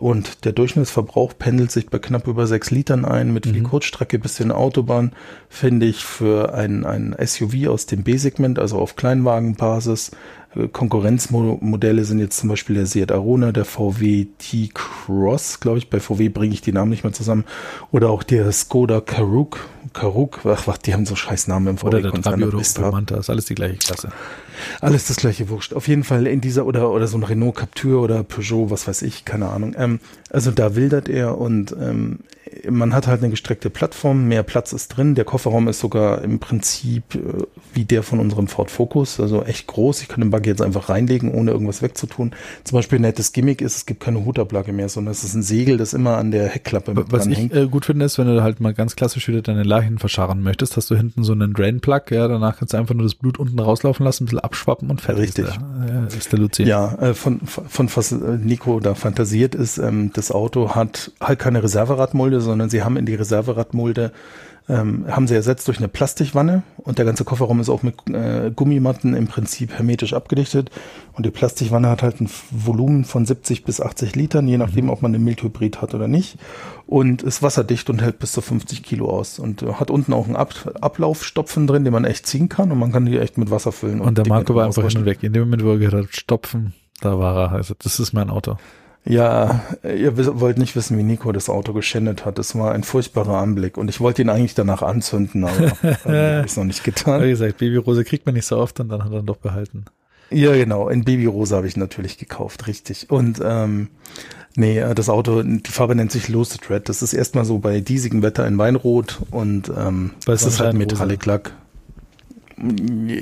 und 0.00 0.46
der 0.46 0.52
Durchschnittsverbrauch 0.52 1.34
pendelt 1.38 1.70
sich 1.70 1.90
bei 1.90 1.98
knapp 1.98 2.26
über 2.26 2.46
sechs 2.46 2.70
Litern 2.70 3.04
ein, 3.04 3.34
mit 3.34 3.44
viel 3.44 3.60
Mhm. 3.60 3.64
Kurzstrecke 3.64 4.18
bis 4.18 4.40
in 4.40 4.50
Autobahn, 4.50 5.12
finde 5.50 5.84
ich 5.84 6.04
für 6.06 6.54
ein, 6.54 6.86
ein 6.86 7.14
SUV 7.22 7.68
aus 7.68 7.84
dem 7.84 8.02
B-Segment, 8.02 8.58
also 8.58 8.78
auf 8.78 8.96
Kleinwagenbasis. 8.96 10.12
Äh, 10.54 10.68
Konkurrenzmodelle 10.68 12.04
sind 12.04 12.18
jetzt 12.18 12.38
zum 12.38 12.48
Beispiel 12.48 12.76
der 12.76 12.86
Seat 12.86 13.12
Arona, 13.12 13.52
der 13.52 13.66
VW 13.66 14.26
T-Cross, 14.38 15.60
glaube 15.60 15.76
ich. 15.76 15.90
Bei 15.90 16.00
VW 16.00 16.30
bringe 16.30 16.54
ich 16.54 16.62
die 16.62 16.72
Namen 16.72 16.90
nicht 16.90 17.04
mehr 17.04 17.12
zusammen. 17.12 17.44
Oder 17.92 18.08
auch 18.08 18.22
der 18.22 18.50
Skoda 18.52 19.02
Karoq. 19.02 19.58
Karoq, 19.92 20.40
ach, 20.44 20.66
ach, 20.68 20.78
die 20.78 20.92
haben 20.94 21.06
so 21.06 21.16
scheiß 21.16 21.48
Namen 21.48 21.66
im 21.68 21.78
Oder 21.82 22.00
der. 22.00 22.12
Trabi 22.12 22.44
oder 22.44 22.90
Manta, 22.92 23.16
ist 23.16 23.30
alles 23.30 23.46
die 23.46 23.54
gleiche 23.54 23.76
Klasse. 23.76 24.10
alles 24.80 25.06
das 25.06 25.16
gleiche 25.16 25.48
Wurscht. 25.48 25.72
Auf 25.74 25.88
jeden 25.88 26.04
Fall 26.04 26.26
in 26.26 26.40
dieser 26.40 26.66
oder 26.66 26.90
oder 26.90 27.06
so 27.06 27.16
ein 27.16 27.22
Renault 27.22 27.56
Captur 27.56 28.02
oder 28.02 28.22
Peugeot, 28.22 28.70
was 28.70 28.86
weiß 28.86 29.02
ich, 29.02 29.24
keine 29.24 29.48
Ahnung. 29.48 29.74
Ähm, 29.78 30.00
also 30.30 30.50
da 30.50 30.76
wildert 30.76 31.08
er 31.08 31.38
und 31.38 31.72
ähm, 31.80 32.20
man 32.68 32.92
hat 32.94 33.06
halt 33.06 33.20
eine 33.22 33.30
gestreckte 33.30 33.70
Plattform, 33.70 34.26
mehr 34.26 34.42
Platz 34.42 34.72
ist 34.72 34.88
drin. 34.88 35.14
Der 35.14 35.24
Kofferraum 35.24 35.68
ist 35.68 35.78
sogar 35.80 36.22
im 36.22 36.40
Prinzip 36.40 37.14
äh, 37.14 37.18
wie 37.74 37.84
der 37.84 38.02
von 38.02 38.18
unserem 38.18 38.48
Ford 38.48 38.70
Focus, 38.70 39.20
also 39.20 39.44
echt 39.44 39.66
groß. 39.68 40.02
Ich 40.02 40.08
kann 40.08 40.20
den 40.20 40.30
Buggy 40.30 40.50
jetzt 40.50 40.62
einfach 40.62 40.88
reinlegen, 40.88 41.32
ohne 41.32 41.52
irgendwas 41.52 41.80
wegzutun. 41.82 42.32
Zum 42.64 42.76
Beispiel 42.76 42.98
ein 42.98 43.02
nettes 43.02 43.32
Gimmick 43.32 43.60
ist, 43.62 43.76
es 43.76 43.86
gibt 43.86 44.00
keine 44.00 44.24
Hutablage 44.24 44.72
mehr, 44.72 44.88
sondern 44.88 45.12
es 45.12 45.22
ist 45.24 45.34
ein 45.34 45.42
Segel, 45.42 45.76
das 45.78 45.94
immer 45.94 46.16
an 46.18 46.32
der 46.32 46.48
Heckklappe 46.48 46.92
mit 46.94 47.12
Was 47.12 47.22
dran 47.22 47.32
ich 47.32 47.38
hängt. 47.38 47.54
äh, 47.54 47.66
gut 47.68 47.86
finde, 47.86 48.04
ist, 48.04 48.18
wenn 48.18 48.26
du 48.26 48.42
halt 48.42 48.60
mal 48.60 48.74
ganz 48.74 48.96
klassisch 48.96 49.28
wieder 49.28 49.42
deine 49.42 49.62
Leichen 49.70 49.98
verscharren 49.98 50.42
möchtest, 50.42 50.76
hast 50.76 50.90
du 50.90 50.96
hinten 50.96 51.24
so 51.24 51.32
einen 51.32 51.54
Drain-Plug, 51.54 52.02
ja, 52.10 52.28
danach 52.28 52.58
kannst 52.58 52.74
du 52.74 52.78
einfach 52.78 52.94
nur 52.94 53.04
das 53.04 53.14
Blut 53.14 53.38
unten 53.38 53.58
rauslaufen 53.58 54.04
lassen, 54.04 54.24
ein 54.24 54.26
bisschen 54.26 54.40
abschwappen 54.40 54.90
und 54.90 55.00
fertig 55.00 55.24
Richtig. 55.24 55.46
ist 55.46 55.56
der, 55.56 56.08
äh, 56.10 56.16
ist 56.16 56.32
der 56.32 56.38
Luzi. 56.38 56.62
Ja, 56.64 56.94
äh, 56.96 57.14
von, 57.14 57.40
von 57.40 57.88
was 57.94 58.12
Nico 58.12 58.80
da 58.80 58.94
fantasiert 58.94 59.54
ist, 59.54 59.78
ähm, 59.78 60.10
das 60.12 60.30
Auto 60.30 60.74
hat 60.74 61.12
halt 61.20 61.38
keine 61.38 61.62
Reserveradmulde, 61.62 62.40
sondern 62.40 62.68
sie 62.68 62.82
haben 62.82 62.96
in 62.96 63.06
die 63.06 63.14
Reserveradmulde 63.14 64.12
ähm, 64.70 65.04
haben 65.08 65.26
sie 65.26 65.34
ersetzt 65.34 65.66
durch 65.66 65.78
eine 65.78 65.88
Plastikwanne 65.88 66.62
und 66.76 66.98
der 66.98 67.04
ganze 67.04 67.24
Kofferraum 67.24 67.60
ist 67.60 67.68
auch 67.68 67.82
mit 67.82 67.96
äh, 68.08 68.50
Gummimatten 68.54 69.14
im 69.14 69.26
Prinzip 69.26 69.72
hermetisch 69.72 70.14
abgedichtet 70.14 70.70
und 71.14 71.26
die 71.26 71.30
Plastikwanne 71.30 71.88
hat 71.88 72.02
halt 72.02 72.20
ein 72.20 72.30
Volumen 72.50 73.04
von 73.04 73.26
70 73.26 73.64
bis 73.64 73.80
80 73.80 74.14
Litern, 74.14 74.46
je 74.46 74.58
nachdem, 74.58 74.88
ob 74.88 75.02
man 75.02 75.14
einen 75.14 75.24
Mildhybrid 75.24 75.82
hat 75.82 75.94
oder 75.94 76.06
nicht 76.06 76.38
und 76.86 77.22
ist 77.22 77.42
wasserdicht 77.42 77.90
und 77.90 78.00
hält 78.00 78.20
bis 78.20 78.32
zu 78.32 78.40
50 78.40 78.82
Kilo 78.82 79.10
aus 79.10 79.38
und 79.38 79.62
äh, 79.62 79.74
hat 79.74 79.90
unten 79.90 80.12
auch 80.12 80.26
einen 80.26 80.36
Ab 80.36 80.54
Ablaufstopfen 80.80 81.66
drin, 81.66 81.84
den 81.84 81.92
man 81.92 82.04
echt 82.04 82.26
ziehen 82.26 82.48
kann 82.48 82.70
und 82.70 82.78
man 82.78 82.92
kann 82.92 83.06
die 83.06 83.18
echt 83.18 83.38
mit 83.38 83.50
Wasser 83.50 83.72
füllen. 83.72 84.00
Und 84.00 84.18
der 84.18 84.24
Dinge 84.24 84.36
Marco 84.36 84.54
war 84.54 84.66
einfach 84.66 84.76
hin 84.76 84.86
austauschen. 84.86 85.00
und 85.02 85.06
weg. 85.06 85.22
In 85.22 85.32
dem 85.32 85.42
Moment, 85.42 85.64
wo 85.64 85.70
er 85.72 85.78
gehört 85.78 86.06
hat, 86.06 86.14
stopfen, 86.14 86.74
da 87.00 87.18
war 87.18 87.36
er. 87.36 87.52
Also 87.52 87.74
das 87.78 88.00
ist 88.00 88.12
mein 88.12 88.30
Auto. 88.30 88.56
Ja, 89.04 89.62
ihr 89.82 90.16
wollt 90.40 90.58
nicht 90.58 90.76
wissen, 90.76 90.98
wie 90.98 91.02
Nico 91.02 91.32
das 91.32 91.48
Auto 91.48 91.72
geschändet 91.72 92.26
hat. 92.26 92.38
Es 92.38 92.54
war 92.54 92.72
ein 92.72 92.84
furchtbarer 92.84 93.38
Anblick 93.38 93.78
und 93.78 93.88
ich 93.88 94.00
wollte 94.00 94.20
ihn 94.20 94.28
eigentlich 94.28 94.54
danach 94.54 94.82
anzünden, 94.82 95.44
aber 95.44 95.70
habe 96.04 96.44
ich 96.46 96.56
noch 96.56 96.64
nicht 96.64 96.84
getan. 96.84 97.22
Wie 97.22 97.30
gesagt, 97.30 97.58
Babyrose 97.58 98.04
kriegt 98.04 98.26
man 98.26 98.34
nicht 98.34 98.46
so 98.46 98.58
oft 98.58 98.78
und 98.80 98.90
dann 98.90 99.02
hat 99.02 99.12
er 99.12 99.20
ihn 99.20 99.26
doch 99.26 99.38
behalten. 99.38 99.86
Ja, 100.30 100.52
genau. 100.52 100.88
In 100.88 101.04
Babyrosa 101.04 101.56
habe 101.56 101.66
ich 101.66 101.76
natürlich 101.76 102.18
gekauft, 102.18 102.66
richtig. 102.66 103.10
Und 103.10 103.40
ähm, 103.42 103.88
nee, 104.54 104.78
äh, 104.78 104.94
das 104.94 105.08
Auto, 105.08 105.42
die 105.42 105.70
Farbe 105.70 105.94
nennt 105.94 106.12
sich 106.12 106.28
Lucid 106.28 106.70
Red. 106.70 106.88
Das 106.88 107.02
ist 107.02 107.12
erstmal 107.12 107.44
so 107.44 107.58
bei 107.58 107.80
diesigem 107.80 108.22
Wetter 108.22 108.46
in 108.46 108.58
Weinrot 108.58 109.20
und 109.30 109.72
ähm, 109.76 110.12
das 110.26 110.44
ist 110.44 110.60
halt? 110.60 110.74
Metallic 110.74 111.26
Lack. 111.26 111.52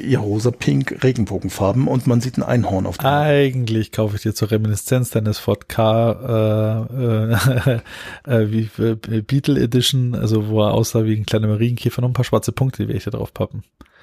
Ja, 0.04 0.20
rosa, 0.20 0.50
pink, 0.50 1.02
Regenbogenfarben 1.02 1.86
und 1.86 2.06
man 2.06 2.20
sieht 2.20 2.38
ein 2.38 2.42
Einhorn 2.42 2.86
auf 2.86 2.98
dem 2.98 3.06
Eigentlich 3.06 3.92
kaufe 3.92 4.16
ich 4.16 4.22
dir 4.22 4.34
zur 4.34 4.50
Reminiszenz 4.50 5.10
deines 5.10 5.38
Ford 5.38 5.68
K 5.68 6.88
äh, 6.90 7.34
äh, 7.74 7.80
äh, 8.26 8.50
wie 8.50 8.68
äh, 8.82 9.22
Beetle 9.22 9.60
Edition, 9.60 10.14
also 10.14 10.48
wo 10.48 10.62
er 10.62 10.74
aussah 10.74 11.04
wie 11.04 11.16
ein 11.16 11.26
kleiner 11.26 11.46
Marienkäfer, 11.48 12.02
noch 12.02 12.10
ein 12.10 12.14
paar 12.14 12.24
schwarze 12.24 12.52
Punkte, 12.52 12.82
die 12.82 12.88
werde 12.88 12.98
ich 12.98 13.04
da 13.04 13.12
drauf 13.12 13.32
pappen. 13.32 13.62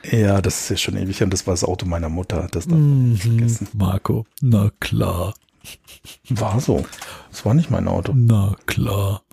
Ja, 0.10 0.42
das 0.42 0.62
ist 0.62 0.70
ja 0.70 0.78
schon 0.78 0.98
ewig 0.98 1.22
und 1.24 1.34
das 1.34 1.48
war 1.48 1.54
das 1.54 1.64
Auto 1.64 1.86
meiner 1.86 2.10
Mutter. 2.10 2.48
Das 2.52 2.68
darf 2.68 2.78
man 2.78 3.12
nicht 3.12 3.24
vergessen. 3.24 3.68
Marco, 3.74 4.26
na 4.42 4.72
klar, 4.80 5.34
War 6.30 6.60
so. 6.60 6.86
Das 7.32 7.46
war 7.46 7.54
nicht 7.54 7.72
mein 7.72 7.88
Auto. 7.88 8.14
na 8.16 8.56
klar. 8.66 9.24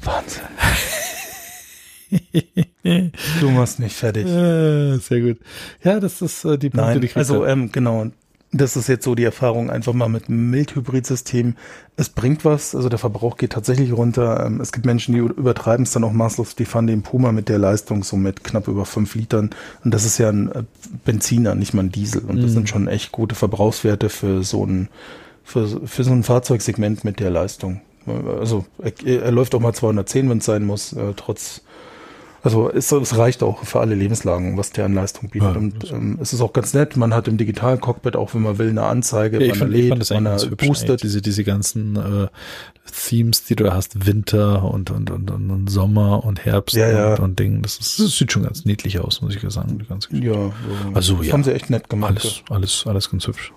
Wahnsinn. 0.00 0.42
Du 3.40 3.50
machst 3.50 3.78
mich 3.78 3.94
fertig. 3.94 4.26
Äh, 4.26 4.98
sehr 4.98 5.20
gut. 5.20 5.38
Ja, 5.84 6.00
das 6.00 6.20
ist 6.22 6.44
äh, 6.44 6.58
die 6.58 6.70
Punkte, 6.70 6.86
Nein, 6.86 7.00
die 7.00 7.06
kriegt 7.08 7.16
also 7.18 7.46
ähm, 7.46 7.70
genau. 7.72 8.06
Das 8.54 8.76
ist 8.76 8.86
jetzt 8.86 9.04
so 9.04 9.14
die 9.14 9.24
Erfahrung 9.24 9.70
einfach 9.70 9.94
mal 9.94 10.10
mit 10.10 10.28
einem 10.28 10.50
Mildhybrid-System. 10.50 11.54
Es 11.96 12.10
bringt 12.10 12.44
was, 12.44 12.74
also 12.74 12.90
der 12.90 12.98
Verbrauch 12.98 13.38
geht 13.38 13.52
tatsächlich 13.52 13.92
runter. 13.92 14.44
Ähm, 14.44 14.60
es 14.60 14.72
gibt 14.72 14.84
Menschen, 14.84 15.14
die 15.14 15.20
übertreiben 15.20 15.84
es 15.84 15.92
dann 15.92 16.04
auch 16.04 16.12
maßlos. 16.12 16.54
Die 16.56 16.66
fahren 16.66 16.86
den 16.86 17.02
Puma 17.02 17.32
mit 17.32 17.48
der 17.48 17.58
Leistung 17.58 18.02
so 18.04 18.16
mit 18.16 18.44
knapp 18.44 18.68
über 18.68 18.84
fünf 18.84 19.14
Litern. 19.14 19.50
Und 19.84 19.94
das 19.94 20.04
ist 20.04 20.18
ja 20.18 20.28
ein 20.28 20.52
äh, 20.52 20.64
Benziner, 21.06 21.54
nicht 21.54 21.72
mal 21.72 21.84
ein 21.84 21.92
Diesel. 21.92 22.22
Und 22.26 22.36
das 22.42 22.50
Mhm. 22.50 22.54
sind 22.54 22.68
schon 22.68 22.88
echt 22.88 23.10
gute 23.10 23.34
Verbrauchswerte 23.34 24.10
für 24.10 24.42
so 24.42 24.66
ein, 24.66 24.88
für, 25.44 25.86
für 25.86 26.04
so 26.04 26.10
ein 26.12 26.22
Fahrzeugsegment 26.22 27.04
mit 27.04 27.20
der 27.20 27.30
Leistung. 27.30 27.80
Also 28.38 28.66
er, 28.82 28.92
er 29.06 29.30
läuft 29.30 29.54
auch 29.54 29.60
mal 29.60 29.72
210, 29.72 30.28
wenn 30.28 30.38
es 30.38 30.44
sein 30.44 30.64
muss, 30.64 30.92
äh, 30.92 31.14
trotz 31.16 31.62
also 32.42 32.70
es, 32.70 32.90
es 32.92 33.16
reicht 33.16 33.42
auch 33.42 33.64
für 33.64 33.80
alle 33.80 33.94
Lebenslagen, 33.94 34.56
was 34.56 34.70
der 34.70 34.86
an 34.86 34.94
Leistung 34.94 35.30
bietet. 35.30 35.52
Ja, 35.54 35.58
und 35.58 35.90
ähm, 35.92 36.18
es 36.20 36.32
ist 36.32 36.40
auch 36.40 36.52
ganz 36.52 36.74
nett. 36.74 36.96
Man 36.96 37.14
hat 37.14 37.28
im 37.28 37.36
digitalen 37.36 37.80
Cockpit 37.80 38.16
auch, 38.16 38.34
wenn 38.34 38.42
man 38.42 38.58
will, 38.58 38.68
eine 38.70 38.82
Anzeige, 38.82 39.36
Ja, 39.38 39.42
ich, 39.44 39.48
er 39.50 39.54
fand, 39.56 39.72
ich 39.74 39.80
lädt, 39.80 39.88
fand 39.90 40.00
das 40.00 40.10
er 40.10 40.20
ganz 40.22 40.46
boostet. 40.56 41.02
Diese, 41.02 41.22
diese 41.22 41.44
ganzen 41.44 41.96
äh, 41.96 42.28
Themes, 43.08 43.44
die 43.44 43.54
du 43.54 43.64
da 43.64 43.74
hast, 43.74 44.06
Winter 44.06 44.64
und, 44.64 44.90
und, 44.90 45.10
und, 45.10 45.30
und, 45.30 45.68
Sommer 45.70 46.24
und 46.24 46.44
Herbst 46.44 46.74
Ja, 46.76 46.90
ja. 46.90 47.14
und, 47.14 47.20
und 47.20 47.38
Ding. 47.38 47.62
Das, 47.62 47.78
ist, 47.78 47.98
das 48.00 48.18
sieht 48.18 48.32
schon 48.32 48.42
ganz 48.42 48.64
niedlich 48.64 48.98
aus, 48.98 49.22
muss 49.22 49.34
ich 49.36 49.42
sagen. 49.52 49.78
Die 49.78 49.86
ganze 49.86 50.08
Geschichte. 50.08 50.32
Ja, 50.32 50.52
Also, 50.94 51.14
das 51.16 51.26
ja. 51.28 51.32
haben 51.32 51.44
sie 51.44 51.54
echt 51.54 51.70
nett 51.70 51.88
gemacht. 51.88 52.10
Alles, 52.20 52.42
alles, 52.50 52.84
alles 52.86 53.10
ganz 53.10 53.26
hübsch. 53.28 53.52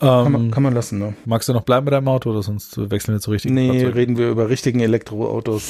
Kann, 0.00 0.26
Ähm, 0.26 0.32
man, 0.32 0.50
kann 0.50 0.62
man 0.64 0.74
lassen, 0.74 0.98
ne? 0.98 1.14
magst 1.24 1.48
du 1.48 1.52
noch 1.52 1.62
bleiben 1.62 1.84
bei 1.84 1.90
deinem 1.92 2.08
Auto 2.08 2.30
oder 2.30 2.42
sonst 2.42 2.76
wechseln 2.90 3.14
wir 3.14 3.20
zu 3.20 3.30
richtigen 3.30 3.54
Nee, 3.54 3.68
Fahrzeugen? 3.68 3.92
reden 3.92 4.18
wir 4.18 4.28
über 4.28 4.48
richtigen 4.48 4.80
Elektroautos. 4.80 5.62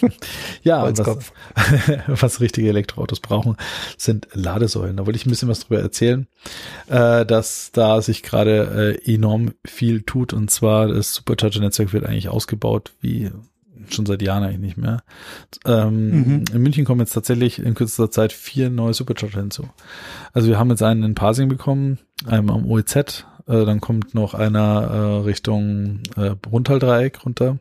Ja. 0.00 0.08
Ja, 0.62 0.82
Holzkopf. 0.82 1.32
was 1.54 1.65
richtige 2.40 2.68
Elektroautos 2.68 3.20
brauchen, 3.20 3.56
sind 3.96 4.28
Ladesäulen. 4.32 4.96
Da 4.96 5.06
wollte 5.06 5.16
ich 5.16 5.26
ein 5.26 5.30
bisschen 5.30 5.48
was 5.48 5.60
drüber 5.60 5.80
erzählen, 5.80 6.26
äh, 6.88 7.24
dass 7.26 7.70
da 7.72 8.00
sich 8.02 8.22
gerade 8.22 8.98
äh, 9.04 9.14
enorm 9.14 9.52
viel 9.66 10.02
tut 10.02 10.32
und 10.32 10.50
zwar 10.50 10.88
das 10.88 11.14
Supercharger-Netzwerk 11.14 11.92
wird 11.92 12.04
eigentlich 12.04 12.28
ausgebaut 12.28 12.92
wie 13.00 13.30
schon 13.88 14.06
seit 14.06 14.22
Jahren 14.22 14.42
eigentlich 14.42 14.60
nicht 14.60 14.76
mehr. 14.76 15.02
Ähm, 15.64 16.10
Mhm. 16.10 16.44
In 16.52 16.62
München 16.62 16.84
kommen 16.84 17.00
jetzt 17.00 17.12
tatsächlich 17.12 17.58
in 17.58 17.74
kürzester 17.74 18.10
Zeit 18.10 18.32
vier 18.32 18.70
neue 18.70 18.94
Supercharger 18.94 19.40
hinzu. 19.40 19.68
Also 20.32 20.48
wir 20.48 20.58
haben 20.58 20.70
jetzt 20.70 20.82
einen 20.82 21.02
in 21.02 21.14
Pasing 21.14 21.48
bekommen, 21.48 21.98
einen 22.26 22.50
am 22.50 22.66
OEZ, 22.66 22.96
äh, 22.96 23.64
dann 23.64 23.80
kommt 23.80 24.14
noch 24.14 24.34
einer 24.34 24.82
äh, 24.90 25.24
Richtung 25.24 26.00
äh, 26.16 26.34
Rundhaldreieck 26.50 27.24
runter 27.24 27.58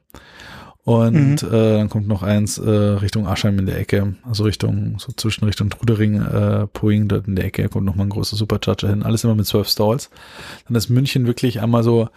und 0.86 1.42
Mhm. 1.42 1.48
äh, 1.54 1.78
dann 1.78 1.90
kommt 1.90 2.08
noch 2.08 2.24
eins 2.24 2.58
äh, 2.58 2.70
Richtung 2.70 3.28
Aschheim 3.28 3.60
in 3.60 3.66
der 3.66 3.78
Ecke, 3.80 4.16
also 4.24 4.44
Richtung, 4.46 4.98
so 5.00 5.12
zwischen 5.12 5.44
Richtung 5.46 5.70
Trudering, 5.70 6.22
äh, 6.22 6.68
Poing, 6.68 7.08
dort 7.10 7.28
in 7.28 7.36
der 7.36 7.46
Ecke 7.46 7.68
kommt 7.70 7.86
noch 7.86 7.96
mal 7.96 8.04
ein 8.04 8.10
großer 8.10 8.36
Supercharger 8.38 8.88
hin. 8.90 9.04
Alles 9.04 9.24
immer 9.24 9.36
mit 9.36 9.46
12 9.48 9.68
Stalls. 9.68 10.10
Dann 10.68 10.76
ist 10.78 10.90
München 10.90 11.26
wirklich 11.28 11.60
einmal 11.62 11.84
so 11.84 12.08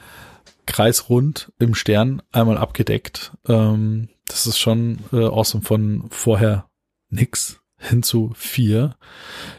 kreisrund 0.66 1.50
im 1.58 1.74
Stern, 1.74 2.22
einmal 2.32 2.58
abgedeckt. 2.58 3.32
Ähm, 3.48 4.08
das 4.26 4.46
ist 4.46 4.58
schon 4.58 4.98
äh, 5.12 5.24
awesome 5.24 5.64
von 5.64 6.04
vorher 6.10 6.66
nix 7.10 7.60
hin 7.78 8.02
zu 8.02 8.32
vier 8.34 8.96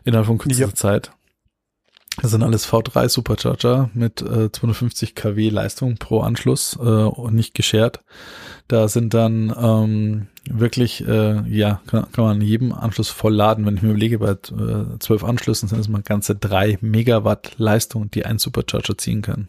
innerhalb 0.04 0.28
von 0.28 0.38
kürzester 0.38 0.68
Ja. 0.68 0.74
Zeit. 0.76 1.12
Das 2.18 2.32
sind 2.32 2.44
alles 2.44 2.68
V3 2.68 3.08
Supercharger 3.08 3.90
mit 3.94 4.22
äh, 4.22 4.52
250 4.52 5.16
kW 5.16 5.50
Leistung 5.50 5.96
pro 5.98 6.22
Anschluss 6.22 6.76
äh, 6.76 6.84
und 6.84 7.34
nicht 7.34 7.54
geshared. 7.54 8.02
Da 8.68 8.88
sind 8.88 9.14
dann 9.14 9.56
ähm, 9.58 10.28
wirklich, 10.50 11.08
äh, 11.08 11.42
ja, 11.48 11.82
kann, 11.88 12.12
kann 12.12 12.26
man 12.26 12.38
an 12.38 12.42
jedem 12.42 12.74
Anschluss 12.74 13.10
voll 13.10 13.34
laden. 13.34 13.66
Wenn 13.66 13.78
ich 13.78 13.84
mir 13.84 13.92
überlege, 13.92 14.20
bei 14.20 14.32
äh, 14.32 15.00
12 15.00 15.24
Anschlüssen 15.24 15.70
sind 15.70 15.80
es 15.80 15.88
mal 15.88 16.02
ganze 16.02 16.36
drei 16.36 16.78
Megawatt 16.82 17.54
Leistung, 17.58 18.12
die 18.12 18.26
ein 18.26 18.38
Supercharger 18.38 18.98
ziehen 18.98 19.22
kann. 19.22 19.48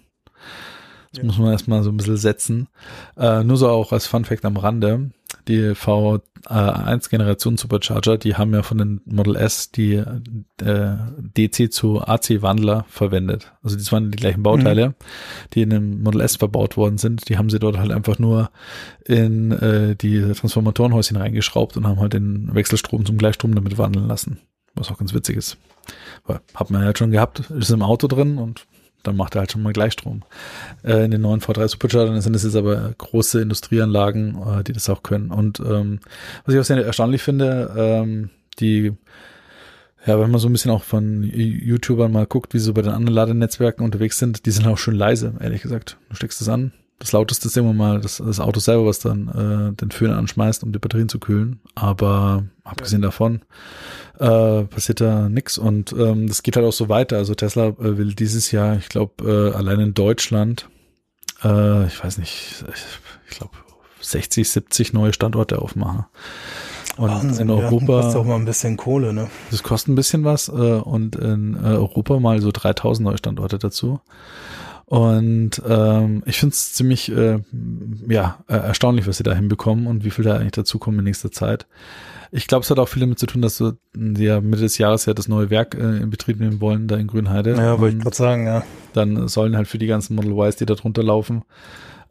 Das 1.11 1.19
Ja. 1.19 1.25
muss 1.25 1.39
man 1.39 1.51
erstmal 1.53 1.83
so 1.83 1.91
ein 1.91 1.97
bisschen 1.97 2.17
setzen. 2.17 2.69
Äh, 3.17 3.43
nur 3.43 3.57
so 3.57 3.69
auch 3.69 3.93
als 3.93 4.07
Fun 4.07 4.25
Fact 4.25 4.45
am 4.45 4.57
Rande. 4.57 5.11
Die 5.49 5.75
V1 5.75 7.09
Generation 7.11 7.57
Supercharger, 7.57 8.19
die 8.19 8.35
haben 8.37 8.53
ja 8.55 8.63
von 8.63 8.79
den 8.79 9.01
Model 9.05 9.37
S 9.37 9.71
die 9.71 9.95
äh, 9.95 10.97
DC 11.37 11.73
zu 11.73 12.01
AC 12.01 12.43
Wandler 12.43 12.85
verwendet. 12.89 13.53
Also 13.63 13.77
das 13.77 13.91
waren 13.93 14.11
die 14.11 14.17
gleichen 14.19 14.43
Bauteile, 14.43 14.95
die 15.55 15.63
in 15.63 15.71
dem 15.71 16.03
Model 16.03 16.21
S 16.21 16.37
verbaut 16.37 16.77
worden 16.77 16.99
sind. 16.99 17.29
Die 17.29 17.39
haben 17.39 17.51
sie 17.51 17.59
dort 17.59 17.79
halt 17.79 17.91
einfach 17.93 18.19
nur 18.19 18.51
in 19.05 19.53
äh, 19.53 19.97
die 19.97 20.21
Transformatorenhäuschen 20.33 21.17
reingeschraubt 21.17 21.77
und 21.77 21.87
haben 21.87 22.01
halt 22.01 22.13
den 22.13 22.55
Wechselstrom 22.55 23.05
zum 23.05 23.19
Gleichstrom 23.19 23.55
damit 23.55 23.79
wandeln 23.79 24.07
lassen. 24.09 24.39
Was 24.75 24.91
auch 24.91 24.99
ganz 24.99 25.15
witzig 25.15 25.37
ist. 25.37 25.57
Weil, 26.25 26.41
hat 26.55 26.71
man 26.71 26.83
ja 26.85 26.93
schon 26.97 27.11
gehabt, 27.11 27.51
ist 27.51 27.71
im 27.71 27.83
Auto 27.83 28.07
drin 28.07 28.39
und 28.39 28.67
dann 29.03 29.17
macht 29.17 29.35
er 29.35 29.41
halt 29.41 29.53
schon 29.53 29.63
mal 29.63 29.73
Gleichstrom. 29.73 30.23
Äh, 30.83 31.05
in 31.05 31.11
den 31.11 31.21
neuen 31.21 31.41
V3 31.41 31.69
Superchargern 31.69 32.21
sind 32.21 32.35
es 32.35 32.45
jetzt 32.45 32.57
aber 32.57 32.95
große 32.97 33.41
Industrieanlagen, 33.41 34.37
äh, 34.43 34.65
die 34.65 34.73
das 34.73 34.89
auch 34.89 35.03
können. 35.03 35.31
Und 35.31 35.61
ähm, 35.61 36.01
was 36.45 36.55
ich 36.55 36.61
auch 36.61 36.65
sehr 36.65 36.85
erstaunlich 36.85 37.23
finde, 37.23 37.73
ähm, 37.77 38.31
die, 38.59 38.93
ja, 40.07 40.21
wenn 40.21 40.31
man 40.31 40.41
so 40.41 40.49
ein 40.49 40.53
bisschen 40.53 40.71
auch 40.71 40.85
von 40.85 41.23
YouTubern 41.23 42.13
mal 42.13 42.27
guckt, 42.27 42.55
wie 42.55 42.59
sie 42.59 42.65
so 42.65 42.75
bei 42.75 42.83
den 42.83 42.93
anderen 42.93 43.15
Ladenetzwerken 43.15 43.85
unterwegs 43.85 44.19
sind, 44.19 44.47
die 44.47 44.51
sind 44.51 44.67
auch 44.67 44.79
schön 44.79 44.95
leise, 44.95 45.35
ehrlich 45.41 45.63
gesagt. 45.63 45.97
Du 46.09 46.17
steckst 46.17 46.41
das 46.41 46.49
an. 46.49 46.73
Das 47.01 47.13
lauteste 47.13 47.49
ist 47.49 47.57
immer 47.57 47.73
mal 47.73 47.99
das, 47.99 48.19
das 48.19 48.41
Auto 48.41 48.61
selber, 48.61 48.85
was 48.85 48.99
dann 48.99 49.29
äh, 49.29 49.75
den 49.75 49.91
Föhn 49.91 50.13
anschmeißt, 50.13 50.63
um 50.63 50.71
die 50.71 50.79
Batterien 50.79 51.09
zu 51.09 51.19
kühlen. 51.19 51.61
Aber 51.75 52.45
abgesehen 52.63 53.01
davon 53.01 53.41
äh, 54.19 54.65
passiert 54.65 55.01
da 55.01 55.31
nix 55.31 55.57
und 55.57 55.93
ähm, 55.93 56.29
das 56.29 56.43
geht 56.43 56.57
halt 56.57 56.67
auch 56.67 56.75
so 56.75 56.91
weiter. 56.91 57.17
Also 57.17 57.35
Tesla 57.35 57.69
äh, 57.69 57.97
will 57.97 58.13
dieses 58.13 58.51
Jahr, 58.53 58.77
ich 58.77 58.91
glaube, 58.91 59.25
äh, 59.25 59.57
allein 59.57 59.81
in 59.81 59.95
Deutschland, 59.95 60.69
äh, 61.43 61.87
ich 61.87 62.05
weiß 62.05 62.19
nicht, 62.19 62.65
ich, 62.69 62.85
ich 63.31 63.39
glaube 63.39 63.53
60, 64.03 64.49
70 64.49 64.93
neue 64.93 65.15
Standorte 65.15 65.61
aufmachen. 65.63 66.05
Und 66.99 67.09
Wahnsinn, 67.09 67.49
in 67.49 67.57
ja. 67.57 67.65
Europa, 67.65 68.03
Kostet 68.03 68.17
auch 68.21 68.27
mal 68.27 68.37
ein 68.37 68.45
bisschen 68.45 68.77
Kohle, 68.77 69.15
ne? 69.15 69.31
das 69.51 69.63
kostet 69.63 69.89
ein 69.89 69.95
bisschen 69.95 70.25
was 70.25 70.49
äh, 70.49 70.53
und 70.53 71.17
in 71.17 71.55
äh, 71.55 71.69
Europa 71.69 72.21
mal 72.21 72.43
so 72.43 72.51
3000 72.53 73.09
neue 73.09 73.17
Standorte 73.17 73.59
dazu. 73.59 74.01
Und 74.91 75.63
ähm, 75.69 76.25
ich 76.27 76.41
finde 76.41 76.53
es 76.53 76.73
ziemlich 76.73 77.13
äh, 77.13 77.39
ja, 78.09 78.43
äh, 78.49 78.57
erstaunlich, 78.57 79.07
was 79.07 79.19
sie 79.19 79.23
da 79.23 79.33
hinbekommen 79.33 79.87
und 79.87 80.03
wie 80.03 80.11
viel 80.11 80.25
da 80.25 80.35
eigentlich 80.35 80.51
dazukommen 80.51 80.99
in 80.99 81.05
nächster 81.05 81.31
Zeit. 81.31 81.69
Ich 82.33 82.49
glaube, 82.49 82.65
es 82.65 82.71
hat 82.73 82.81
auch 82.81 82.89
viel 82.89 82.99
damit 82.99 83.21
zu 83.21 83.27
tun, 83.27 83.41
dass 83.41 83.57
so, 83.57 83.75
die 83.95 84.25
ja 84.25 84.41
Mitte 84.41 84.63
des 84.63 84.79
Jahres 84.79 85.07
ja 85.07 85.15
das 85.15 85.29
neue 85.29 85.49
Werk 85.49 85.77
äh, 85.77 85.99
in 85.99 86.11
Betrieb 86.11 86.41
nehmen 86.41 86.61
wollen, 86.61 86.89
da 86.89 86.97
in 86.97 87.07
Grünheide. 87.07 87.55
Ja, 87.55 87.79
wollte 87.79 87.99
ich 87.99 88.03
gerade 88.03 88.17
sagen, 88.17 88.47
ja. 88.47 88.65
dann 88.93 89.29
sollen 89.29 89.57
halt 89.57 89.69
für 89.69 89.79
die 89.79 89.87
ganzen 89.87 90.17
Model 90.17 90.33
Ys, 90.33 90.57
die 90.57 90.67
da 90.67 90.75
drunter 90.75 91.05
laufen, 91.05 91.45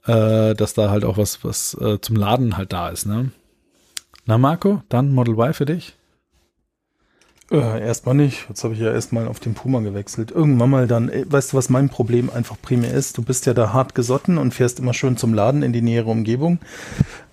äh, 0.06 0.56
dass 0.56 0.74
da 0.74 0.90
halt 0.90 1.04
auch 1.04 1.18
was, 1.18 1.44
was 1.44 1.74
äh, 1.82 2.00
zum 2.00 2.16
Laden 2.16 2.56
halt 2.56 2.72
da 2.72 2.88
ist, 2.88 3.06
ne? 3.06 3.32
Na, 4.26 4.38
Marco, 4.38 4.84
dann 4.88 5.12
Model 5.12 5.34
Y 5.34 5.54
für 5.54 5.66
dich? 5.66 5.98
Äh, 7.52 7.82
erstmal 7.82 8.14
nicht. 8.14 8.46
Jetzt 8.48 8.64
habe 8.64 8.76
ich 8.76 8.80
ja 8.80 8.92
erstmal 8.92 9.28
auf 9.28 9.40
den 9.40 9.56
Puma 9.56 9.80
gewechselt. 9.80 10.30
Irgendwann 10.32 10.70
mal 10.70 10.88
dann, 10.88 11.10
äh, 11.10 11.26
weißt 11.28 11.54
du, 11.54 11.58
was 11.58 11.70
mein 11.70 11.90
Problem 11.90 12.30
einfach 12.30 12.58
primär 12.62 12.94
ist? 12.94 13.18
Du 13.18 13.24
bist 13.24 13.48
ja 13.48 13.56
da 13.56 13.74
hart 13.74 13.96
gesotten 13.96 14.38
und 14.38 14.54
fährst 14.54 14.80
immer 14.80 14.94
schön 14.94 15.18
zum 15.18 15.34
Laden 15.34 15.64
in 15.64 15.74
die 15.74 15.82
nähere 15.82 16.10
Umgebung. 16.10 16.60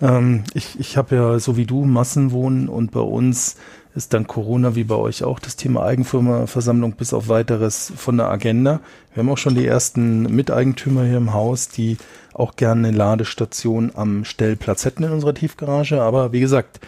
Ähm, 0.01 0.45
ich 0.55 0.81
ich 0.81 0.97
habe 0.97 1.17
ja 1.17 1.39
so 1.39 1.57
wie 1.59 1.67
du 1.67 1.85
Massenwohnen 1.85 2.69
und 2.69 2.93
bei 2.93 3.01
uns 3.01 3.57
ist 3.97 4.13
dann 4.13 4.27
Corona 4.27 4.77
wie 4.77 4.85
bei 4.85 4.95
euch 4.95 5.25
auch 5.25 5.39
das 5.39 5.57
Thema 5.57 5.83
Eigenfirmaversammlung 5.85 6.93
bis 6.93 7.15
auf 7.15 7.29
weiteres 7.29 7.93
von 7.97 8.19
der 8.19 8.29
Agenda. 8.29 8.81
Wir 9.15 9.23
haben 9.23 9.31
auch 9.31 9.39
schon 9.39 9.55
die 9.55 9.67
ersten 9.67 10.23
Miteigentümer 10.25 11.05
hier 11.05 11.17
im 11.17 11.33
Haus, 11.33 11.69
die 11.69 11.97
auch 12.35 12.57
gerne 12.57 12.89
eine 12.89 12.97
Ladestation 12.97 13.93
am 13.95 14.27
Stellplatz 14.27 14.85
hätten 14.85 15.05
in 15.05 15.13
unserer 15.13 15.33
Tiefgarage. 15.33 16.03
Aber 16.03 16.33
wie 16.33 16.41
gesagt, 16.41 16.81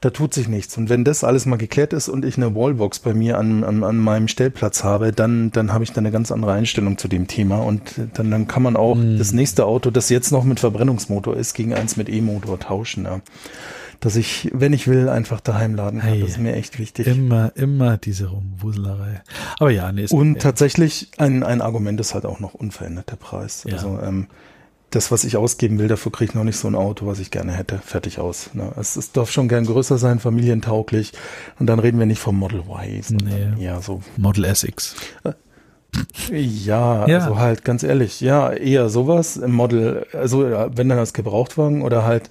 da 0.00 0.08
tut 0.08 0.32
sich 0.32 0.48
nichts. 0.48 0.78
Und 0.78 0.88
wenn 0.88 1.04
das 1.04 1.22
alles 1.22 1.44
mal 1.44 1.56
geklärt 1.56 1.92
ist 1.92 2.08
und 2.08 2.24
ich 2.24 2.38
eine 2.38 2.54
Wallbox 2.54 3.00
bei 3.00 3.12
mir 3.12 3.36
an, 3.36 3.62
an, 3.62 3.84
an 3.84 3.98
meinem 3.98 4.28
Stellplatz 4.28 4.82
habe, 4.82 5.12
dann, 5.12 5.50
dann 5.50 5.74
habe 5.74 5.84
ich 5.84 5.92
da 5.92 5.98
eine 5.98 6.10
ganz 6.10 6.32
andere 6.32 6.52
Einstellung 6.52 6.96
zu 6.96 7.08
dem 7.08 7.26
Thema. 7.26 7.58
Und 7.58 7.82
dann, 8.14 8.30
dann 8.30 8.48
kann 8.48 8.62
man 8.62 8.76
auch 8.76 8.94
mhm. 8.94 9.18
das 9.18 9.34
nächste 9.34 9.66
Auto, 9.66 9.90
das 9.90 10.08
jetzt 10.08 10.32
noch 10.32 10.44
mit 10.44 10.60
Verbrennungsmotor 10.60 11.36
ist, 11.36 11.52
gegen 11.52 11.74
eins 11.74 11.98
mit 11.98 12.08
E-Motor 12.08 12.58
tauschen. 12.58 13.04
Ja 13.04 13.20
dass 14.04 14.16
ich, 14.16 14.50
wenn 14.52 14.74
ich 14.74 14.86
will, 14.86 15.08
einfach 15.08 15.40
daheim 15.40 15.74
laden 15.74 16.00
kann. 16.00 16.10
Hey, 16.10 16.20
das 16.20 16.32
ist 16.32 16.38
mir 16.38 16.54
echt 16.54 16.78
wichtig. 16.78 17.06
Immer, 17.06 17.52
immer 17.54 17.96
diese 17.96 18.26
Rumwuselerei. 18.26 19.22
Aber 19.58 19.70
ja, 19.70 19.92
nee. 19.92 20.06
Und 20.10 20.42
tatsächlich 20.42 21.08
ein, 21.16 21.42
ein 21.42 21.62
Argument 21.62 21.98
ist 22.00 22.12
halt 22.12 22.26
auch 22.26 22.38
noch 22.38 22.52
unverändert 22.52 23.10
der 23.10 23.16
Preis. 23.16 23.64
Ja. 23.66 23.76
Also 23.76 23.98
ähm, 24.02 24.26
das, 24.90 25.10
was 25.10 25.24
ich 25.24 25.38
ausgeben 25.38 25.78
will, 25.78 25.88
dafür 25.88 26.12
kriege 26.12 26.32
ich 26.32 26.34
noch 26.34 26.44
nicht 26.44 26.58
so 26.58 26.68
ein 26.68 26.74
Auto, 26.74 27.06
was 27.06 27.18
ich 27.18 27.30
gerne 27.30 27.52
hätte. 27.52 27.78
Fertig 27.78 28.18
aus. 28.18 28.50
Ne? 28.52 28.72
Es, 28.78 28.96
es 28.96 29.12
darf 29.12 29.30
schon 29.30 29.48
gern 29.48 29.64
größer 29.64 29.96
sein, 29.96 30.18
familientauglich. 30.18 31.12
Und 31.58 31.66
dann 31.66 31.78
reden 31.78 31.98
wir 31.98 32.04
nicht 32.04 32.20
vom 32.20 32.38
Model 32.38 32.60
Y, 32.60 33.02
sondern 33.02 33.54
nee. 33.54 33.64
eher 33.64 33.80
so. 33.80 34.02
Model 34.18 34.44
SX. 34.44 34.96
Ja, 36.30 37.06
ja, 37.06 37.18
also 37.18 37.38
halt 37.38 37.64
ganz 37.64 37.84
ehrlich, 37.84 38.20
ja, 38.20 38.50
eher 38.50 38.88
sowas 38.88 39.36
im 39.36 39.52
Model, 39.52 40.04
also 40.12 40.42
wenn 40.42 40.88
dann 40.88 40.98
als 40.98 41.12
Gebrauchtwagen 41.12 41.82
oder 41.82 42.04
halt 42.04 42.24
äh, 42.24 42.30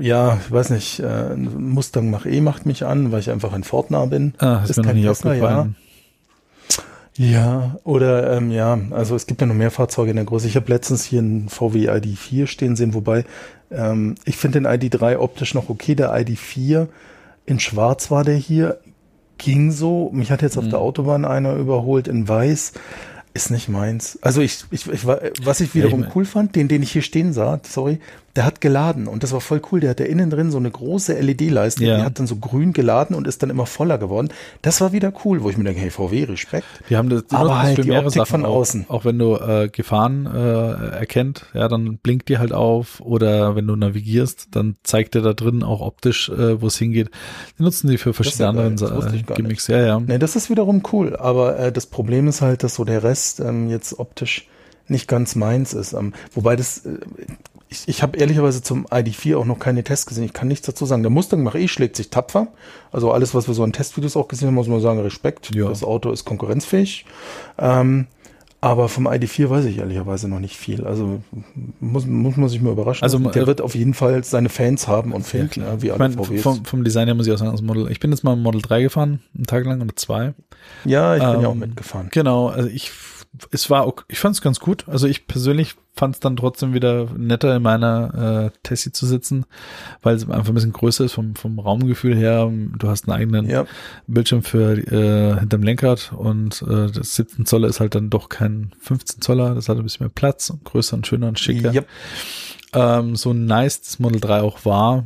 ja, 0.00 0.38
ich 0.44 0.50
weiß 0.50 0.70
nicht, 0.70 1.00
äh, 1.00 1.34
Mustang 1.34 2.10
Mach 2.10 2.26
E 2.26 2.40
macht 2.40 2.66
mich 2.66 2.84
an, 2.84 3.12
weil 3.12 3.20
ich 3.20 3.30
einfach 3.30 3.52
ein 3.52 3.64
Fortnah 3.64 4.06
bin. 4.06 4.34
Ah, 4.38 4.62
ist, 4.68 4.76
mir 4.76 4.84
noch 4.84 4.92
nicht 4.92 5.08
aufgefallen. 5.08 5.76
Ja. 7.16 7.26
ja, 7.26 7.76
oder 7.84 8.36
ähm, 8.36 8.50
ja, 8.50 8.78
also 8.90 9.16
es 9.16 9.26
gibt 9.26 9.40
ja 9.40 9.46
noch 9.46 9.54
mehr 9.54 9.70
Fahrzeuge 9.70 10.10
in 10.10 10.16
der 10.16 10.24
Größe. 10.24 10.46
Ich 10.46 10.56
habe 10.56 10.70
letztens 10.70 11.04
hier 11.04 11.20
einen 11.20 11.48
VW 11.48 11.90
ID4 11.90 12.46
stehen 12.46 12.76
sehen, 12.76 12.94
wobei 12.94 13.24
ähm, 13.70 14.14
ich 14.24 14.36
finde 14.36 14.60
den 14.60 14.66
ID3 14.66 15.18
optisch 15.18 15.54
noch 15.54 15.68
okay. 15.68 15.94
Der 15.94 16.14
ID4 16.14 16.88
in 17.46 17.60
Schwarz 17.60 18.10
war 18.10 18.24
der 18.24 18.36
hier, 18.36 18.78
ging 19.38 19.70
so. 19.70 20.10
Mich 20.12 20.30
hat 20.30 20.42
jetzt 20.42 20.56
mhm. 20.56 20.64
auf 20.64 20.68
der 20.68 20.78
Autobahn 20.80 21.24
einer 21.24 21.54
überholt 21.54 22.08
in 22.08 22.28
Weiß. 22.28 22.72
Ist 23.34 23.50
nicht 23.50 23.68
meins. 23.68 24.18
Also 24.22 24.40
ich, 24.40 24.64
ich, 24.70 24.90
ich 24.90 25.06
was 25.06 25.60
ich 25.60 25.74
wiederum 25.74 26.00
ja, 26.00 26.06
ich 26.06 26.14
mein, 26.14 26.16
cool 26.16 26.24
fand, 26.24 26.56
den, 26.56 26.68
den 26.68 26.82
ich 26.82 26.92
hier 26.92 27.02
stehen 27.02 27.32
sah, 27.32 27.60
sorry, 27.62 28.00
der 28.38 28.46
hat 28.46 28.60
geladen 28.60 29.08
und 29.08 29.24
das 29.24 29.32
war 29.32 29.40
voll 29.40 29.60
cool. 29.72 29.80
Der 29.80 29.90
hatte 29.90 30.04
innen 30.04 30.30
drin 30.30 30.52
so 30.52 30.58
eine 30.58 30.70
große 30.70 31.18
LED-Leiste, 31.18 31.84
ja. 31.84 31.96
die 31.96 32.02
hat 32.04 32.20
dann 32.20 32.28
so 32.28 32.36
grün 32.36 32.72
geladen 32.72 33.16
und 33.16 33.26
ist 33.26 33.42
dann 33.42 33.50
immer 33.50 33.66
voller 33.66 33.98
geworden. 33.98 34.28
Das 34.62 34.80
war 34.80 34.92
wieder 34.92 35.12
cool, 35.24 35.42
wo 35.42 35.50
ich 35.50 35.56
mir 35.56 35.64
denke, 35.64 35.80
hey 35.80 35.90
VW, 35.90 36.22
Respekt. 36.22 36.64
Die 36.88 36.96
haben 36.96 37.08
das, 37.08 37.24
aber 37.30 37.60
halt 37.60 37.82
die 37.84 37.90
Optik 37.90 38.12
Sachen 38.12 38.26
von 38.26 38.46
auch, 38.46 38.54
außen. 38.58 38.86
Auch 38.86 39.04
wenn 39.04 39.18
du 39.18 39.34
äh, 39.34 39.68
Gefahren 39.72 40.26
äh, 40.26 40.98
erkennt, 40.98 41.46
ja, 41.52 41.66
dann 41.66 41.98
blinkt 41.98 42.28
die 42.28 42.38
halt 42.38 42.52
auf 42.52 43.00
oder 43.00 43.56
wenn 43.56 43.66
du 43.66 43.74
navigierst, 43.74 44.50
dann 44.52 44.76
zeigt 44.84 45.16
er 45.16 45.22
da 45.22 45.32
drin 45.32 45.64
auch 45.64 45.80
optisch, 45.80 46.28
äh, 46.28 46.62
wo 46.62 46.68
es 46.68 46.78
hingeht. 46.78 47.10
Die 47.58 47.64
nutzen 47.64 47.90
die 47.90 47.98
für 47.98 48.14
verschiedene 48.14 48.62
andere 48.62 49.12
äh, 49.16 49.34
Gimmicks. 49.34 49.66
Ja, 49.66 49.80
ja. 49.84 49.98
Nee, 49.98 50.18
das 50.18 50.36
ist 50.36 50.48
wiederum 50.48 50.84
cool, 50.92 51.16
aber 51.16 51.58
äh, 51.58 51.72
das 51.72 51.86
Problem 51.86 52.28
ist 52.28 52.40
halt, 52.40 52.62
dass 52.62 52.76
so 52.76 52.84
der 52.84 53.02
Rest 53.02 53.40
ähm, 53.40 53.68
jetzt 53.68 53.98
optisch 53.98 54.46
nicht 54.86 55.08
ganz 55.08 55.34
meins 55.34 55.74
ist. 55.74 55.92
Ähm, 55.92 56.14
wobei 56.34 56.54
das, 56.54 56.86
äh, 56.86 56.98
ich, 57.68 57.82
ich 57.86 58.02
habe 58.02 58.16
ehrlicherweise 58.18 58.62
zum 58.62 58.86
ID4 58.86 59.36
auch 59.36 59.44
noch 59.44 59.58
keine 59.58 59.84
Tests 59.84 60.06
gesehen. 60.06 60.24
Ich 60.24 60.32
kann 60.32 60.48
nichts 60.48 60.66
dazu 60.66 60.86
sagen. 60.86 61.02
Der 61.02 61.10
Mustang 61.10 61.42
Mach 61.42 61.54
E 61.54 61.68
schlägt 61.68 61.96
sich 61.96 62.10
tapfer. 62.10 62.48
Also 62.92 63.12
alles, 63.12 63.34
was 63.34 63.46
wir 63.46 63.54
so 63.54 63.64
in 63.64 63.72
Testvideos 63.72 64.16
auch 64.16 64.28
gesehen 64.28 64.48
haben, 64.48 64.54
muss 64.54 64.68
man 64.68 64.80
sagen, 64.80 65.00
Respekt. 65.00 65.54
Ja. 65.54 65.68
Das 65.68 65.84
Auto 65.84 66.10
ist 66.10 66.24
konkurrenzfähig. 66.24 67.04
Ähm, 67.58 68.06
aber 68.60 68.88
vom 68.88 69.06
ID4 69.06 69.50
weiß 69.50 69.66
ich 69.66 69.78
ehrlicherweise 69.78 70.28
noch 70.28 70.40
nicht 70.40 70.56
viel. 70.56 70.84
Also 70.84 71.22
muss, 71.78 72.06
muss 72.06 72.36
man 72.36 72.48
sich 72.48 72.60
mal 72.60 72.72
überraschen. 72.72 73.04
Also 73.04 73.18
der 73.18 73.42
äh, 73.42 73.46
wird 73.46 73.60
auf 73.60 73.76
jeden 73.76 73.94
Fall 73.94 74.24
seine 74.24 74.48
Fans 74.48 74.88
haben 74.88 75.12
und 75.12 75.24
Fans, 75.24 75.54
ja, 75.54 75.62
ne, 75.62 75.82
wie 75.82 75.92
alle 75.92 76.08
ich 76.08 76.16
mein, 76.16 76.24
VWs. 76.26 76.42
Vom, 76.42 76.64
vom 76.64 76.82
Design 76.82 77.06
her 77.06 77.14
muss 77.14 77.28
ich 77.28 77.32
auch 77.32 77.38
sagen, 77.38 77.52
das 77.52 77.62
Model. 77.62 77.88
Ich 77.90 78.00
bin 78.00 78.10
jetzt 78.10 78.24
mal 78.24 78.34
Model 78.34 78.60
3 78.60 78.82
gefahren, 78.82 79.20
einen 79.36 79.46
Tag 79.46 79.64
lang 79.64 79.80
oder 79.80 79.94
zwei. 79.94 80.34
Ja, 80.84 81.14
ich 81.14 81.22
ähm, 81.22 81.32
bin 81.32 81.40
ja 81.42 81.48
auch 81.48 81.52
ähm, 81.52 81.58
mitgefahren. 81.60 82.08
Genau, 82.10 82.48
also 82.48 82.68
ich 82.68 82.90
es 83.50 83.70
war, 83.70 83.86
okay, 83.86 84.04
ich 84.08 84.18
fand 84.18 84.34
es 84.34 84.42
ganz 84.42 84.60
gut. 84.60 84.88
Also 84.88 85.06
ich 85.06 85.26
persönlich 85.26 85.74
fand 85.94 86.14
es 86.14 86.20
dann 86.20 86.36
trotzdem 86.36 86.74
wieder 86.74 87.08
netter 87.16 87.56
in 87.56 87.62
meiner 87.62 88.50
äh, 88.52 88.58
Tessie 88.62 88.92
zu 88.92 89.06
sitzen, 89.06 89.44
weil 90.02 90.16
es 90.16 90.28
einfach 90.28 90.48
ein 90.48 90.54
bisschen 90.54 90.72
größer 90.72 91.04
ist 91.04 91.12
vom, 91.12 91.34
vom 91.34 91.58
Raumgefühl 91.58 92.16
her. 92.16 92.50
Du 92.78 92.88
hast 92.88 93.08
einen 93.08 93.20
eigenen 93.20 93.48
ja. 93.48 93.66
Bildschirm 94.06 94.42
für 94.42 94.78
äh, 94.78 95.38
hinterm 95.40 95.62
Lenkrad 95.62 96.12
und 96.16 96.62
äh, 96.62 96.90
das 96.90 97.16
17 97.16 97.46
Zoller 97.46 97.68
ist 97.68 97.80
halt 97.80 97.94
dann 97.94 98.10
doch 98.10 98.28
kein 98.28 98.72
15 98.80 99.20
Zoller. 99.20 99.54
Das 99.54 99.68
hat 99.68 99.76
ein 99.76 99.82
bisschen 99.82 100.04
mehr 100.04 100.12
Platz 100.14 100.50
und 100.50 100.64
größer 100.64 100.96
und 100.96 101.06
schöner 101.06 101.28
und 101.28 101.38
schicker. 101.38 101.72
Ja 101.72 101.82
ähm, 102.72 103.16
so 103.16 103.32
nice 103.32 103.80
das 103.80 103.98
Model 103.98 104.20
3 104.20 104.42
auch 104.42 104.64
war. 104.64 105.04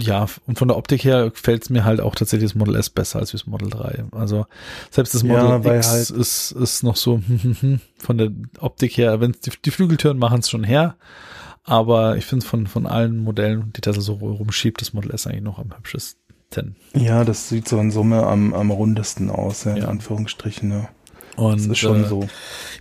Ja, 0.00 0.26
und 0.46 0.58
von 0.58 0.68
der 0.68 0.76
Optik 0.76 1.04
her 1.04 1.30
gefällt 1.30 1.62
es 1.62 1.70
mir 1.70 1.84
halt 1.84 2.00
auch 2.00 2.14
tatsächlich 2.14 2.50
das 2.50 2.58
Model 2.58 2.76
S 2.76 2.90
besser 2.90 3.18
als 3.18 3.32
das 3.32 3.46
Model 3.46 3.70
3. 3.70 4.04
Also 4.12 4.46
selbst 4.90 5.14
das 5.14 5.22
Model 5.22 5.60
ja, 5.64 5.76
X 5.76 5.88
halt 5.88 6.10
ist, 6.10 6.52
ist 6.52 6.82
noch 6.82 6.96
so 6.96 7.22
von 7.98 8.18
der 8.18 8.30
Optik 8.58 8.96
her, 8.96 9.20
wenn 9.20 9.32
die, 9.44 9.52
die 9.64 9.70
Flügeltüren 9.70 10.18
machen 10.18 10.40
es 10.40 10.50
schon 10.50 10.64
her. 10.64 10.96
Aber 11.64 12.16
ich 12.16 12.24
finde 12.24 12.46
von, 12.46 12.66
von 12.66 12.86
allen 12.86 13.18
Modellen, 13.18 13.72
die 13.76 13.80
Tesla 13.80 14.02
so 14.02 14.14
rumschiebt, 14.14 14.80
das 14.80 14.92
Model 14.92 15.12
S 15.12 15.26
eigentlich 15.26 15.42
noch 15.42 15.58
am 15.58 15.76
hübschesten. 15.76 16.76
Ja, 16.94 17.24
das 17.24 17.48
sieht 17.48 17.68
so 17.68 17.78
in 17.78 17.90
Summe 17.90 18.26
am, 18.26 18.54
am 18.54 18.70
rundesten 18.70 19.30
aus, 19.30 19.64
ja, 19.64 19.76
in 19.76 19.84
Anführungsstrichen, 19.84 20.70
ja. 20.70 20.88
Und, 21.40 21.58
das 21.58 21.66
ist 21.66 21.78
schon 21.78 22.04
äh, 22.04 22.08
so. 22.08 22.28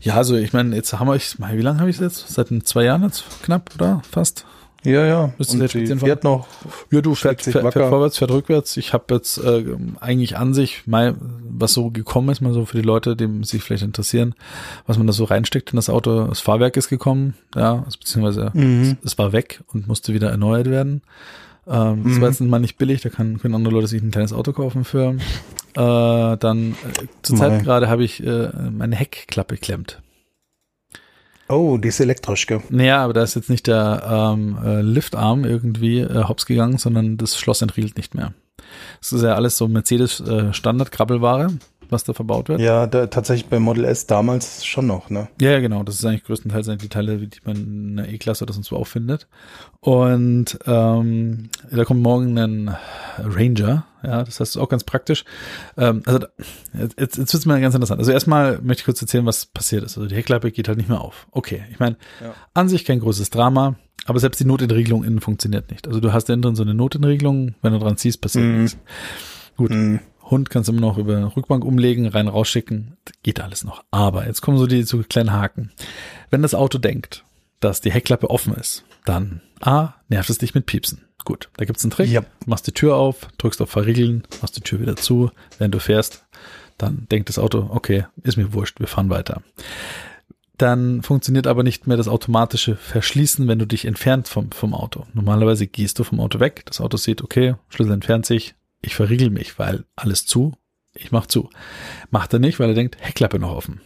Ja, 0.02 0.16
also 0.16 0.36
ich 0.36 0.52
meine, 0.52 0.76
jetzt 0.76 0.92
haben 1.00 1.08
wir, 1.08 1.16
ich, 1.16 1.38
wie 1.40 1.62
lange 1.62 1.80
habe 1.80 1.90
ich 1.90 1.96
es 1.96 2.02
jetzt? 2.02 2.28
Seit 2.28 2.50
zwei 2.66 2.84
Jahren 2.84 3.04
jetzt 3.04 3.24
knapp, 3.42 3.72
oder? 3.76 4.02
Fast? 4.10 4.46
Ja, 4.84 5.06
ja. 5.06 5.34
Bist 5.38 5.54
du 5.54 5.68
fährt 5.98 6.24
noch. 6.24 6.48
Ja, 6.92 7.02
du 7.02 7.16
fährt, 7.16 7.42
fährt, 7.42 7.74
fährt 7.74 7.90
vorwärts, 7.90 8.18
fährt 8.18 8.32
rückwärts. 8.32 8.78
Ich 8.78 8.94
habe 8.94 9.14
jetzt 9.14 9.38
äh, 9.38 9.64
eigentlich 10.00 10.38
an 10.38 10.54
sich 10.54 10.88
mal, 10.88 11.16
was 11.20 11.74
so 11.74 11.90
gekommen 11.90 12.30
ist, 12.30 12.42
mal 12.42 12.54
so 12.54 12.66
für 12.66 12.78
die 12.78 12.84
Leute, 12.84 13.16
die 13.16 13.28
sich 13.44 13.64
vielleicht 13.64 13.84
interessieren, 13.84 14.36
was 14.88 14.98
man 14.98 15.08
da 15.08 15.14
so 15.14 15.26
reinsteckt 15.26 15.72
in 15.72 15.76
das 15.76 15.90
Auto. 15.90 16.28
Das 16.28 16.40
Fahrwerk 16.40 16.78
ist 16.78 16.90
gekommen, 16.90 17.36
ja, 17.56 17.84
also, 17.86 17.98
beziehungsweise 17.98 18.52
mhm. 18.54 18.98
es, 19.04 19.12
es, 19.14 19.18
war 19.18 19.34
weg 19.34 19.62
und 19.74 19.88
musste 19.88 20.14
wieder 20.14 20.30
erneuert 20.30 20.70
werden. 20.70 21.02
Ähm, 21.70 22.04
das 22.04 22.14
mhm. 22.14 22.22
war 22.22 22.30
jetzt 22.30 22.42
mal 22.42 22.60
nicht 22.60 22.78
billig, 22.78 23.02
da 23.02 23.10
kann, 23.10 23.40
können 23.40 23.56
andere 23.56 23.74
Leute 23.74 23.88
sich 23.88 24.02
ein 24.02 24.12
kleines 24.12 24.34
Auto 24.34 24.54
kaufen 24.54 24.84
für. 24.84 25.16
Äh, 25.76 26.38
dann 26.38 26.72
äh, 26.72 27.06
zurzeit 27.22 27.64
gerade 27.64 27.90
habe 27.90 28.04
ich 28.04 28.26
äh, 28.26 28.50
meine 28.72 28.96
Heckklappe 28.96 29.58
klemmt. 29.58 30.02
Oh, 31.48 31.78
die 31.78 31.88
ist 31.88 32.00
elektrisch, 32.00 32.46
gell? 32.46 32.62
Naja, 32.70 33.04
aber 33.04 33.14
da 33.14 33.24
ist 33.24 33.36
jetzt 33.36 33.50
nicht 33.50 33.68
der 33.68 34.04
ähm, 34.36 34.58
äh, 34.64 34.82
Liftarm 34.82 35.46
irgendwie 35.46 36.00
äh, 36.00 36.24
hops 36.26 36.46
gegangen, 36.46 36.78
sondern 36.78 37.18
das 37.18 37.38
Schloss 37.38 37.62
entriegelt 37.62 37.98
nicht 37.98 38.14
mehr. 38.14 38.34
Das 39.00 39.14
ist 39.14 39.24
ja 39.24 39.36
alles 39.36 39.58
so 39.58 39.68
Mercedes 39.68 40.20
äh, 40.20 40.54
was 41.90 42.04
da 42.04 42.14
verbaut 42.14 42.50
wird. 42.50 42.60
Ja, 42.62 42.88
da, 42.88 43.08
tatsächlich 43.08 43.50
bei 43.50 43.60
Model 43.60 43.86
S 43.86 44.08
damals 44.08 44.66
schon 44.66 44.88
noch, 44.88 45.10
ne? 45.10 45.28
Ja, 45.42 45.52
ja, 45.52 45.60
genau. 45.60 45.84
Das 45.84 45.96
ist 45.96 46.06
eigentlich 46.06 46.24
größtenteils 46.24 46.68
die 46.78 46.90
Teile, 46.90 47.18
die 47.18 47.40
man 47.44 47.56
in 47.56 47.98
der 47.98 48.10
E-Klasse 48.10 48.44
oder 48.44 48.54
sonst 48.54 48.72
wo 48.72 48.78
auch 48.78 48.88
findet. 48.88 49.28
Und 49.80 50.60
ähm, 50.66 51.50
da 51.72 51.86
kommt 51.86 52.02
morgen 52.02 52.38
ein 52.38 52.76
Ranger, 53.18 53.86
ja, 54.04 54.24
das 54.24 54.40
heißt, 54.40 54.56
ist 54.56 54.58
auch 54.58 54.70
ganz 54.70 54.84
praktisch. 54.84 55.26
Ähm, 55.78 56.04
also 56.06 56.20
jetzt, 56.74 57.18
jetzt 57.18 57.18
wird 57.18 57.34
es 57.34 57.46
mal 57.46 57.60
ganz 57.60 57.76
interessant. 57.76 58.00
Also 58.00 58.12
erstmal 58.12 58.60
möchte 58.62 58.82
ich 58.82 58.86
kurz 58.86 59.02
erzählen, 59.02 59.26
was 59.26 59.46
passiert 59.46 59.84
ist. 59.84 59.98
Also 59.98 60.08
die 60.08 60.16
Heckklappe 60.16 60.52
geht 60.52 60.68
halt 60.68 60.78
nicht 60.78 60.90
mehr 60.90 61.02
auf. 61.02 61.28
Okay, 61.32 61.64
ich 61.72 61.80
meine, 61.80 61.98
ja. 62.22 62.34
an 62.54 62.70
sich 62.70 62.86
kein 62.86 63.00
großes 63.00 63.30
Drama. 63.30 63.76
Aber 64.06 64.20
selbst 64.20 64.40
die 64.40 64.46
Notenregelung 64.46 65.04
innen 65.04 65.20
funktioniert 65.20 65.70
nicht. 65.70 65.88
Also 65.88 66.00
du 66.00 66.14
hast 66.14 66.30
innen 66.30 66.42
drin 66.42 66.56
so 66.56 66.64
eine 66.64 66.74
Notenregelung, 66.74 67.56
wenn 67.62 67.74
du 67.74 67.80
dran 67.80 67.98
ziehst, 67.98 68.22
passiert 68.22 68.46
mhm. 68.46 68.62
nichts. 68.62 68.78
Gut. 69.58 69.72
Mhm. 69.72 70.00
Hund 70.30 70.50
kannst 70.50 70.70
du 70.70 70.74
immer 70.74 70.82
noch 70.82 70.98
über 70.98 71.36
Rückbank 71.36 71.64
umlegen, 71.64 72.08
rein 72.08 72.28
rausschicken, 72.28 72.98
geht 73.24 73.42
alles 73.42 73.64
noch. 73.64 73.84
Aber 73.92 74.28
jetzt 74.28 74.42
kommen 74.42 74.58
so 74.58 74.68
die 74.68 74.84
so 74.84 75.02
kleinen 75.04 75.32
Haken. 75.32 75.72
Wenn 76.30 76.42
das 76.42 76.54
Auto 76.54 76.78
denkt, 76.78 77.24
dass 77.60 77.82
die 77.82 77.92
Heckklappe 77.92 78.30
offen 78.30 78.54
ist, 78.54 78.86
dann 79.06 79.42
A, 79.60 79.94
nervt 80.08 80.30
es 80.30 80.38
dich 80.38 80.54
mit 80.54 80.66
Piepsen. 80.66 81.06
Gut, 81.26 81.50
da 81.58 81.66
gibt's 81.66 81.84
einen 81.84 81.92
Trick. 81.92 82.10
Yep. 82.10 82.28
Machst 82.46 82.68
die 82.68 82.72
Tür 82.72 82.96
auf, 82.96 83.28
drückst 83.38 83.62
auf 83.62 83.70
Verriegeln, 83.70 84.24
machst 84.42 84.56
die 84.56 84.62
Tür 84.62 84.80
wieder 84.80 84.96
zu. 84.96 85.32
Wenn 85.58 85.72
du 85.72 85.80
fährst, 85.80 86.26
dann 86.78 87.08
denkt 87.12 87.30
das 87.30 87.40
Auto, 87.40 87.70
okay, 87.72 88.06
ist 88.24 88.38
mir 88.38 88.54
wurscht, 88.54 88.80
wir 88.80 88.88
fahren 88.88 89.10
weiter. 89.10 89.42
Dann 90.58 91.04
funktioniert 91.04 91.48
aber 91.48 91.64
nicht 91.64 91.88
mehr 91.88 91.98
das 91.98 92.08
automatische 92.08 92.76
Verschließen, 92.76 93.48
wenn 93.48 93.60
du 93.60 93.66
dich 93.66 93.86
entfernt 93.86 94.28
vom, 94.28 94.52
vom 94.52 94.74
Auto. 94.74 95.06
Normalerweise 95.14 95.68
gehst 95.68 96.00
du 96.00 96.04
vom 96.04 96.20
Auto 96.20 96.40
weg, 96.40 96.64
das 96.66 96.82
Auto 96.82 96.98
sieht, 96.98 97.22
okay, 97.22 97.56
Schlüssel 97.70 97.94
entfernt 97.94 98.26
sich, 98.26 98.56
ich 98.82 98.96
verriegel 98.96 99.30
mich, 99.30 99.60
weil 99.60 99.86
alles 99.96 100.26
zu, 100.26 100.54
ich 100.94 101.12
mach 101.12 101.26
zu. 101.28 101.50
Macht 102.12 102.34
er 102.34 102.40
nicht, 102.40 102.60
weil 102.60 102.70
er 102.70 102.76
denkt, 102.76 102.98
Heckklappe 103.00 103.40
noch 103.40 103.56
offen. 103.56 103.82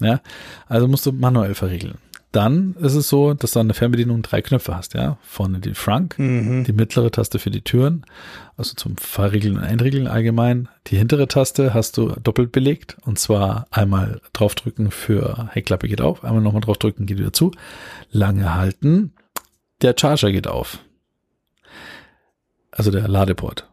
Ja, 0.00 0.20
also 0.66 0.88
musst 0.88 1.06
du 1.06 1.12
manuell 1.12 1.54
verriegeln. 1.54 1.98
dann 2.32 2.74
ist 2.80 2.94
es 2.94 3.10
so, 3.10 3.34
dass 3.34 3.50
du 3.52 3.60
an 3.60 3.68
der 3.68 3.74
Fernbedienung 3.74 4.22
drei 4.22 4.40
Knöpfe 4.40 4.74
hast, 4.74 4.94
ja. 4.94 5.18
Vorne 5.22 5.60
die 5.60 5.74
Frunk, 5.74 6.18
Mhm. 6.18 6.64
die 6.64 6.72
mittlere 6.72 7.10
Taste 7.10 7.38
für 7.38 7.50
die 7.50 7.60
Türen, 7.60 8.06
also 8.56 8.74
zum 8.74 8.96
Fahrregeln 8.96 9.58
und 9.58 9.62
Einregeln 9.64 10.06
allgemein. 10.06 10.68
Die 10.86 10.96
hintere 10.96 11.28
Taste 11.28 11.74
hast 11.74 11.98
du 11.98 12.08
doppelt 12.22 12.50
belegt 12.50 12.96
und 13.02 13.18
zwar 13.18 13.66
einmal 13.70 14.22
draufdrücken 14.32 14.90
für 14.90 15.50
Heckklappe 15.52 15.88
geht 15.88 16.00
auf, 16.00 16.24
einmal 16.24 16.40
nochmal 16.42 16.62
draufdrücken 16.62 17.04
geht 17.04 17.18
wieder 17.18 17.34
zu. 17.34 17.50
Lange 18.10 18.54
halten, 18.54 19.12
der 19.82 19.94
Charger 19.98 20.32
geht 20.32 20.46
auf. 20.48 20.78
Also 22.70 22.90
der 22.90 23.08
Ladeport. 23.08 23.68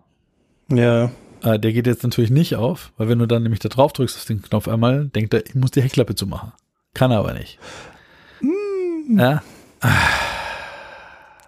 Ja. 0.72 1.12
Äh, 1.42 1.58
der 1.60 1.72
geht 1.74 1.88
jetzt 1.88 2.04
natürlich 2.04 2.32
nicht 2.32 2.56
auf, 2.56 2.92
weil 2.98 3.08
wenn 3.10 3.20
du 3.20 3.26
dann 3.28 3.44
nämlich 3.44 3.60
da 3.60 3.70
drauf 3.70 3.94
drückst 3.94 4.18
auf 4.18 4.26
den 4.26 4.42
Knopf 4.42 4.68
einmal, 4.68 5.06
denkt 5.08 5.34
er, 5.34 5.46
ich 5.46 5.56
muss 5.56 5.72
die 5.72 5.82
Heckklappe 5.82 6.16
zumachen. 6.16 6.52
Kann 6.94 7.12
er 7.12 7.20
aber 7.20 7.34
nicht. 7.34 7.60
Ja, 9.10 9.42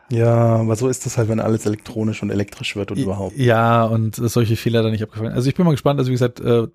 Ja, 0.09 0.57
aber 0.57 0.75
so 0.75 0.87
ist 0.89 1.05
das 1.05 1.17
halt, 1.17 1.29
wenn 1.29 1.39
alles 1.39 1.65
elektronisch 1.65 2.21
und 2.21 2.31
elektrisch 2.31 2.75
wird 2.75 2.91
und 2.91 2.97
überhaupt. 2.97 3.37
Ja, 3.37 3.85
und 3.85 4.15
solche 4.15 4.57
Fehler 4.57 4.83
da 4.83 4.89
nicht 4.89 5.03
abgefallen. 5.03 5.31
Also 5.33 5.47
ich 5.47 5.55
bin 5.55 5.63
mal 5.65 5.71
gespannt, 5.71 5.99
also 5.99 6.09
wie 6.09 6.13
gesagt, 6.15 6.41
äh, 6.41 6.67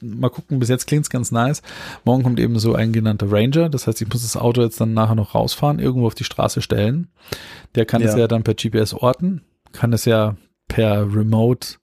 mal 0.00 0.28
gucken, 0.30 0.58
bis 0.58 0.68
jetzt 0.70 0.86
klingt's 0.86 1.08
ganz 1.10 1.30
nice. 1.30 1.62
Morgen 2.04 2.22
kommt 2.24 2.40
eben 2.40 2.58
so 2.58 2.74
ein 2.74 2.92
genannter 2.92 3.30
Ranger, 3.30 3.68
das 3.68 3.86
heißt, 3.86 4.00
ich 4.02 4.08
muss 4.08 4.22
das 4.22 4.36
Auto 4.36 4.62
jetzt 4.62 4.80
dann 4.80 4.92
nachher 4.94 5.14
noch 5.14 5.34
rausfahren, 5.36 5.78
irgendwo 5.78 6.06
auf 6.08 6.14
die 6.16 6.24
Straße 6.24 6.62
stellen. 6.62 7.08
Der 7.76 7.84
kann 7.86 8.02
es 8.02 8.12
Ja. 8.14 8.20
ja 8.20 8.28
dann 8.28 8.42
per 8.42 8.54
GPS 8.54 8.92
orten, 8.94 9.42
kann 9.72 9.92
es 9.92 10.04
ja 10.04 10.36
per 10.66 11.02
Remote 11.14 11.76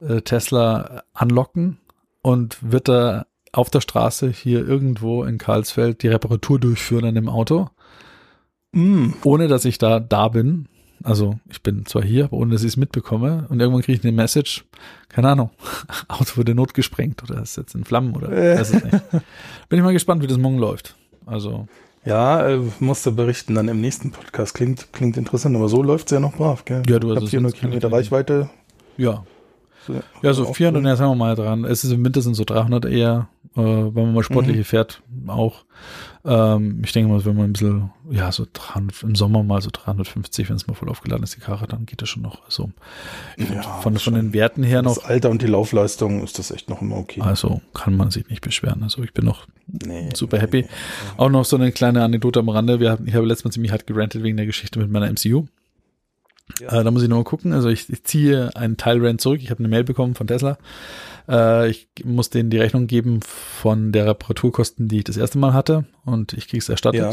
äh, 0.00 0.20
Tesla 0.22 1.02
anlocken 1.12 1.78
und 2.22 2.58
wird 2.60 2.88
da 2.88 3.26
auf 3.52 3.70
der 3.70 3.80
Straße 3.80 4.28
hier 4.30 4.66
irgendwo 4.66 5.24
in 5.24 5.38
Karlsfeld 5.38 6.02
die 6.02 6.08
Reparatur 6.08 6.58
durchführen 6.60 7.04
an 7.06 7.14
dem 7.14 7.28
Auto, 7.28 7.68
Mm. 8.72 9.10
ohne 9.24 9.48
dass 9.48 9.64
ich 9.64 9.78
da 9.78 10.00
da 10.00 10.28
bin. 10.28 10.68
Also 11.02 11.38
ich 11.48 11.62
bin 11.62 11.86
zwar 11.86 12.02
hier, 12.02 12.24
aber 12.24 12.36
ohne 12.38 12.52
dass 12.52 12.62
ich 12.62 12.68
es 12.68 12.76
mitbekomme. 12.76 13.46
Und 13.48 13.60
irgendwann 13.60 13.82
kriege 13.82 13.98
ich 13.98 14.04
eine 14.04 14.12
Message, 14.12 14.64
keine 15.08 15.28
Ahnung, 15.30 15.50
Auto 16.08 16.36
wurde 16.36 16.54
notgesprengt 16.54 17.22
oder 17.22 17.40
ist 17.42 17.56
jetzt 17.56 17.74
in 17.74 17.84
Flammen 17.84 18.14
oder 18.16 18.30
Äh. 18.30 18.58
weiß 18.58 18.74
es 18.74 18.84
nicht. 18.84 19.02
Bin 19.68 19.78
ich 19.78 19.82
mal 19.82 19.92
gespannt, 19.92 20.22
wie 20.22 20.26
das 20.26 20.36
morgen 20.38 20.58
läuft. 20.58 20.94
Also 21.26 21.68
Ja, 22.04 22.46
äh, 22.48 22.60
musst 22.80 23.06
du 23.06 23.12
berichten 23.14 23.54
dann 23.54 23.68
im 23.68 23.80
nächsten 23.80 24.10
Podcast. 24.10 24.54
Klingt, 24.54 24.92
klingt 24.92 25.16
interessant, 25.16 25.56
aber 25.56 25.68
so 25.68 25.82
läuft's 25.82 26.10
ja 26.12 26.20
noch 26.20 26.34
brav, 26.34 26.64
gell? 26.64 26.82
Ja, 26.88 26.98
du, 26.98 27.10
also 27.10 27.22
hab 27.22 27.28
400 27.30 27.30
sonst 27.30 27.60
kann 27.60 27.70
ich 27.72 27.78
Kilometer 27.80 27.92
Reichweite. 27.92 28.50
ja, 28.96 29.24
ja 30.22 30.32
so 30.32 30.46
auch 30.46 30.56
400, 30.56 30.82
cool. 30.82 30.88
ja, 30.88 30.96
sagen 30.96 31.10
wir 31.10 31.16
mal 31.16 31.34
dran. 31.34 31.64
Es 31.64 31.84
ist 31.84 31.92
im 31.92 32.04
Winter 32.04 32.22
sind 32.22 32.34
so 32.34 32.44
300 32.44 32.84
eher, 32.86 33.28
äh, 33.56 33.60
wenn 33.60 33.94
man 33.94 34.14
mal 34.14 34.22
sportliche 34.22 34.64
fährt, 34.64 35.02
auch. 35.26 35.64
Ähm, 36.24 36.82
ich 36.84 36.92
denke 36.92 37.12
mal, 37.12 37.24
wenn 37.24 37.36
man 37.36 37.44
ein 37.46 37.52
bisschen, 37.52 37.90
ja, 38.10 38.32
so 38.32 38.46
300, 38.52 39.02
im 39.04 39.14
Sommer 39.14 39.42
mal 39.42 39.62
so 39.62 39.70
350, 39.72 40.48
wenn 40.48 40.56
es 40.56 40.66
mal 40.66 40.74
voll 40.74 40.88
aufgeladen 40.88 41.22
ist, 41.22 41.36
die 41.36 41.40
Karre, 41.40 41.66
dann 41.68 41.86
geht 41.86 42.02
das 42.02 42.08
schon 42.08 42.22
noch. 42.22 42.44
Also 42.44 42.70
Ja, 43.36 43.62
von, 43.62 43.96
von 43.96 44.14
den 44.14 44.32
Werten 44.32 44.62
her 44.62 44.82
Das 44.82 44.96
noch, 44.96 45.04
Alter 45.04 45.30
und 45.30 45.42
die 45.42 45.46
Laufleistung 45.46 46.24
ist 46.24 46.38
das 46.38 46.50
echt 46.50 46.68
noch 46.68 46.82
immer 46.82 46.96
okay. 46.96 47.20
also 47.20 47.60
kann 47.74 47.96
man 47.96 48.10
sich 48.10 48.28
nicht 48.28 48.40
beschweren. 48.40 48.82
Also 48.82 49.02
ich 49.02 49.12
bin 49.12 49.24
noch 49.24 49.46
Nee, 49.66 50.10
super 50.14 50.38
happy. 50.38 50.66
Auch 51.16 51.28
noch 51.28 51.44
so 51.44 51.56
eine 51.56 51.72
kleine 51.72 52.02
Anekdote 52.02 52.40
am 52.40 52.48
Rande. 52.48 52.78
Wir 52.78 52.98
ich 53.04 53.14
habe 53.14 53.26
letztes 53.26 53.44
Mal 53.44 53.50
ziemlich 53.50 53.72
hart 53.72 53.86
gerantet 53.86 54.22
wegen 54.22 54.36
der 54.36 54.46
Geschichte 54.46 54.78
mit 54.78 54.90
meiner 54.90 55.10
MCU. 55.10 55.46
Ja. 56.60 56.80
Äh, 56.80 56.84
da 56.84 56.90
muss 56.90 57.02
ich 57.02 57.08
noch 57.08 57.16
mal 57.16 57.24
gucken. 57.24 57.52
Also 57.52 57.68
ich, 57.68 57.90
ich 57.90 58.04
ziehe 58.04 58.54
einen 58.54 58.76
Teilrent 58.76 59.20
zurück. 59.20 59.40
Ich 59.42 59.50
habe 59.50 59.60
eine 59.60 59.68
Mail 59.68 59.84
bekommen 59.84 60.14
von 60.14 60.26
Tesla. 60.26 60.58
Äh, 61.28 61.70
ich 61.70 61.88
muss 62.04 62.30
denen 62.30 62.50
die 62.50 62.58
Rechnung 62.58 62.86
geben 62.86 63.20
von 63.22 63.92
der 63.92 64.06
Reparaturkosten, 64.06 64.88
die 64.88 64.98
ich 64.98 65.04
das 65.04 65.16
erste 65.16 65.38
Mal 65.38 65.52
hatte. 65.52 65.84
Und 66.04 66.32
ich 66.32 66.48
kriege 66.48 66.62
es 66.62 66.68
erstattet. 66.68 67.00
Ja. 67.00 67.12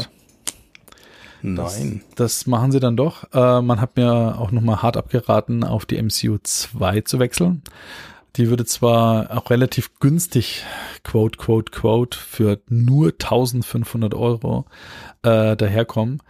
Nein. 1.42 2.00
Das 2.14 2.46
machen 2.46 2.72
sie 2.72 2.80
dann 2.80 2.96
doch. 2.96 3.24
Äh, 3.34 3.60
man 3.60 3.80
hat 3.80 3.96
mir 3.96 4.38
auch 4.38 4.50
nochmal 4.50 4.82
hart 4.82 4.96
abgeraten, 4.96 5.62
auf 5.62 5.84
die 5.84 6.00
MCU 6.00 6.38
2 6.42 7.02
zu 7.02 7.18
wechseln. 7.18 7.62
Die 8.36 8.48
würde 8.48 8.64
zwar 8.64 9.36
auch 9.36 9.50
relativ 9.50 10.00
günstig, 10.00 10.64
quote, 11.04 11.38
quote, 11.38 11.70
quote, 11.70 12.18
für 12.18 12.60
nur 12.68 13.08
1500 13.08 14.14
Euro 14.14 14.64
äh, 15.22 15.54
daherkommen. 15.54 16.20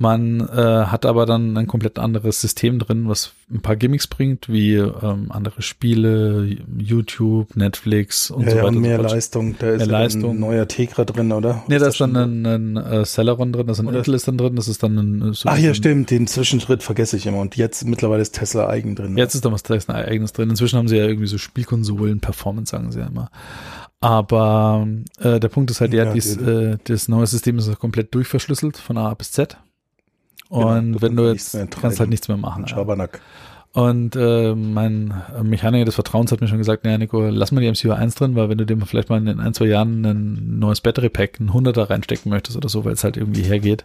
Man 0.00 0.38
äh, 0.40 0.46
hat 0.54 1.04
aber 1.04 1.26
dann 1.26 1.56
ein 1.56 1.66
komplett 1.66 1.98
anderes 1.98 2.40
System 2.40 2.78
drin, 2.78 3.08
was 3.08 3.32
ein 3.50 3.62
paar 3.62 3.74
Gimmicks 3.74 4.06
bringt, 4.06 4.48
wie 4.48 4.74
ähm, 4.76 5.26
andere 5.30 5.60
Spiele, 5.60 6.56
YouTube, 6.78 7.56
Netflix 7.56 8.30
und 8.30 8.44
ja, 8.44 8.50
so 8.50 8.56
ja, 8.58 8.62
weiter. 8.62 8.68
und 8.68 8.76
und 8.76 8.82
so 8.84 8.88
mehr 8.88 8.98
fort. 9.00 9.10
Leistung. 9.10 9.56
Da 9.58 9.70
ist 9.70 9.78
Mehr 9.78 9.86
ja 9.86 9.92
Leistung. 9.92 10.30
ein 10.30 10.38
neuer 10.38 10.68
Tegra 10.68 11.04
drin, 11.04 11.32
oder? 11.32 11.64
Nee, 11.66 11.78
da 11.78 11.88
ist 11.88 12.00
dann 12.00 12.12
schon- 12.14 12.46
ein, 12.46 12.76
ein 12.76 12.76
äh, 12.76 13.04
Celeron 13.04 13.52
drin, 13.52 13.66
da 13.66 13.72
ist 13.72 13.80
ein 13.80 13.88
Oder- 13.88 13.98
Intel 13.98 14.14
ist 14.14 14.28
dann 14.28 14.38
drin, 14.38 14.54
das 14.54 14.68
ist 14.68 14.82
dann 14.84 14.96
ein 14.98 15.32
so 15.32 15.48
Ach 15.48 15.58
ja, 15.58 15.70
ein- 15.70 15.74
stimmt, 15.74 16.12
den 16.12 16.28
Zwischenschritt 16.28 16.84
vergesse 16.84 17.16
ich 17.16 17.26
immer. 17.26 17.38
Und 17.40 17.56
jetzt 17.56 17.84
mittlerweile 17.84 18.22
ist 18.22 18.36
Tesla 18.36 18.68
eigen 18.68 18.94
drin. 18.94 19.16
Jetzt 19.18 19.34
ist 19.34 19.44
da 19.44 19.50
was 19.50 19.64
Tesla 19.64 19.94
eigenes 19.96 20.32
drin. 20.32 20.48
Inzwischen 20.50 20.78
haben 20.78 20.86
sie 20.86 20.96
ja 20.96 21.06
irgendwie 21.06 21.26
so 21.26 21.38
Spielkonsolen, 21.38 22.20
Performance 22.20 22.70
sagen 22.70 22.92
sie 22.92 23.00
ja 23.00 23.06
immer. 23.08 23.30
Aber 24.00 24.86
äh, 25.18 25.40
der 25.40 25.48
Punkt 25.48 25.72
ist 25.72 25.80
halt 25.80 25.92
Ja, 25.92 26.12
dies, 26.12 26.38
die- 26.38 26.44
äh, 26.44 26.78
das 26.84 27.08
neue 27.08 27.26
System 27.26 27.58
ist 27.58 27.66
ja 27.68 27.74
komplett 27.74 28.14
durchverschlüsselt 28.14 28.76
von 28.76 28.96
A 28.96 29.12
bis 29.14 29.32
Z. 29.32 29.56
Genau, 30.50 30.68
Und 30.76 30.92
du 30.94 31.02
wenn 31.02 31.16
du 31.16 31.28
jetzt 31.30 31.56
kannst 31.80 32.00
halt 32.00 32.10
nichts 32.10 32.28
mehr 32.28 32.36
machen. 32.36 32.66
Schabernack. 32.66 33.20
Und 33.74 34.16
äh, 34.16 34.54
mein 34.54 35.12
Mechaniker 35.42 35.84
des 35.84 35.94
Vertrauens 35.94 36.32
hat 36.32 36.40
mir 36.40 36.48
schon 36.48 36.56
gesagt, 36.58 36.84
naja 36.84 36.96
Nico, 36.98 37.28
lass 37.28 37.52
mal 37.52 37.60
die 37.60 37.70
MCU 37.70 37.92
1 37.92 38.14
drin, 38.14 38.34
weil 38.34 38.48
wenn 38.48 38.56
du 38.58 38.64
dir 38.64 38.76
vielleicht 38.86 39.10
mal 39.10 39.18
in 39.28 39.40
ein, 39.40 39.52
zwei 39.54 39.66
Jahren 39.66 40.04
ein 40.06 40.58
neues 40.58 40.80
Battery 40.80 41.10
Pack, 41.10 41.38
ein 41.38 41.50
100er 41.50 41.90
reinstecken 41.90 42.30
möchtest 42.30 42.56
oder 42.56 42.68
so, 42.70 42.84
weil 42.86 42.94
es 42.94 43.04
halt 43.04 43.18
irgendwie 43.18 43.42
hergeht, 43.42 43.84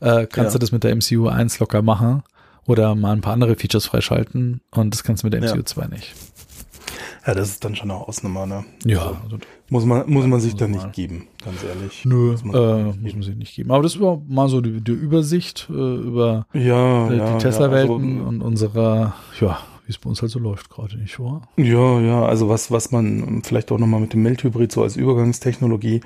äh, 0.00 0.26
kannst 0.26 0.52
Ja. 0.54 0.58
du 0.58 0.58
das 0.58 0.70
mit 0.70 0.84
der 0.84 0.94
MCU 0.94 1.28
1 1.28 1.58
locker 1.60 1.80
machen 1.80 2.22
oder 2.66 2.94
mal 2.94 3.12
ein 3.12 3.22
paar 3.22 3.32
andere 3.32 3.56
Features 3.56 3.86
freischalten 3.86 4.60
und 4.70 4.92
das 4.94 5.02
kannst 5.02 5.22
du 5.22 5.28
mit 5.28 5.32
der 5.32 5.42
Ja. 5.42 5.54
MCU 5.54 5.62
2 5.62 5.86
nicht. 5.86 6.14
Ja, 7.26 7.34
das 7.34 7.48
ist 7.48 7.64
dann 7.64 7.74
schon 7.74 7.90
eine 7.90 7.98
Ausnahme, 7.98 8.46
ne? 8.46 8.64
Ja, 8.84 9.18
also, 9.24 9.38
muss 9.68 9.84
man, 9.84 10.08
muss 10.10 10.26
man 10.26 10.40
sich 10.40 10.54
dann 10.54 10.70
man. 10.72 10.80
nicht 10.80 10.92
geben, 10.94 11.26
ganz 11.44 11.64
ehrlich. 11.64 12.04
nö, 12.04 12.32
Muss 12.32 12.44
man 12.44 12.54
äh, 12.54 12.84
muss 13.00 13.12
man 13.14 13.22
sich 13.22 13.36
nicht 13.36 13.54
geben. 13.56 13.70
Aber 13.72 13.82
das 13.82 13.98
war 14.00 14.20
mal 14.28 14.48
so 14.48 14.60
die, 14.60 14.80
die 14.80 14.92
Übersicht 14.92 15.68
äh, 15.70 15.72
über 15.72 16.46
Ja, 16.52 17.08
äh, 17.10 17.16
ja. 17.18 17.32
die 17.32 17.42
Tesla-Welten 17.42 18.14
Ja, 18.16 18.16
also, 18.18 18.28
und 18.28 18.42
unserer, 18.42 19.14
ja, 19.40 19.58
wie 19.86 19.90
es 19.90 19.98
bei 19.98 20.08
uns 20.10 20.20
halt 20.22 20.30
so 20.32 20.38
läuft 20.38 20.70
gerade, 20.70 20.96
nicht 20.98 21.18
wahr? 21.20 21.42
ja, 21.56 22.00
ja, 22.00 22.24
also 22.24 22.48
was, 22.48 22.70
was 22.70 22.90
man 22.92 23.42
vielleicht 23.44 23.70
auch 23.72 23.78
nochmal 23.78 24.00
mit 24.00 24.12
dem 24.12 24.22
Mildhybrid 24.22 24.70
so 24.72 24.82
als 24.82 24.96
Übergangstechnologie, 24.96 26.00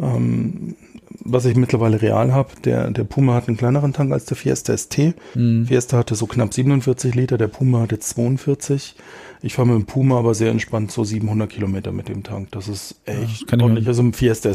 ähm, 0.00 0.76
was 1.22 1.44
ich 1.44 1.56
mittlerweile 1.56 2.00
real 2.00 2.32
habe, 2.32 2.50
der, 2.64 2.90
der 2.90 3.04
Puma 3.04 3.34
hat 3.34 3.48
einen 3.48 3.56
kleineren 3.56 3.92
Tank 3.92 4.12
als 4.12 4.24
der 4.24 4.36
Fiesta 4.36 4.76
ST. 4.76 5.14
Mhm. 5.34 5.66
Fiesta 5.66 5.98
hatte 5.98 6.14
so 6.14 6.26
knapp 6.26 6.54
47 6.54 7.14
Liter, 7.14 7.36
der 7.38 7.48
Puma 7.48 7.80
hatte 7.80 7.98
42. 7.98 8.94
Ich 9.42 9.54
fahre 9.54 9.68
mit 9.68 9.76
dem 9.76 9.86
Puma 9.86 10.18
aber 10.18 10.34
sehr 10.34 10.50
entspannt 10.50 10.90
so 10.92 11.02
700 11.04 11.48
Kilometer 11.50 11.92
mit 11.92 12.08
dem 12.08 12.22
Tank. 12.22 12.50
Das 12.52 12.68
ist 12.68 13.00
echt 13.06 13.50
das 13.50 13.56
mir- 13.56 13.62
ordentlich. 13.64 13.86
Also 13.88 14.02
im 14.02 14.12
Fiesta 14.12 14.50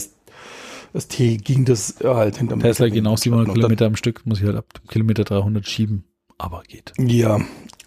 ST 0.98 1.44
ging 1.44 1.66
das 1.66 2.00
äh, 2.02 2.08
halt 2.08 2.38
hinterm 2.38 2.60
Tesla 2.62 2.88
gehen 2.90 3.08
auch 3.08 3.18
700 3.18 3.48
Und 3.50 3.56
dann- 3.56 3.62
Kilometer 3.62 3.86
am 3.88 3.96
Stück, 3.96 4.26
muss 4.26 4.40
ich 4.40 4.46
halt 4.46 4.56
ab 4.58 4.66
Kilometer 4.88 5.24
300 5.24 5.68
schieben. 5.68 6.04
Aber 6.38 6.64
geht. 6.68 6.94
Ja, 7.00 7.40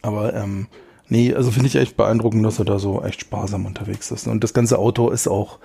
aber 0.03 0.35
ähm, 0.35 0.67
nee, 1.09 1.35
also 1.35 1.51
finde 1.51 1.69
ich 1.69 1.77
echt 1.77 1.97
beeindruckend, 1.97 2.45
dass 2.45 2.59
er 2.59 2.65
da 2.65 2.79
so 2.79 3.03
echt 3.03 3.21
sparsam 3.21 3.67
unterwegs 3.67 4.11
ist. 4.11 4.27
Und 4.27 4.43
das 4.45 4.55
ganze 4.55 4.79
Auto 4.79 5.11
ist 5.11 5.29
auch 5.29 5.59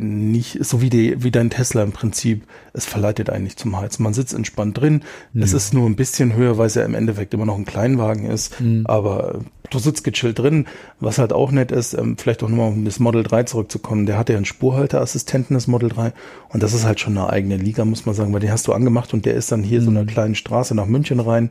nicht 0.00 0.64
so 0.64 0.80
wie, 0.80 0.88
die, 0.88 1.22
wie 1.24 1.32
dein 1.32 1.50
Tesla 1.50 1.82
im 1.82 1.90
Prinzip. 1.92 2.44
Es 2.72 2.84
verleitet 2.86 3.28
eigentlich 3.28 3.56
zum 3.56 3.76
Heizen. 3.76 4.04
Man 4.04 4.14
sitzt 4.14 4.32
entspannt 4.32 4.78
drin. 4.78 5.02
Es 5.34 5.50
Ja. 5.50 5.56
ist 5.56 5.74
nur 5.74 5.86
ein 5.88 5.96
bisschen 5.96 6.34
höher, 6.34 6.58
weil 6.58 6.68
es 6.68 6.74
ja 6.76 6.84
im 6.84 6.94
Endeffekt 6.94 7.34
immer 7.34 7.44
noch 7.44 7.56
ein 7.58 7.64
Kleinwagen 7.64 8.24
ist. 8.26 8.60
Mhm. 8.60 8.82
Aber 8.86 9.40
du 9.70 9.78
sitzt 9.80 10.04
gechillt 10.04 10.38
drin. 10.38 10.66
Was 11.00 11.18
halt 11.18 11.32
auch 11.32 11.50
nett 11.50 11.72
ist, 11.72 11.92
ähm, 11.94 12.16
vielleicht 12.16 12.44
auch 12.44 12.48
nochmal 12.48 12.68
um 12.70 12.84
das 12.84 13.00
Model 13.00 13.24
3 13.24 13.42
zurückzukommen. 13.44 14.06
Der 14.06 14.16
hat 14.16 14.28
ja 14.28 14.36
einen 14.36 14.44
Spurhalteassistenten, 14.44 15.54
das 15.54 15.66
Model 15.66 15.88
3. 15.88 16.12
Und 16.50 16.62
das 16.62 16.72
ist 16.72 16.84
halt 16.84 17.00
schon 17.00 17.18
eine 17.18 17.28
eigene 17.30 17.56
Liga, 17.56 17.84
muss 17.84 18.06
man 18.06 18.14
sagen, 18.14 18.32
weil 18.32 18.40
den 18.40 18.52
hast 18.52 18.68
du 18.68 18.72
angemacht 18.72 19.12
und 19.12 19.26
der 19.26 19.34
ist 19.34 19.50
dann 19.50 19.64
hier 19.64 19.82
so 19.82 19.90
Mhm. 19.90 19.96
einer 19.96 20.06
kleinen 20.06 20.34
Straße 20.36 20.74
nach 20.76 20.86
München 20.86 21.18
rein 21.20 21.50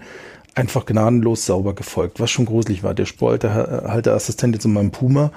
einfach 0.55 0.85
gnadenlos 0.85 1.47
sauber 1.47 1.73
gefolgt, 1.73 2.19
was 2.19 2.29
schon 2.29 2.45
gruselig 2.45 2.83
war. 2.83 2.93
Der 2.93 3.05
Spurhalteassistent 3.07 4.53
jetzt 4.55 4.65
in 4.65 4.73
meinem 4.73 4.91
Puma, 4.91 5.31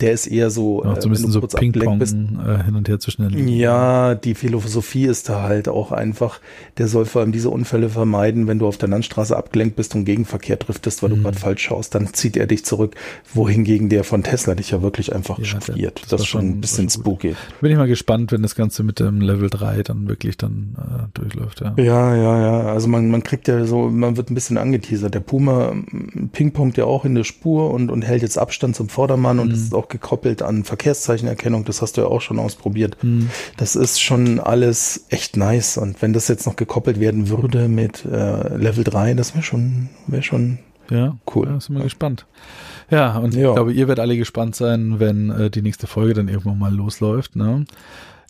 der 0.00 0.12
ist 0.12 0.26
eher 0.26 0.50
so, 0.50 0.84
Ja, 0.84 0.92
äh, 0.94 1.00
so 1.00 1.08
ein 1.08 1.12
bisschen 1.12 1.26
du 1.32 1.40
so 1.40 1.40
Ping-Pong 1.40 2.00
äh, 2.00 2.64
hin 2.64 2.74
und 2.74 2.88
her 2.88 2.98
zwischen 3.00 3.22
den 3.22 3.32
Linien. 3.32 3.58
ja, 3.58 4.14
die 4.14 4.34
Philosophie 4.34 5.06
ist 5.06 5.28
da 5.28 5.42
halt 5.42 5.68
auch 5.68 5.92
einfach, 5.92 6.40
der 6.78 6.88
soll 6.88 7.04
vor 7.06 7.22
allem 7.22 7.32
diese 7.32 7.50
Unfälle 7.50 7.88
vermeiden, 7.88 8.46
wenn 8.46 8.58
du 8.58 8.66
auf 8.66 8.76
der 8.76 8.88
Landstraße 8.88 9.36
abgelenkt 9.36 9.76
bist 9.76 9.94
und 9.94 10.04
Gegenverkehr 10.04 10.56
driftest, 10.56 11.02
weil 11.02 11.10
du 11.10 11.16
Mhm. 11.16 11.22
gerade 11.22 11.38
falsch 11.38 11.62
schaust, 11.62 11.94
dann 11.94 12.12
zieht 12.12 12.36
er 12.36 12.46
dich 12.46 12.64
zurück, 12.64 12.94
wohingegen 13.34 13.88
der 13.88 14.04
von 14.04 14.22
Tesla 14.22 14.54
dich 14.54 14.70
ja 14.70 14.82
wirklich 14.82 15.14
einfach 15.14 15.38
Ja, 15.38 15.44
chauffiert. 15.44 16.00
das 16.02 16.08
Das, 16.10 16.20
ist 16.22 16.26
schon 16.28 16.48
ein 16.48 16.60
bisschen 16.60 16.88
schon 16.90 17.00
spooky. 17.02 17.34
Bin 17.60 17.70
ich 17.70 17.76
mal 17.78 17.88
gespannt, 17.88 18.32
wenn 18.32 18.42
das 18.42 18.54
Ganze 18.54 18.82
mit 18.82 19.00
dem 19.00 19.20
Level 19.20 19.50
3 19.50 19.82
dann 19.82 20.08
wirklich 20.08 20.36
dann 20.36 20.76
äh, 20.78 21.18
durchläuft, 21.18 21.60
ja. 21.60 21.74
Ja, 21.76 22.14
ja, 22.14 22.40
ja. 22.40 22.60
Also 22.72 22.88
man, 22.88 23.10
man 23.10 23.22
kriegt 23.22 23.48
ja 23.48 23.64
so, 23.64 23.88
man 23.88 24.16
wird 24.16 24.30
ein 24.30 24.34
bisschen 24.34 24.58
angeteasert. 24.58 25.14
Der 25.14 25.20
Puma 25.20 25.72
mm, 25.74 26.28
pingpongt 26.32 26.76
ja 26.76 26.84
auch 26.84 27.04
in 27.04 27.14
der 27.14 27.24
Spur 27.24 27.70
und, 27.72 27.90
und 27.90 28.02
hält 28.02 28.22
jetzt 28.22 28.38
Abstand 28.38 28.76
zum 28.76 28.88
Vordermann 28.88 29.38
und 29.38 29.48
Mhm. 29.48 29.54
es 29.54 29.62
ist 29.62 29.74
auch 29.74 29.85
auch 29.86 29.88
gekoppelt 29.88 30.42
an 30.42 30.64
Verkehrszeichenerkennung, 30.64 31.64
das 31.64 31.82
hast 31.82 31.96
du 31.96 32.02
ja 32.02 32.06
auch 32.08 32.20
schon 32.20 32.38
ausprobiert. 32.38 33.02
Mhm. 33.02 33.30
Das 33.56 33.76
ist 33.76 34.00
schon 34.00 34.40
alles 34.40 35.06
echt 35.08 35.36
nice. 35.36 35.78
Und 35.78 36.02
wenn 36.02 36.12
das 36.12 36.28
jetzt 36.28 36.46
noch 36.46 36.56
gekoppelt 36.56 37.00
werden 37.00 37.28
würde 37.28 37.68
mit 37.68 38.04
äh, 38.04 38.56
Level 38.56 38.84
3, 38.84 39.14
das 39.14 39.34
wäre 39.34 39.42
schon, 39.42 39.88
wäre 40.06 40.22
schon 40.22 40.58
ja, 40.90 41.16
cool. 41.34 41.48
Ja, 41.48 41.60
sind 41.60 41.74
wir 41.74 41.80
ja. 41.80 41.84
gespannt. 41.84 42.26
Ja, 42.90 43.18
und 43.18 43.34
ja. 43.34 43.48
ich 43.48 43.54
glaube, 43.54 43.72
ihr 43.72 43.88
werdet 43.88 44.00
alle 44.02 44.16
gespannt 44.16 44.54
sein, 44.54 45.00
wenn 45.00 45.30
äh, 45.30 45.50
die 45.50 45.62
nächste 45.62 45.86
Folge 45.86 46.14
dann 46.14 46.28
irgendwann 46.28 46.58
mal 46.58 46.72
losläuft. 46.72 47.34
Ne? 47.34 47.64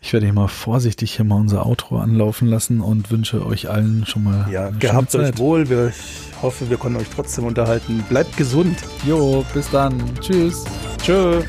Ich 0.06 0.12
werde 0.12 0.26
hier 0.26 0.34
mal 0.34 0.46
vorsichtig 0.46 1.16
hier 1.16 1.24
mal 1.24 1.34
unser 1.34 1.66
Outro 1.66 1.98
anlaufen 1.98 2.46
lassen 2.46 2.80
und 2.80 3.10
wünsche 3.10 3.44
euch 3.44 3.68
allen 3.68 4.06
schon 4.06 4.22
mal. 4.22 4.46
Ja, 4.48 4.70
gehabt 4.70 5.12
euch 5.16 5.36
wohl. 5.36 5.68
Wir, 5.68 5.88
ich 5.88 6.40
hoffe, 6.40 6.70
wir 6.70 6.76
konnten 6.76 7.00
euch 7.00 7.08
trotzdem 7.12 7.42
unterhalten. 7.42 8.04
Bleibt 8.08 8.36
gesund. 8.36 8.78
Jo, 9.04 9.44
bis 9.52 9.68
dann. 9.68 10.00
Tschüss. 10.20 10.64
Tschö. 11.02 11.42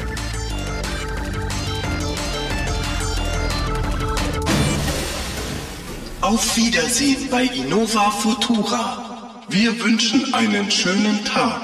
Auf 6.22 6.58
Wiedersehen 6.58 7.30
bei 7.30 7.44
Innova 7.44 8.10
Futura. 8.10 9.44
Wir 9.50 9.80
wünschen 9.84 10.34
einen 10.34 10.72
schönen 10.72 11.24
Tag. 11.26 11.62